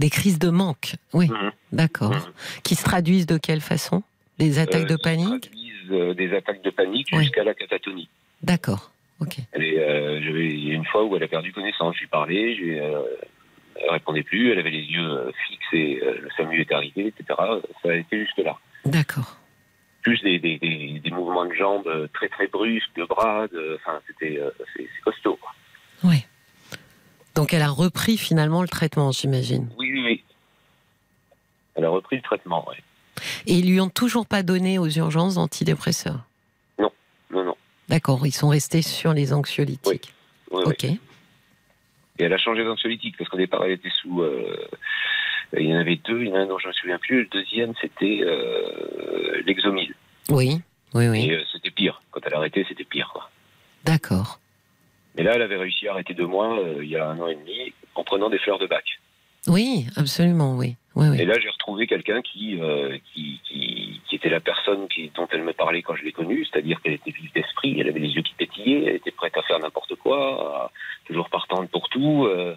Des 0.00 0.08
crises 0.10 0.38
de 0.38 0.48
manque. 0.50 0.94
Oui, 1.12 1.28
Mhm. 1.28 1.52
d'accord. 1.72 2.10
Mhm. 2.12 2.32
Qui 2.64 2.74
se 2.74 2.84
traduisent 2.84 3.26
de 3.26 3.36
quelle 3.38 3.60
façon? 3.60 4.02
Des 4.38 4.58
attaques 4.58 4.84
Euh, 4.90 4.96
de 4.96 4.96
panique? 4.96 5.50
euh, 5.90 6.14
Des 6.14 6.34
attaques 6.34 6.62
de 6.62 6.70
panique 6.70 7.08
Oui. 7.12 7.24
jusqu'à 7.24 7.44
la 7.44 7.52
catatonie. 7.54 8.08
D'accord. 8.42 8.90
Ok. 9.20 9.36
Euh, 9.58 10.18
il 10.22 10.68
y 10.68 10.70
a 10.70 10.74
une 10.74 10.86
fois 10.86 11.04
où 11.04 11.14
elle 11.16 11.22
a 11.22 11.28
perdu 11.28 11.52
connaissance. 11.52 11.94
Je 11.96 12.00
lui 12.00 12.06
parlais, 12.06 12.56
je 12.56 12.60
lui, 12.62 12.80
euh, 12.80 13.02
elle 13.76 13.90
répondait 13.90 14.22
plus, 14.22 14.50
elle 14.50 14.58
avait 14.58 14.70
les 14.70 14.84
yeux 14.84 15.04
euh, 15.06 15.30
fixes 15.46 15.72
et 15.74 16.00
euh, 16.02 16.18
le 16.22 16.28
SAMU 16.36 16.58
est 16.60 16.72
arrivé, 16.72 17.08
etc. 17.08 17.24
Ça 17.82 17.90
a 17.90 17.94
été 17.94 18.18
jusque 18.24 18.38
là. 18.38 18.56
D'accord. 18.86 19.36
Plus 20.02 20.18
des, 20.22 20.38
des, 20.38 20.56
des, 20.58 21.00
des 21.04 21.10
mouvements 21.10 21.44
de 21.44 21.52
jambes 21.52 21.86
euh, 21.88 22.06
très 22.14 22.28
très 22.30 22.46
brusques, 22.46 22.96
de 22.96 23.04
bras, 23.04 23.46
de- 23.48 23.78
enfin 23.84 24.00
c'était 24.06 24.38
euh, 24.38 24.48
c'est 24.74 24.84
c'est 24.96 25.02
costaud. 25.02 25.36
quoi. 25.38 25.50
Oui. 26.04 26.24
Donc 27.34 27.54
elle 27.54 27.62
a 27.62 27.70
repris 27.70 28.18
finalement 28.18 28.62
le 28.62 28.68
traitement, 28.68 29.12
j'imagine. 29.12 29.68
Oui, 29.78 29.90
oui, 29.92 30.02
oui. 30.04 30.24
Elle 31.74 31.84
a 31.84 31.90
repris 31.90 32.16
le 32.16 32.22
traitement, 32.22 32.68
ouais. 32.68 32.76
Et 33.46 33.54
ils 33.54 33.70
lui 33.70 33.80
ont 33.80 33.88
toujours 33.88 34.26
pas 34.26 34.42
donné 34.42 34.78
aux 34.78 34.88
urgences 34.88 35.34
d'antidépresseurs? 35.34 36.24
Non, 36.78 36.90
non. 37.30 37.54
D'accord. 37.88 38.26
Ils 38.26 38.32
sont 38.32 38.48
restés 38.48 38.82
sur 38.82 39.12
les 39.12 39.32
anxiolytiques. 39.32 40.12
Oui, 40.50 40.58
oui. 40.58 40.62
ok. 40.66 40.84
Et 40.84 40.98
elle 42.24 42.32
a 42.32 42.38
changé 42.38 42.64
d'anxiolytique 42.64 43.16
parce 43.16 43.30
qu'au 43.30 43.36
départ, 43.36 43.64
elle 43.64 43.72
était 43.72 43.90
sous. 44.02 44.20
euh, 44.22 44.56
il 45.56 45.66
y 45.66 45.74
en 45.74 45.78
avait 45.78 45.96
deux, 45.96 46.22
il 46.22 46.28
y 46.28 46.32
en 46.32 46.36
a 46.36 46.38
un 46.40 46.46
dont 46.46 46.58
je 46.58 46.66
ne 46.66 46.68
me 46.68 46.74
souviens 46.74 46.98
plus. 46.98 47.22
Le 47.22 47.28
deuxième, 47.28 47.72
c'était 47.80 48.20
euh, 48.22 49.42
l'exomil. 49.46 49.94
Oui. 50.28 50.60
Oui, 50.94 51.08
oui. 51.08 51.26
Et 51.26 51.32
euh, 51.32 51.42
c'était 51.52 51.70
pire. 51.70 52.02
Quand 52.10 52.20
elle 52.24 52.34
a 52.34 52.38
arrêté, 52.38 52.64
c'était 52.68 52.84
pire. 52.84 53.10
Quoi. 53.12 53.30
D'accord. 53.84 54.39
Mais 55.20 55.26
là, 55.26 55.32
elle 55.34 55.42
avait 55.42 55.58
réussi 55.58 55.86
à 55.86 55.92
arrêter 55.92 56.14
deux 56.14 56.26
mois, 56.26 56.58
euh, 56.58 56.82
il 56.82 56.88
y 56.88 56.96
a 56.96 57.06
un 57.06 57.20
an 57.20 57.28
et 57.28 57.34
demi, 57.34 57.74
en 57.94 58.04
prenant 58.04 58.30
des 58.30 58.38
fleurs 58.38 58.58
de 58.58 58.66
bac. 58.66 58.84
Oui, 59.48 59.84
absolument, 59.96 60.56
oui. 60.56 60.76
Oui, 60.94 61.08
oui. 61.10 61.20
Et 61.20 61.26
là, 61.26 61.34
j'ai 61.38 61.50
retrouvé 61.50 61.86
quelqu'un 61.86 62.22
qui, 62.22 62.58
euh, 62.58 62.96
qui, 63.12 63.38
qui, 63.46 64.00
qui 64.08 64.16
était 64.16 64.30
la 64.30 64.40
personne 64.40 64.88
qui, 64.88 65.10
dont 65.14 65.28
elle 65.30 65.42
me 65.42 65.52
parlait 65.52 65.82
quand 65.82 65.94
je 65.94 66.04
l'ai 66.04 66.12
connue, 66.12 66.46
c'est-à-dire 66.50 66.80
qu'elle 66.80 66.94
était 66.94 67.10
vive 67.10 67.30
d'esprit, 67.34 67.78
elle 67.78 67.88
avait 67.88 68.00
les 68.00 68.08
yeux 68.08 68.22
qui 68.22 68.32
pétillaient, 68.32 68.84
elle 68.86 68.96
était 68.96 69.10
prête 69.10 69.36
à 69.36 69.42
faire 69.42 69.58
n'importe 69.58 69.94
quoi, 69.96 70.16
à- 70.64 70.70
toujours 71.04 71.28
partante 71.28 71.68
pour 71.70 71.90
tout. 71.90 72.24
euh, 72.24 72.56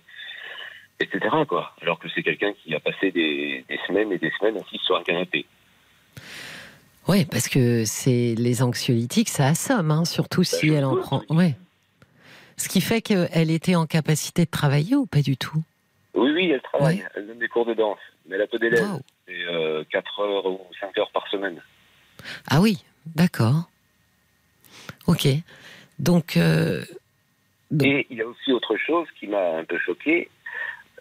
etc. 1.01 1.19
Quoi. 1.49 1.73
Alors 1.81 1.99
que 1.99 2.07
c'est 2.15 2.23
quelqu'un 2.23 2.53
qui 2.63 2.73
a 2.73 2.79
passé 2.79 3.11
des, 3.11 3.65
semaines 3.87 4.11
et 4.13 4.19
des 4.19 4.31
semaines 4.39 4.55
assis 4.55 4.79
sur 4.85 4.95
un 4.95 5.03
canapé. 5.03 5.45
Oui, 7.09 7.25
parce 7.25 7.49
que 7.49 7.83
c'est 7.83 8.35
les 8.37 8.63
anxiolytiques, 8.63 9.27
ça 9.27 9.47
assomme, 9.47 9.91
hein, 9.91 10.05
surtout 10.05 10.41
bah, 10.41 10.45
si 10.45 10.69
elle 10.69 10.85
en 10.85 10.95
prend. 10.95 11.23
Ouais. 11.29 11.55
Ce 12.57 12.69
qui 12.69 12.81
fait 12.81 13.01
qu'elle 13.01 13.51
était 13.51 13.75
en 13.75 13.85
capacité 13.85 14.45
de 14.45 14.49
travailler 14.49 14.95
ou 14.95 15.05
pas 15.05 15.21
du 15.21 15.37
tout? 15.37 15.63
Oui, 16.13 16.31
oui, 16.31 16.51
elle 16.51 16.61
travaille. 16.61 17.03
Elle 17.15 17.27
donne 17.27 17.39
des 17.39 17.47
cours 17.47 17.65
de 17.65 17.73
danse. 17.73 17.99
Mais 18.27 18.35
elle 18.35 18.43
a 18.43 18.47
peu 18.47 18.59
d'élèves. 18.59 18.99
C'est 19.27 19.33
4 19.91 20.19
euh, 20.19 20.23
heures 20.23 20.45
ou 20.45 20.61
5 20.79 20.97
heures 20.97 21.11
par 21.11 21.27
semaine. 21.27 21.61
Ah 22.49 22.61
oui, 22.61 22.83
d'accord. 23.15 23.69
Ok. 25.07 25.27
Donc, 25.99 26.37
euh, 26.37 26.83
Et 27.83 28.07
il 28.09 28.17
y 28.17 28.21
a 28.21 28.27
aussi 28.27 28.51
autre 28.51 28.77
chose 28.77 29.07
qui 29.19 29.27
m'a 29.27 29.57
un 29.57 29.63
peu 29.65 29.77
choqué. 29.79 30.29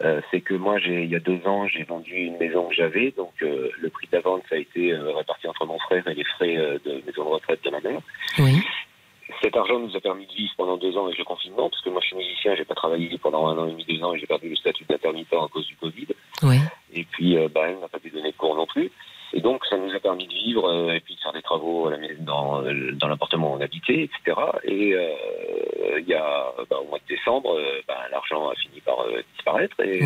Euh, 0.01 0.21
c'est 0.31 0.41
que 0.41 0.55
moi, 0.55 0.81
il 0.81 1.11
y 1.11 1.15
a 1.15 1.21
deux 1.21 1.47
ans, 1.47 1.69
j'ai 1.69 1.85
vendu 1.85 2.15
une 2.15 2.39
maison 2.39 2.69
que 2.69 2.75
j'avais. 2.75 3.13
Donc, 3.13 3.33
le 3.41 3.89
prix 3.91 4.09
de 4.11 4.17
la 4.17 4.23
vente, 4.23 4.43
ça 4.49 4.57
a 4.57 4.59
été 4.59 4.95
réparti 4.95 5.47
entre 5.47 5.67
mon 5.67 5.79
frère 5.79 6.07
et 6.09 6.15
les 6.15 6.25
frais 6.25 6.57
de 6.85 7.03
maison 7.07 7.25
de 7.25 7.29
retraite 7.29 7.63
de 7.63 7.71
ma 7.71 7.81
mère. 7.81 8.01
Oui. 8.39 8.59
Cet 9.41 9.57
argent 9.57 9.79
nous 9.79 9.97
a 9.97 10.01
permis 10.01 10.27
de 10.27 10.33
vivre 10.33 10.53
pendant 10.57 10.77
deux 10.77 10.97
ans 10.97 11.07
avec 11.07 11.19
le 11.19 11.25
confinement, 11.25 11.71
parce 11.71 11.83
que 11.83 11.91
moi 11.91 12.01
je 12.03 12.09
suis 12.09 12.17
musicien, 12.17 12.55
j'ai 12.55 12.65
pas 12.65 12.75
travaillé 12.75 13.17
pendant 13.19 13.47
un 13.47 13.59
an 13.59 13.69
et 13.69 13.73
demi, 13.73 13.85
deux 13.85 14.03
ans, 14.03 14.15
et 14.15 14.19
j'ai 14.19 14.27
perdu 14.27 14.49
le 14.49 14.57
statut 14.57 14.85
d'intermittent 14.85 15.33
à 15.33 15.49
cause 15.53 15.67
du 15.67 15.77
Covid. 15.77 16.09
Oui. 16.43 16.57
Et 16.93 17.05
puis, 17.05 17.37
euh, 17.37 17.49
bah, 17.49 17.63
elle 17.69 17.79
n'a 17.79 17.89
pas 17.89 17.99
pu 17.99 18.11
donner 18.11 18.33
de 18.33 18.37
cours 18.37 18.55
non 18.55 18.67
plus. 18.67 18.91
Et 19.35 19.41
donc, 19.41 19.65
ça 19.65 19.79
nous 19.79 19.95
a 19.95 19.99
permis 19.99 20.27
de 20.27 20.33
vivre 20.33 20.69
euh, 20.69 20.95
et 20.95 21.01
puis 21.01 21.15
de 21.15 21.21
faire 21.21 21.33
des 21.33 21.41
travaux 21.41 21.91
dans, 22.21 22.63
euh, 22.63 22.93
dans 22.93 23.09
l'appartement 23.09 23.53
où 23.53 23.57
on 23.57 23.61
habitait, 23.61 24.03
etc. 24.03 24.41
Et 24.65 24.95
il 25.99 26.09
y 26.09 26.15
a, 26.15 26.53
bah, 26.69 26.77
au 26.83 26.89
mois 26.89 26.99
de 26.99 27.15
décembre, 27.15 27.59
bah, 27.89 27.99
l'argent 28.11 28.49
a 28.51 28.55
fini 28.57 28.81
par 28.81 29.07
disparaître. 29.35 29.81
Et 29.81 30.03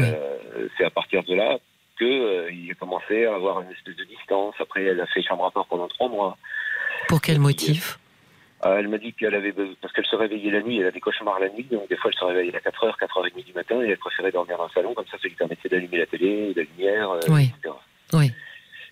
c'est 0.77 0.85
à 0.85 0.91
partir 0.91 1.25
de 1.25 1.35
là 1.35 1.59
qu'il 1.99 2.71
a 2.71 2.75
commencé 2.75 3.25
à 3.25 3.35
avoir 3.35 3.61
une 3.63 3.71
espèce 3.71 3.97
de 3.97 4.05
distance. 4.05 4.55
Après, 4.61 4.85
elle 4.85 5.01
a 5.01 5.07
fait 5.07 5.23
chambre 5.23 5.47
à 5.47 5.51
part 5.51 5.67
pendant 5.67 5.89
trois 5.89 6.09
mois. 6.09 6.37
Pour 7.09 7.21
quel 7.21 7.41
motif? 7.41 7.96
M'a 8.97 9.03
dit 9.03 9.13
qu'elle 9.13 9.35
avait 9.35 9.53
parce 9.81 9.93
qu'elle 9.93 10.07
se 10.07 10.17
réveillait 10.17 10.51
la 10.51 10.63
nuit, 10.63 10.79
elle 10.79 10.87
a 10.87 10.91
des 10.91 11.01
cauchemars 11.01 11.39
la 11.39 11.51
nuit, 11.51 11.67
donc 11.71 11.89
des 11.89 11.97
fois 11.97 12.11
elle 12.11 12.19
se 12.19 12.25
réveillait 12.25 12.57
à 12.57 12.61
4h, 12.61 12.99
4h30 12.99 13.45
du 13.45 13.53
matin 13.53 13.83
et 13.83 13.91
elle 13.91 13.99
préférait 13.99 14.33
dormir 14.33 14.57
dans 14.57 14.65
le 14.65 14.71
salon, 14.71 14.95
comme 14.95 15.07
ça 15.07 15.19
ça 15.21 15.29
lui 15.29 15.35
permettait 15.35 15.69
d'allumer 15.69 15.99
la 15.99 16.07
télé, 16.07 16.55
la 16.55 16.63
lumière, 16.63 17.11
euh, 17.11 17.39
etc. 17.39 17.75
Oui. 18.15 18.33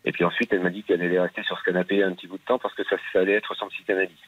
Et 0.05 0.13
puis 0.13 0.25
ensuite 0.25 0.53
elle 0.53 0.61
m'a 0.61 0.71
dit 0.71 0.83
qu'elle 0.83 1.01
allait 1.01 1.21
rester 1.21 1.43
sur 1.45 1.59
ce 1.59 1.65
canapé 1.65 2.03
un 2.03 2.13
petit 2.13 2.27
bout 2.27 2.37
de 2.37 2.45
temps 2.45 2.59
parce 2.59 2.75
que 2.75 2.83
ça, 2.85 2.97
allait 3.15 3.33
être 3.33 3.55
son 3.55 3.69
psychanalyste. 3.69 4.19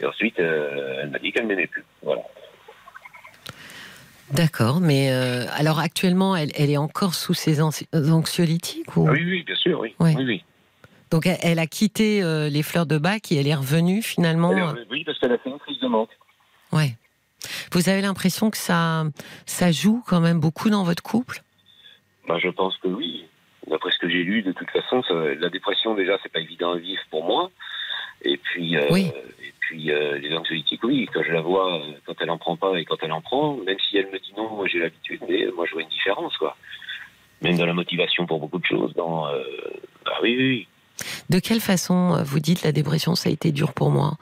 Et 0.00 0.06
ensuite 0.06 0.40
euh, 0.40 1.00
elle 1.02 1.10
m'a 1.10 1.18
dit 1.18 1.32
qu'elle 1.32 1.46
m'aimait 1.46 1.68
plus. 1.68 1.84
Voilà. 2.02 2.22
D'accord, 4.32 4.80
mais 4.80 5.10
alors 5.56 5.78
actuellement 5.78 6.34
elle, 6.34 6.50
elle, 6.56 6.70
est 6.70 6.76
encore 6.76 7.14
sous 7.14 7.34
ses 7.34 7.60
anxiolytiques 7.62 8.96
ou... 8.96 9.08
oui, 9.08 9.22
oui, 9.24 9.42
bien 9.44 9.54
sûr, 9.54 9.78
oui. 9.78 9.94
oui, 10.00 10.14
oui. 10.18 10.44
Donc 11.16 11.26
elle 11.42 11.58
a 11.58 11.66
quitté 11.66 12.22
euh, 12.22 12.50
les 12.50 12.62
fleurs 12.62 12.84
de 12.84 12.98
bac 12.98 13.32
et 13.32 13.36
elle 13.36 13.48
est 13.48 13.54
revenue 13.54 14.02
finalement. 14.02 14.52
Euh, 14.52 14.84
oui, 14.90 15.02
parce 15.02 15.18
qu'elle 15.18 15.32
a 15.32 15.38
fait 15.38 15.48
une 15.48 15.58
crise 15.58 15.80
de 15.80 15.86
manque. 15.86 16.10
Ouais. 16.72 16.90
Vous 17.72 17.88
avez 17.88 18.02
l'impression 18.02 18.50
que 18.50 18.58
ça, 18.58 19.04
ça 19.46 19.72
joue 19.72 20.04
quand 20.06 20.20
même 20.20 20.40
beaucoup 20.40 20.68
dans 20.68 20.84
votre 20.84 21.02
couple? 21.02 21.40
Bah, 22.28 22.36
Je 22.38 22.50
pense 22.50 22.76
que 22.76 22.88
oui. 22.88 23.24
D'après 23.66 23.92
ce 23.92 23.98
que 23.98 24.10
j'ai 24.10 24.24
lu, 24.24 24.42
de 24.42 24.52
toute 24.52 24.70
façon, 24.70 25.02
la 25.08 25.48
dépression, 25.48 25.94
déjà, 25.94 26.18
c'est 26.22 26.30
pas 26.30 26.40
évident 26.40 26.72
à 26.72 26.76
vivre 26.76 27.00
pour 27.10 27.24
moi. 27.24 27.50
Et 28.20 28.36
puis, 28.36 28.76
euh, 28.76 28.86
oui. 28.90 29.10
et 29.42 29.54
puis 29.60 29.84
les 29.84 30.34
anxiolytiques, 30.36 30.84
oui, 30.84 31.08
quand 31.14 31.22
je 31.22 31.32
la 31.32 31.40
vois, 31.40 31.80
quand 32.04 32.14
elle 32.20 32.28
en 32.28 32.36
prend 32.36 32.58
pas 32.58 32.78
et 32.78 32.84
quand 32.84 32.98
elle 33.00 33.12
en 33.12 33.22
prend, 33.22 33.56
même 33.56 33.78
si 33.88 33.96
elle 33.96 34.10
me 34.10 34.18
dit 34.18 34.34
non, 34.36 34.50
moi 34.50 34.66
j'ai 34.66 34.80
l'habitude, 34.80 35.22
mais 35.26 35.46
moi 35.56 35.64
je 35.66 35.72
vois 35.72 35.80
une 35.80 35.88
différence, 35.88 36.36
quoi. 36.36 36.58
Même 37.40 37.56
dans 37.56 37.64
la 37.64 37.72
motivation 37.72 38.26
pour 38.26 38.38
beaucoup 38.38 38.58
de 38.58 38.66
choses. 38.66 38.92
Dans, 38.92 39.22
bah 40.04 40.18
oui, 40.22 40.36
oui. 40.36 40.68
De 41.30 41.38
quelle 41.38 41.60
façon 41.60 42.14
euh, 42.14 42.22
vous 42.22 42.40
dites 42.40 42.62
la 42.62 42.72
dépression, 42.72 43.14
ça 43.14 43.28
a 43.28 43.32
été 43.32 43.52
dur 43.52 43.72
pour 43.72 43.90
moi? 43.90 44.12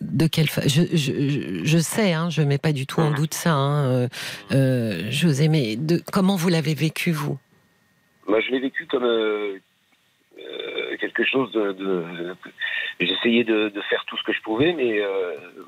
De 0.00 0.26
quelle 0.26 0.48
je, 0.48 0.82
je, 0.96 1.64
je, 1.64 1.78
sais, 1.78 2.14
hein, 2.14 2.30
je 2.30 2.40
ne 2.40 2.46
mets 2.46 2.58
pas 2.58 2.72
du 2.72 2.86
tout 2.86 3.00
en 3.00 3.10
doute 3.10 3.34
ça, 3.34 3.52
hein, 3.52 3.84
euh, 3.84 4.08
euh, 4.52 5.10
José, 5.10 5.48
mais 5.48 5.76
de, 5.76 6.00
comment 6.10 6.36
vous 6.36 6.48
l'avez 6.48 6.74
vécu, 6.74 7.12
vous? 7.12 7.38
Moi, 8.26 8.40
je 8.40 8.50
l'ai 8.50 8.60
vécu 8.60 8.86
comme 8.86 9.06
quelque 10.98 11.24
chose 11.24 11.52
de. 11.52 12.34
J'essayais 12.98 13.44
de, 13.44 13.70
faire 13.90 14.04
tout 14.06 14.16
ce 14.16 14.22
que 14.22 14.32
je 14.32 14.40
pouvais, 14.40 14.72
mais 14.72 15.02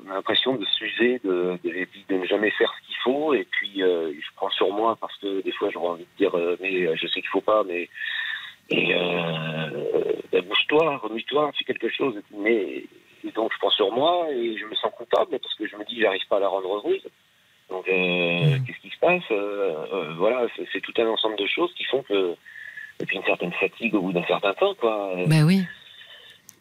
l'impression 0.07 0.55
de 0.55 0.65
s'user, 0.65 1.21
de, 1.23 1.59
de, 1.63 2.15
ne 2.15 2.25
jamais 2.25 2.49
faire 2.51 2.73
ce 2.81 2.87
qu'il 2.87 2.95
faut, 3.03 3.35
et 3.35 3.45
puis 3.51 3.73
je 3.75 4.35
prends 4.35 4.49
sur 4.49 4.71
moi 4.73 4.97
parce 4.99 5.15
que 5.17 5.43
des 5.43 5.51
fois 5.51 5.69
j'aurais 5.71 5.89
envie 5.89 6.07
de 6.17 6.17
dire, 6.17 6.35
mais 6.59 6.97
je 6.97 7.05
sais 7.05 7.21
qu'il 7.21 7.29
ne 7.29 7.33
faut 7.33 7.41
pas, 7.41 7.63
mais 7.63 7.87
et 8.69 8.93
euh, 8.93 10.41
bouge-toi, 10.41 10.97
remue-toi, 10.97 11.51
fais 11.57 11.63
quelque 11.63 11.89
chose. 11.89 12.15
Mais 12.35 12.83
donc 13.35 13.51
je 13.53 13.57
prends 13.59 13.69
sur 13.71 13.91
moi 13.91 14.27
et 14.31 14.57
je 14.57 14.65
me 14.65 14.75
sens 14.75 14.91
coupable 14.95 15.39
parce 15.39 15.53
que 15.55 15.67
je 15.67 15.75
me 15.75 15.85
dis 15.85 15.99
j'arrive 16.01 16.25
pas 16.29 16.37
à 16.37 16.41
la 16.41 16.47
rendre 16.47 16.73
heureuse. 16.73 17.05
Donc 17.69 17.87
euh, 17.87 17.91
mmh. 17.91 18.65
qu'est-ce 18.65 18.79
qui 18.79 18.89
se 18.89 18.99
passe? 18.99 19.23
Euh, 19.31 19.75
euh, 19.93 20.13
Voilà, 20.17 20.47
c'est 20.71 20.81
tout 20.81 20.93
un 20.97 21.07
ensemble 21.07 21.37
de 21.37 21.47
choses 21.47 21.73
qui 21.75 21.83
font 21.85 22.03
que 22.03 22.35
et 22.99 23.05
puis 23.05 23.17
une 23.17 23.23
certaine 23.23 23.53
fatigue 23.53 23.93
au 23.93 24.01
bout 24.01 24.13
d'un 24.13 24.25
certain 24.25 24.53
temps, 24.53 24.73
quoi. 24.75 25.13
Ben 25.27 25.43
oui. 25.43 25.61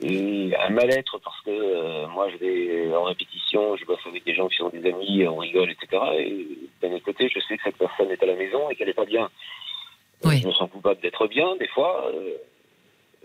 Et 0.02 0.52
un 0.60 0.68
mal-être 0.70 1.18
parce 1.24 1.40
que 1.40 1.50
euh, 1.50 2.06
moi 2.08 2.28
je 2.30 2.36
vais 2.36 2.94
en 2.94 3.04
répétition, 3.04 3.76
je 3.76 3.84
bosse 3.86 4.04
avec 4.06 4.24
des 4.24 4.34
gens 4.34 4.46
qui 4.48 4.56
sont 4.56 4.68
des 4.68 4.86
amis, 4.86 5.26
on 5.26 5.36
rigole, 5.36 5.70
etc. 5.70 6.02
Et 6.18 6.46
d'un 6.82 6.94
autre 6.94 7.04
côté, 7.04 7.30
je 7.34 7.40
sais 7.40 7.56
que 7.56 7.62
cette 7.62 7.78
personne 7.78 8.10
est 8.10 8.22
à 8.22 8.26
la 8.26 8.34
maison 8.34 8.68
et 8.68 8.74
qu'elle 8.74 8.88
n'est 8.88 8.94
pas 8.94 9.06
bien. 9.06 9.30
Je 10.24 10.46
me 10.46 10.52
sens 10.52 10.70
coupable 10.70 11.00
d'être 11.00 11.26
bien, 11.28 11.56
des 11.56 11.68
fois. 11.68 12.10
Euh, 12.14 12.36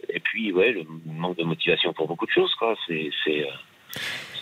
et 0.09 0.19
puis, 0.19 0.51
ouais, 0.51 0.71
le 0.71 0.83
manque 1.05 1.37
de 1.37 1.43
motivation 1.43 1.93
pour 1.93 2.07
beaucoup 2.07 2.25
de 2.25 2.31
choses, 2.31 2.53
quoi. 2.55 2.75
C'est. 2.87 3.11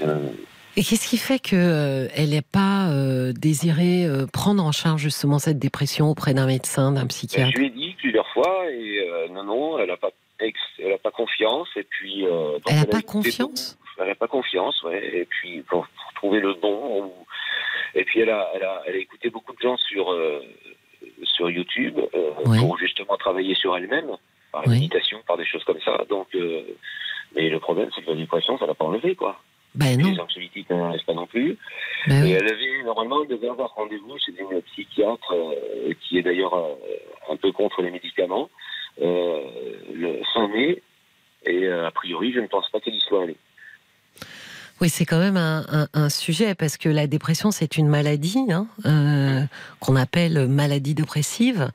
Euh, 0.01 0.31
et 0.77 0.83
qu'est-ce 0.83 1.09
qui 1.09 1.17
fait 1.17 1.39
qu'elle 1.39 1.59
euh, 1.59 2.27
n'ait 2.27 2.41
pas 2.41 2.89
désiré 3.33 4.07
prendre 4.31 4.63
en 4.63 4.71
charge 4.71 5.01
justement 5.01 5.39
cette 5.39 5.59
dépression 5.59 6.09
auprès 6.09 6.33
d'un 6.33 6.45
médecin, 6.45 6.91
d'un 6.91 7.07
psychiatre 7.07 7.51
Je 7.53 7.57
lui 7.57 7.67
ai 7.67 7.69
dit 7.69 7.95
plusieurs 7.97 8.27
fois 8.29 8.69
et 8.71 9.05
non, 9.31 9.43
non, 9.43 9.79
elle 9.79 9.87
n'a 9.87 9.97
pas, 9.97 10.11
elle 10.39 10.93
a 10.93 10.97
pas 10.97 11.11
confiance. 11.11 11.67
Et 11.75 11.83
puis, 11.83 12.23
elle 12.23 12.75
n'a 12.75 12.85
pas 12.85 13.01
confiance 13.01 13.77
Elle 13.99 14.07
n'a 14.07 14.15
pas 14.15 14.27
confiance, 14.27 14.81
ouais. 14.83 15.17
Et 15.17 15.25
puis, 15.25 15.61
pour, 15.63 15.87
trouver 16.15 16.39
le 16.39 16.53
bon. 16.53 17.11
Et 17.95 18.03
puis, 18.05 18.21
elle 18.21 18.29
a, 18.29 18.49
elle, 18.53 18.63
a, 18.63 18.83
elle 18.85 18.95
a 18.95 18.99
écouté 18.99 19.29
beaucoup 19.29 19.53
de 19.53 19.59
gens 19.61 19.77
sur, 19.77 20.13
sur 21.23 21.49
YouTube 21.49 21.97
euh, 22.13 22.31
pour 22.59 22.77
justement 22.77 23.17
travailler 23.17 23.55
sur 23.55 23.75
elle-même, 23.75 24.11
par 24.51 24.63
la 24.63 24.71
méditation, 24.73 25.19
par 25.27 25.37
des 25.37 25.45
choses 25.45 25.63
comme 25.63 25.79
ça. 25.81 26.05
Donc, 26.09 26.27
euh, 26.35 26.63
mais 27.35 27.49
le 27.49 27.59
problème, 27.59 27.89
c'est 27.95 28.01
que 28.01 28.09
la 28.09 28.15
dépression, 28.15 28.57
ça 28.57 28.65
l'a 28.65 28.73
pas 28.73 28.85
enlevé, 28.85 29.15
quoi. 29.15 29.39
Ben 29.75 29.99
non. 30.01 30.11
Les 30.11 30.19
anxiolytiques 30.19 30.67
pas 30.67 31.13
non 31.13 31.27
plus. 31.27 31.57
Ben 32.07 32.25
et 32.25 32.31
elle 32.31 32.51
avait, 32.51 32.83
normalement, 32.83 33.21
elle 33.21 33.29
devait 33.29 33.49
avoir 33.49 33.75
rendez-vous 33.75 34.17
chez 34.17 34.33
une 34.39 34.61
psychiatre 34.63 35.33
euh, 35.33 35.93
qui 36.01 36.17
est 36.17 36.23
d'ailleurs 36.23 36.55
un 37.29 37.35
peu 37.35 37.51
contre 37.51 37.83
les 37.83 37.91
médicaments, 37.91 38.49
le 38.99 40.21
fin 40.33 40.47
mai. 40.47 40.81
Et 41.45 41.67
a 41.67 41.91
priori, 41.91 42.33
je 42.33 42.39
ne 42.39 42.47
pense 42.47 42.67
pas 42.69 42.79
qu'elle 42.79 42.95
y 42.95 42.99
soit 42.99 43.23
allée. 43.23 43.37
Oui, 44.81 44.89
c'est 44.89 45.05
quand 45.05 45.19
même 45.19 45.35
un, 45.37 46.09
sujet 46.09 46.55
parce 46.55 46.77
que 46.77 46.87
la 46.87 47.05
dépression, 47.05 47.51
c'est 47.51 47.77
une 47.77 47.87
maladie 47.87 48.45
hein, 48.49 48.67
euh, 48.85 49.43
qu'on 49.81 49.97
appelle 49.97 50.47
maladie 50.47 50.93
dépressive. 50.93 51.69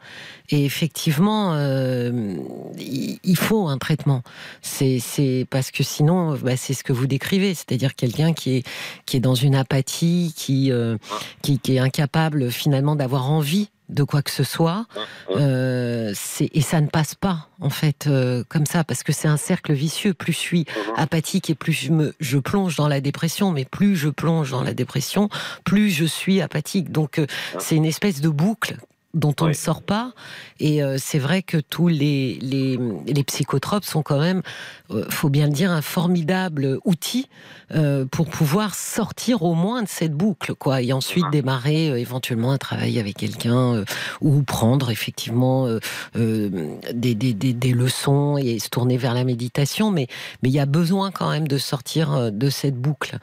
Et 0.48 0.64
effectivement, 0.64 1.52
euh, 1.55 2.36
il 2.78 3.36
faut 3.36 3.68
un 3.68 3.76
traitement. 3.76 4.22
C'est 4.62 5.47
parce 5.51 5.70
que 5.70 5.82
sinon, 5.82 6.39
bah, 6.43 6.56
c'est 6.56 6.72
ce 6.72 6.82
que 6.82 6.93
vous 6.93 7.06
décrivez, 7.06 7.55
c'est-à-dire 7.55 7.94
quelqu'un 7.94 8.32
qui 8.32 8.56
est, 8.56 8.66
qui 9.05 9.18
est 9.18 9.20
dans 9.20 9.35
une 9.35 9.55
apathie, 9.55 10.32
qui, 10.35 10.72
euh, 10.72 10.97
qui, 11.43 11.59
qui 11.59 11.76
est 11.76 11.81
incapable 11.81 12.51
finalement 12.51 12.97
d'avoir 12.97 13.31
envie 13.31 13.68
de 13.94 14.02
quoi 14.02 14.22
que 14.22 14.30
ce 14.30 14.44
soit, 14.44 14.86
euh, 15.30 16.12
et 16.40 16.60
ça 16.60 16.80
ne 16.80 16.88
passe 16.88 17.14
pas 17.14 17.48
en 17.60 17.70
fait 17.70 18.06
euh, 18.06 18.44
comme 18.48 18.66
ça 18.66 18.84
parce 18.84 19.02
que 19.02 19.12
c'est 19.12 19.28
un 19.28 19.36
cercle 19.36 19.72
vicieux. 19.72 20.14
Plus 20.14 20.32
je 20.32 20.38
suis 20.38 20.60
mhm. 20.60 20.94
apathique 20.96 21.50
et 21.50 21.54
plus 21.54 21.72
je 21.72 21.90
me 21.90 22.14
je 22.20 22.38
plonge 22.38 22.76
dans 22.76 22.88
la 22.88 23.00
dépression, 23.00 23.52
mais 23.52 23.64
plus 23.64 23.96
je 23.96 24.08
plonge 24.08 24.50
dans 24.50 24.62
la 24.62 24.74
dépression, 24.74 25.28
plus 25.64 25.90
je 25.90 26.04
suis 26.04 26.40
apathique. 26.40 26.90
Donc 26.90 27.18
euh, 27.18 27.26
c'est 27.58 27.76
une 27.76 27.86
espèce 27.86 28.20
de 28.20 28.28
boucle 28.28 28.76
dont 29.15 29.35
on 29.41 29.47
ne 29.47 29.53
sort 29.53 29.82
pas. 29.82 30.12
Et 30.61 30.82
euh, 30.82 30.97
c'est 30.99 31.19
vrai 31.19 31.43
que 31.43 31.57
tous 31.57 31.89
les, 31.89 32.39
les, 32.41 33.24
psychotropes 33.24 33.85
sont 33.85 34.03
quand 34.03 34.19
même, 34.19 34.43
euh, 34.91 35.07
faut 35.09 35.31
bien 35.31 35.47
le 35.47 35.53
dire, 35.53 35.70
un 35.70 35.82
formidable 35.82 36.78
outil 36.85 37.28
euh, 37.74 38.05
pour 38.05 38.28
pouvoir 38.28 38.74
sortir 38.74 39.43
au 39.43 39.55
moins 39.55 39.82
de 39.82 39.89
cette 39.89 40.12
boucle, 40.12 40.55
quoi, 40.55 40.82
et 40.82 40.93
ensuite 40.93 41.24
démarrer 41.32 41.99
éventuellement 41.99 42.53
un 42.53 42.59
travail 42.59 42.99
avec 42.99 43.16
quelqu'un 43.16 43.85
ou 44.20 44.43
prendre 44.43 44.91
effectivement 44.91 45.69
des, 46.15 47.15
des, 47.15 47.35
des, 47.35 47.73
leçons 47.73 48.36
et 48.36 48.59
se 48.59 48.69
tourner 48.69 48.97
vers 48.97 49.15
la 49.15 49.24
méditation. 49.24 49.91
Mais 49.91 50.07
mais 50.43 50.51
il 50.51 50.55
y 50.55 50.61
a 50.61 50.66
besoin 50.66 51.11
quand 51.11 51.31
même 51.31 51.49
de 51.49 51.59
sortir 51.59 52.32
de 52.32 52.51
cette 52.51 52.77
boucle. 52.77 53.19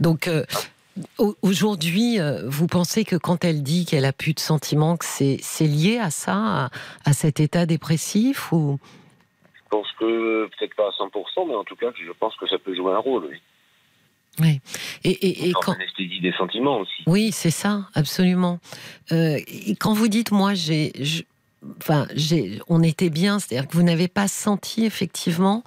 Donc 0.00 0.28
Aujourd'hui, 1.42 2.20
euh, 2.20 2.42
vous 2.46 2.66
pensez 2.66 3.04
que 3.04 3.16
quand 3.16 3.44
elle 3.44 3.62
dit 3.62 3.84
qu'elle 3.84 4.04
a 4.04 4.12
plus 4.12 4.32
de 4.32 4.40
sentiments, 4.40 4.96
que 4.96 5.04
c'est, 5.04 5.38
lié 5.60 5.98
à 5.98 6.10
ça, 6.10 6.70
à, 7.04 7.12
cet 7.12 7.40
état 7.40 7.66
dépressif 7.66 8.50
ou? 8.52 8.78
Je 9.54 9.68
pense 9.70 9.86
que 9.98 10.46
peut-être 10.46 10.74
pas 10.74 10.88
à 10.88 11.04
100%, 11.04 11.48
mais 11.48 11.54
en 11.54 11.64
tout 11.64 11.76
cas, 11.76 11.88
je 12.02 12.12
pense 12.12 12.34
que 12.36 12.46
ça 12.48 12.56
peut 12.58 12.74
jouer 12.74 12.92
un 12.92 12.98
rôle, 12.98 13.26
oui. 13.30 13.36
Oui. 14.38 14.60
Et, 15.04 15.48
et, 15.48 15.52
quand 15.52 15.72
anesthésie 15.72 16.20
des 16.20 16.32
sentiments 16.32 16.80
aussi. 16.80 17.02
Oui, 17.06 17.30
c'est 17.32 17.50
ça, 17.50 17.88
absolument. 17.94 18.58
Euh, 19.12 19.38
et 19.46 19.76
quand 19.76 19.94
vous 19.94 20.08
dites, 20.08 20.30
moi, 20.30 20.52
j'ai, 20.52 20.92
enfin, 21.80 22.06
j'ai, 22.14 22.60
on 22.68 22.82
était 22.82 23.10
bien, 23.10 23.38
c'est-à-dire 23.38 23.68
que 23.68 23.74
vous 23.74 23.82
n'avez 23.82 24.08
pas 24.08 24.28
senti 24.28 24.84
effectivement 24.84 25.64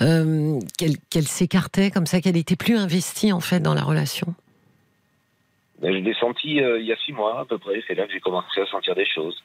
euh, 0.00 0.58
qu'elle, 0.78 1.26
s'écartait 1.26 1.90
comme 1.90 2.06
ça, 2.06 2.20
qu'elle 2.20 2.36
était 2.36 2.56
plus 2.56 2.76
investie 2.76 3.32
en 3.32 3.40
fait 3.40 3.60
dans 3.60 3.74
la 3.74 3.82
relation? 3.82 4.34
Ben, 5.82 5.92
je 5.92 5.98
l'ai 5.98 6.14
senti 6.14 6.60
euh, 6.60 6.80
il 6.80 6.86
y 6.86 6.92
a 6.92 6.96
six 7.04 7.12
mois 7.12 7.40
à 7.40 7.44
peu 7.44 7.58
près. 7.58 7.82
C'est 7.86 7.94
là 7.94 8.06
que 8.06 8.12
j'ai 8.12 8.20
commencé 8.20 8.60
à 8.60 8.66
sentir 8.66 8.94
des 8.94 9.04
choses. 9.04 9.42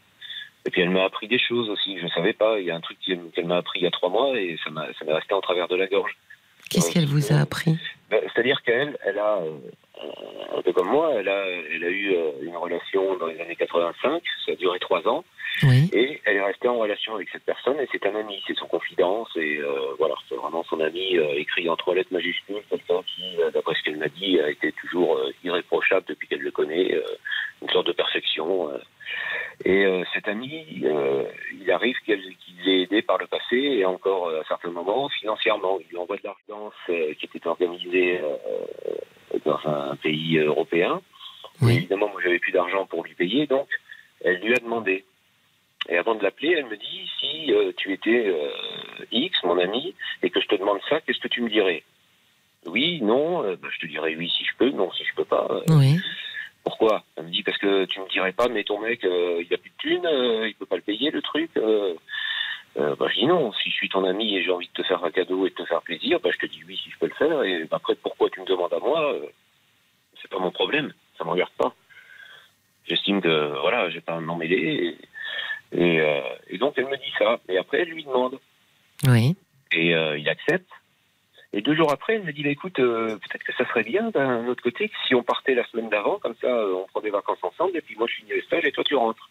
Et 0.65 0.69
puis 0.69 0.81
elle 0.81 0.91
m'a 0.91 1.05
appris 1.05 1.27
des 1.27 1.39
choses 1.39 1.69
aussi. 1.69 1.97
Je 1.97 2.05
ne 2.05 2.09
savais 2.09 2.33
pas. 2.33 2.59
Il 2.59 2.65
y 2.65 2.71
a 2.71 2.75
un 2.75 2.81
truc 2.81 2.97
qu'elle 2.99 3.47
m'a 3.47 3.57
appris 3.57 3.79
il 3.79 3.83
y 3.83 3.87
a 3.87 3.91
trois 3.91 4.09
mois 4.09 4.37
et 4.37 4.57
ça, 4.63 4.69
m'est 4.69 5.13
resté 5.13 5.33
en 5.33 5.41
travers 5.41 5.67
de 5.67 5.75
la 5.75 5.87
gorge. 5.87 6.15
Qu'est-ce 6.69 6.91
qu'elle 6.91 7.07
vous 7.07 7.31
a 7.31 7.37
appris? 7.37 7.77
Ben, 8.09 8.21
C'est-à-dire 8.33 8.61
qu'elle, 8.61 8.97
elle 9.03 9.17
a, 9.17 9.37
euh, 9.37 9.57
un 10.55 10.61
peu 10.61 10.73
comme 10.73 10.89
moi, 10.89 11.13
elle 11.15 11.29
a, 11.29 11.45
elle 11.45 11.83
a 11.83 11.89
eu 11.89 12.13
euh, 12.13 12.31
une 12.41 12.55
relation 12.55 13.15
dans 13.17 13.27
les 13.27 13.39
années 13.39 13.55
85, 13.55 14.21
ça 14.45 14.51
a 14.51 14.55
duré 14.55 14.79
trois 14.79 15.07
ans, 15.07 15.23
et 15.63 16.21
elle 16.25 16.37
est 16.37 16.43
restée 16.43 16.67
en 16.67 16.77
relation 16.77 17.15
avec 17.15 17.29
cette 17.29 17.43
personne, 17.43 17.79
et 17.79 17.87
c'est 17.91 18.05
un 18.05 18.15
ami, 18.15 18.41
c'est 18.45 18.57
son 18.57 18.67
confidence, 18.67 19.29
et 19.35 19.57
euh, 19.57 19.95
voilà, 19.97 20.15
c'est 20.29 20.35
vraiment 20.35 20.63
son 20.63 20.79
ami, 20.79 21.17
écrit 21.35 21.69
en 21.69 21.75
trois 21.75 21.95
lettres 21.95 22.13
majuscules, 22.13 22.61
quelqu'un 22.69 23.01
qui, 23.15 23.37
d'après 23.53 23.75
ce 23.75 23.83
qu'elle 23.83 23.97
m'a 23.97 24.09
dit, 24.09 24.39
a 24.39 24.49
été 24.49 24.71
toujours 24.73 25.19
irréprochable 25.43 26.05
depuis 26.07 26.27
qu'elle 26.27 26.41
le 26.41 26.51
connaît, 26.51 26.95
une 27.61 27.69
sorte 27.69 27.87
de 27.87 27.93
perfection. 27.93 28.69
Et 29.65 29.85
euh, 29.85 30.03
cet 30.13 30.27
ami, 30.27 30.81
euh, 30.83 31.23
il 31.59 31.71
arrive 31.71 31.95
qu'il 32.05 32.21
l'ait 32.63 32.83
aidé 32.83 33.01
par 33.01 33.17
le 33.17 33.27
passé 33.27 33.55
et 33.55 33.85
encore 33.85 34.29
à 34.29 34.43
certains 34.47 34.69
moments 34.69 35.09
financièrement. 35.09 35.79
Il 35.81 35.87
lui 35.89 35.97
envoie 35.97 36.17
de 36.17 36.23
l'argent 36.23 36.71
qui 36.87 37.25
était 37.25 37.47
organisé 37.47 38.19
euh, 38.19 38.35
dans 39.45 39.59
un 39.65 39.95
pays 39.95 40.37
européen. 40.37 41.01
évidemment, 41.61 42.09
moi, 42.09 42.21
j'avais 42.23 42.39
plus 42.39 42.51
d'argent 42.51 42.85
pour 42.85 43.03
lui 43.03 43.13
payer, 43.13 43.47
donc 43.47 43.67
elle 44.23 44.39
lui 44.39 44.53
a 44.53 44.59
demandé. 44.59 45.05
Et 45.89 45.97
avant 45.97 46.15
de 46.15 46.23
l'appeler, 46.23 46.55
elle 46.57 46.65
me 46.65 46.77
dit 46.77 47.09
si 47.19 47.51
tu 47.77 47.93
étais 47.93 48.33
X, 49.11 49.43
mon 49.43 49.57
ami, 49.57 49.95
et 50.21 50.29
que 50.29 50.41
je 50.41 50.47
te 50.47 50.55
demande 50.55 50.79
ça, 50.89 50.99
qu'est-ce 51.01 51.19
que 51.19 51.27
tu 51.27 51.41
me 51.41 51.49
dirais? 51.49 51.83
Oui, 52.65 52.99
non, 53.01 53.41
bah, 53.41 53.69
je 53.71 53.79
te 53.79 53.87
dirais 53.87 54.15
oui 54.17 54.29
si 54.29 54.43
je 54.43 54.51
peux, 54.57 54.69
non 54.71 54.91
si 54.91 55.03
je 55.05 55.15
peux 55.15 55.23
pas. 55.23 55.47
Oui. 55.69 55.97
Pourquoi? 56.67 57.05
Elle 57.15 57.27
me 57.27 57.31
dit 57.31 57.43
parce 57.43 57.57
que 57.59 57.85
tu 57.85 58.01
me 58.01 58.09
dirais 58.09 58.33
pas, 58.33 58.49
mais 58.49 58.65
ton 58.65 58.81
mec, 58.81 59.01
euh, 59.05 59.41
il 59.41 59.53
a 59.53 59.57
plus 59.57 59.69
de 59.69 59.77
thunes, 59.77 60.05
euh, 60.05 60.49
il 60.49 60.53
peut 60.53 60.65
pas 60.65 60.75
le 60.75 60.81
payer 60.81 61.11
le 61.11 61.21
truc. 61.21 61.49
Euh, 62.77 62.95
bah, 62.95 63.07
je 63.09 63.19
dis 63.19 63.25
non. 63.25 63.51
Si 63.53 63.69
je 63.69 63.75
suis 63.75 63.89
ton 63.89 64.03
ami 64.03 64.35
et 64.35 64.43
j'ai 64.43 64.51
envie 64.51 64.67
de 64.67 64.81
te 64.81 64.87
faire 64.87 65.03
un 65.03 65.11
cadeau 65.11 65.45
et 65.45 65.49
de 65.49 65.55
te 65.55 65.65
faire 65.65 65.81
plaisir, 65.81 66.19
bah, 66.19 66.29
je 66.33 66.37
te 66.37 66.45
dis 66.45 66.63
oui 66.67 66.79
si 66.83 66.89
je 66.91 66.97
peux 66.97 67.07
le 67.07 67.13
faire. 67.13 67.43
Et 67.43 67.63
bah, 67.65 67.77
après, 67.77 67.95
pourquoi 67.95 68.29
tu 68.29 68.41
me 68.41 68.45
demandes 68.45 68.73
à 68.73 68.79
moi 68.79 69.15
C'est 70.21 70.29
pas 70.29 70.39
mon 70.39 70.51
problème. 70.51 70.93
Ça 71.17 71.23
me 71.23 71.31
regarde 71.31 71.53
pas. 71.57 71.73
J'estime 72.85 73.21
que 73.21 73.59
voilà, 73.61 73.89
j'ai 73.89 74.01
pas 74.01 74.15
à 74.15 74.19
m'emmêler. 74.19 74.97
Et, 75.73 76.01
et, 76.47 76.57
donc 76.57 76.75
elle 76.77 76.85
me 76.85 76.97
dit 76.97 77.11
ça. 77.17 77.39
Et 77.49 77.57
après, 77.57 77.81
elle 77.81 77.89
lui 77.89 78.03
demande. 78.03 78.39
Oui. 79.05 79.35
Et 79.71 79.91
il 79.91 80.29
accepte. 80.29 80.69
Et 81.53 81.61
deux 81.61 81.75
jours 81.75 81.91
après, 81.91 82.15
elle 82.15 82.23
me 82.23 82.33
dit 82.33 82.43
bah, 82.43 82.49
écoute, 82.49 82.79
euh, 82.79 83.17
peut-être 83.17 83.43
que 83.43 83.53
ça 83.53 83.65
serait 83.67 83.83
bien 83.83 84.09
d'un 84.11 84.47
autre 84.47 84.61
côté 84.61 84.91
si 85.07 85.15
on 85.15 85.23
partait 85.23 85.55
la 85.55 85.65
semaine 85.67 85.89
d'avant, 85.89 86.19
comme 86.19 86.35
ça, 86.41 86.47
euh, 86.47 86.75
on 86.75 86.87
prend 86.87 87.01
des 87.01 87.09
vacances 87.09 87.43
ensemble, 87.43 87.77
et 87.77 87.81
puis 87.81 87.95
moi 87.95 88.07
je 88.07 88.15
finis 88.15 88.31
le 88.31 88.41
stage 88.41 88.65
et 88.65 88.71
toi 88.71 88.83
tu 88.83 88.95
rentres. 88.95 89.29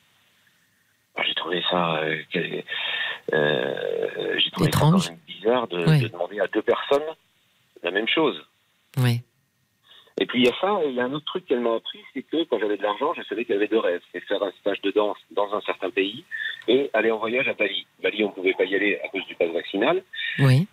J'ai 1.24 1.34
trouvé 1.34 1.62
ça, 1.70 2.00
euh, 2.00 2.22
j'ai 4.38 4.50
trouvé 4.50 4.70
ça 4.72 4.90
même 4.90 5.18
bizarre 5.26 5.66
de, 5.68 6.08
demander 6.08 6.40
à 6.40 6.46
deux 6.48 6.62
personnes 6.62 7.02
la 7.82 7.90
même 7.90 8.08
chose. 8.08 8.40
Oui. 8.98 9.22
Et 10.18 10.26
puis 10.26 10.40
il 10.40 10.46
y 10.46 10.48
a 10.48 10.54
ça, 10.60 10.80
il 10.86 10.94
y 10.94 11.00
a 11.00 11.04
un 11.04 11.12
autre 11.12 11.26
truc 11.26 11.44
qu'elle 11.46 11.60
m'a 11.60 11.74
appris, 11.74 12.00
c'est 12.14 12.22
que 12.22 12.44
quand 12.44 12.58
j'avais 12.58 12.78
de 12.78 12.82
l'argent, 12.82 13.12
je 13.14 13.22
savais 13.24 13.44
qu'il 13.44 13.54
y 13.54 13.58
avait 13.58 13.68
deux 13.68 13.78
rêves. 13.78 14.00
C'est 14.12 14.20
faire 14.20 14.42
un 14.42 14.52
stage 14.60 14.80
de 14.80 14.90
danse 14.90 15.18
dans 15.30 15.54
un 15.54 15.60
certain 15.60 15.90
pays 15.90 16.24
et 16.68 16.90
aller 16.94 17.10
en 17.10 17.18
voyage 17.18 17.48
à 17.48 17.54
Bali. 17.54 17.86
Bali, 18.02 18.24
on 18.24 18.28
ne 18.28 18.32
pouvait 18.32 18.54
pas 18.54 18.64
y 18.64 18.74
aller 18.74 18.98
à 19.04 19.08
cause 19.08 19.26
du 19.26 19.34
pass 19.34 19.50
vaccinal. 19.50 20.02
Oui. 20.38 20.66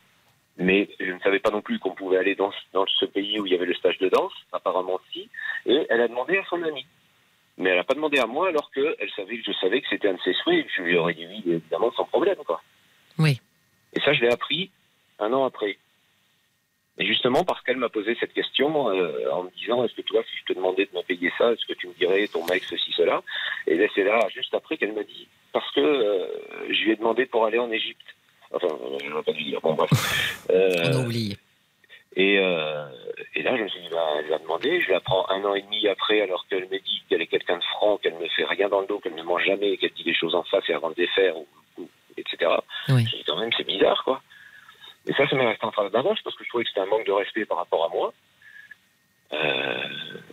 Mais 0.58 0.88
je 1.00 1.12
ne 1.12 1.20
savais 1.20 1.40
pas 1.40 1.50
non 1.50 1.62
plus 1.62 1.80
qu'on 1.80 1.96
pouvait 1.96 2.18
aller 2.18 2.36
dans, 2.36 2.52
dans, 2.74 2.86
ce 2.86 3.06
pays 3.06 3.40
où 3.40 3.46
il 3.46 3.52
y 3.52 3.56
avait 3.56 3.66
le 3.66 3.74
stage 3.74 3.98
de 3.98 4.08
danse, 4.08 4.34
apparemment 4.54 5.00
si. 5.12 5.28
Et 5.66 5.86
elle 5.90 6.02
a 6.02 6.08
demandé 6.08 6.38
à 6.38 6.46
son 6.46 6.62
ami. 6.64 6.86
Mais 7.58 7.70
elle 7.70 7.78
n'a 7.78 7.84
pas 7.84 7.94
demandé 7.94 8.18
à 8.18 8.26
moi 8.26 8.48
alors 8.48 8.72
qu'elle 8.72 9.10
savait 9.16 9.38
que 9.38 9.44
je 9.46 9.58
savais 9.60 9.82
que 9.82 9.88
c'était 9.90 10.10
un 10.10 10.14
de 10.14 10.22
ses 10.24 10.34
souhaits 10.34 10.66
je 10.76 10.82
lui 10.82 10.98
aurais 10.98 11.14
dit 11.14 11.26
oui, 11.28 11.44
évidemment, 11.46 11.92
sans 11.92 12.06
problème. 12.06 12.38
Quoi. 12.46 12.62
Oui. 13.20 13.40
Et 13.94 14.00
ça, 14.00 14.14
je 14.14 14.22
l'ai 14.22 14.32
appris 14.32 14.72
un 15.20 15.32
an 15.34 15.46
après. 15.46 15.78
Et 17.00 17.06
justement, 17.06 17.44
parce 17.44 17.62
qu'elle 17.64 17.78
m'a 17.78 17.90
posé 17.90 18.16
cette 18.20 18.34
question 18.34 18.90
euh, 18.90 19.32
en 19.32 19.44
me 19.44 19.50
disant 19.58 19.84
Est-ce 19.84 19.96
que 19.96 20.02
toi, 20.02 20.22
si 20.30 20.38
je 20.38 20.46
te 20.46 20.54
demandais 20.54 20.86
de 20.86 20.96
me 20.96 21.02
payer 21.02 21.32
ça, 21.38 21.52
est-ce 21.52 21.66
que 21.66 21.74
tu 21.74 21.88
me 21.88 21.94
dirais 21.94 22.28
ton 22.28 22.46
mec, 22.46 22.64
ceci, 22.64 22.92
cela? 22.96 23.24
Et 23.66 23.78
là, 23.78 23.88
c'est 23.96 24.04
là, 24.04 24.20
juste 24.34 24.54
après, 24.54 24.78
qu'elle 24.78 24.94
m'a 24.94 25.04
dit 25.04 25.28
Parce 25.52 25.70
que 25.74 25.80
euh, 25.80 26.28
je 26.70 26.84
lui 26.84 26.92
ai 26.92 26.96
demandé 26.96 27.26
pour 27.26 27.46
aller 27.46 27.58
en 27.58 27.72
Égypte. 27.72 28.16
Enfin, 28.52 28.68
je 29.02 29.10
ne 29.10 29.16
vais 29.16 29.24
pas 29.24 29.32
lui 29.32 29.46
dire. 29.46 29.62
Bon, 29.62 29.74
bref. 29.74 29.90
Euh, 30.50 30.92
On 30.94 31.06
oublie. 31.06 31.38
Et, 32.16 32.38
euh, 32.40 32.86
et, 33.36 33.42
là, 33.42 33.58
je 33.58 33.64
me 33.64 33.68
suis 33.68 33.82
dit, 33.82 33.90
bah, 33.90 34.08
je 34.24 34.30
vais 34.30 34.40
demander. 34.40 34.82
Je 34.82 34.92
la 34.92 35.00
prends 35.00 35.28
un 35.30 35.44
an 35.46 35.56
et 35.56 35.62
demi 35.62 35.88
après, 35.88 36.22
alors 36.22 36.46
qu'elle 36.48 36.68
me 36.70 36.80
dit 36.80 37.04
qu'elle 37.10 37.22
est 37.22 37.28
quelqu'un 37.28 37.58
de 37.58 37.64
franc, 37.64 37.98
qu'elle 37.98 38.18
ne 38.18 38.28
fait 38.28 38.46
rien 38.46 38.70
dans 38.70 38.82
le 38.82 38.88
dos, 38.88 39.00
qu'elle 39.00 39.16
ne 39.16 39.24
mange 39.24 39.44
jamais, 39.44 39.78
qu'elle 39.78 39.94
dit 39.94 40.04
des 40.04 40.14
choses 40.14 40.36
en 40.36 40.44
face 40.44 40.64
et 40.70 40.74
avant 40.74 40.90
de 40.90 40.96
les 40.98 41.08
faire, 41.08 41.34
etc. 42.18 42.52
Oui. 42.90 43.06
Je 43.06 43.18
dis 43.18 43.24
quand 43.26 43.40
même, 43.40 43.52
c'est 43.58 43.66
bizarre, 43.66 44.04
quoi. 44.04 44.22
Et 45.08 45.14
ça, 45.14 45.28
ça 45.28 45.36
m'est 45.36 45.48
resté 45.48 45.66
en 45.66 45.72
train 45.72 45.90
d'avance 45.90 46.20
parce 46.24 46.36
que 46.36 46.44
je 46.44 46.50
trouvais 46.50 46.64
que 46.64 46.70
c'était 46.70 46.82
un 46.82 46.86
manque 46.86 47.06
de 47.06 47.12
respect 47.12 47.46
par 47.46 47.58
rapport 47.58 47.86
à 47.86 47.90
moi. 47.90 48.14
Euh, 49.34 49.84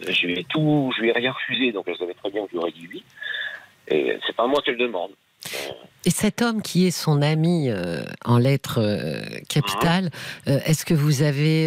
je 0.07 0.27
lui 0.27 0.39
ai 0.39 0.45
tout, 0.45 0.93
je 0.95 1.03
lui 1.03 1.09
ai 1.09 1.13
rien 1.13 1.33
refusé, 1.33 1.73
donc 1.73 1.89
elle 1.89 1.97
savait 1.97 2.15
très 2.15 2.31
bien 2.31 2.43
que 2.43 2.49
je 2.49 2.53
lui 2.53 2.59
aurais 2.59 2.73
dit 2.73 2.89
oui. 2.93 3.03
Et 3.89 4.17
c'est 4.27 4.37
pas 4.37 4.47
moi 4.47 4.61
qu'elle 4.63 4.77
demande. 4.77 5.13
Et 6.07 6.11
cet 6.11 6.41
homme 6.41 6.63
qui 6.63 6.87
est 6.87 6.91
son 6.91 7.21
ami 7.21 7.69
euh, 7.69 8.03
en 8.25 8.39
lettres 8.39 8.81
euh, 8.81 9.21
capitales, 9.51 10.11
euh, 10.49 10.59
est-ce 10.65 10.87
que 10.87 10.95
vous 10.95 11.23
avez, 11.23 11.65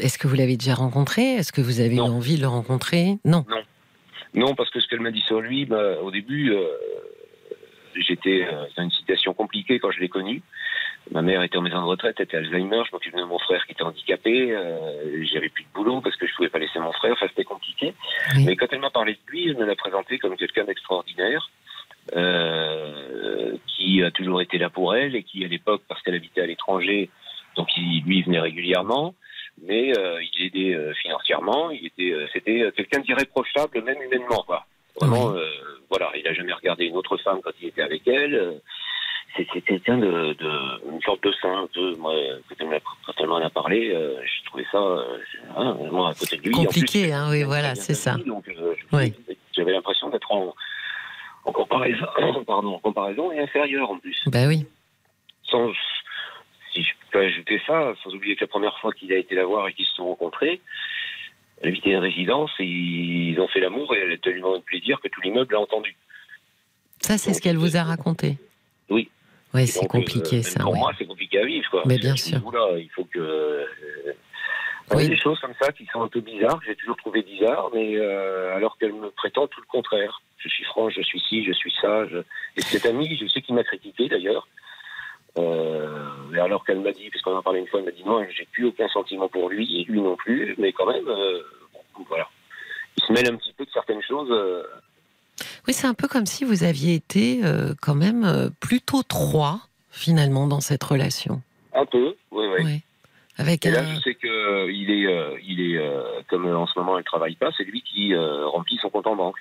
est-ce 0.00 0.18
que 0.18 0.26
vous 0.26 0.36
l'avez 0.36 0.56
déjà 0.56 0.74
rencontré? 0.74 1.34
Est-ce 1.34 1.52
que 1.52 1.60
vous 1.60 1.80
avez 1.80 1.96
eu 1.96 2.00
envie 2.00 2.36
de 2.36 2.40
le 2.40 2.48
rencontrer? 2.48 3.18
Non. 3.24 3.44
Non. 3.48 3.62
Non, 4.34 4.54
parce 4.54 4.70
que 4.70 4.80
ce 4.80 4.88
qu'elle 4.88 5.00
m'a 5.00 5.10
dit 5.10 5.20
sur 5.20 5.40
lui, 5.40 5.64
bah, 5.66 6.00
au 6.02 6.10
début, 6.10 6.52
j'étais 7.94 8.46
dans 8.76 8.82
une 8.82 8.90
situation 8.90 9.32
compliquée 9.32 9.78
quand 9.78 9.90
je 9.90 10.00
l'ai 10.00 10.08
connu. 10.08 10.42
Ma 11.12 11.22
mère 11.22 11.42
était 11.42 11.56
en 11.56 11.62
maison 11.62 11.80
de 11.80 11.86
retraite, 11.86 12.20
était 12.20 12.36
Alzheimer, 12.36 12.82
je 12.86 12.92
m'occupais 12.92 13.18
de 13.18 13.24
mon 13.24 13.38
frère 13.38 13.64
qui 13.64 13.72
était 13.72 13.82
handicapé, 13.82 14.54
j'avais 15.32 15.48
plus 15.48 15.64
de 15.64 15.68
boulot 15.72 16.00
parce 16.02 16.16
que 16.16 16.26
je 16.26 16.34
pouvais 16.34 16.48
pas 16.50 16.58
laisser 16.58 16.78
mon 16.80 16.92
frère, 16.92 17.12
enfin 17.12 17.26
c'était 17.28 17.44
compliqué. 17.44 17.94
Mais 18.44 18.56
quand 18.56 18.66
elle 18.72 18.80
m'a 18.80 18.90
parlé 18.90 19.14
de 19.14 19.30
lui, 19.30 19.48
elle 19.48 19.56
me 19.56 19.64
l'a 19.64 19.76
présenté 19.76 20.18
comme 20.18 20.36
quelqu'un 20.36 20.64
d'extraordinaire. 20.64 21.50
Euh, 22.14 23.56
qui 23.66 24.02
a 24.02 24.10
toujours 24.12 24.40
été 24.40 24.58
là 24.58 24.70
pour 24.70 24.94
elle 24.94 25.16
et 25.16 25.24
qui, 25.24 25.44
à 25.44 25.48
l'époque, 25.48 25.82
parce 25.88 26.00
qu'elle 26.02 26.14
habitait 26.14 26.40
à 26.40 26.46
l'étranger, 26.46 27.10
donc 27.56 27.68
il, 27.76 28.02
lui 28.04 28.22
venait 28.22 28.38
régulièrement, 28.38 29.14
mais 29.62 29.96
euh, 29.98 30.22
il 30.22 30.46
aidait 30.46 30.74
euh, 30.74 30.94
financièrement. 30.94 31.70
Il 31.70 31.86
était, 31.86 32.14
c'était 32.32 32.70
quelqu'un 32.76 33.00
d'irréprochable, 33.00 33.82
même 33.82 34.00
humainement, 34.00 34.44
quoi. 34.46 34.66
Vraiment, 35.00 35.34
voilà, 35.90 36.10
il 36.16 36.26
a 36.26 36.32
jamais 36.32 36.52
regardé 36.52 36.86
une 36.86 36.96
autre 36.96 37.16
femme 37.18 37.40
quand 37.42 37.50
il 37.60 37.68
était 37.68 37.82
avec 37.82 38.06
elle. 38.08 38.60
C'était 39.36 39.60
quelqu'un 39.60 39.98
de, 39.98 40.32
de, 40.32 40.90
une 40.90 41.02
sorte 41.02 41.22
de 41.22 41.32
saint. 41.42 41.68
moi, 41.98 42.14
quand 42.48 43.14
elle 43.18 43.26
m'en 43.26 43.36
a 43.36 43.50
parlé, 43.50 43.90
j'ai 43.90 44.44
trouvé 44.46 44.64
ça, 44.72 44.78
hein, 45.56 45.76
moi, 45.90 46.10
à 46.10 46.14
côté 46.14 46.38
de 46.38 46.42
lui. 46.42 46.52
Compliqué, 46.52 47.12
hein, 47.12 47.28
oui, 47.30 47.42
voilà, 47.42 47.74
c'est 47.74 47.94
ça. 47.94 48.16
J'avais 49.54 49.72
l'impression 49.72 50.08
d'être 50.08 50.32
en 50.32 50.54
en 51.46 51.52
comparaison, 51.52 52.06
pardon, 52.46 52.74
en 52.74 52.78
comparaison 52.78 53.32
est 53.32 53.40
inférieure 53.40 53.90
en 53.90 53.98
plus. 53.98 54.20
Ben 54.26 54.48
oui. 54.48 54.66
Sans, 55.44 55.72
si 56.72 56.82
je 56.82 56.92
peux 57.10 57.20
ajouter 57.20 57.60
ça, 57.66 57.94
sans 58.02 58.14
oublier 58.14 58.36
que 58.36 58.44
la 58.44 58.48
première 58.48 58.78
fois 58.80 58.92
qu'il 58.92 59.12
a 59.12 59.16
été 59.16 59.34
la 59.34 59.44
voir 59.44 59.68
et 59.68 59.72
qu'ils 59.72 59.86
se 59.86 59.94
sont 59.94 60.06
rencontrés, 60.06 60.60
elle 61.62 61.68
habitait 61.68 61.90
une 61.90 61.98
résidence 61.98 62.50
et 62.58 62.64
ils 62.64 63.40
ont 63.40 63.48
fait 63.48 63.60
l'amour 63.60 63.94
et 63.94 64.00
elle 64.00 64.12
a 64.12 64.18
tellement 64.18 64.56
de 64.56 64.62
plaisir 64.62 65.00
que 65.00 65.08
tout 65.08 65.20
l'immeuble 65.22 65.54
l'a 65.54 65.60
entendu. 65.60 65.96
Ça, 67.00 67.16
c'est 67.16 67.32
ce 67.32 67.40
qu'elle 67.40 67.56
vous 67.56 67.76
a 67.76 67.84
raconté 67.84 68.36
Oui. 68.90 69.08
Oui, 69.54 69.66
c'est 69.66 69.86
compliqué 69.86 70.38
euh, 70.38 70.42
ça. 70.42 70.60
Pour 70.60 70.76
moi, 70.76 70.92
c'est 70.98 71.06
compliqué 71.06 71.38
à 71.38 71.46
vivre. 71.46 71.70
Quoi. 71.70 71.82
Mais 71.86 71.98
bien 71.98 72.16
sûr. 72.16 72.40
il 72.78 72.90
faut 72.90 73.04
que. 73.04 73.18
Euh, 73.18 73.64
il 74.92 75.02
y 75.02 75.04
a 75.06 75.08
des 75.08 75.16
choses 75.16 75.38
comme 75.40 75.54
ça 75.60 75.72
qui 75.72 75.86
sont 75.86 76.02
un 76.02 76.08
peu 76.08 76.20
bizarres, 76.20 76.60
j'ai 76.64 76.76
toujours 76.76 76.96
trouvé 76.96 77.22
bizarres, 77.22 77.70
mais 77.74 77.96
euh, 77.96 78.54
alors 78.54 78.78
qu'elle 78.78 78.92
me 78.92 79.10
prétend 79.10 79.46
tout 79.46 79.60
le 79.60 79.66
contraire 79.66 80.20
je 80.38 80.54
suis 80.54 80.64
franc, 80.64 80.88
je 80.90 81.02
suis 81.02 81.20
ci, 81.20 81.44
je 81.44 81.52
suis 81.52 81.72
ça. 81.80 82.04
Et 82.56 82.60
cet 82.60 82.86
ami, 82.86 83.16
je 83.16 83.26
sais 83.26 83.42
qu'il 83.42 83.54
m'a 83.54 83.64
critiqué 83.64 84.08
d'ailleurs. 84.08 84.46
Euh, 85.38 86.08
alors 86.40 86.64
qu'elle 86.64 86.80
m'a 86.80 86.92
dit, 86.92 87.10
puisqu'on 87.10 87.34
en 87.34 87.38
a 87.38 87.42
parlé 87.42 87.60
une 87.60 87.66
fois, 87.66 87.80
elle 87.80 87.86
m'a 87.86 87.92
dit 87.92 88.04
non, 88.04 88.24
j'ai 88.30 88.46
plus 88.52 88.66
aucun 88.66 88.88
sentiment 88.88 89.28
pour 89.28 89.50
lui, 89.50 89.80
et 89.80 89.84
lui 89.84 90.00
non 90.00 90.16
plus, 90.16 90.54
mais 90.58 90.72
quand 90.72 90.86
même, 90.86 91.06
euh, 91.08 91.42
voilà. 92.08 92.28
Il 92.96 93.04
se 93.04 93.12
mêle 93.12 93.34
un 93.34 93.36
petit 93.36 93.52
peu 93.52 93.64
de 93.66 93.70
certaines 93.70 94.02
choses. 94.02 94.30
euh, 94.30 94.62
Oui, 95.66 95.74
c'est 95.74 95.86
un 95.86 95.94
peu 95.94 96.08
comme 96.08 96.24
si 96.24 96.44
vous 96.44 96.64
aviez 96.64 96.94
été 96.94 97.42
quand 97.82 97.94
même 97.94 98.50
plutôt 98.60 99.02
trois, 99.02 99.60
finalement, 99.90 100.46
dans 100.46 100.60
cette 100.60 100.84
relation. 100.84 101.42
un 101.74 101.84
peu, 101.84 102.14
oui, 102.30 102.46
oui. 102.64 102.80
Avec 103.38 103.66
Et 103.66 103.70
là, 103.70 103.80
un... 103.80 103.94
je 103.94 104.00
sais 104.00 104.14
que 104.14 104.26
euh, 104.28 104.72
il 104.72 104.90
est, 104.90 105.06
euh, 105.06 105.36
il 105.46 105.60
est 105.60 105.76
euh, 105.78 106.02
comme 106.28 106.46
en 106.46 106.66
ce 106.66 106.78
moment, 106.78 106.98
il 106.98 107.04
travaille 107.04 107.36
pas. 107.36 107.50
C'est 107.56 107.64
lui 107.64 107.82
qui 107.82 108.14
remplit 108.16 108.78
son 108.80 108.90
compte 108.90 109.06
en 109.06 109.16
banque. 109.16 109.36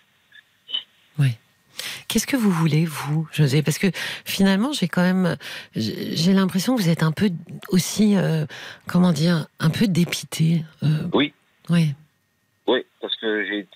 Qu'est-ce 2.08 2.28
que 2.28 2.38
vous 2.38 2.52
voulez, 2.52 2.86
vous, 2.86 3.28
José? 3.34 3.62
Parce 3.62 3.78
que 3.78 3.88
finalement, 4.24 4.72
j'ai 4.72 4.88
quand 4.88 5.02
même, 5.02 5.36
j'ai 5.76 6.32
l'impression 6.34 6.76
que 6.76 6.82
vous 6.82 6.88
êtes 6.90 7.04
un 7.04 7.12
peu 7.12 7.30
aussi, 7.70 8.16
euh, 8.16 8.46
comment 8.88 9.12
dire, 9.12 9.48
un 9.60 9.70
peu 9.70 9.88
dépité. 9.88 10.64
euh, 10.84 10.88
Oui. 11.14 11.34
Oui. 11.70 11.94
Oui, 12.68 12.86
parce 13.02 13.16
que 13.18 13.44
j'ai 13.46 13.68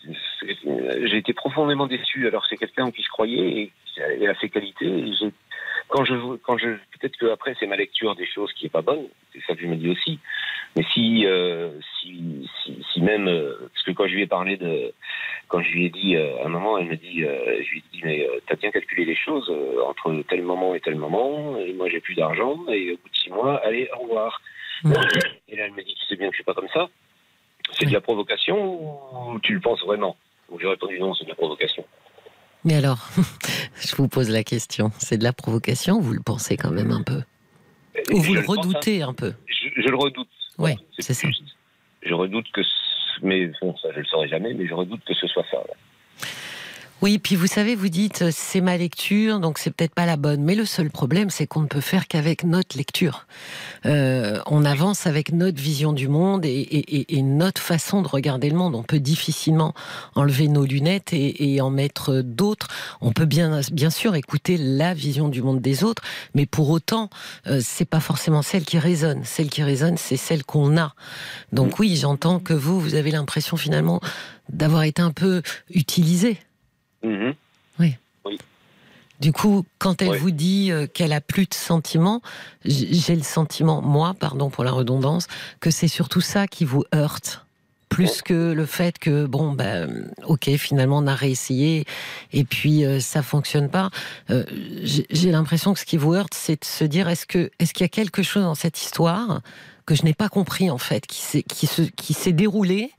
j'ai 1.05 1.17
été 1.17 1.33
profondément 1.33 1.87
déçu. 1.87 2.27
Alors 2.27 2.45
c'est 2.49 2.55
quelqu'un 2.57 2.85
en 2.85 2.91
qui 2.91 3.03
je 3.03 3.09
croyais 3.09 3.71
et 3.97 4.27
a 4.27 4.39
ses 4.39 4.49
qualités. 4.49 4.85
Et 4.87 5.13
j'ai- 5.13 5.33
quand 5.89 6.05
je 6.05 6.37
quand 6.37 6.57
je 6.57 6.69
peut-être 6.69 7.17
que 7.17 7.25
après 7.27 7.55
c'est 7.59 7.67
ma 7.67 7.75
lecture 7.75 8.15
des 8.15 8.25
choses 8.25 8.53
qui 8.53 8.67
est 8.67 8.69
pas 8.69 8.81
bonne. 8.81 9.07
C'est 9.33 9.41
ça 9.45 9.55
que 9.55 9.61
je 9.61 9.67
me 9.67 9.75
dis 9.75 9.89
aussi. 9.89 10.19
Mais 10.75 10.83
si 10.93 11.25
euh, 11.25 11.71
si, 11.99 12.47
si 12.63 12.83
si 12.93 13.01
même 13.01 13.27
euh, 13.27 13.69
parce 13.73 13.83
que 13.83 13.91
quand 13.91 14.07
je 14.07 14.13
lui 14.13 14.21
ai 14.21 14.27
parlé 14.27 14.55
de 14.55 14.93
quand 15.47 15.61
je 15.61 15.69
lui 15.71 15.85
ai 15.85 15.89
dit 15.89 16.15
euh, 16.15 16.41
à 16.43 16.45
un 16.45 16.49
moment, 16.49 16.77
elle 16.77 16.87
me 16.87 16.95
dit 16.95 17.23
euh, 17.23 17.61
je 17.63 17.71
lui 17.71 17.79
ai 17.79 17.83
dit 17.91 18.01
mais 18.03 18.27
euh, 18.27 18.39
t'as 18.47 18.55
bien 18.55 18.71
calculé 18.71 19.03
les 19.03 19.15
choses 19.15 19.49
euh, 19.49 19.83
entre 19.83 20.23
tel 20.29 20.43
moment 20.43 20.75
et 20.75 20.79
tel 20.79 20.95
moment. 20.95 21.57
Et 21.57 21.73
moi 21.73 21.89
j'ai 21.89 21.99
plus 21.99 22.15
d'argent 22.15 22.65
et 22.69 22.93
au 22.93 22.97
bout 22.97 23.09
de 23.09 23.15
six 23.15 23.31
mois, 23.31 23.57
allez 23.65 23.89
au 23.95 24.03
revoir. 24.03 24.41
Et 24.85 25.55
là 25.55 25.65
elle 25.65 25.73
me 25.73 25.83
dit 25.83 25.95
tu 25.95 26.05
sais 26.05 26.15
bien 26.15 26.27
que 26.27 26.33
je 26.33 26.37
suis 26.37 26.43
pas 26.43 26.53
comme 26.53 26.69
ça. 26.69 26.87
C'est 27.71 27.85
de 27.85 27.93
la 27.93 28.01
provocation 28.01 29.33
ou 29.33 29.39
tu 29.39 29.53
le 29.53 29.59
penses 29.59 29.81
vraiment? 29.83 30.15
Donc 30.49 30.61
j'ai 30.61 30.67
répondu 30.67 30.99
non, 30.99 31.13
c'est 31.15 31.25
de 31.25 31.29
la 31.29 31.35
provocation. 31.35 31.83
Mais 32.65 32.75
alors, 32.75 33.07
je 33.81 33.95
vous 33.95 34.07
pose 34.07 34.29
la 34.29 34.43
question. 34.43 34.91
C'est 34.97 35.17
de 35.17 35.23
la 35.23 35.33
provocation 35.33 35.97
ou 35.97 36.01
vous 36.01 36.13
le 36.13 36.21
pensez 36.21 36.57
quand 36.57 36.71
même 36.71 36.91
un 36.91 37.03
peu 37.03 37.21
Ou 38.11 38.21
vous 38.21 38.33
le 38.33 38.41
pense, 38.43 38.57
hein. 38.57 38.61
redoutez 38.61 39.01
un 39.01 39.13
peu 39.13 39.33
je, 39.47 39.81
je 39.81 39.87
le 39.87 39.95
redoute. 39.97 40.27
Oui, 40.57 40.71
c'est 40.97 41.13
ça. 41.13 41.27
Je 42.03 42.13
redoute 42.13 42.45
que, 42.53 42.61
ce- 42.63 42.69
mais 43.23 43.51
bon, 43.61 43.75
ça 43.77 43.89
je 43.93 43.99
le 43.99 44.05
saurai 44.05 44.27
jamais, 44.27 44.53
mais 44.53 44.67
je 44.67 44.73
redoute 44.73 45.01
que 45.05 45.13
ce 45.13 45.27
soit 45.27 45.45
ça. 45.51 45.57
ouais. 45.57 46.27
Oui, 47.01 47.17
puis 47.17 47.37
vous 47.37 47.47
savez, 47.47 47.75
vous 47.75 47.87
dites 47.87 48.23
euh, 48.23 48.29
c'est 48.33 48.59
ma 48.59 48.75
lecture, 48.75 49.39
donc 49.39 49.57
c'est 49.57 49.71
peut-être 49.71 49.95
pas 49.95 50.05
la 50.05 50.17
bonne. 50.17 50.43
Mais 50.43 50.53
le 50.53 50.65
seul 50.65 50.89
problème, 50.89 51.29
c'est 51.29 51.47
qu'on 51.47 51.61
ne 51.61 51.67
peut 51.67 51.79
faire 51.79 52.09
qu'avec 52.09 52.43
notre 52.43 52.75
lecture. 52.77 53.25
Euh, 53.85 54.41
on 54.47 54.65
avance 54.65 55.07
avec 55.07 55.31
notre 55.31 55.61
vision 55.61 55.93
du 55.93 56.09
monde 56.09 56.43
et, 56.43 56.49
et- 56.49 57.17
et- 57.17 57.21
notre 57.21 57.61
façon 57.61 58.01
de 58.01 58.07
regarder 58.09 58.49
le 58.49 58.57
monde. 58.57 58.75
On 58.75 58.83
peut 58.83 58.99
difficilement 58.99 59.73
enlever 60.15 60.49
nos 60.49 60.65
lunettes 60.65 61.13
et, 61.13 61.53
et 61.53 61.61
en 61.61 61.69
mettre 61.69 62.21
d'autres. 62.21 62.67
On 62.99 63.13
peut 63.13 63.23
bien, 63.25 63.61
bien 63.71 63.91
sûr 63.91 64.15
écouter 64.15 64.57
la 64.57 64.93
vision 64.93 65.29
du 65.29 65.41
monde 65.41 65.61
des 65.61 65.85
autres, 65.85 66.01
mais 66.35 66.45
pour 66.45 66.69
autant, 66.69 67.09
euh, 67.47 67.61
c'est 67.63 67.85
pas 67.85 68.01
forcément 68.01 68.41
celle 68.41 68.65
qui 68.65 68.77
résonne. 68.77 69.23
Celle 69.23 69.49
qui 69.49 69.63
résonne, 69.63 69.95
c'est 69.95 70.17
celle 70.17 70.43
qu'on 70.43 70.75
a. 70.77 70.93
Donc 71.53 71.79
oui, 71.79 71.95
j'entends 71.95 72.39
que 72.39 72.53
vous, 72.53 72.77
vous 72.81 72.95
avez 72.95 73.11
l'impression 73.11 73.55
finalement 73.55 74.01
d'avoir 74.49 74.83
été 74.83 75.01
un 75.01 75.11
peu 75.11 75.41
utilisé. 75.73 76.37
Mhm. 77.03 77.33
Du 79.19 79.33
coup, 79.33 79.65
quand 79.79 80.01
elle 80.01 80.17
vous 80.17 80.31
dit 80.31 80.71
euh, 80.71 80.87
qu'elle 80.87 81.11
a 81.11 81.19
plus 81.19 81.45
de 81.45 81.53
sentiments, 81.53 82.21
j'ai 82.63 83.15
le 83.15 83.23
sentiment, 83.23 83.81
moi, 83.81 84.13
pardon 84.13 84.49
pour 84.49 84.63
la 84.63 84.71
redondance, 84.71 85.27
que 85.59 85.71
c'est 85.71 85.89
surtout 85.89 86.21
ça 86.21 86.47
qui 86.47 86.63
vous 86.63 86.85
heurte. 86.95 87.45
Plus 87.89 88.21
que 88.21 88.53
le 88.53 88.65
fait 88.65 88.97
que, 88.97 89.25
bon, 89.25 89.51
ben, 89.51 90.09
ok, 90.23 90.47
finalement, 90.57 90.99
on 90.99 91.07
a 91.07 91.15
réessayé 91.15 91.85
et 92.31 92.43
puis 92.43 92.85
euh, 92.85 92.99
ça 92.99 93.23
fonctionne 93.23 93.67
pas. 93.67 93.89
Euh, 94.29 94.45
j'ai 94.83 95.31
l'impression 95.31 95.73
que 95.73 95.79
ce 95.79 95.85
qui 95.85 95.97
vous 95.97 96.13
heurte, 96.13 96.33
c'est 96.33 96.61
de 96.61 96.65
se 96.65 96.83
dire 96.83 97.09
est-ce 97.09 97.25
que 97.25 97.49
est-ce 97.59 97.73
qu'il 97.73 97.83
y 97.83 97.85
a 97.85 97.89
quelque 97.89 98.21
chose 98.21 98.43
dans 98.43 98.55
cette 98.55 98.79
histoire 98.79 99.41
que 99.87 99.95
je 99.95 100.03
n'ai 100.03 100.13
pas 100.13 100.29
compris 100.29 100.69
en 100.69 100.77
fait, 100.77 101.07
qui 101.07 101.19
s'est 101.19 101.43
qui 101.43 102.33
déroulé 102.33 102.91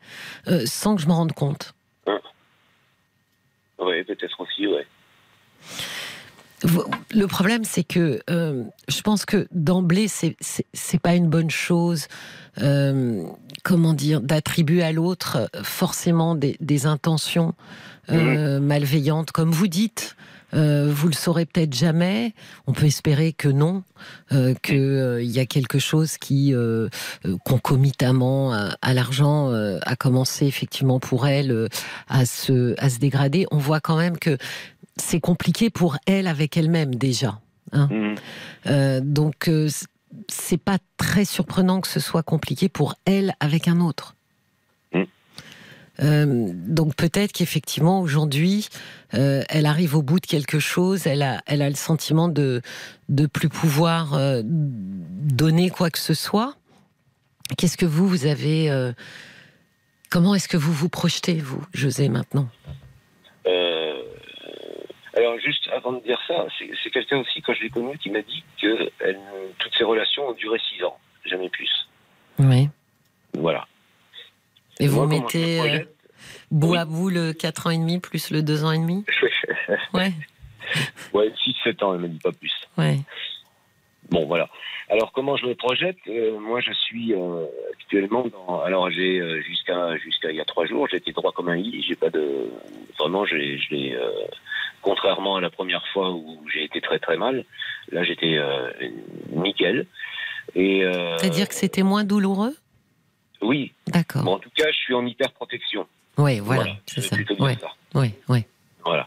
euh, 0.48 0.66
sans 0.66 0.96
que 0.96 1.02
je 1.02 1.06
m'en 1.06 1.16
rende 1.16 1.32
compte? 1.32 1.72
Oui, 3.80 4.04
peut-être 4.04 4.40
aussi. 4.40 4.66
Vous- 6.62 6.84
Le 7.14 7.26
problème, 7.26 7.64
c'est 7.64 7.84
que 7.84 8.20
euh, 8.28 8.64
je 8.88 9.00
pense 9.00 9.24
que 9.24 9.48
d'emblée, 9.52 10.06
c'est 10.08 10.36
pas 11.02 11.14
une 11.14 11.28
bonne 11.28 11.50
chose. 11.50 12.06
euh, 12.60 13.22
comment 13.62 13.92
dire 13.92 14.20
d'attribuer 14.22 14.82
à 14.82 14.90
l'autre 14.92 15.36
euh, 15.54 15.62
forcément 15.62 16.34
des, 16.34 16.56
des 16.60 16.86
intentions 16.86 17.54
euh, 18.10 18.58
malveillantes, 18.58 19.32
comme 19.32 19.50
vous 19.50 19.68
dites. 19.68 20.16
Euh, 20.54 20.90
vous 20.92 21.08
le 21.08 21.14
saurez 21.14 21.46
peut-être 21.46 21.74
jamais. 21.74 22.34
On 22.66 22.72
peut 22.72 22.86
espérer 22.86 23.32
que 23.32 23.48
non, 23.48 23.82
euh, 24.32 24.54
que 24.62 24.74
euh, 24.74 25.22
y 25.22 25.38
a 25.38 25.46
quelque 25.46 25.78
chose 25.78 26.16
qui 26.18 26.54
concomitamment 27.44 28.52
à, 28.52 28.76
à 28.82 28.94
l'argent 28.94 29.52
a 29.52 29.96
commencé 29.96 30.46
effectivement 30.46 31.00
pour 31.00 31.26
elle 31.26 31.68
à 32.08 32.24
se 32.24 32.74
à 32.78 32.90
se 32.90 32.98
dégrader. 32.98 33.46
On 33.50 33.58
voit 33.58 33.80
quand 33.80 33.96
même 33.96 34.18
que 34.18 34.36
c'est 34.96 35.20
compliqué 35.20 35.70
pour 35.70 35.96
elle 36.06 36.26
avec 36.26 36.56
elle-même 36.56 36.94
déjà. 36.94 37.40
Mhm. 37.72 38.14
Euh, 38.66 39.00
donc 39.02 39.50
c'est 40.28 40.58
pas 40.58 40.78
très 40.96 41.24
surprenant 41.24 41.80
que 41.80 41.88
ce 41.88 42.00
soit 42.00 42.22
compliqué 42.22 42.68
pour 42.68 42.94
elle 43.04 43.34
avec 43.40 43.68
un 43.68 43.80
autre. 43.80 44.14
Euh, 46.00 46.50
donc 46.54 46.96
peut-être 46.96 47.32
qu'effectivement 47.32 48.00
aujourd'hui 48.00 48.68
euh, 49.14 49.42
elle 49.48 49.66
arrive 49.66 49.96
au 49.96 50.02
bout 50.02 50.18
de 50.18 50.26
quelque 50.26 50.58
chose, 50.58 51.06
elle 51.06 51.22
a, 51.22 51.42
elle 51.46 51.62
a 51.62 51.68
le 51.68 51.74
sentiment 51.74 52.28
de 52.28 52.62
de 53.08 53.26
plus 53.26 53.48
pouvoir 53.48 54.14
euh, 54.14 54.40
donner 54.44 55.68
quoi 55.70 55.90
que 55.90 55.98
ce 55.98 56.14
soit. 56.14 56.54
Qu'est-ce 57.58 57.76
que 57.76 57.86
vous 57.86 58.06
vous 58.08 58.26
avez 58.26 58.70
Comment 60.08 60.34
est-ce 60.34 60.48
que 60.48 60.56
vous 60.56 60.72
vous 60.72 60.88
projetez 60.88 61.34
vous, 61.34 61.64
José 61.74 62.08
maintenant? 62.08 62.48
Alors 65.16 65.38
juste 65.40 65.68
avant 65.72 65.92
de 65.92 66.00
dire 66.00 66.20
ça, 66.28 66.46
c'est 66.56 66.70
c'est 66.82 66.90
quelqu'un 66.90 67.18
aussi 67.18 67.42
quand 67.42 67.52
je 67.52 67.62
l'ai 67.62 67.70
connu 67.70 67.98
qui 67.98 68.10
m'a 68.10 68.22
dit 68.22 68.44
que 68.62 68.90
elle, 69.00 69.18
toutes 69.58 69.74
ses 69.76 69.82
relations 69.82 70.28
ont 70.28 70.32
duré 70.32 70.58
six 70.70 70.84
ans, 70.84 70.96
jamais 71.24 71.48
plus. 71.48 71.68
Oui. 72.38 72.68
Voilà. 73.36 73.66
Et 74.80 74.88
vous 74.88 74.96
Moi, 74.96 75.06
me 75.06 75.20
mettez 75.20 75.60
euh, 75.60 75.78
bout 76.50 76.72
Oui. 76.72 76.78
à 76.78 76.84
bout 76.84 77.10
le 77.10 77.32
4 77.32 77.66
ans 77.66 77.70
et 77.70 77.78
demi 77.78 77.98
plus 78.00 78.30
le 78.30 78.42
2 78.42 78.64
ans 78.64 78.72
et 78.72 78.78
demi 78.78 79.04
Ouais, 79.94 80.12
ouais, 81.12 81.32
6-7 81.64 81.84
ans, 81.84 81.94
elle 81.94 82.00
m'a 82.00 82.08
dit 82.08 82.18
pas 82.18 82.32
plus. 82.32 82.52
ouais. 82.78 82.98
Bon, 84.10 84.26
voilà. 84.26 84.48
Alors, 84.88 85.12
comment 85.12 85.36
je 85.36 85.46
me 85.46 85.54
projette 85.54 85.96
Euh, 86.08 86.36
Moi, 86.40 86.60
je 86.60 86.72
suis 86.72 87.14
euh, 87.14 87.46
actuellement 87.74 88.26
dans. 88.26 88.60
Alors, 88.62 88.90
j'ai 88.90 89.20
euh, 89.20 89.40
jusqu'à 89.42 89.96
jusqu'à 89.98 90.30
il 90.32 90.36
y 90.36 90.40
a 90.40 90.44
trois 90.44 90.66
jours, 90.66 90.88
j'étais 90.90 91.12
droit 91.12 91.30
comme 91.30 91.48
un 91.48 91.56
i. 91.56 91.84
J'ai 91.86 91.94
pas 91.94 92.10
de. 92.10 92.50
Vraiment, 92.98 93.24
j'ai- 93.24 93.60
Contrairement 94.82 95.36
à 95.36 95.40
la 95.40 95.50
première 95.50 95.86
fois 95.92 96.10
où 96.10 96.40
j'ai 96.52 96.64
été 96.64 96.80
très 96.80 96.98
très 96.98 97.16
mal, 97.18 97.44
là, 97.92 98.02
j'étais 98.02 98.38
nickel. 99.32 99.86
Et. 100.56 100.82
C'est-à-dire 101.18 101.48
que 101.48 101.54
c'était 101.54 101.82
moins 101.84 102.02
douloureux? 102.02 102.56
Oui. 103.42 103.72
D'accord. 103.86 104.22
Bon, 104.24 104.34
en 104.34 104.38
tout 104.38 104.50
cas, 104.54 104.66
je 104.70 104.76
suis 104.76 104.94
en 104.94 105.04
hyper 105.06 105.32
protection. 105.32 105.86
Oui, 106.18 106.40
voilà, 106.40 106.64
c'est 106.86 107.00
ça. 107.00 107.16
ça. 107.16 107.98
ouais, 107.98 108.10
ouais. 108.28 108.46
Voilà. 108.84 109.06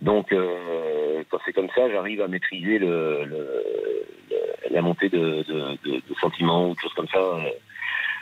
Donc, 0.00 0.32
euh, 0.32 1.22
quand 1.30 1.38
c'est 1.44 1.52
comme 1.52 1.68
ça, 1.74 1.90
j'arrive 1.90 2.20
à 2.22 2.28
maîtriser 2.28 2.78
le, 2.78 3.24
le- 3.24 4.06
le- 4.30 4.74
la 4.74 4.82
montée 4.82 5.08
de, 5.08 5.42
de- 5.42 5.78
de- 5.84 5.96
de 6.08 6.14
sentiments 6.20 6.68
ou 6.70 6.74
de 6.74 6.80
choses 6.80 6.92
comme 6.94 7.08
ça. 7.08 7.20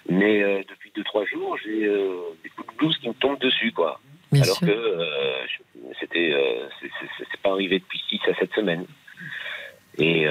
Mais 0.09 0.43
euh, 0.43 0.63
depuis 0.69 0.93
deux 0.95 1.03
trois 1.05 1.25
jours, 1.27 1.57
j'ai 1.65 1.85
euh, 1.87 2.17
des 2.43 2.51
coups 2.51 2.73
de 2.73 2.77
blues 2.79 2.97
qui 2.99 3.09
me 3.09 3.15
tombent 3.15 3.41
dessus, 3.41 3.73
quoi. 3.73 4.01
Bien 4.33 4.43
Alors 4.43 4.57
sûr. 4.57 4.67
que 4.69 5.01
c'était, 6.01 6.33
c'est- 6.81 7.41
pas 7.43 7.51
arrivé 7.53 7.79
depuis 7.79 8.01
six 8.09 8.21
à 8.31 8.35
sept 8.37 8.53
semaines. 8.55 8.87
Et 9.99 10.27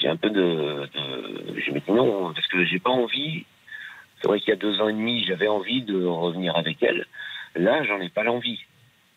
j'ai 0.00 0.08
un 0.08 0.16
peu 0.16 0.30
de, 0.30 0.86
de 0.94 1.60
je 1.60 1.70
me 1.72 1.80
dis 1.80 1.90
non 1.92 2.32
parce 2.34 2.46
que 2.48 2.64
j'ai 2.64 2.78
pas 2.78 2.90
envie. 2.90 3.46
C'est 4.24 4.28
vrai 4.28 4.40
qu'il 4.40 4.48
y 4.48 4.52
a 4.52 4.56
deux 4.56 4.80
ans 4.80 4.88
et 4.88 4.94
demi, 4.94 5.22
j'avais 5.22 5.48
envie 5.48 5.82
de 5.82 6.02
revenir 6.02 6.56
avec 6.56 6.82
elle. 6.82 7.04
Là, 7.56 7.84
j'en 7.84 8.00
ai 8.00 8.08
pas 8.08 8.22
l'envie 8.22 8.58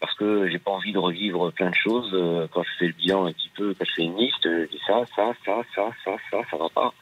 parce 0.01 0.13
que 0.15 0.49
j'ai 0.49 0.59
pas 0.59 0.71
envie 0.71 0.91
de 0.91 0.97
revivre 0.97 1.49
plein 1.53 1.69
de 1.69 1.75
choses. 1.75 2.09
Euh, 2.13 2.45
Quand 2.51 2.61
je 2.63 2.69
fais 2.77 2.87
le 2.87 2.91
bilan 2.91 3.25
un 3.25 3.31
petit 3.31 3.49
peu, 3.55 3.73
quand 3.73 3.85
je 3.85 3.93
fais 3.93 4.03
une 4.03 4.17
liste, 4.17 4.43
je 4.43 4.67
dis 4.69 4.81
ça, 4.85 5.05
ça, 5.15 5.31
ça, 5.45 5.61
ça, 5.73 5.89
ça, 6.03 6.17
ça, 6.29 6.37
ça 6.51 6.57
va 6.57 6.67
pas. 6.67 6.93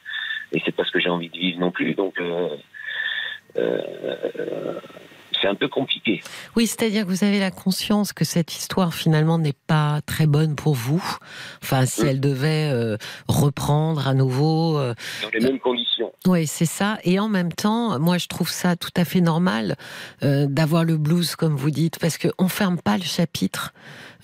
Et 0.52 0.62
c'est 0.64 0.70
pas 0.70 0.84
ce 0.84 0.92
que 0.92 1.00
j'ai 1.00 1.08
envie 1.08 1.30
de 1.30 1.36
vivre 1.36 1.58
non 1.58 1.72
plus. 1.72 1.94
Donc, 1.94 2.20
euh, 2.20 2.50
euh, 3.56 4.78
c'est 5.40 5.48
un 5.48 5.54
peu 5.54 5.68
compliqué. 5.68 6.22
Oui, 6.56 6.66
c'est-à-dire 6.66 7.04
que 7.04 7.10
vous 7.10 7.24
avez 7.24 7.38
la 7.40 7.50
conscience 7.50 8.12
que 8.12 8.24
cette 8.24 8.54
histoire 8.56 8.94
finalement 8.94 9.38
n'est 9.38 9.54
pas 9.66 10.00
très 10.06 10.26
bonne 10.26 10.54
pour 10.56 10.74
vous. 10.74 11.02
Enfin, 11.62 11.86
si 11.86 12.02
Mm. 12.02 12.06
elle 12.08 12.20
devait 12.20 12.70
euh, 12.72 12.96
reprendre 13.28 14.06
à 14.08 14.14
nouveau, 14.14 14.78
euh, 14.78 14.94
Dans 15.22 15.30
les 15.30 15.40
mêmes 15.40 15.58
conditions. 15.58 16.12
Oui, 16.26 16.46
c'est 16.46 16.66
ça. 16.66 16.98
Et 17.04 17.18
en 17.20 17.28
même 17.28 17.52
temps, 17.52 17.98
moi, 17.98 18.18
je 18.18 18.26
trouve 18.26 18.50
ça 18.50 18.76
tout 18.76 18.90
à 18.96 19.04
fait 19.04 19.20
normal 19.20 19.76
euh, 20.22 20.46
d'avoir 20.48 20.84
le 20.84 20.96
blues, 20.96 21.36
comme 21.36 21.56
vous 21.56 21.70
dites, 21.70 21.98
parce 21.98 22.18
qu'on 22.18 22.44
ne 22.44 22.48
ferme 22.48 22.78
pas 22.80 22.96
le 22.96 23.04
chapitre 23.04 23.72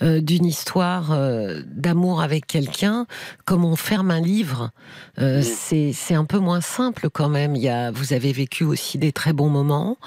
euh, 0.01 0.21
d'une 0.21 0.45
histoire 0.45 1.11
euh, 1.11 1.61
d'amour 1.67 2.21
avec 2.21 2.47
quelqu'un 2.47 3.05
comme 3.45 3.63
on 3.65 3.75
ferme 3.75 4.11
un 4.11 4.21
livre. 4.21 4.71
c'est 5.17 6.15
un 6.15 6.25
peu 6.25 6.39
moins 6.39 6.61
simple 6.61 7.09
quand 7.09 7.29
même. 7.29 7.55
Il 7.55 7.61
y 7.61 7.69
a, 7.69 7.91
vous 7.91 8.13
avez 8.13 8.33
vécu 8.33 8.63
aussi 8.63 8.97
des 8.97 9.11
très 9.11 9.33
bons 9.33 9.49
moments, 9.49 9.97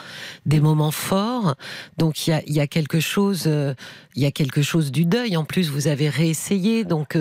des 0.44 0.60
moments 0.60 0.90
forts. 0.90 1.54
Donc 1.98 2.26
il 2.26 2.30
y 2.30 2.32
a, 2.32 2.42
il 2.46 2.54
y 2.54 2.60
a 2.60 2.66
quelque 2.66 3.00
chose, 3.00 3.48
il 4.16 4.22
y 4.22 4.26
a 4.26 4.30
quelque 4.30 4.62
chose 4.62 4.90
du 4.90 5.04
deuil. 5.04 5.36
En 5.36 5.44
plus, 5.44 5.70
vous 5.70 5.86
avez 5.88 6.08
réessayé. 6.08 6.84
Donc 6.84 7.16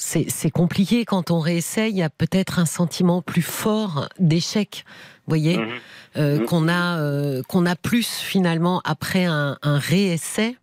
c'est 0.00 0.50
compliqué 0.50 1.04
quand 1.04 1.30
on 1.30 1.40
réessaye. 1.40 1.92
Il 1.92 1.98
y 1.98 2.02
a 2.02 2.10
peut-être 2.10 2.58
un 2.58 2.66
sentiment 2.66 3.22
plus 3.22 3.42
fort 3.42 4.08
d'échec, 4.18 4.84
voyez, 5.30 5.56
mhm. 5.56 5.68
Euh, 6.16 6.40
mhm. 6.40 6.46
qu'on 6.46 6.68
a 6.68 6.98
euh, 6.98 7.40
qu'on 7.44 7.66
a 7.66 7.76
plus 7.76 8.08
finalement 8.08 8.80
après 8.84 9.26
un, 9.26 9.56
un 9.62 9.78
réessai 9.78 10.56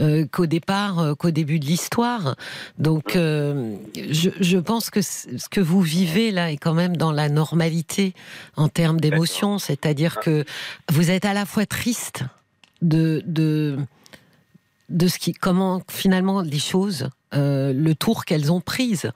euh, 0.00 0.26
qu'au 0.26 0.46
départ, 0.46 1.14
qu'au 1.16 1.30
début 1.30 1.60
de 1.60 1.66
l'histoire. 1.66 2.34
Donc, 2.78 3.12
je, 3.14 4.30
je, 4.40 4.58
pense 4.58 4.90
que 4.90 5.00
ce 5.00 5.48
que 5.48 5.60
vous 5.60 5.82
vivez 5.82 6.32
là 6.32 6.50
est 6.50 6.56
quand 6.56 6.74
même 6.74 6.96
dans 6.96 7.12
la 7.12 7.28
normalité 7.28 8.12
en 8.56 8.68
termes 8.68 8.98
d'émotions, 8.98 9.60
c'est-à-dire 9.60 10.16
ah. 10.18 10.24
que 10.24 10.44
vous 10.90 11.12
êtes 11.12 11.24
à 11.24 11.32
la 11.32 11.46
fois 11.46 11.64
triste 11.64 12.24
de 12.82 13.22
de 13.24 13.78
de 14.88 15.06
ce 15.06 15.18
qui, 15.18 15.32
comment 15.32 15.82
finalement 15.90 16.40
les 16.40 16.58
choses, 16.58 17.08
euh, 17.34 17.72
le 17.72 17.94
tour 17.94 18.24
qu'elles 18.24 18.50
ont 18.50 18.60
prise, 18.60 19.10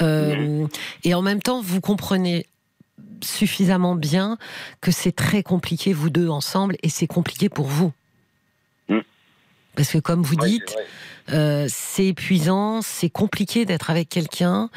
euh, 0.00 0.66
et 1.04 1.14
en 1.14 1.22
même 1.22 1.42
temps 1.42 1.60
vous 1.60 1.80
comprenez 1.80 2.46
suffisamment 3.22 3.94
bien 3.94 4.38
que 4.80 4.90
c'est 4.90 5.12
très 5.12 5.42
compliqué 5.42 5.92
vous 5.92 6.10
deux 6.10 6.28
ensemble 6.28 6.76
et 6.82 6.88
c'est 6.88 7.06
compliqué 7.06 7.48
pour 7.48 7.66
vous. 7.66 7.92
Mm. 8.88 8.98
Parce 9.74 9.92
que 9.92 9.98
comme 9.98 10.22
vous 10.22 10.36
dites, 10.36 10.76
euh, 11.30 11.66
c'est 11.68 12.06
épuisant, 12.06 12.82
c'est 12.82 13.10
compliqué 13.10 13.64
d'être 13.64 13.90
avec 13.90 14.08
quelqu'un 14.08 14.70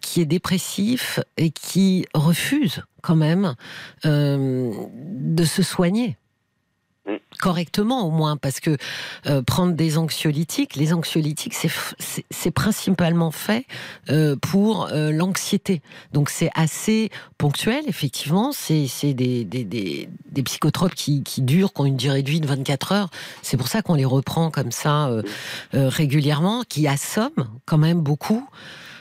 qui 0.00 0.20
est 0.20 0.26
dépressif 0.26 1.20
et 1.36 1.50
qui 1.50 2.06
refuse 2.14 2.82
quand 3.02 3.16
même 3.16 3.54
de 4.04 5.44
se 5.44 5.62
soigner 5.62 6.16
correctement 7.42 8.06
au 8.06 8.10
moins, 8.10 8.36
parce 8.36 8.60
que 8.60 8.76
euh, 9.26 9.42
prendre 9.42 9.72
des 9.72 9.98
anxiolytiques, 9.98 10.76
les 10.76 10.92
anxiolytiques, 10.92 11.54
c'est 11.54 12.50
principalement 12.52 13.32
fait 13.32 13.66
euh, 14.10 14.36
pour 14.36 14.86
euh, 14.86 15.10
l'anxiété. 15.10 15.82
Donc 16.12 16.30
c'est 16.30 16.50
assez 16.54 17.10
ponctuel, 17.38 17.82
effectivement. 17.88 18.52
C'est 18.52 18.86
des, 19.14 19.44
des, 19.44 19.64
des, 19.64 20.08
des, 20.30 20.42
psychotropes 20.44 20.94
qui, 20.94 21.24
qui, 21.24 21.42
durent, 21.42 21.72
qui 21.72 21.80
ont 21.80 21.86
une 21.86 21.96
durée 21.96 22.22
de 22.22 22.30
vie 22.30 22.40
de 22.40 22.46
24 22.46 22.92
heures. 22.92 23.10
C'est 23.42 23.56
pour 23.56 23.68
ça 23.68 23.82
qu'on 23.82 23.94
les 23.94 24.04
reprend 24.04 24.50
comme 24.50 24.70
ça 24.70 25.10
régulièrement, 25.72 26.62
qui 26.68 26.86
assomment 26.86 27.48
quand 27.66 27.78
même 27.78 28.00
beaucoup. 28.00 28.46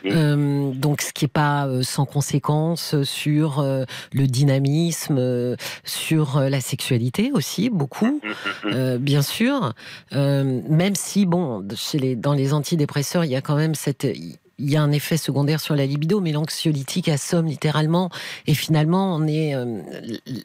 Euh, 0.06 0.72
donc, 0.74 1.02
ce 1.02 1.14
qui 1.14 1.26
n'est 1.26 1.30
pas 1.30 1.68
euh, 1.68 1.84
sans 1.84 2.06
conséquence 2.06 3.02
sur 3.04 3.60
euh, 3.60 3.86
le 4.14 4.28
dynamisme, 4.28 5.56
sur 5.84 6.40
la 6.40 6.62
sexualité 6.62 7.32
aussi, 7.34 7.70
beaucoup, 7.70 8.22
bien 9.00 9.22
sûr. 9.22 9.74
même 10.12 10.96
si, 10.96 11.26
bon, 11.26 11.68
chez 11.76 12.00
les, 12.00 12.16
dans 12.16 12.34
les 12.34 12.54
antidépresseurs, 12.54 13.26
il 13.26 13.32
y 13.32 13.36
a 13.36 13.42
quand 13.42 13.56
même 13.56 13.76
cette 13.76 14.08
il 14.64 14.70
y 14.70 14.78
a 14.78 14.84
un 14.84 14.92
effet 14.92 15.18
secondaire 15.18 15.60
sur 15.60 15.76
la 15.76 15.88
libido, 15.88 16.20
mais 16.20 16.32
l'anxiolytique 16.32 17.10
assomme 17.10 17.48
littéralement. 17.48 18.12
Et 18.46 18.54
finalement, 18.54 19.16
on 19.16 19.26
est, 19.26 19.56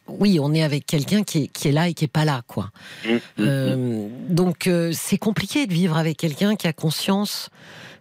oui, 0.08 0.38
on 0.40 0.54
est 0.54 0.62
avec 0.62 0.86
quelqu'un 0.86 1.22
qui 1.22 1.44
est, 1.44 1.46
qui 1.48 1.68
est, 1.68 1.72
là 1.72 1.88
et 1.88 1.92
qui 1.92 2.06
est 2.06 2.08
pas 2.08 2.24
là, 2.24 2.40
quoi. 2.46 2.70
donc, 3.36 4.70
c'est 4.92 5.18
compliqué 5.18 5.66
de 5.66 5.74
vivre 5.74 5.98
avec 5.98 6.16
quelqu'un 6.16 6.56
qui 6.56 6.66
a 6.66 6.72
conscience 6.72 7.50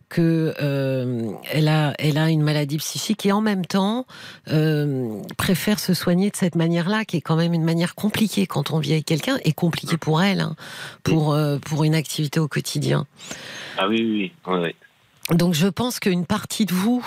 que 0.09 0.53
euh, 0.61 1.31
elle 1.51 1.67
a 1.67 1.93
elle 1.99 2.17
a 2.17 2.29
une 2.29 2.41
maladie 2.41 2.77
psychique 2.77 3.25
et 3.25 3.31
en 3.31 3.41
même 3.41 3.65
temps 3.65 4.05
euh, 4.49 5.21
préfère 5.37 5.79
se 5.79 5.93
soigner 5.93 6.29
de 6.29 6.35
cette 6.35 6.55
manière-là, 6.55 7.05
qui 7.05 7.17
est 7.17 7.21
quand 7.21 7.35
même 7.35 7.53
une 7.53 7.63
manière 7.63 7.95
compliquée 7.95 8.47
quand 8.47 8.71
on 8.71 8.79
vit 8.79 8.93
avec 8.93 9.05
quelqu'un 9.05 9.37
et 9.43 9.53
compliquée 9.53 9.97
pour 9.97 10.21
elle, 10.21 10.41
hein, 10.41 10.55
pour 11.03 11.33
euh, 11.33 11.57
pour 11.57 11.83
une 11.83 11.95
activité 11.95 12.39
au 12.39 12.47
quotidien. 12.47 13.07
Ah 13.77 13.87
oui 13.87 13.97
oui 14.01 14.31
oui. 14.47 14.75
Donc 15.35 15.53
je 15.53 15.67
pense 15.67 15.99
qu'une 15.99 16.25
partie 16.25 16.65
de 16.65 16.73
vous 16.73 17.05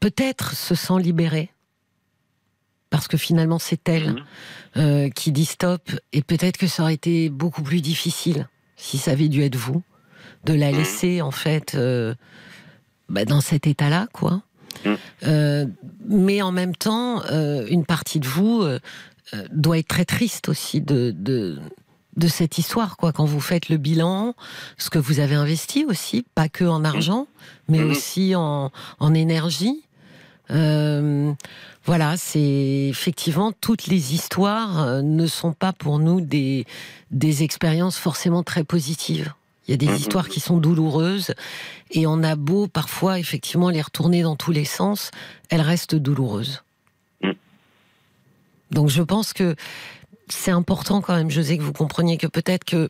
peut-être 0.00 0.54
se 0.54 0.74
sent 0.74 0.98
libérée 1.00 1.50
parce 2.90 3.08
que 3.08 3.16
finalement 3.16 3.58
c'est 3.58 3.88
elle 3.88 4.22
mhm. 4.76 5.12
qui 5.12 5.32
dit 5.32 5.46
stop 5.46 5.90
et 6.12 6.22
peut-être 6.22 6.58
que 6.58 6.68
ça 6.68 6.84
aurait 6.84 6.94
été 6.94 7.28
beaucoup 7.28 7.62
plus 7.62 7.80
difficile 7.80 8.48
si 8.76 8.98
ça 8.98 9.12
avait 9.12 9.28
dû 9.28 9.42
être 9.42 9.56
vous 9.56 9.82
de 10.44 10.54
la 10.54 10.70
mmh. 10.70 10.76
laisser 10.76 11.22
en 11.22 11.30
fait 11.30 11.74
euh, 11.74 12.14
bah, 13.08 13.24
dans 13.24 13.40
cet 13.40 13.66
état-là, 13.66 14.08
quoi. 14.12 14.42
Mmh. 14.84 14.90
Euh, 15.24 15.66
mais 16.08 16.42
en 16.42 16.52
même 16.52 16.76
temps, 16.76 17.22
euh, 17.30 17.66
une 17.68 17.84
partie 17.84 18.20
de 18.20 18.26
vous 18.26 18.64
doit 19.50 19.78
être 19.78 19.88
très 19.88 20.04
triste 20.04 20.48
aussi 20.48 20.80
de, 20.80 21.10
de, 21.16 22.28
cette 22.28 22.58
histoire, 22.58 22.96
quoi. 22.96 23.12
Quand 23.12 23.24
vous 23.24 23.40
faites 23.40 23.68
le 23.68 23.78
bilan, 23.78 24.34
ce 24.78 24.90
que 24.90 24.98
vous 24.98 25.18
avez 25.18 25.34
investi 25.34 25.84
aussi, 25.84 26.24
pas 26.34 26.48
que 26.48 26.64
en 26.64 26.84
argent, 26.84 27.26
mais 27.68 27.80
mmh. 27.80 27.90
aussi 27.90 28.34
en, 28.36 28.70
en 29.00 29.14
énergie. 29.14 29.82
voilà, 30.48 32.16
c'est 32.16 32.88
effectivement 32.90 33.52
toutes 33.52 33.86
les 33.86 34.14
histoires 34.14 35.02
ne 35.02 35.26
sont 35.26 35.52
pas 35.52 35.72
pour 35.72 35.98
nous 35.98 36.20
des, 36.20 36.66
des 37.10 37.42
expériences 37.42 37.96
forcément 37.96 38.42
très 38.42 38.62
positives. 38.62 39.32
Il 39.66 39.70
y 39.70 39.74
a 39.74 39.76
des 39.76 39.98
histoires 39.98 40.28
qui 40.28 40.40
sont 40.40 40.58
douloureuses 40.58 41.34
et 41.90 42.06
on 42.06 42.22
a 42.22 42.36
beau 42.36 42.66
parfois 42.66 43.18
effectivement 43.18 43.70
les 43.70 43.80
retourner 43.80 44.22
dans 44.22 44.36
tous 44.36 44.52
les 44.52 44.64
sens, 44.64 45.10
elles 45.48 45.62
restent 45.62 45.94
douloureuses. 45.94 46.62
Mm. 47.22 47.32
Donc 48.70 48.88
je 48.88 49.02
pense 49.02 49.32
que 49.32 49.56
c'est 50.28 50.50
important 50.50 51.00
quand 51.00 51.14
même, 51.14 51.30
José, 51.30 51.56
que 51.56 51.62
vous 51.62 51.72
compreniez 51.72 52.18
que 52.18 52.26
peut-être 52.26 52.64
que 52.64 52.88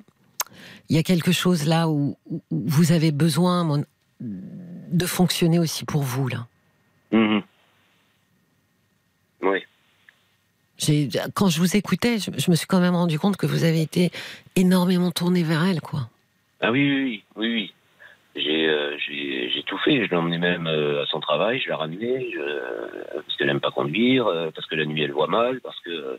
il 0.88 0.96
y 0.96 0.98
a 0.98 1.02
quelque 1.02 1.32
chose 1.32 1.66
là 1.66 1.88
où, 1.88 2.18
vous 2.50 2.92
avez 2.92 3.10
besoin 3.10 3.82
de 4.20 5.06
fonctionner 5.06 5.58
aussi 5.58 5.84
pour 5.84 6.02
vous 6.02 6.28
là. 6.28 6.46
Mm-hmm. 7.12 7.42
Oui. 9.42 9.64
Quand 11.34 11.48
je 11.48 11.58
vous 11.60 11.76
écoutais, 11.76 12.18
je, 12.18 12.30
je, 12.36 12.50
me 12.50 12.56
suis 12.56 12.66
quand 12.66 12.80
même 12.80 12.94
rendu 12.94 13.18
compte 13.18 13.36
que 13.36 13.46
vous 13.46 13.64
avez 13.64 13.80
été 13.80 14.10
énormément 14.56 15.10
tourné 15.10 15.42
vers 15.42 15.64
elle, 15.64 15.80
quoi. 15.80 16.10
Ah 16.64 16.72
oui, 16.72 16.90
oui, 16.90 17.24
oui, 17.36 17.52
oui. 17.52 17.74
Euh, 18.36 18.96
j'ai 19.06 19.62
tout 19.66 19.78
fait. 19.78 20.04
Je 20.04 20.10
l'ai 20.10 20.16
emmené 20.16 20.38
même 20.38 20.66
euh, 20.66 21.02
à 21.02 21.06
son 21.06 21.20
travail, 21.20 21.60
je 21.60 21.68
l'ai 21.68 21.74
ramené, 21.74 22.34
parce 23.14 23.36
qu'elle 23.36 23.46
n'aime 23.46 23.60
pas 23.60 23.70
conduire, 23.70 24.26
euh, 24.26 24.50
parce 24.52 24.66
que 24.66 24.74
la 24.74 24.86
nuit 24.86 25.02
elle 25.02 25.12
voit 25.12 25.26
mal, 25.26 25.60
parce 25.60 25.78
que 25.80 26.18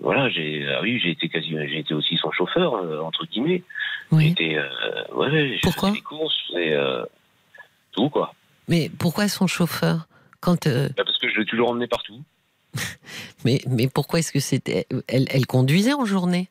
voilà, 0.00 0.28
j'ai 0.30 0.66
ah 0.68 0.80
oui, 0.82 1.00
j'ai 1.02 1.10
été 1.10 1.28
quasi, 1.28 1.50
j'ai 1.50 1.78
été 1.78 1.94
aussi 1.94 2.16
son 2.16 2.32
chauffeur 2.32 2.74
entre 3.04 3.24
guillemets. 3.26 3.62
Oui. 4.10 4.34
J'ai 4.36 4.58
ouais, 5.14 5.58
pourquoi 5.62 5.92
des 5.92 6.00
courses 6.00 6.52
et 6.56 6.76
tout 7.92 8.10
quoi. 8.10 8.34
Mais 8.68 8.90
pourquoi 8.98 9.28
son 9.28 9.46
chauffeur 9.46 10.08
quand 10.40 10.68
bah, 10.68 11.04
Parce 11.04 11.18
que 11.18 11.28
je 11.28 11.38
l'ai 11.38 11.46
toujours 11.46 11.70
emmené 11.70 11.86
partout. 11.86 12.20
mais 13.44 13.60
mais 13.68 13.88
pourquoi 13.88 14.18
est-ce 14.18 14.32
que 14.32 14.40
c'était 14.40 14.86
elle, 15.08 15.26
elle 15.30 15.46
conduisait 15.46 15.94
en 15.94 16.04
journée? 16.04 16.48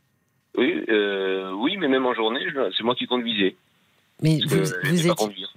Oui, 0.57 0.83
euh, 0.89 1.51
oui, 1.53 1.77
mais 1.77 1.87
même 1.87 2.05
en 2.05 2.13
journée, 2.13 2.41
c'est 2.77 2.83
moi 2.83 2.95
qui 2.95 3.07
conduisais. 3.07 3.55
Mais 4.21 4.39
vous, 4.45 4.57
elle 4.83 4.97
sait 4.97 5.07
pas 5.07 5.15
conduire. 5.15 5.53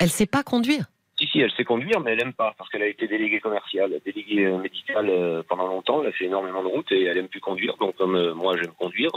Elle 0.00 0.10
sait 0.10 0.26
pas 0.26 0.42
conduire 0.44 0.84
Si, 1.18 1.26
si, 1.26 1.40
elle 1.40 1.50
sait 1.52 1.64
conduire, 1.64 2.00
mais 2.00 2.12
elle 2.12 2.22
aime 2.22 2.32
pas, 2.32 2.54
parce 2.56 2.70
qu'elle 2.70 2.82
a 2.82 2.86
été 2.86 3.08
déléguée 3.08 3.40
commerciale, 3.40 3.92
déléguée 4.04 4.46
euh, 4.46 4.58
médicale 4.58 5.08
euh, 5.10 5.42
pendant 5.48 5.66
longtemps, 5.66 6.02
elle 6.02 6.08
a 6.08 6.12
fait 6.12 6.26
énormément 6.26 6.62
de 6.62 6.68
routes 6.68 6.92
et 6.92 7.04
elle 7.04 7.18
aime 7.18 7.28
plus 7.28 7.40
conduire. 7.40 7.76
Donc, 7.80 7.96
comme 7.96 8.32
moi 8.32 8.56
j'aime 8.56 8.72
conduire, 8.78 9.10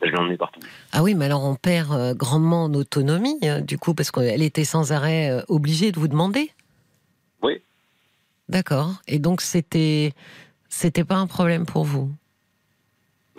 je 0.00 0.06
l'ai 0.08 0.16
emmenée 0.16 0.38
partout. 0.38 0.60
Ah 0.92 1.02
oui, 1.02 1.14
mais 1.14 1.26
alors 1.26 1.44
on 1.44 1.54
perd 1.54 2.16
grandement 2.16 2.64
en 2.64 2.74
autonomie, 2.74 3.38
du 3.62 3.76
coup, 3.76 3.94
parce 3.94 4.10
qu'elle 4.10 4.42
était 4.42 4.64
sans 4.64 4.92
arrêt 4.92 5.44
obligée 5.48 5.92
de 5.92 6.00
vous 6.00 6.08
demander 6.08 6.50
Oui. 7.42 7.60
D'accord. 8.48 8.94
Et 9.06 9.18
donc, 9.18 9.42
c'était, 9.42 10.12
c'était 10.70 11.04
pas 11.04 11.16
un 11.16 11.26
problème 11.26 11.66
pour 11.66 11.84
vous 11.84 12.10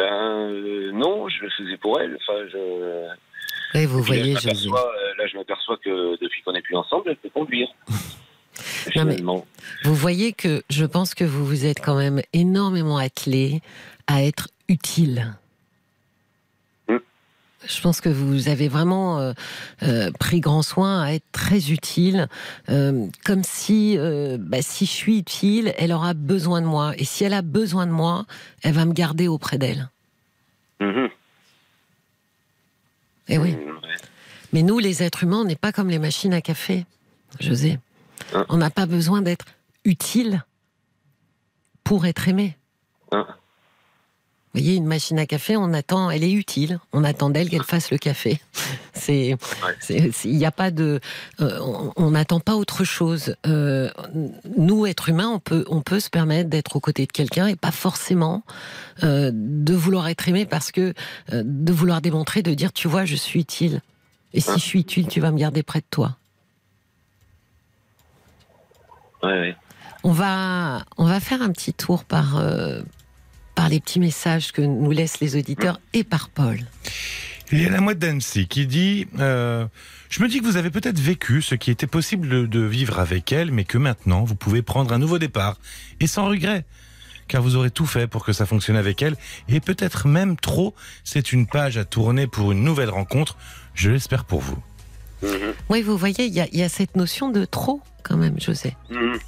ben 0.04 0.52
euh, 0.52 0.92
non, 0.92 1.30
je 1.30 1.44
le 1.44 1.50
faisais 1.58 1.78
pour 1.78 2.00
elle. 2.00 2.18
Enfin, 2.22 2.40
je. 2.52 3.08
Oui, 3.76 3.86
vous 3.86 4.04
voyez, 4.04 4.36
je 4.36 4.50
euh, 4.50 5.14
là, 5.18 5.28
je 5.28 5.38
m'aperçois 5.38 5.78
que 5.78 6.22
depuis 6.22 6.44
qu'on 6.44 6.52
n'est 6.52 6.62
plus 6.62 6.76
ensemble, 6.76 7.10
elle 7.10 7.18
peut 7.18 7.30
conduire. 7.30 7.68
vous 9.84 9.96
voyez 9.96 10.34
que 10.34 10.62
je 10.70 10.86
pense 10.86 11.16
que 11.16 11.24
vous 11.24 11.46
vous 11.46 11.66
êtes 11.66 11.80
quand 11.80 11.96
même 11.96 12.22
énormément 12.34 12.98
attelé 12.98 13.62
à 14.08 14.24
être 14.24 14.50
utile. 14.68 15.34
Hmm. 16.88 16.98
Je 17.66 17.82
pense 17.82 18.02
que 18.02 18.10
vous 18.10 18.50
avez 18.50 18.68
vraiment 18.68 19.20
euh, 19.20 19.34
euh, 19.84 20.12
pris 20.20 20.42
grand 20.42 20.62
soin 20.62 21.02
à 21.02 21.14
être 21.14 21.26
très 21.32 21.72
utile, 21.72 22.28
euh, 22.70 23.08
comme 23.26 23.44
si, 23.44 23.98
bah, 24.38 24.62
si 24.62 24.86
je 24.86 24.92
suis 24.92 25.20
utile, 25.20 25.74
elle 25.78 25.94
aura 25.94 26.14
besoin 26.14 26.62
de 26.62 26.68
moi. 26.68 26.94
Et 26.98 27.06
si 27.06 27.24
elle 27.24 27.34
a 27.34 27.42
besoin 27.42 27.88
de 27.88 27.92
moi, 27.92 28.26
elle 28.62 28.74
va 28.74 28.86
me 28.86 28.94
garder 28.94 29.28
auprès 29.28 29.58
d'elle. 29.58 29.90
Mhm. 30.80 31.10
Et 33.30 33.36
Eh 33.36 33.38
oui. 33.38 33.54
Mm. 33.56 33.80
Mais 34.54 34.62
nous, 34.62 34.78
les 34.80 35.02
êtres 35.02 35.24
humains, 35.24 35.42
on 35.42 35.46
n'est 35.46 35.56
pas 35.56 35.72
comme 35.72 35.90
les 35.90 36.00
machines 36.00 36.34
à 36.34 36.42
café, 36.42 36.86
José. 37.40 37.80
Hein 38.34 38.46
On 38.50 38.58
n'a 38.58 38.70
pas 38.70 38.86
besoin 38.86 39.22
d'être 39.22 39.46
utile 39.84 40.44
pour 41.84 42.06
être 42.06 42.28
aimé. 42.28 42.56
Hein. 43.12 43.26
Vous 44.54 44.60
voyez, 44.62 44.76
une 44.76 44.86
machine 44.86 45.18
à 45.18 45.26
café, 45.26 45.58
on 45.58 45.74
attend, 45.74 46.12
elle 46.12 46.24
est 46.24 46.32
utile. 46.32 46.80
On 46.92 47.04
attend 47.04 47.32
d'elle 47.32 47.50
qu'elle 47.50 47.64
fasse 47.64 47.90
le 47.90 47.98
café. 47.98 48.40
C'est, 48.94 49.36
il 50.26 50.38
n'y 50.38 50.46
a 50.46 50.52
pas 50.52 50.70
de, 50.70 51.00
euh, 51.42 51.60
on- 51.96 52.12
n'attend 52.12 52.40
pas 52.40 52.56
autre 52.56 52.84
chose. 52.84 53.36
Euh, 53.48 53.90
nous, 54.56 54.86
êtres 54.86 55.10
humains, 55.10 55.30
on 55.30 55.40
peut, 55.40 55.66
on 55.70 55.82
peut 55.82 56.00
se 56.00 56.12
permettre 56.12 56.52
d'être 56.52 56.76
aux 56.76 56.80
côtés 56.80 57.08
de 57.08 57.12
quelqu'un 57.12 57.48
et 57.48 57.56
pas 57.56 57.72
forcément 57.72 58.44
euh, 59.04 59.32
de 59.34 59.74
vouloir 59.74 60.08
être 60.08 60.30
aimé 60.30 60.46
parce 60.46 60.72
que 60.72 60.94
de 61.32 61.74
vouloir 61.74 62.02
démontrer, 62.02 62.44
de 62.44 62.54
dire, 62.54 62.72
tu 62.72 62.88
vois, 62.88 63.06
je 63.06 63.16
suis 63.16 63.40
utile. 63.40 63.82
Et 64.36 64.40
si 64.40 64.52
je 64.54 64.64
suis 64.64 64.80
utile, 64.82 65.08
tu 65.08 65.20
vas 65.20 65.32
me 65.32 65.38
garder 65.40 65.64
près 65.64 65.80
de 65.80 65.86
toi. 65.90 66.16
Ouais, 69.24 69.30
ouais. 69.40 69.56
On 70.04 70.12
va, 70.12 70.84
on 70.98 71.06
va 71.06 71.20
faire 71.20 71.42
un 71.42 71.50
petit 71.52 71.74
tour 71.74 72.04
par, 72.04 72.38
par 73.56 73.70
les 73.70 73.80
petits 73.80 74.00
messages 74.00 74.52
que 74.52 74.62
nous 74.62 74.92
laissent 74.92 75.20
les 75.20 75.36
auditeurs 75.36 75.80
et 75.94 76.04
par 76.04 76.30
Paul. 76.30 76.60
Il 77.52 77.62
y 77.62 77.66
a 77.66 77.70
la 77.70 77.82
mouette 77.82 78.00
d'Annecy 78.00 78.48
qui 78.48 78.66
dit 78.66 79.08
euh, 79.20 79.66
Je 80.10 80.24
me 80.24 80.28
dis 80.28 80.40
que 80.40 80.46
vous 80.46 80.58
avez 80.58 80.70
peut-être 80.72 81.00
vécu 81.00 81.42
ce 81.42 81.56
qui 81.56 81.70
était 81.72 81.88
possible 81.88 82.50
de- 82.50 82.60
vivre 82.62 83.00
avec 83.00 83.32
elle, 83.32 83.52
mais 83.52 83.64
que 83.64 83.78
maintenant 83.78 84.24
vous 84.24 84.36
pouvez 84.36 84.62
prendre 84.62 84.92
un 84.94 84.98
nouveau 84.98 85.20
départ 85.20 85.58
et 86.00 86.08
sans 86.08 86.26
regret. 86.26 86.66
Car 87.28 87.42
vous 87.42 87.56
aurez 87.56 87.72
tout 87.72 87.86
fait 87.86 88.08
pour 88.08 88.26
que 88.26 88.34
ça 88.34 88.46
fonctionne 88.46 88.76
avec 88.76 89.02
elle, 89.02 89.16
et 89.48 89.60
peut-être 89.62 90.08
même 90.08 90.36
trop. 90.36 90.74
C'est 91.04 91.32
une 91.32 91.48
page 91.48 91.78
à 91.78 91.86
tourner 91.86 92.28
pour 92.28 92.52
une 92.52 92.64
nouvelle 92.64 92.90
rencontre. 92.90 93.38
Je 93.76 93.92
l'espère 93.92 94.26
pour 94.26 94.42
vous. 94.42 94.58
Mhm. 95.22 95.54
Oui, 95.70 95.82
vous 95.84 95.98
voyez, 95.98 96.26
il 96.26 96.34
y 96.34 96.42
a, 96.42 96.48
il 96.52 96.60
y 96.60 96.64
a 96.64 96.70
cette 96.70 96.98
notion 96.98 97.30
de 97.30 97.46
trop 97.46 97.82
quand 98.04 98.18
même, 98.18 98.40
José. 98.42 98.76
Mhm. 98.90 99.20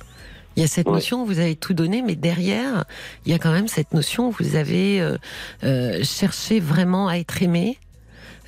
Il 0.55 0.61
y 0.61 0.63
a 0.63 0.67
cette 0.67 0.87
Ouais. 0.87 0.93
notion 0.93 1.25
vous 1.25 1.39
avez 1.39 1.55
tout 1.55 1.73
donné, 1.73 2.01
mais 2.01 2.15
derrière, 2.15 2.85
il 3.25 3.31
y 3.31 3.35
a 3.35 3.39
quand 3.39 3.51
même 3.51 3.67
cette 3.67 3.93
notion 3.93 4.29
vous 4.29 4.55
avez 4.55 5.01
euh, 5.01 5.17
euh, 5.63 6.03
cherché 6.03 6.59
vraiment 6.59 7.07
à 7.07 7.15
être 7.17 7.41
aimé 7.41 7.77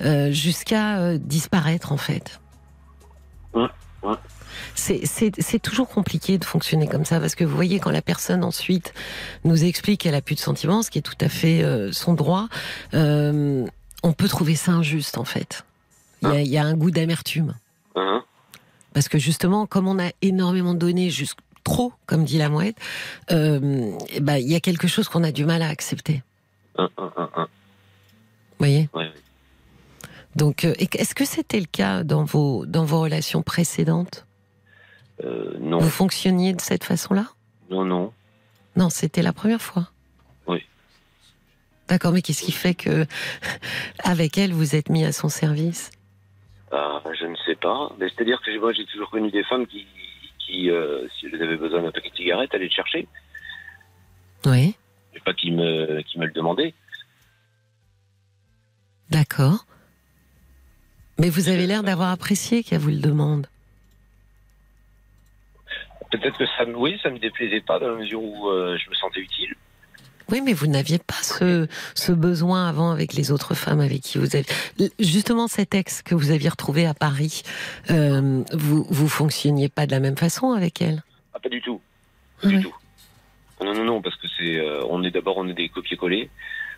euh, 0.00 0.30
jusqu'à 0.32 1.18
disparaître 1.18 1.92
en 1.92 1.96
fait. 1.96 2.40
Ouais, 3.54 3.66
ouais. 4.02 4.14
C'est- 4.74 5.58
toujours 5.62 5.88
compliqué 5.88 6.38
de 6.38 6.44
fonctionner 6.44 6.86
comme 6.86 7.04
ça 7.04 7.20
parce 7.20 7.34
que 7.34 7.44
vous 7.44 7.54
voyez 7.54 7.80
quand 7.80 7.90
la 7.90 8.02
personne 8.02 8.44
ensuite 8.44 8.94
nous 9.44 9.64
explique 9.64 10.00
qu'elle 10.02 10.14
a 10.14 10.22
plus 10.22 10.34
de 10.36 10.40
sentiments, 10.40 10.82
ce 10.82 10.90
qui 10.90 10.98
est 10.98 11.02
tout 11.02 11.16
à 11.20 11.28
fait 11.28 11.62
euh, 11.62 11.90
son 11.92 12.14
droit, 12.14 12.48
euh, 12.94 13.66
on 14.02 14.12
peut 14.12 14.28
trouver 14.28 14.54
ça 14.54 14.72
injuste 14.72 15.18
en 15.18 15.24
fait. 15.24 15.64
Il 16.22 16.28
y 16.28 16.32
a, 16.32 16.40
il 16.40 16.48
y 16.48 16.58
a 16.58 16.64
un 16.64 16.74
goût 16.74 16.90
d'amertume. 16.90 17.54
Hein. 17.96 18.22
Parce 18.94 19.08
que 19.08 19.18
justement, 19.18 19.66
comme 19.66 19.86
on 19.88 19.98
a 19.98 20.10
énormément 20.22 20.74
donné, 20.74 21.10
jusqu'à 21.10 21.40
trop, 21.68 21.92
comme 22.06 22.24
dit 22.24 22.38
la 22.38 22.48
mouette, 22.48 22.76
euh, 23.30 23.92
ben, 24.20 24.36
il 24.36 24.50
y 24.50 24.56
a 24.56 24.60
quelque 24.60 24.88
chose 24.88 25.08
qu'on 25.08 25.22
a 25.22 25.32
du 25.32 25.44
mal 25.44 25.60
à 25.60 25.68
accepter. 25.68 26.22
Hein, 26.76 26.88
hein, 26.96 27.12
hein. 27.36 27.48
Vous 28.52 28.64
voyez 28.64 28.88
ouais. 28.94 29.10
Donc, 30.34 30.64
euh, 30.64 30.72
est-ce 30.78 31.14
que 31.14 31.24
c'était 31.24 31.60
le 31.60 31.66
cas 31.66 32.04
dans 32.04 32.24
vos, 32.24 32.64
dans 32.64 32.84
vos 32.84 33.02
relations 33.02 33.42
précédentes? 33.42 34.26
Euh, 35.24 35.56
non, 35.60 35.78
Vous 35.78 35.90
fonctionniez 35.90 36.54
de 36.54 36.60
cette 36.60 36.84
façon-là? 36.84 37.26
Non, 37.70 37.84
non. 37.84 38.12
Non, 38.76 38.88
c'était 38.88 39.22
la 39.22 39.32
première 39.32 39.60
fois. 39.60 39.90
Oui. 40.46 40.64
D'accord, 41.88 42.12
mais 42.12 42.22
qu'est-ce 42.22 42.42
qui 42.42 42.52
fait 42.52 42.74
que, 42.74 43.04
avec 44.04 44.38
elle, 44.38 44.52
vous 44.52 44.74
êtes 44.74 44.88
mis 44.88 45.04
à 45.04 45.12
son 45.12 45.28
service? 45.28 45.90
Ah, 46.70 47.02
je 47.18 47.26
ne 47.26 47.36
sais 47.44 47.56
pas. 47.56 47.90
C'est-à-dire 47.98 48.40
que 48.44 48.58
moi, 48.58 48.72
j'ai 48.72 48.86
toujours 48.86 49.10
connu 49.10 49.30
des 49.30 49.44
femmes 49.44 49.66
qui, 49.66 49.86
qui 50.48 50.70
euh, 50.70 51.06
si 51.18 51.26
elles 51.26 51.42
avaient 51.42 51.56
besoin 51.56 51.82
d'un 51.82 51.90
paquet 51.92 52.08
de 52.10 52.16
cigarettes, 52.16 52.54
allaient 52.54 52.64
le 52.64 52.70
chercher. 52.70 53.06
Oui, 54.46 54.74
Et 55.14 55.20
pas 55.20 55.34
qui 55.34 55.50
me, 55.50 56.00
qui 56.02 56.18
me 56.18 56.26
le 56.26 56.32
demandaient. 56.32 56.74
d'accord. 59.10 59.64
Mais 61.18 61.30
vous 61.30 61.48
avez 61.48 61.66
l'air 61.66 61.82
d'avoir 61.82 62.10
apprécié 62.10 62.62
qu'elle 62.62 62.78
vous 62.78 62.90
le 62.90 63.00
demande. 63.00 63.46
Peut-être 66.12 66.38
que 66.38 66.46
ça, 66.56 66.64
me- 66.64 66.76
oui, 66.76 66.98
ça 67.02 67.10
me 67.10 67.18
déplaisait 67.18 67.60
pas 67.60 67.78
dans 67.78 67.88
la 67.90 67.96
mesure 67.98 68.22
où 68.22 68.48
euh, 68.48 68.78
je 68.78 68.88
me 68.88 68.94
sentais 68.94 69.20
utile. 69.20 69.54
Oui, 70.30 70.42
mais 70.42 70.52
vous 70.52 70.66
n'aviez 70.66 70.98
pas 70.98 71.14
ce, 71.22 71.66
ce 71.94 72.12
besoin 72.12 72.68
avant 72.68 72.90
avec 72.90 73.14
les 73.14 73.32
autres 73.32 73.54
femmes 73.54 73.80
avec 73.80 74.02
qui 74.02 74.18
vous 74.18 74.36
avez. 74.36 74.44
Justement, 74.98 75.48
cet 75.48 75.74
ex 75.74 76.02
que 76.02 76.14
vous 76.14 76.30
aviez 76.30 76.50
retrouvé 76.50 76.86
à 76.86 76.92
Paris, 76.94 77.42
euh, 77.90 78.42
vous 78.52 78.86
vous 78.90 79.08
fonctionniez 79.08 79.68
pas 79.68 79.86
de 79.86 79.92
la 79.92 80.00
même 80.00 80.16
façon 80.18 80.52
avec 80.52 80.82
elle? 80.82 81.02
Ah, 81.32 81.38
pas 81.38 81.48
du 81.48 81.60
tout. 81.62 81.80
Pas 82.42 82.48
Ouais. 82.48 82.56
du 82.58 82.62
tout. 82.64 82.74
Non, 83.64 83.74
non, 83.74 83.84
non, 83.84 84.02
parce 84.02 84.16
que 84.16 84.28
c'est, 84.38 84.56
euh, 84.58 84.82
on 84.90 85.02
est 85.02 85.10
d'abord, 85.10 85.38
on 85.38 85.48
est 85.48 85.54
des 85.54 85.68
copier-coller 85.68 86.28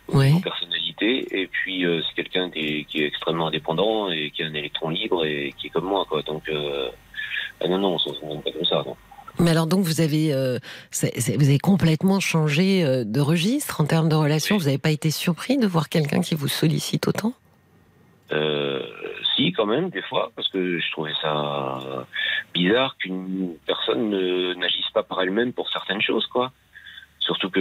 Ouais. 0.07 0.27
niveau 0.29 0.39
personnalité, 0.39 1.27
et 1.41 1.47
puis 1.47 1.85
euh, 1.85 2.01
c'est 2.07 2.15
quelqu'un 2.15 2.49
qui 2.49 2.59
est, 2.59 2.83
qui 2.85 3.03
est 3.03 3.05
extrêmement 3.07 3.47
indépendant 3.47 4.09
et 4.11 4.31
qui 4.31 4.43
a 4.43 4.47
un 4.47 4.53
électron 4.53 4.89
libre 4.89 5.23
et 5.25 5.53
qui 5.57 5.67
est 5.67 5.69
comme 5.69 5.85
moi, 5.85 6.05
quoi. 6.09 6.21
Donc, 6.23 6.49
euh, 6.49 6.89
ah 7.63 7.67
non, 7.67 7.77
non, 7.77 7.93
on 7.95 7.99
se 7.99 8.09
fonctionne 8.09 8.41
pas 8.41 8.51
comme 8.51 8.65
ça, 8.65 8.83
non. 8.85 8.95
Mais 9.41 9.49
alors 9.51 9.65
donc 9.67 9.83
vous 9.83 10.01
avez 10.01 10.33
euh, 10.33 10.59
vous 11.01 11.47
avez 11.47 11.57
complètement 11.57 12.19
changé 12.19 12.85
euh, 12.85 13.03
de 13.03 13.19
registre 13.19 13.81
en 13.81 13.85
termes 13.85 14.07
de 14.07 14.15
relations. 14.15 14.55
Oui. 14.55 14.61
Vous 14.61 14.65
n'avez 14.67 14.77
pas 14.77 14.91
été 14.91 15.09
surpris 15.09 15.57
de 15.57 15.65
voir 15.67 15.89
quelqu'un 15.89 16.21
qui 16.21 16.35
vous 16.35 16.47
sollicite 16.47 17.07
autant? 17.07 17.33
Euh, 18.31 18.81
si, 19.35 19.51
quand 19.51 19.65
même, 19.65 19.89
des 19.89 20.03
fois, 20.03 20.31
parce 20.35 20.47
que 20.49 20.79
je 20.79 20.91
trouvais 20.91 21.13
ça 21.21 21.79
bizarre 22.53 22.95
qu'une 22.97 23.55
personne 23.65 24.09
ne- 24.09 24.53
n'agisse 24.53 24.89
pas 24.93 25.03
par 25.03 25.21
elle-même 25.21 25.51
pour 25.53 25.69
certaines 25.71 26.01
choses, 26.01 26.27
quoi. 26.27 26.51
Surtout 27.19 27.49
que 27.49 27.59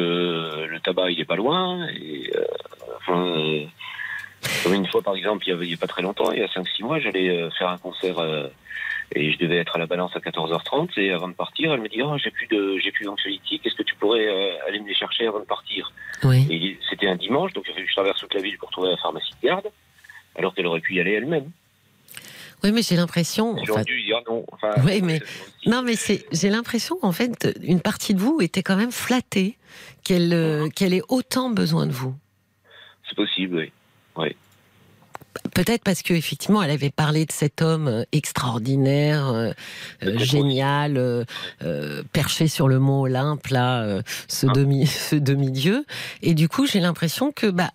le 0.68 0.80
tabac, 0.80 1.10
il 1.10 1.20
est 1.20 1.24
pas 1.24 1.36
loin. 1.36 1.88
Et, 1.88 2.30
enfin, 2.98 3.34
une 4.72 4.86
fois, 4.86 5.02
par 5.02 5.16
exemple, 5.16 5.44
il 5.46 5.50
y, 5.50 5.52
avait, 5.52 5.66
il 5.66 5.70
y 5.70 5.74
a 5.74 5.78
pas 5.78 5.86
très 5.86 6.02
longtemps, 6.02 6.30
il 6.32 6.38
y 6.38 6.42
a 6.42 6.46
5-6 6.46 6.82
mois, 6.84 7.00
j'allais 7.00 7.50
faire 7.58 7.68
un 7.70 7.78
concert 7.78 8.18
et 9.12 9.32
je 9.32 9.38
devais 9.38 9.56
être 9.58 9.76
à 9.76 9.78
la 9.78 9.86
balance 9.86 10.12
à 10.14 10.20
14h30. 10.20 10.98
Et 10.98 11.10
avant 11.12 11.28
de 11.28 11.34
partir, 11.34 11.72
elle 11.72 11.80
me 11.80 11.88
dit 11.88 12.02
Oh, 12.02 12.16
j'ai 12.22 12.30
plus 12.30 12.46
de 12.48 12.78
j'ai 12.82 12.92
plus 12.92 13.04
d'anxiolytiques, 13.04 13.66
est-ce 13.66 13.74
que 13.74 13.82
tu 13.82 13.94
pourrais 13.96 14.26
euh, 14.26 14.52
aller 14.68 14.80
me 14.80 14.88
les 14.88 14.94
chercher 14.94 15.26
avant 15.26 15.40
de 15.40 15.44
partir 15.44 15.92
Oui. 16.24 16.46
et 16.50 16.78
c'était 16.88 17.08
un 17.08 17.16
dimanche, 17.16 17.52
donc 17.52 17.64
je 17.66 17.92
traverse 17.94 18.20
toute 18.20 18.34
la 18.34 18.40
ville 18.42 18.58
pour 18.58 18.70
trouver 18.70 18.90
la 18.90 18.96
pharmacie 18.98 19.32
de 19.42 19.46
garde, 19.48 19.66
alors 20.36 20.54
qu'elle 20.54 20.66
aurait 20.66 20.80
pu 20.80 20.94
y 20.94 21.00
aller 21.00 21.12
elle-même. 21.12 21.50
Oui, 22.62 22.72
mais 22.72 22.82
j'ai 22.82 22.94
l'impression. 22.96 23.56
Enfin, 23.58 23.82
dire 23.82 24.20
non. 24.28 24.44
Enfin, 24.52 24.72
Oui, 24.84 25.00
mais- 25.02 25.20
Non, 25.64 25.80
mais 25.82 25.94
c'est, 25.96 26.26
j'ai 26.30 26.50
l'impression 26.50 26.96
qu'en 27.00 27.12
fait, 27.12 27.48
une 27.62 27.80
partie 27.80 28.12
de 28.12 28.20
vous 28.20 28.38
était 28.42 28.62
quand 28.62 28.76
même 28.76 28.92
flattée 28.92 29.56
qu'elle, 30.04 30.34
euh, 30.34 30.68
qu'elle 30.68 30.92
ait 30.92 31.02
autant 31.08 31.48
besoin 31.48 31.86
de 31.86 31.92
vous. 31.92 32.14
C'est 33.08 33.16
possible, 33.16 33.70
oui. 34.16 34.36
Peut-être 35.60 35.84
parce 35.84 36.00
que 36.00 36.14
effectivement, 36.14 36.62
elle 36.62 36.70
avait 36.70 36.88
parlé 36.88 37.26
de 37.26 37.32
cet 37.32 37.60
homme 37.60 37.86
euh, 37.86 38.04
extraordinaire, 38.12 39.28
euh, 39.28 39.52
euh, 40.02 40.16
génial, 40.18 40.94
euh, 40.96 42.02
perché 42.14 42.48
sur 42.48 42.66
le 42.66 42.78
mont 42.78 43.02
Olympe, 43.02 43.46
là, 43.48 44.00
ce 44.26 44.46
Ah. 44.46 44.52
demi, 44.54 44.86
ce 44.86 45.16
demi-dieu. 45.16 45.84
Et 46.22 46.32
du 46.32 46.48
coup, 46.48 46.64
j'ai 46.66 46.80
l'impression 46.80 47.30
que, 47.30 47.46
bah, 47.46 47.72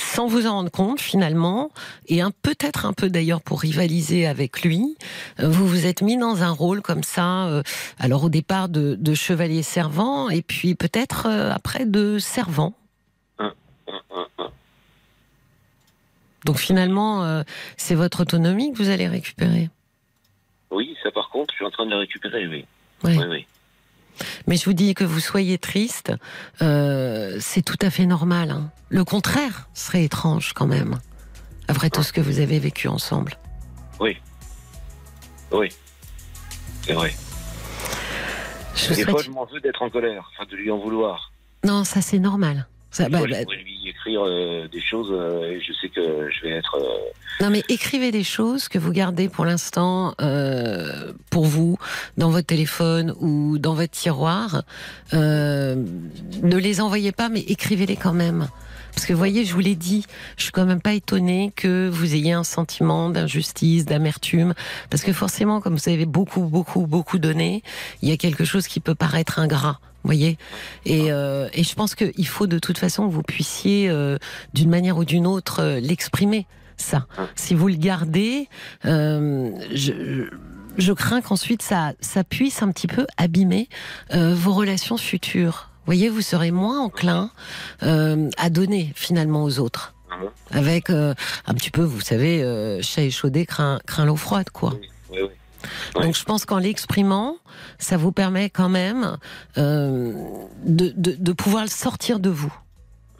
sans 0.00 0.28
vous 0.28 0.46
en 0.46 0.52
rendre 0.52 0.70
compte, 0.70 0.98
finalement, 0.98 1.70
et 2.08 2.22
un 2.22 2.30
peut-être 2.30 2.86
un 2.86 2.94
peu 2.94 3.10
d'ailleurs 3.10 3.42
pour 3.42 3.60
rivaliser 3.60 4.26
avec 4.26 4.62
lui, 4.62 4.96
vous 5.38 5.66
vous 5.66 5.84
êtes 5.84 6.00
mis 6.00 6.16
dans 6.16 6.42
un 6.42 6.52
rôle 6.52 6.80
comme 6.80 7.02
ça. 7.02 7.48
euh, 7.48 7.62
alors 7.98 8.24
au 8.24 8.28
départ 8.30 8.70
de, 8.70 8.96
de 8.98 9.14
chevalier 9.14 9.62
servant, 9.62 10.30
et 10.30 10.40
puis 10.40 10.74
peut-être 10.74 11.26
euh, 11.28 11.52
après 11.52 11.84
de 11.84 12.18
servant. 12.18 12.72
Donc 16.44 16.58
finalement, 16.58 17.24
euh, 17.24 17.42
c'est 17.76 17.94
votre 17.94 18.20
autonomie 18.20 18.72
que 18.72 18.78
vous 18.78 18.90
allez 18.90 19.08
récupérer. 19.08 19.70
Oui, 20.70 20.96
ça 21.02 21.10
par 21.10 21.30
contre, 21.30 21.52
je 21.54 21.56
suis 21.56 21.64
en 21.64 21.70
train 21.70 21.86
de 21.86 21.90
la 21.90 21.98
récupérer, 21.98 22.46
oui. 22.46 22.64
Oui. 23.04 23.18
Oui, 23.18 23.24
oui. 23.30 23.46
Mais 24.46 24.56
je 24.56 24.64
vous 24.66 24.72
dis 24.74 24.94
que 24.94 25.04
vous 25.04 25.20
soyez 25.20 25.58
triste, 25.58 26.12
euh, 26.62 27.36
c'est 27.40 27.62
tout 27.62 27.78
à 27.82 27.90
fait 27.90 28.06
normal. 28.06 28.50
hein. 28.50 28.70
Le 28.88 29.04
contraire 29.04 29.68
serait 29.74 30.04
étrange 30.04 30.52
quand 30.52 30.66
même, 30.68 31.00
après 31.68 31.90
tout 31.90 32.02
ce 32.02 32.12
que 32.12 32.20
vous 32.20 32.38
avez 32.40 32.58
vécu 32.60 32.86
ensemble. 32.88 33.34
Oui. 33.98 34.16
Oui. 35.50 35.68
C'est 36.82 36.92
vrai. 36.92 37.12
Je 38.76 38.92
Des 38.94 39.02
fois, 39.04 39.12
souhaite- 39.14 39.26
je 39.26 39.30
m'en 39.30 39.46
veux 39.46 39.60
d'être 39.60 39.82
en 39.82 39.90
colère, 39.90 40.30
enfin 40.34 40.48
de 40.50 40.56
lui 40.56 40.70
en 40.70 40.78
vouloir. 40.78 41.32
Non, 41.64 41.84
ça 41.84 42.02
c'est 42.02 42.18
normal. 42.18 42.66
Ça, 42.90 43.08
bah, 43.08 43.20
bah, 43.28 43.38
euh, 44.06 44.68
des 44.68 44.80
choses 44.80 45.08
euh, 45.10 45.50
et 45.50 45.60
je 45.60 45.72
sais 45.72 45.88
que 45.88 46.30
je 46.30 46.42
vais 46.46 46.50
être. 46.52 46.76
euh, 46.76 47.42
Non, 47.44 47.50
mais 47.50 47.62
écrivez 47.68 48.10
des 48.10 48.24
choses 48.24 48.68
que 48.68 48.78
vous 48.78 48.92
gardez 48.92 49.28
pour 49.28 49.44
l'instant 49.44 50.14
pour 51.30 51.44
vous, 51.46 51.78
dans 52.16 52.30
votre 52.30 52.46
téléphone 52.46 53.14
ou 53.20 53.58
dans 53.58 53.74
votre 53.74 53.90
tiroir. 53.90 54.62
Ne 55.12 56.56
les 56.56 56.80
envoyez 56.80 57.12
pas, 57.12 57.28
mais 57.28 57.40
écrivez-les 57.40 57.96
quand 57.96 58.12
même. 58.12 58.48
Parce 58.94 59.06
que 59.06 59.12
vous 59.12 59.18
voyez, 59.18 59.44
je 59.44 59.52
vous 59.52 59.60
l'ai 59.60 59.74
dit, 59.74 60.06
je 60.36 60.44
suis 60.44 60.52
quand 60.52 60.66
même 60.66 60.80
pas 60.80 60.92
étonnée 60.92 61.52
que 61.56 61.88
vous 61.88 62.14
ayez 62.14 62.32
un 62.32 62.44
sentiment 62.44 63.10
d'injustice, 63.10 63.84
d'amertume, 63.86 64.54
parce 64.88 65.02
que 65.02 65.12
forcément, 65.12 65.60
comme 65.60 65.74
vous 65.74 65.88
avez 65.90 66.06
beaucoup, 66.06 66.42
beaucoup, 66.42 66.86
beaucoup 66.86 67.18
donné, 67.18 67.64
il 68.02 68.08
y 68.08 68.12
a 68.12 68.16
quelque 68.16 68.44
chose 68.44 68.68
qui 68.68 68.78
peut 68.78 68.94
paraître 68.94 69.40
ingrat. 69.40 69.80
Voyez 70.04 70.36
et, 70.84 71.10
euh, 71.10 71.48
et 71.54 71.64
je 71.64 71.74
pense 71.74 71.94
qu'il 71.94 72.26
faut 72.26 72.46
de 72.46 72.58
toute 72.58 72.76
façon 72.78 73.08
que 73.08 73.12
vous 73.12 73.22
puissiez, 73.22 73.88
euh, 73.88 74.18
d'une 74.52 74.68
manière 74.68 74.98
ou 74.98 75.04
d'une 75.04 75.26
autre, 75.26 75.60
euh, 75.60 75.80
l'exprimer 75.80 76.46
ça. 76.76 77.06
Si 77.36 77.54
vous 77.54 77.68
le 77.68 77.76
gardez, 77.76 78.48
euh, 78.84 79.50
je, 79.72 80.28
je 80.76 80.92
crains 80.92 81.20
qu'ensuite 81.22 81.62
ça, 81.62 81.92
ça 82.00 82.24
puisse 82.24 82.62
un 82.62 82.70
petit 82.70 82.86
peu 82.86 83.06
abîmer 83.16 83.68
euh, 84.12 84.34
vos 84.34 84.52
relations 84.52 84.96
futures. 84.96 85.70
Vous 85.78 85.86
voyez, 85.86 86.08
vous 86.08 86.22
serez 86.22 86.50
moins 86.50 86.80
enclin 86.80 87.30
euh, 87.82 88.28
à 88.38 88.50
donner 88.50 88.92
finalement 88.94 89.44
aux 89.44 89.58
autres. 89.58 89.94
Mhm. 90.10 90.28
Avec 90.50 90.90
euh, 90.90 91.14
un 91.46 91.54
petit 91.54 91.70
peu, 91.70 91.82
vous 91.82 92.00
savez, 92.00 92.42
euh, 92.42 92.82
chat 92.82 93.02
échaudé 93.02 93.46
craint, 93.46 93.80
craint 93.86 94.04
l'eau 94.04 94.16
froide, 94.16 94.50
quoi. 94.50 94.74
Oui, 94.74 94.88
oui, 95.12 95.18
oui. 95.22 95.28
Ouais. 95.96 96.04
Donc 96.04 96.14
je 96.14 96.24
pense 96.24 96.44
qu'en 96.44 96.58
l'exprimant, 96.58 97.36
ça 97.78 97.96
vous 97.96 98.12
permet 98.12 98.50
quand 98.50 98.68
même 98.68 99.16
euh, 99.58 100.12
de, 100.64 100.92
de, 100.96 101.16
de 101.18 101.32
pouvoir 101.32 101.64
le 101.64 101.70
sortir 101.70 102.20
de 102.20 102.30
vous. 102.30 102.54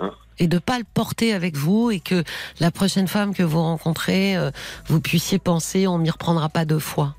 Hein. 0.01 0.11
Et 0.39 0.47
de 0.47 0.59
pas 0.59 0.79
le 0.79 0.85
porter 0.85 1.33
avec 1.33 1.57
vous 1.57 1.91
et 1.91 2.01
que 2.01 2.25
la 2.61 2.71
prochaine 2.71 3.09
femme 3.09 3.35
que 3.35 3.43
vous 3.43 3.61
rencontrez, 3.61 4.37
euh, 4.37 4.51
vous 4.87 5.01
puissiez 5.01 5.39
penser 5.39 5.87
on 5.87 5.99
m'y 5.99 6.11
reprendra 6.11 6.49
pas 6.49 6.65
deux 6.65 6.79
fois. 6.79 7.15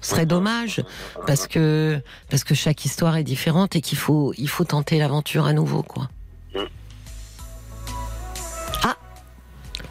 Ce 0.00 0.10
serait 0.10 0.26
dommage 0.26 0.84
parce 1.26 1.48
que 1.48 2.00
parce 2.30 2.44
que 2.44 2.54
chaque 2.54 2.84
histoire 2.84 3.16
est 3.16 3.24
différente 3.24 3.74
et 3.74 3.80
qu'il 3.80 3.98
faut 3.98 4.32
il 4.38 4.48
faut 4.48 4.64
tenter 4.64 4.98
l'aventure 4.98 5.46
à 5.46 5.52
nouveau 5.52 5.82
quoi. 5.82 6.08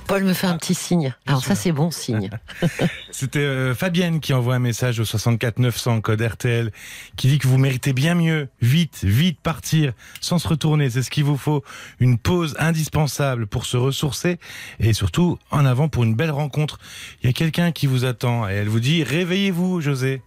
Paul 0.08 0.24
me 0.24 0.34
fait 0.34 0.48
un 0.48 0.58
petit 0.58 0.74
signe. 0.74 1.14
Alors 1.26 1.44
ça 1.44 1.54
c'est 1.54 1.74
bon 1.74 1.92
signe. 1.92 2.30
C'était 3.12 3.40
euh, 3.40 3.76
Fabienne 3.76 4.22
qui 4.22 4.34
envoie 4.34 4.56
un 4.56 4.60
message 4.60 5.00
au 5.02 5.06
64 5.06 5.60
900 5.60 6.02
code 6.02 6.22
RTL 6.22 6.72
qui 7.18 7.28
dit 7.28 7.40
que 7.40 7.48
vous 7.48 7.58
méritez 7.58 7.92
bien 7.92 8.16
mieux. 8.16 8.48
Vite, 8.62 9.04
vite 9.04 9.40
partir 9.42 9.92
sans 10.22 10.40
se 10.40 10.48
retourner. 10.48 10.90
C'est 10.90 11.04
ce 11.04 11.10
qu'il 11.10 11.26
vous 11.26 11.38
faut. 11.38 11.64
Une 12.00 12.18
pause 12.18 12.56
indispensable 12.58 13.48
pour 13.48 13.66
se 13.66 13.76
ressourcer 13.76 14.40
et 14.80 14.94
surtout 14.94 15.38
en 15.52 15.66
avant 15.66 15.90
pour 15.90 16.06
une 16.06 16.16
belle 16.16 16.32
rencontre. 16.32 16.80
Il 17.22 17.28
y 17.28 17.30
a 17.30 17.34
quelqu'un 17.34 17.74
qui 17.74 17.86
vous 17.86 18.06
attend 18.06 18.48
et 18.48 18.54
elle 18.54 18.70
vous 18.70 18.80
dit 18.80 19.04
réveillez-vous, 19.04 19.82
José. 19.82 20.22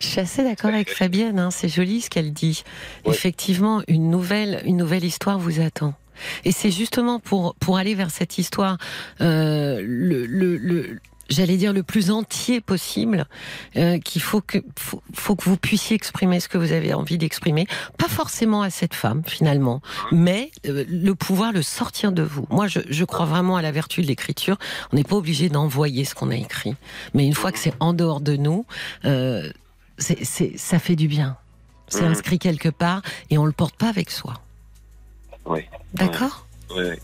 Je 0.00 0.06
suis 0.06 0.20
assez 0.20 0.44
d'accord 0.44 0.70
avec 0.70 0.90
Fabienne, 0.90 1.38
hein, 1.38 1.50
c'est 1.50 1.68
joli 1.68 2.00
ce 2.00 2.10
qu'elle 2.10 2.32
dit. 2.32 2.62
Ouais. 3.04 3.14
Effectivement, 3.14 3.82
une 3.88 4.10
nouvelle, 4.10 4.62
une 4.64 4.76
nouvelle 4.76 5.04
histoire 5.04 5.38
vous 5.38 5.60
attend. 5.60 5.94
Et 6.44 6.52
c'est 6.52 6.70
justement 6.70 7.18
pour, 7.20 7.54
pour 7.56 7.76
aller 7.78 7.94
vers 7.94 8.10
cette 8.10 8.38
histoire, 8.38 8.78
euh, 9.20 9.80
le, 9.84 10.26
le, 10.26 10.56
le- 10.56 10.98
j'allais 11.30 11.58
dire 11.58 11.74
le 11.74 11.82
plus 11.82 12.10
entier 12.10 12.62
possible, 12.62 13.26
euh, 13.76 13.98
qu'il 13.98 14.22
faut 14.22 14.40
que, 14.40 14.58
faut, 14.78 15.02
faut 15.12 15.36
que 15.36 15.44
vous 15.44 15.58
puissiez 15.58 15.94
exprimer 15.94 16.40
ce 16.40 16.48
que 16.48 16.56
vous 16.56 16.72
avez 16.72 16.94
envie 16.94 17.18
d'exprimer. 17.18 17.66
Pas 17.98 18.08
forcément 18.08 18.62
à 18.62 18.70
cette 18.70 18.94
femme, 18.94 19.22
finalement, 19.26 19.82
mais 20.10 20.50
euh, 20.66 20.84
le 20.88 21.14
pouvoir 21.14 21.52
le 21.52 21.60
sortir 21.60 22.12
de 22.12 22.22
vous. 22.22 22.46
Moi, 22.48 22.66
je, 22.66 22.80
je 22.88 23.04
crois 23.04 23.26
vraiment 23.26 23.56
à 23.56 23.62
la 23.62 23.72
vertu 23.72 24.00
de 24.00 24.06
l'écriture. 24.06 24.56
On 24.90 24.96
n'est 24.96 25.04
pas 25.04 25.16
obligé 25.16 25.50
d'envoyer 25.50 26.06
ce 26.06 26.14
qu'on 26.14 26.30
a 26.30 26.36
écrit. 26.36 26.74
Mais 27.12 27.26
une 27.26 27.34
fois 27.34 27.52
que 27.52 27.58
c'est 27.58 27.74
en 27.78 27.92
dehors 27.92 28.22
de 28.22 28.36
nous, 28.36 28.64
euh, 29.04 29.50
c'est, 29.98 30.24
c'est, 30.24 30.56
ça 30.56 30.78
fait 30.78 30.96
du 30.96 31.08
bien. 31.08 31.36
C'est 31.88 32.02
Mhm. 32.04 32.12
inscrit 32.12 32.38
quelque 32.38 32.68
part 32.70 33.02
et 33.30 33.36
on 33.36 33.44
le 33.44 33.52
porte 33.52 33.74
pas 33.76 33.88
avec 33.88 34.10
soi. 34.10 34.34
Oui. 35.48 35.60
D'accord 35.94 36.46
Oui, 36.70 36.84
oui. 36.90 36.96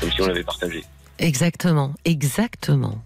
Comme 0.00 0.10
si 0.10 0.22
on 0.22 0.26
l'avait 0.26 0.44
partagé. 0.44 0.84
Exactement, 1.18 1.94
exactement. 2.04 2.98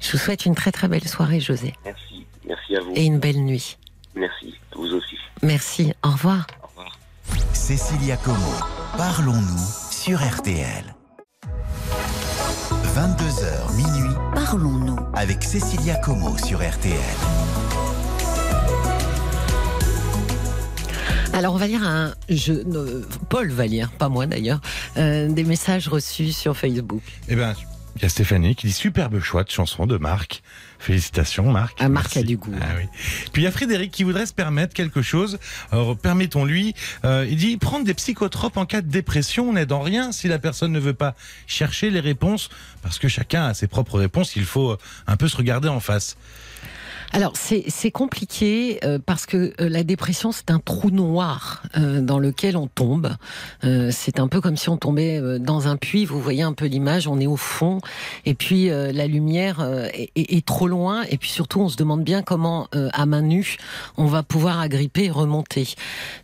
Je 0.00 0.12
vous 0.12 0.18
souhaite 0.18 0.44
une 0.46 0.54
très 0.54 0.72
très 0.72 0.88
belle 0.88 1.06
soirée, 1.08 1.40
José, 1.40 1.74
Merci. 1.84 2.26
Merci 2.46 2.76
à 2.76 2.80
vous. 2.80 2.92
et 2.94 3.04
une 3.04 3.18
belle 3.18 3.40
nuit. 3.44 3.78
Merci. 4.14 4.54
Vous 4.76 4.92
aussi. 4.94 5.16
Merci, 5.42 5.92
au 6.04 6.10
revoir. 6.10 6.46
Au 6.62 6.66
revoir. 6.68 6.98
Cécilia 7.52 8.16
Como, 8.18 8.52
parlons-nous 8.96 9.66
sur 9.90 10.18
RTL. 10.20 10.94
22h 12.94 13.74
minuit 13.76 14.14
Parlons-nous. 14.34 14.98
avec 15.14 15.42
Cécilia 15.42 15.96
Como 15.96 16.36
sur 16.38 16.58
RTL. 16.58 16.92
Alors 21.32 21.54
on 21.54 21.56
va 21.56 21.66
lire 21.66 21.82
un, 21.82 22.14
je, 22.28 22.52
euh, 22.52 23.02
Paul 23.30 23.50
va 23.50 23.66
lire, 23.66 23.90
pas 23.92 24.08
moi 24.08 24.26
d'ailleurs, 24.26 24.60
euh, 24.98 25.28
des 25.28 25.44
messages 25.44 25.88
reçus 25.88 26.32
sur 26.32 26.56
Facebook. 26.56 27.02
Eh 27.28 27.36
ben, 27.36 27.54
il 27.96 28.02
y 28.02 28.04
a 28.04 28.08
Stéphanie 28.08 28.54
qui 28.54 28.66
dit 28.66 28.72
superbe 28.72 29.18
choix 29.20 29.44
de 29.44 29.50
chanson 29.50 29.86
de 29.86 29.96
Marc. 29.96 30.42
Félicitations 30.78 31.50
Marc. 31.50 31.76
Ah, 31.80 31.88
Marc 31.88 32.16
a 32.16 32.22
du 32.22 32.36
goût. 32.36 32.52
Ah 32.60 32.66
oui. 32.76 32.86
Puis 33.32 33.42
il 33.42 33.44
y 33.44 33.48
a 33.48 33.52
Frédéric 33.52 33.90
qui 33.92 34.02
voudrait 34.02 34.26
se 34.26 34.32
permettre 34.32 34.74
quelque 34.74 35.02
chose. 35.02 35.38
Alors 35.70 35.96
permettons-lui. 35.96 36.74
Euh, 37.04 37.26
il 37.28 37.36
dit 37.36 37.56
prendre 37.56 37.84
des 37.84 37.94
psychotropes 37.94 38.56
en 38.56 38.66
cas 38.66 38.80
de 38.80 38.88
dépression 38.88 39.52
n'aide 39.52 39.72
en 39.72 39.80
rien 39.80 40.12
si 40.12 40.28
la 40.28 40.38
personne 40.38 40.72
ne 40.72 40.80
veut 40.80 40.94
pas 40.94 41.14
chercher 41.46 41.90
les 41.90 42.00
réponses 42.00 42.50
parce 42.82 42.98
que 42.98 43.08
chacun 43.08 43.46
a 43.46 43.54
ses 43.54 43.68
propres 43.68 43.98
réponses. 43.98 44.36
Il 44.36 44.44
faut 44.44 44.72
euh, 44.72 44.78
un 45.06 45.16
peu 45.16 45.28
se 45.28 45.36
regarder 45.36 45.68
en 45.68 45.80
face. 45.80 46.16
Alors 47.14 47.34
c'est 47.36 47.90
compliqué 47.90 48.78
euh, 48.84 48.98
parce 49.04 49.26
que 49.26 49.52
euh, 49.60 49.68
la 49.68 49.82
dépression 49.84 50.32
c'est 50.32 50.50
un 50.50 50.58
trou 50.58 50.90
noir 50.90 51.62
euh, 51.76 52.00
dans 52.00 52.18
lequel 52.18 52.56
on 52.56 52.68
tombe. 52.68 53.10
Euh, 53.64 53.90
c'est 53.92 54.18
un 54.18 54.28
peu 54.28 54.40
comme 54.40 54.56
si 54.56 54.70
on 54.70 54.78
tombait 54.78 55.18
euh, 55.20 55.38
dans 55.38 55.68
un 55.68 55.76
puits. 55.76 56.06
Vous 56.06 56.20
voyez 56.20 56.42
un 56.42 56.54
peu 56.54 56.64
l'image. 56.64 57.06
On 57.08 57.20
est 57.20 57.26
au 57.26 57.36
fond 57.36 57.80
et 58.24 58.32
puis 58.32 58.70
euh, 58.70 58.92
la 58.92 59.06
lumière 59.06 59.60
est, 59.92 60.10
est- 60.16 60.32
est 60.36 60.46
trop 60.46 60.68
loin 60.68 61.02
et 61.10 61.18
puis 61.18 61.28
surtout 61.28 61.60
on 61.60 61.68
se 61.68 61.76
demande 61.76 62.02
bien 62.02 62.22
comment 62.22 62.68
à 62.72 63.04
main 63.06 63.20
nue 63.22 63.56
on 63.98 64.06
va 64.06 64.22
pouvoir 64.22 64.60
agripper 64.60 65.04
et 65.04 65.10
remonter. 65.10 65.68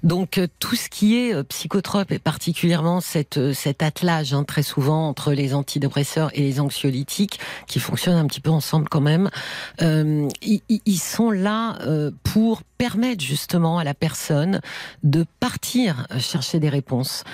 Donc 0.02 0.40
tout 0.58 0.74
ce 0.76 0.88
qui 0.88 1.16
est 1.16 1.42
psychotrope 1.44 2.12
et 2.12 2.18
particulièrement 2.18 3.00
cette, 3.00 3.52
cet 3.52 3.82
attelage 3.82 4.32
hein, 4.32 4.44
très 4.44 4.62
souvent 4.62 5.08
entre 5.08 5.32
les 5.32 5.52
antidépresseurs 5.54 6.30
et 6.34 6.40
les 6.40 6.60
anxiolytiques 6.60 7.38
qui 7.66 7.78
fonctionnent 7.78 8.16
un 8.16 8.26
petit 8.26 8.40
peu 8.40 8.50
ensemble 8.50 8.88
quand 8.88 9.00
même, 9.00 9.28
euh, 9.82 10.28
ils, 10.42 10.62
ils- 10.86 10.98
sont 10.98 11.30
là 11.30 11.78
euh, 11.86 12.10
pour 12.24 12.62
permettre 12.76 13.24
justement 13.24 13.78
à 13.78 13.84
la 13.84 13.94
personne 13.94 14.60
de 15.02 15.24
partir 15.40 16.06
chercher 16.18 16.60
des 16.60 16.68
réponses. 16.68 17.24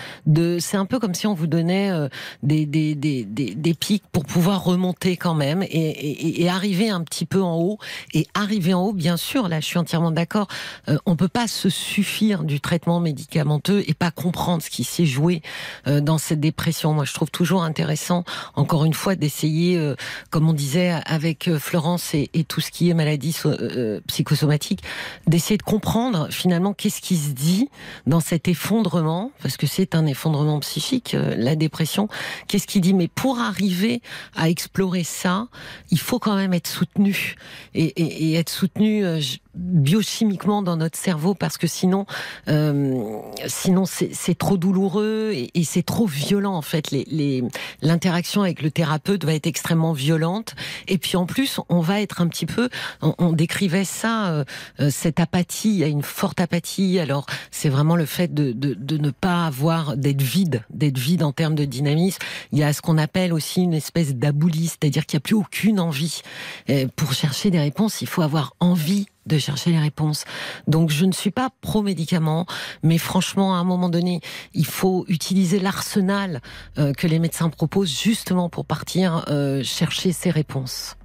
C'est 0.60 0.76
un 0.76 0.86
peu 0.86 0.98
comme 0.98 1.14
si 1.14 1.26
on 1.26 1.34
vous 1.34 1.46
donnait 1.46 1.90
euh, 1.90 2.08
des, 2.42 2.66
des, 2.66 2.94
des, 2.94 3.24
des, 3.24 3.54
des 3.54 3.74
pics 3.74 4.04
pour 4.12 4.24
pouvoir 4.24 4.64
remonter 4.64 5.16
quand 5.16 5.34
même 5.34 5.62
et, 5.62 6.48
arriver 6.48 6.90
un 6.90 7.02
petit 7.02 7.26
peu 7.26 7.42
en 7.42 7.56
haut. 7.56 7.78
Et 8.12 8.26
arriver 8.34 8.74
en 8.74 8.82
haut, 8.82 8.92
bien 8.92 9.16
sûr, 9.16 9.48
là 9.48 9.60
je 9.60 9.66
suis 9.66 9.78
entièrement 9.78 10.10
d'accord, 10.10 10.48
euh, 10.88 10.98
on 11.06 11.16
peut 11.16 11.28
pas 11.28 11.48
se 11.48 11.68
suffire 11.68 12.44
du 12.44 12.60
traitement 12.60 13.00
médicamenteux 13.00 13.82
et 13.86 13.94
pas 13.94 14.10
comprendre 14.10 14.62
ce 14.62 14.70
qui 14.70 14.84
s'est 14.84 15.06
joué 15.06 15.42
euh, 15.86 16.00
dans 16.00 16.18
cette 16.18 16.40
dépression. 16.40 16.92
Moi 16.92 17.04
je 17.04 17.12
trouve 17.12 17.30
toujours 17.30 17.64
intéressant, 17.64 18.24
encore 18.54 18.84
une 18.84 18.94
fois, 18.94 19.16
d'essayer, 19.16 19.76
euh, 19.76 19.96
comme 20.30 20.48
on 20.48 20.52
disait 20.52 21.00
avec 21.06 21.48
euh, 21.48 21.58
Florence 21.58 22.14
et, 22.14 22.28
tout 22.46 22.60
ce 22.60 22.70
qui 22.70 22.90
est 22.90 22.94
maladie 22.94 23.32
euh, 23.46 24.00
psychosomatique, 24.06 24.82
d'essayer 25.26 25.56
de 25.56 25.62
comprendre 25.62 26.28
finalement 26.30 26.72
qu'est-ce 26.72 27.00
qui 27.00 27.16
se 27.16 27.30
dit 27.30 27.68
dans 28.06 28.20
cet 28.20 28.48
effondrement, 28.48 29.30
parce 29.42 29.56
que 29.56 29.66
c'est 29.66 29.94
un 29.94 30.06
effondrement 30.06 30.60
psychique, 30.60 31.14
euh, 31.14 31.34
la 31.36 31.56
dépression. 31.56 32.08
Qu'est-ce 32.48 32.66
qui 32.66 32.80
dit? 32.80 32.94
Mais 32.94 33.08
pour 33.08 33.38
arriver 33.38 34.00
à 34.36 34.48
explorer 34.48 35.04
ça, 35.04 35.48
il 35.90 35.98
faut 35.98 36.18
quand 36.18 36.36
même 36.36 36.54
être 36.54 36.68
soutenu 36.68 37.36
et, 37.74 37.84
et- 37.84 38.30
et 38.30 38.34
être 38.34 38.50
soutenu 38.50 39.04
euh, 39.04 39.20
biochimiquement 39.54 40.62
dans 40.62 40.76
notre 40.76 40.98
cerveau, 40.98 41.34
parce 41.34 41.58
que 41.58 41.66
sinon, 41.66 42.06
euh, 42.48 43.18
sinon 43.46 43.84
c'est 43.86 44.38
trop 44.38 44.56
douloureux 44.56 45.30
et, 45.34 45.50
et 45.54 45.64
c'est 45.64 45.82
trop 45.82 46.06
violent 46.06 46.54
en 46.54 46.62
fait. 46.62 46.90
Les- 46.90 47.06
les- 47.10 47.44
L'interaction 47.82 48.42
avec 48.42 48.62
le 48.62 48.70
thérapeute 48.70 49.24
va 49.24 49.34
être 49.34 49.46
extrêmement 49.46 49.92
violente, 49.92 50.54
et 50.88 50.98
puis 50.98 51.16
en 51.16 51.26
plus, 51.26 51.60
on 51.68 51.80
va 51.80 52.00
être 52.00 52.20
un 52.20 52.28
petit 52.28 52.46
peu, 52.46 52.68
on, 53.02 53.14
on 53.18 53.32
décrivait 53.32 53.84
ça, 53.84 54.28
euh, 54.28 54.44
euh, 54.80 54.90
cette 54.90 55.20
apathie, 55.20 55.70
il 55.70 55.76
y 55.78 55.84
a 55.84 55.88
une 55.88 56.02
forte 56.02 56.40
apathie. 56.40 56.98
Alors 56.98 57.26
c'est 57.50 57.68
vraiment 57.68 57.96
le 57.96 58.06
fait 58.06 58.32
de, 58.32 58.52
de, 58.52 58.74
de 58.74 58.98
ne 58.98 59.10
pas 59.10 59.46
avoir, 59.46 59.96
d'être 59.96 60.22
vide, 60.22 60.62
d'être 60.70 60.98
vide 60.98 61.22
en 61.22 61.32
termes 61.32 61.54
de 61.54 61.64
dynamisme. 61.64 62.18
Il 62.52 62.58
y 62.58 62.62
a 62.62 62.72
ce 62.72 62.80
qu'on 62.82 62.98
appelle 62.98 63.32
aussi 63.32 63.62
une 63.62 63.74
espèce 63.74 64.14
d'aboulie, 64.14 64.68
c'est-à-dire 64.68 65.06
qu'il 65.06 65.16
n'y 65.16 65.22
a 65.22 65.26
plus 65.26 65.34
aucune 65.34 65.80
envie. 65.80 66.22
Euh, 66.70 66.86
pour 66.96 67.12
chercher 67.12 67.50
des 67.50 67.60
réponses, 67.60 68.00
il 68.02 68.08
faut 68.08 68.22
avoir 68.22 68.54
envie 68.60 69.06
de 69.26 69.38
chercher 69.38 69.70
les 69.70 69.78
réponses. 69.78 70.24
Donc 70.66 70.90
je 70.90 71.04
ne 71.04 71.12
suis 71.12 71.30
pas 71.30 71.50
pro-médicaments, 71.60 72.46
mais 72.82 72.98
franchement, 72.98 73.54
à 73.54 73.58
un 73.58 73.64
moment 73.64 73.88
donné, 73.88 74.20
il 74.52 74.66
faut 74.66 75.04
utiliser 75.08 75.58
l'arsenal 75.58 76.40
euh, 76.78 76.92
que 76.92 77.06
les 77.06 77.18
médecins 77.18 77.50
proposent 77.50 78.00
justement 78.00 78.48
pour 78.48 78.64
partir 78.64 79.24
euh, 79.28 79.62
chercher 79.62 80.12
ces 80.12 80.30
réponses. 80.30 80.96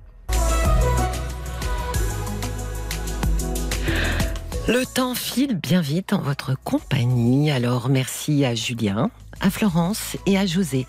Le 4.67 4.85
temps 4.85 5.15
file 5.15 5.55
bien 5.55 5.81
vite 5.81 6.13
en 6.13 6.19
votre 6.19 6.55
compagnie, 6.63 7.49
alors 7.49 7.89
merci 7.89 8.45
à 8.45 8.53
Julien, 8.53 9.09
à 9.41 9.49
Florence 9.49 10.15
et 10.27 10.37
à 10.37 10.45
José 10.45 10.85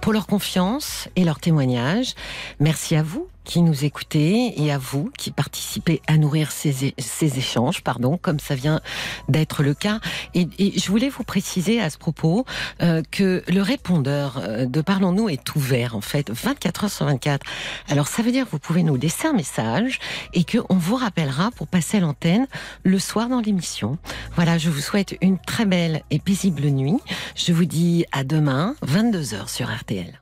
pour 0.00 0.12
leur 0.12 0.26
confiance 0.26 1.08
et 1.14 1.22
leur 1.22 1.38
témoignage. 1.38 2.14
Merci 2.58 2.96
à 2.96 3.04
vous 3.04 3.28
qui 3.50 3.62
nous 3.62 3.84
écoutez 3.84 4.62
et 4.62 4.70
à 4.70 4.78
vous 4.78 5.10
qui 5.18 5.32
participez 5.32 6.00
à 6.06 6.16
nourrir 6.16 6.52
ces, 6.52 6.94
ces 6.96 7.36
échanges, 7.36 7.82
pardon, 7.82 8.16
comme 8.16 8.38
ça 8.38 8.54
vient 8.54 8.80
d'être 9.28 9.64
le 9.64 9.74
cas. 9.74 9.98
Et, 10.34 10.46
je 10.78 10.88
voulais 10.88 11.08
vous 11.08 11.24
préciser 11.24 11.80
à 11.80 11.90
ce 11.90 11.98
propos 11.98 12.44
euh, 12.80 13.02
que 13.10 13.42
le 13.48 13.60
répondeur 13.60 14.38
euh, 14.40 14.66
de 14.66 14.80
Parlons-nous 14.80 15.28
est 15.28 15.56
ouvert 15.56 15.96
en 15.96 16.00
fait 16.00 16.30
24 16.30 16.84
heures 16.84 16.90
sur 16.92 17.06
24. 17.06 17.44
Alors 17.88 18.06
ça 18.06 18.22
veut 18.22 18.30
dire 18.30 18.44
que 18.44 18.52
vous 18.52 18.60
pouvez 18.60 18.84
nous 18.84 18.94
laisser 18.94 19.26
un 19.26 19.32
message 19.32 19.98
et 20.32 20.44
que 20.44 20.58
on 20.68 20.76
vous 20.76 20.94
rappellera 20.94 21.50
pour 21.50 21.66
passer 21.66 21.98
l'antenne 21.98 22.46
le 22.84 23.00
soir 23.00 23.28
dans 23.28 23.40
l'émission. 23.40 23.98
Voilà, 24.36 24.58
je 24.58 24.70
vous 24.70 24.80
souhaite 24.80 25.16
une 25.22 25.40
très 25.40 25.64
belle 25.64 26.02
et 26.12 26.20
paisible 26.20 26.66
nuit. 26.66 26.98
Je 27.34 27.52
vous 27.52 27.64
dis 27.64 28.04
à 28.12 28.22
demain 28.22 28.76
22 28.82 29.34
heures 29.34 29.50
sur 29.50 29.68
RTL. 29.68 30.19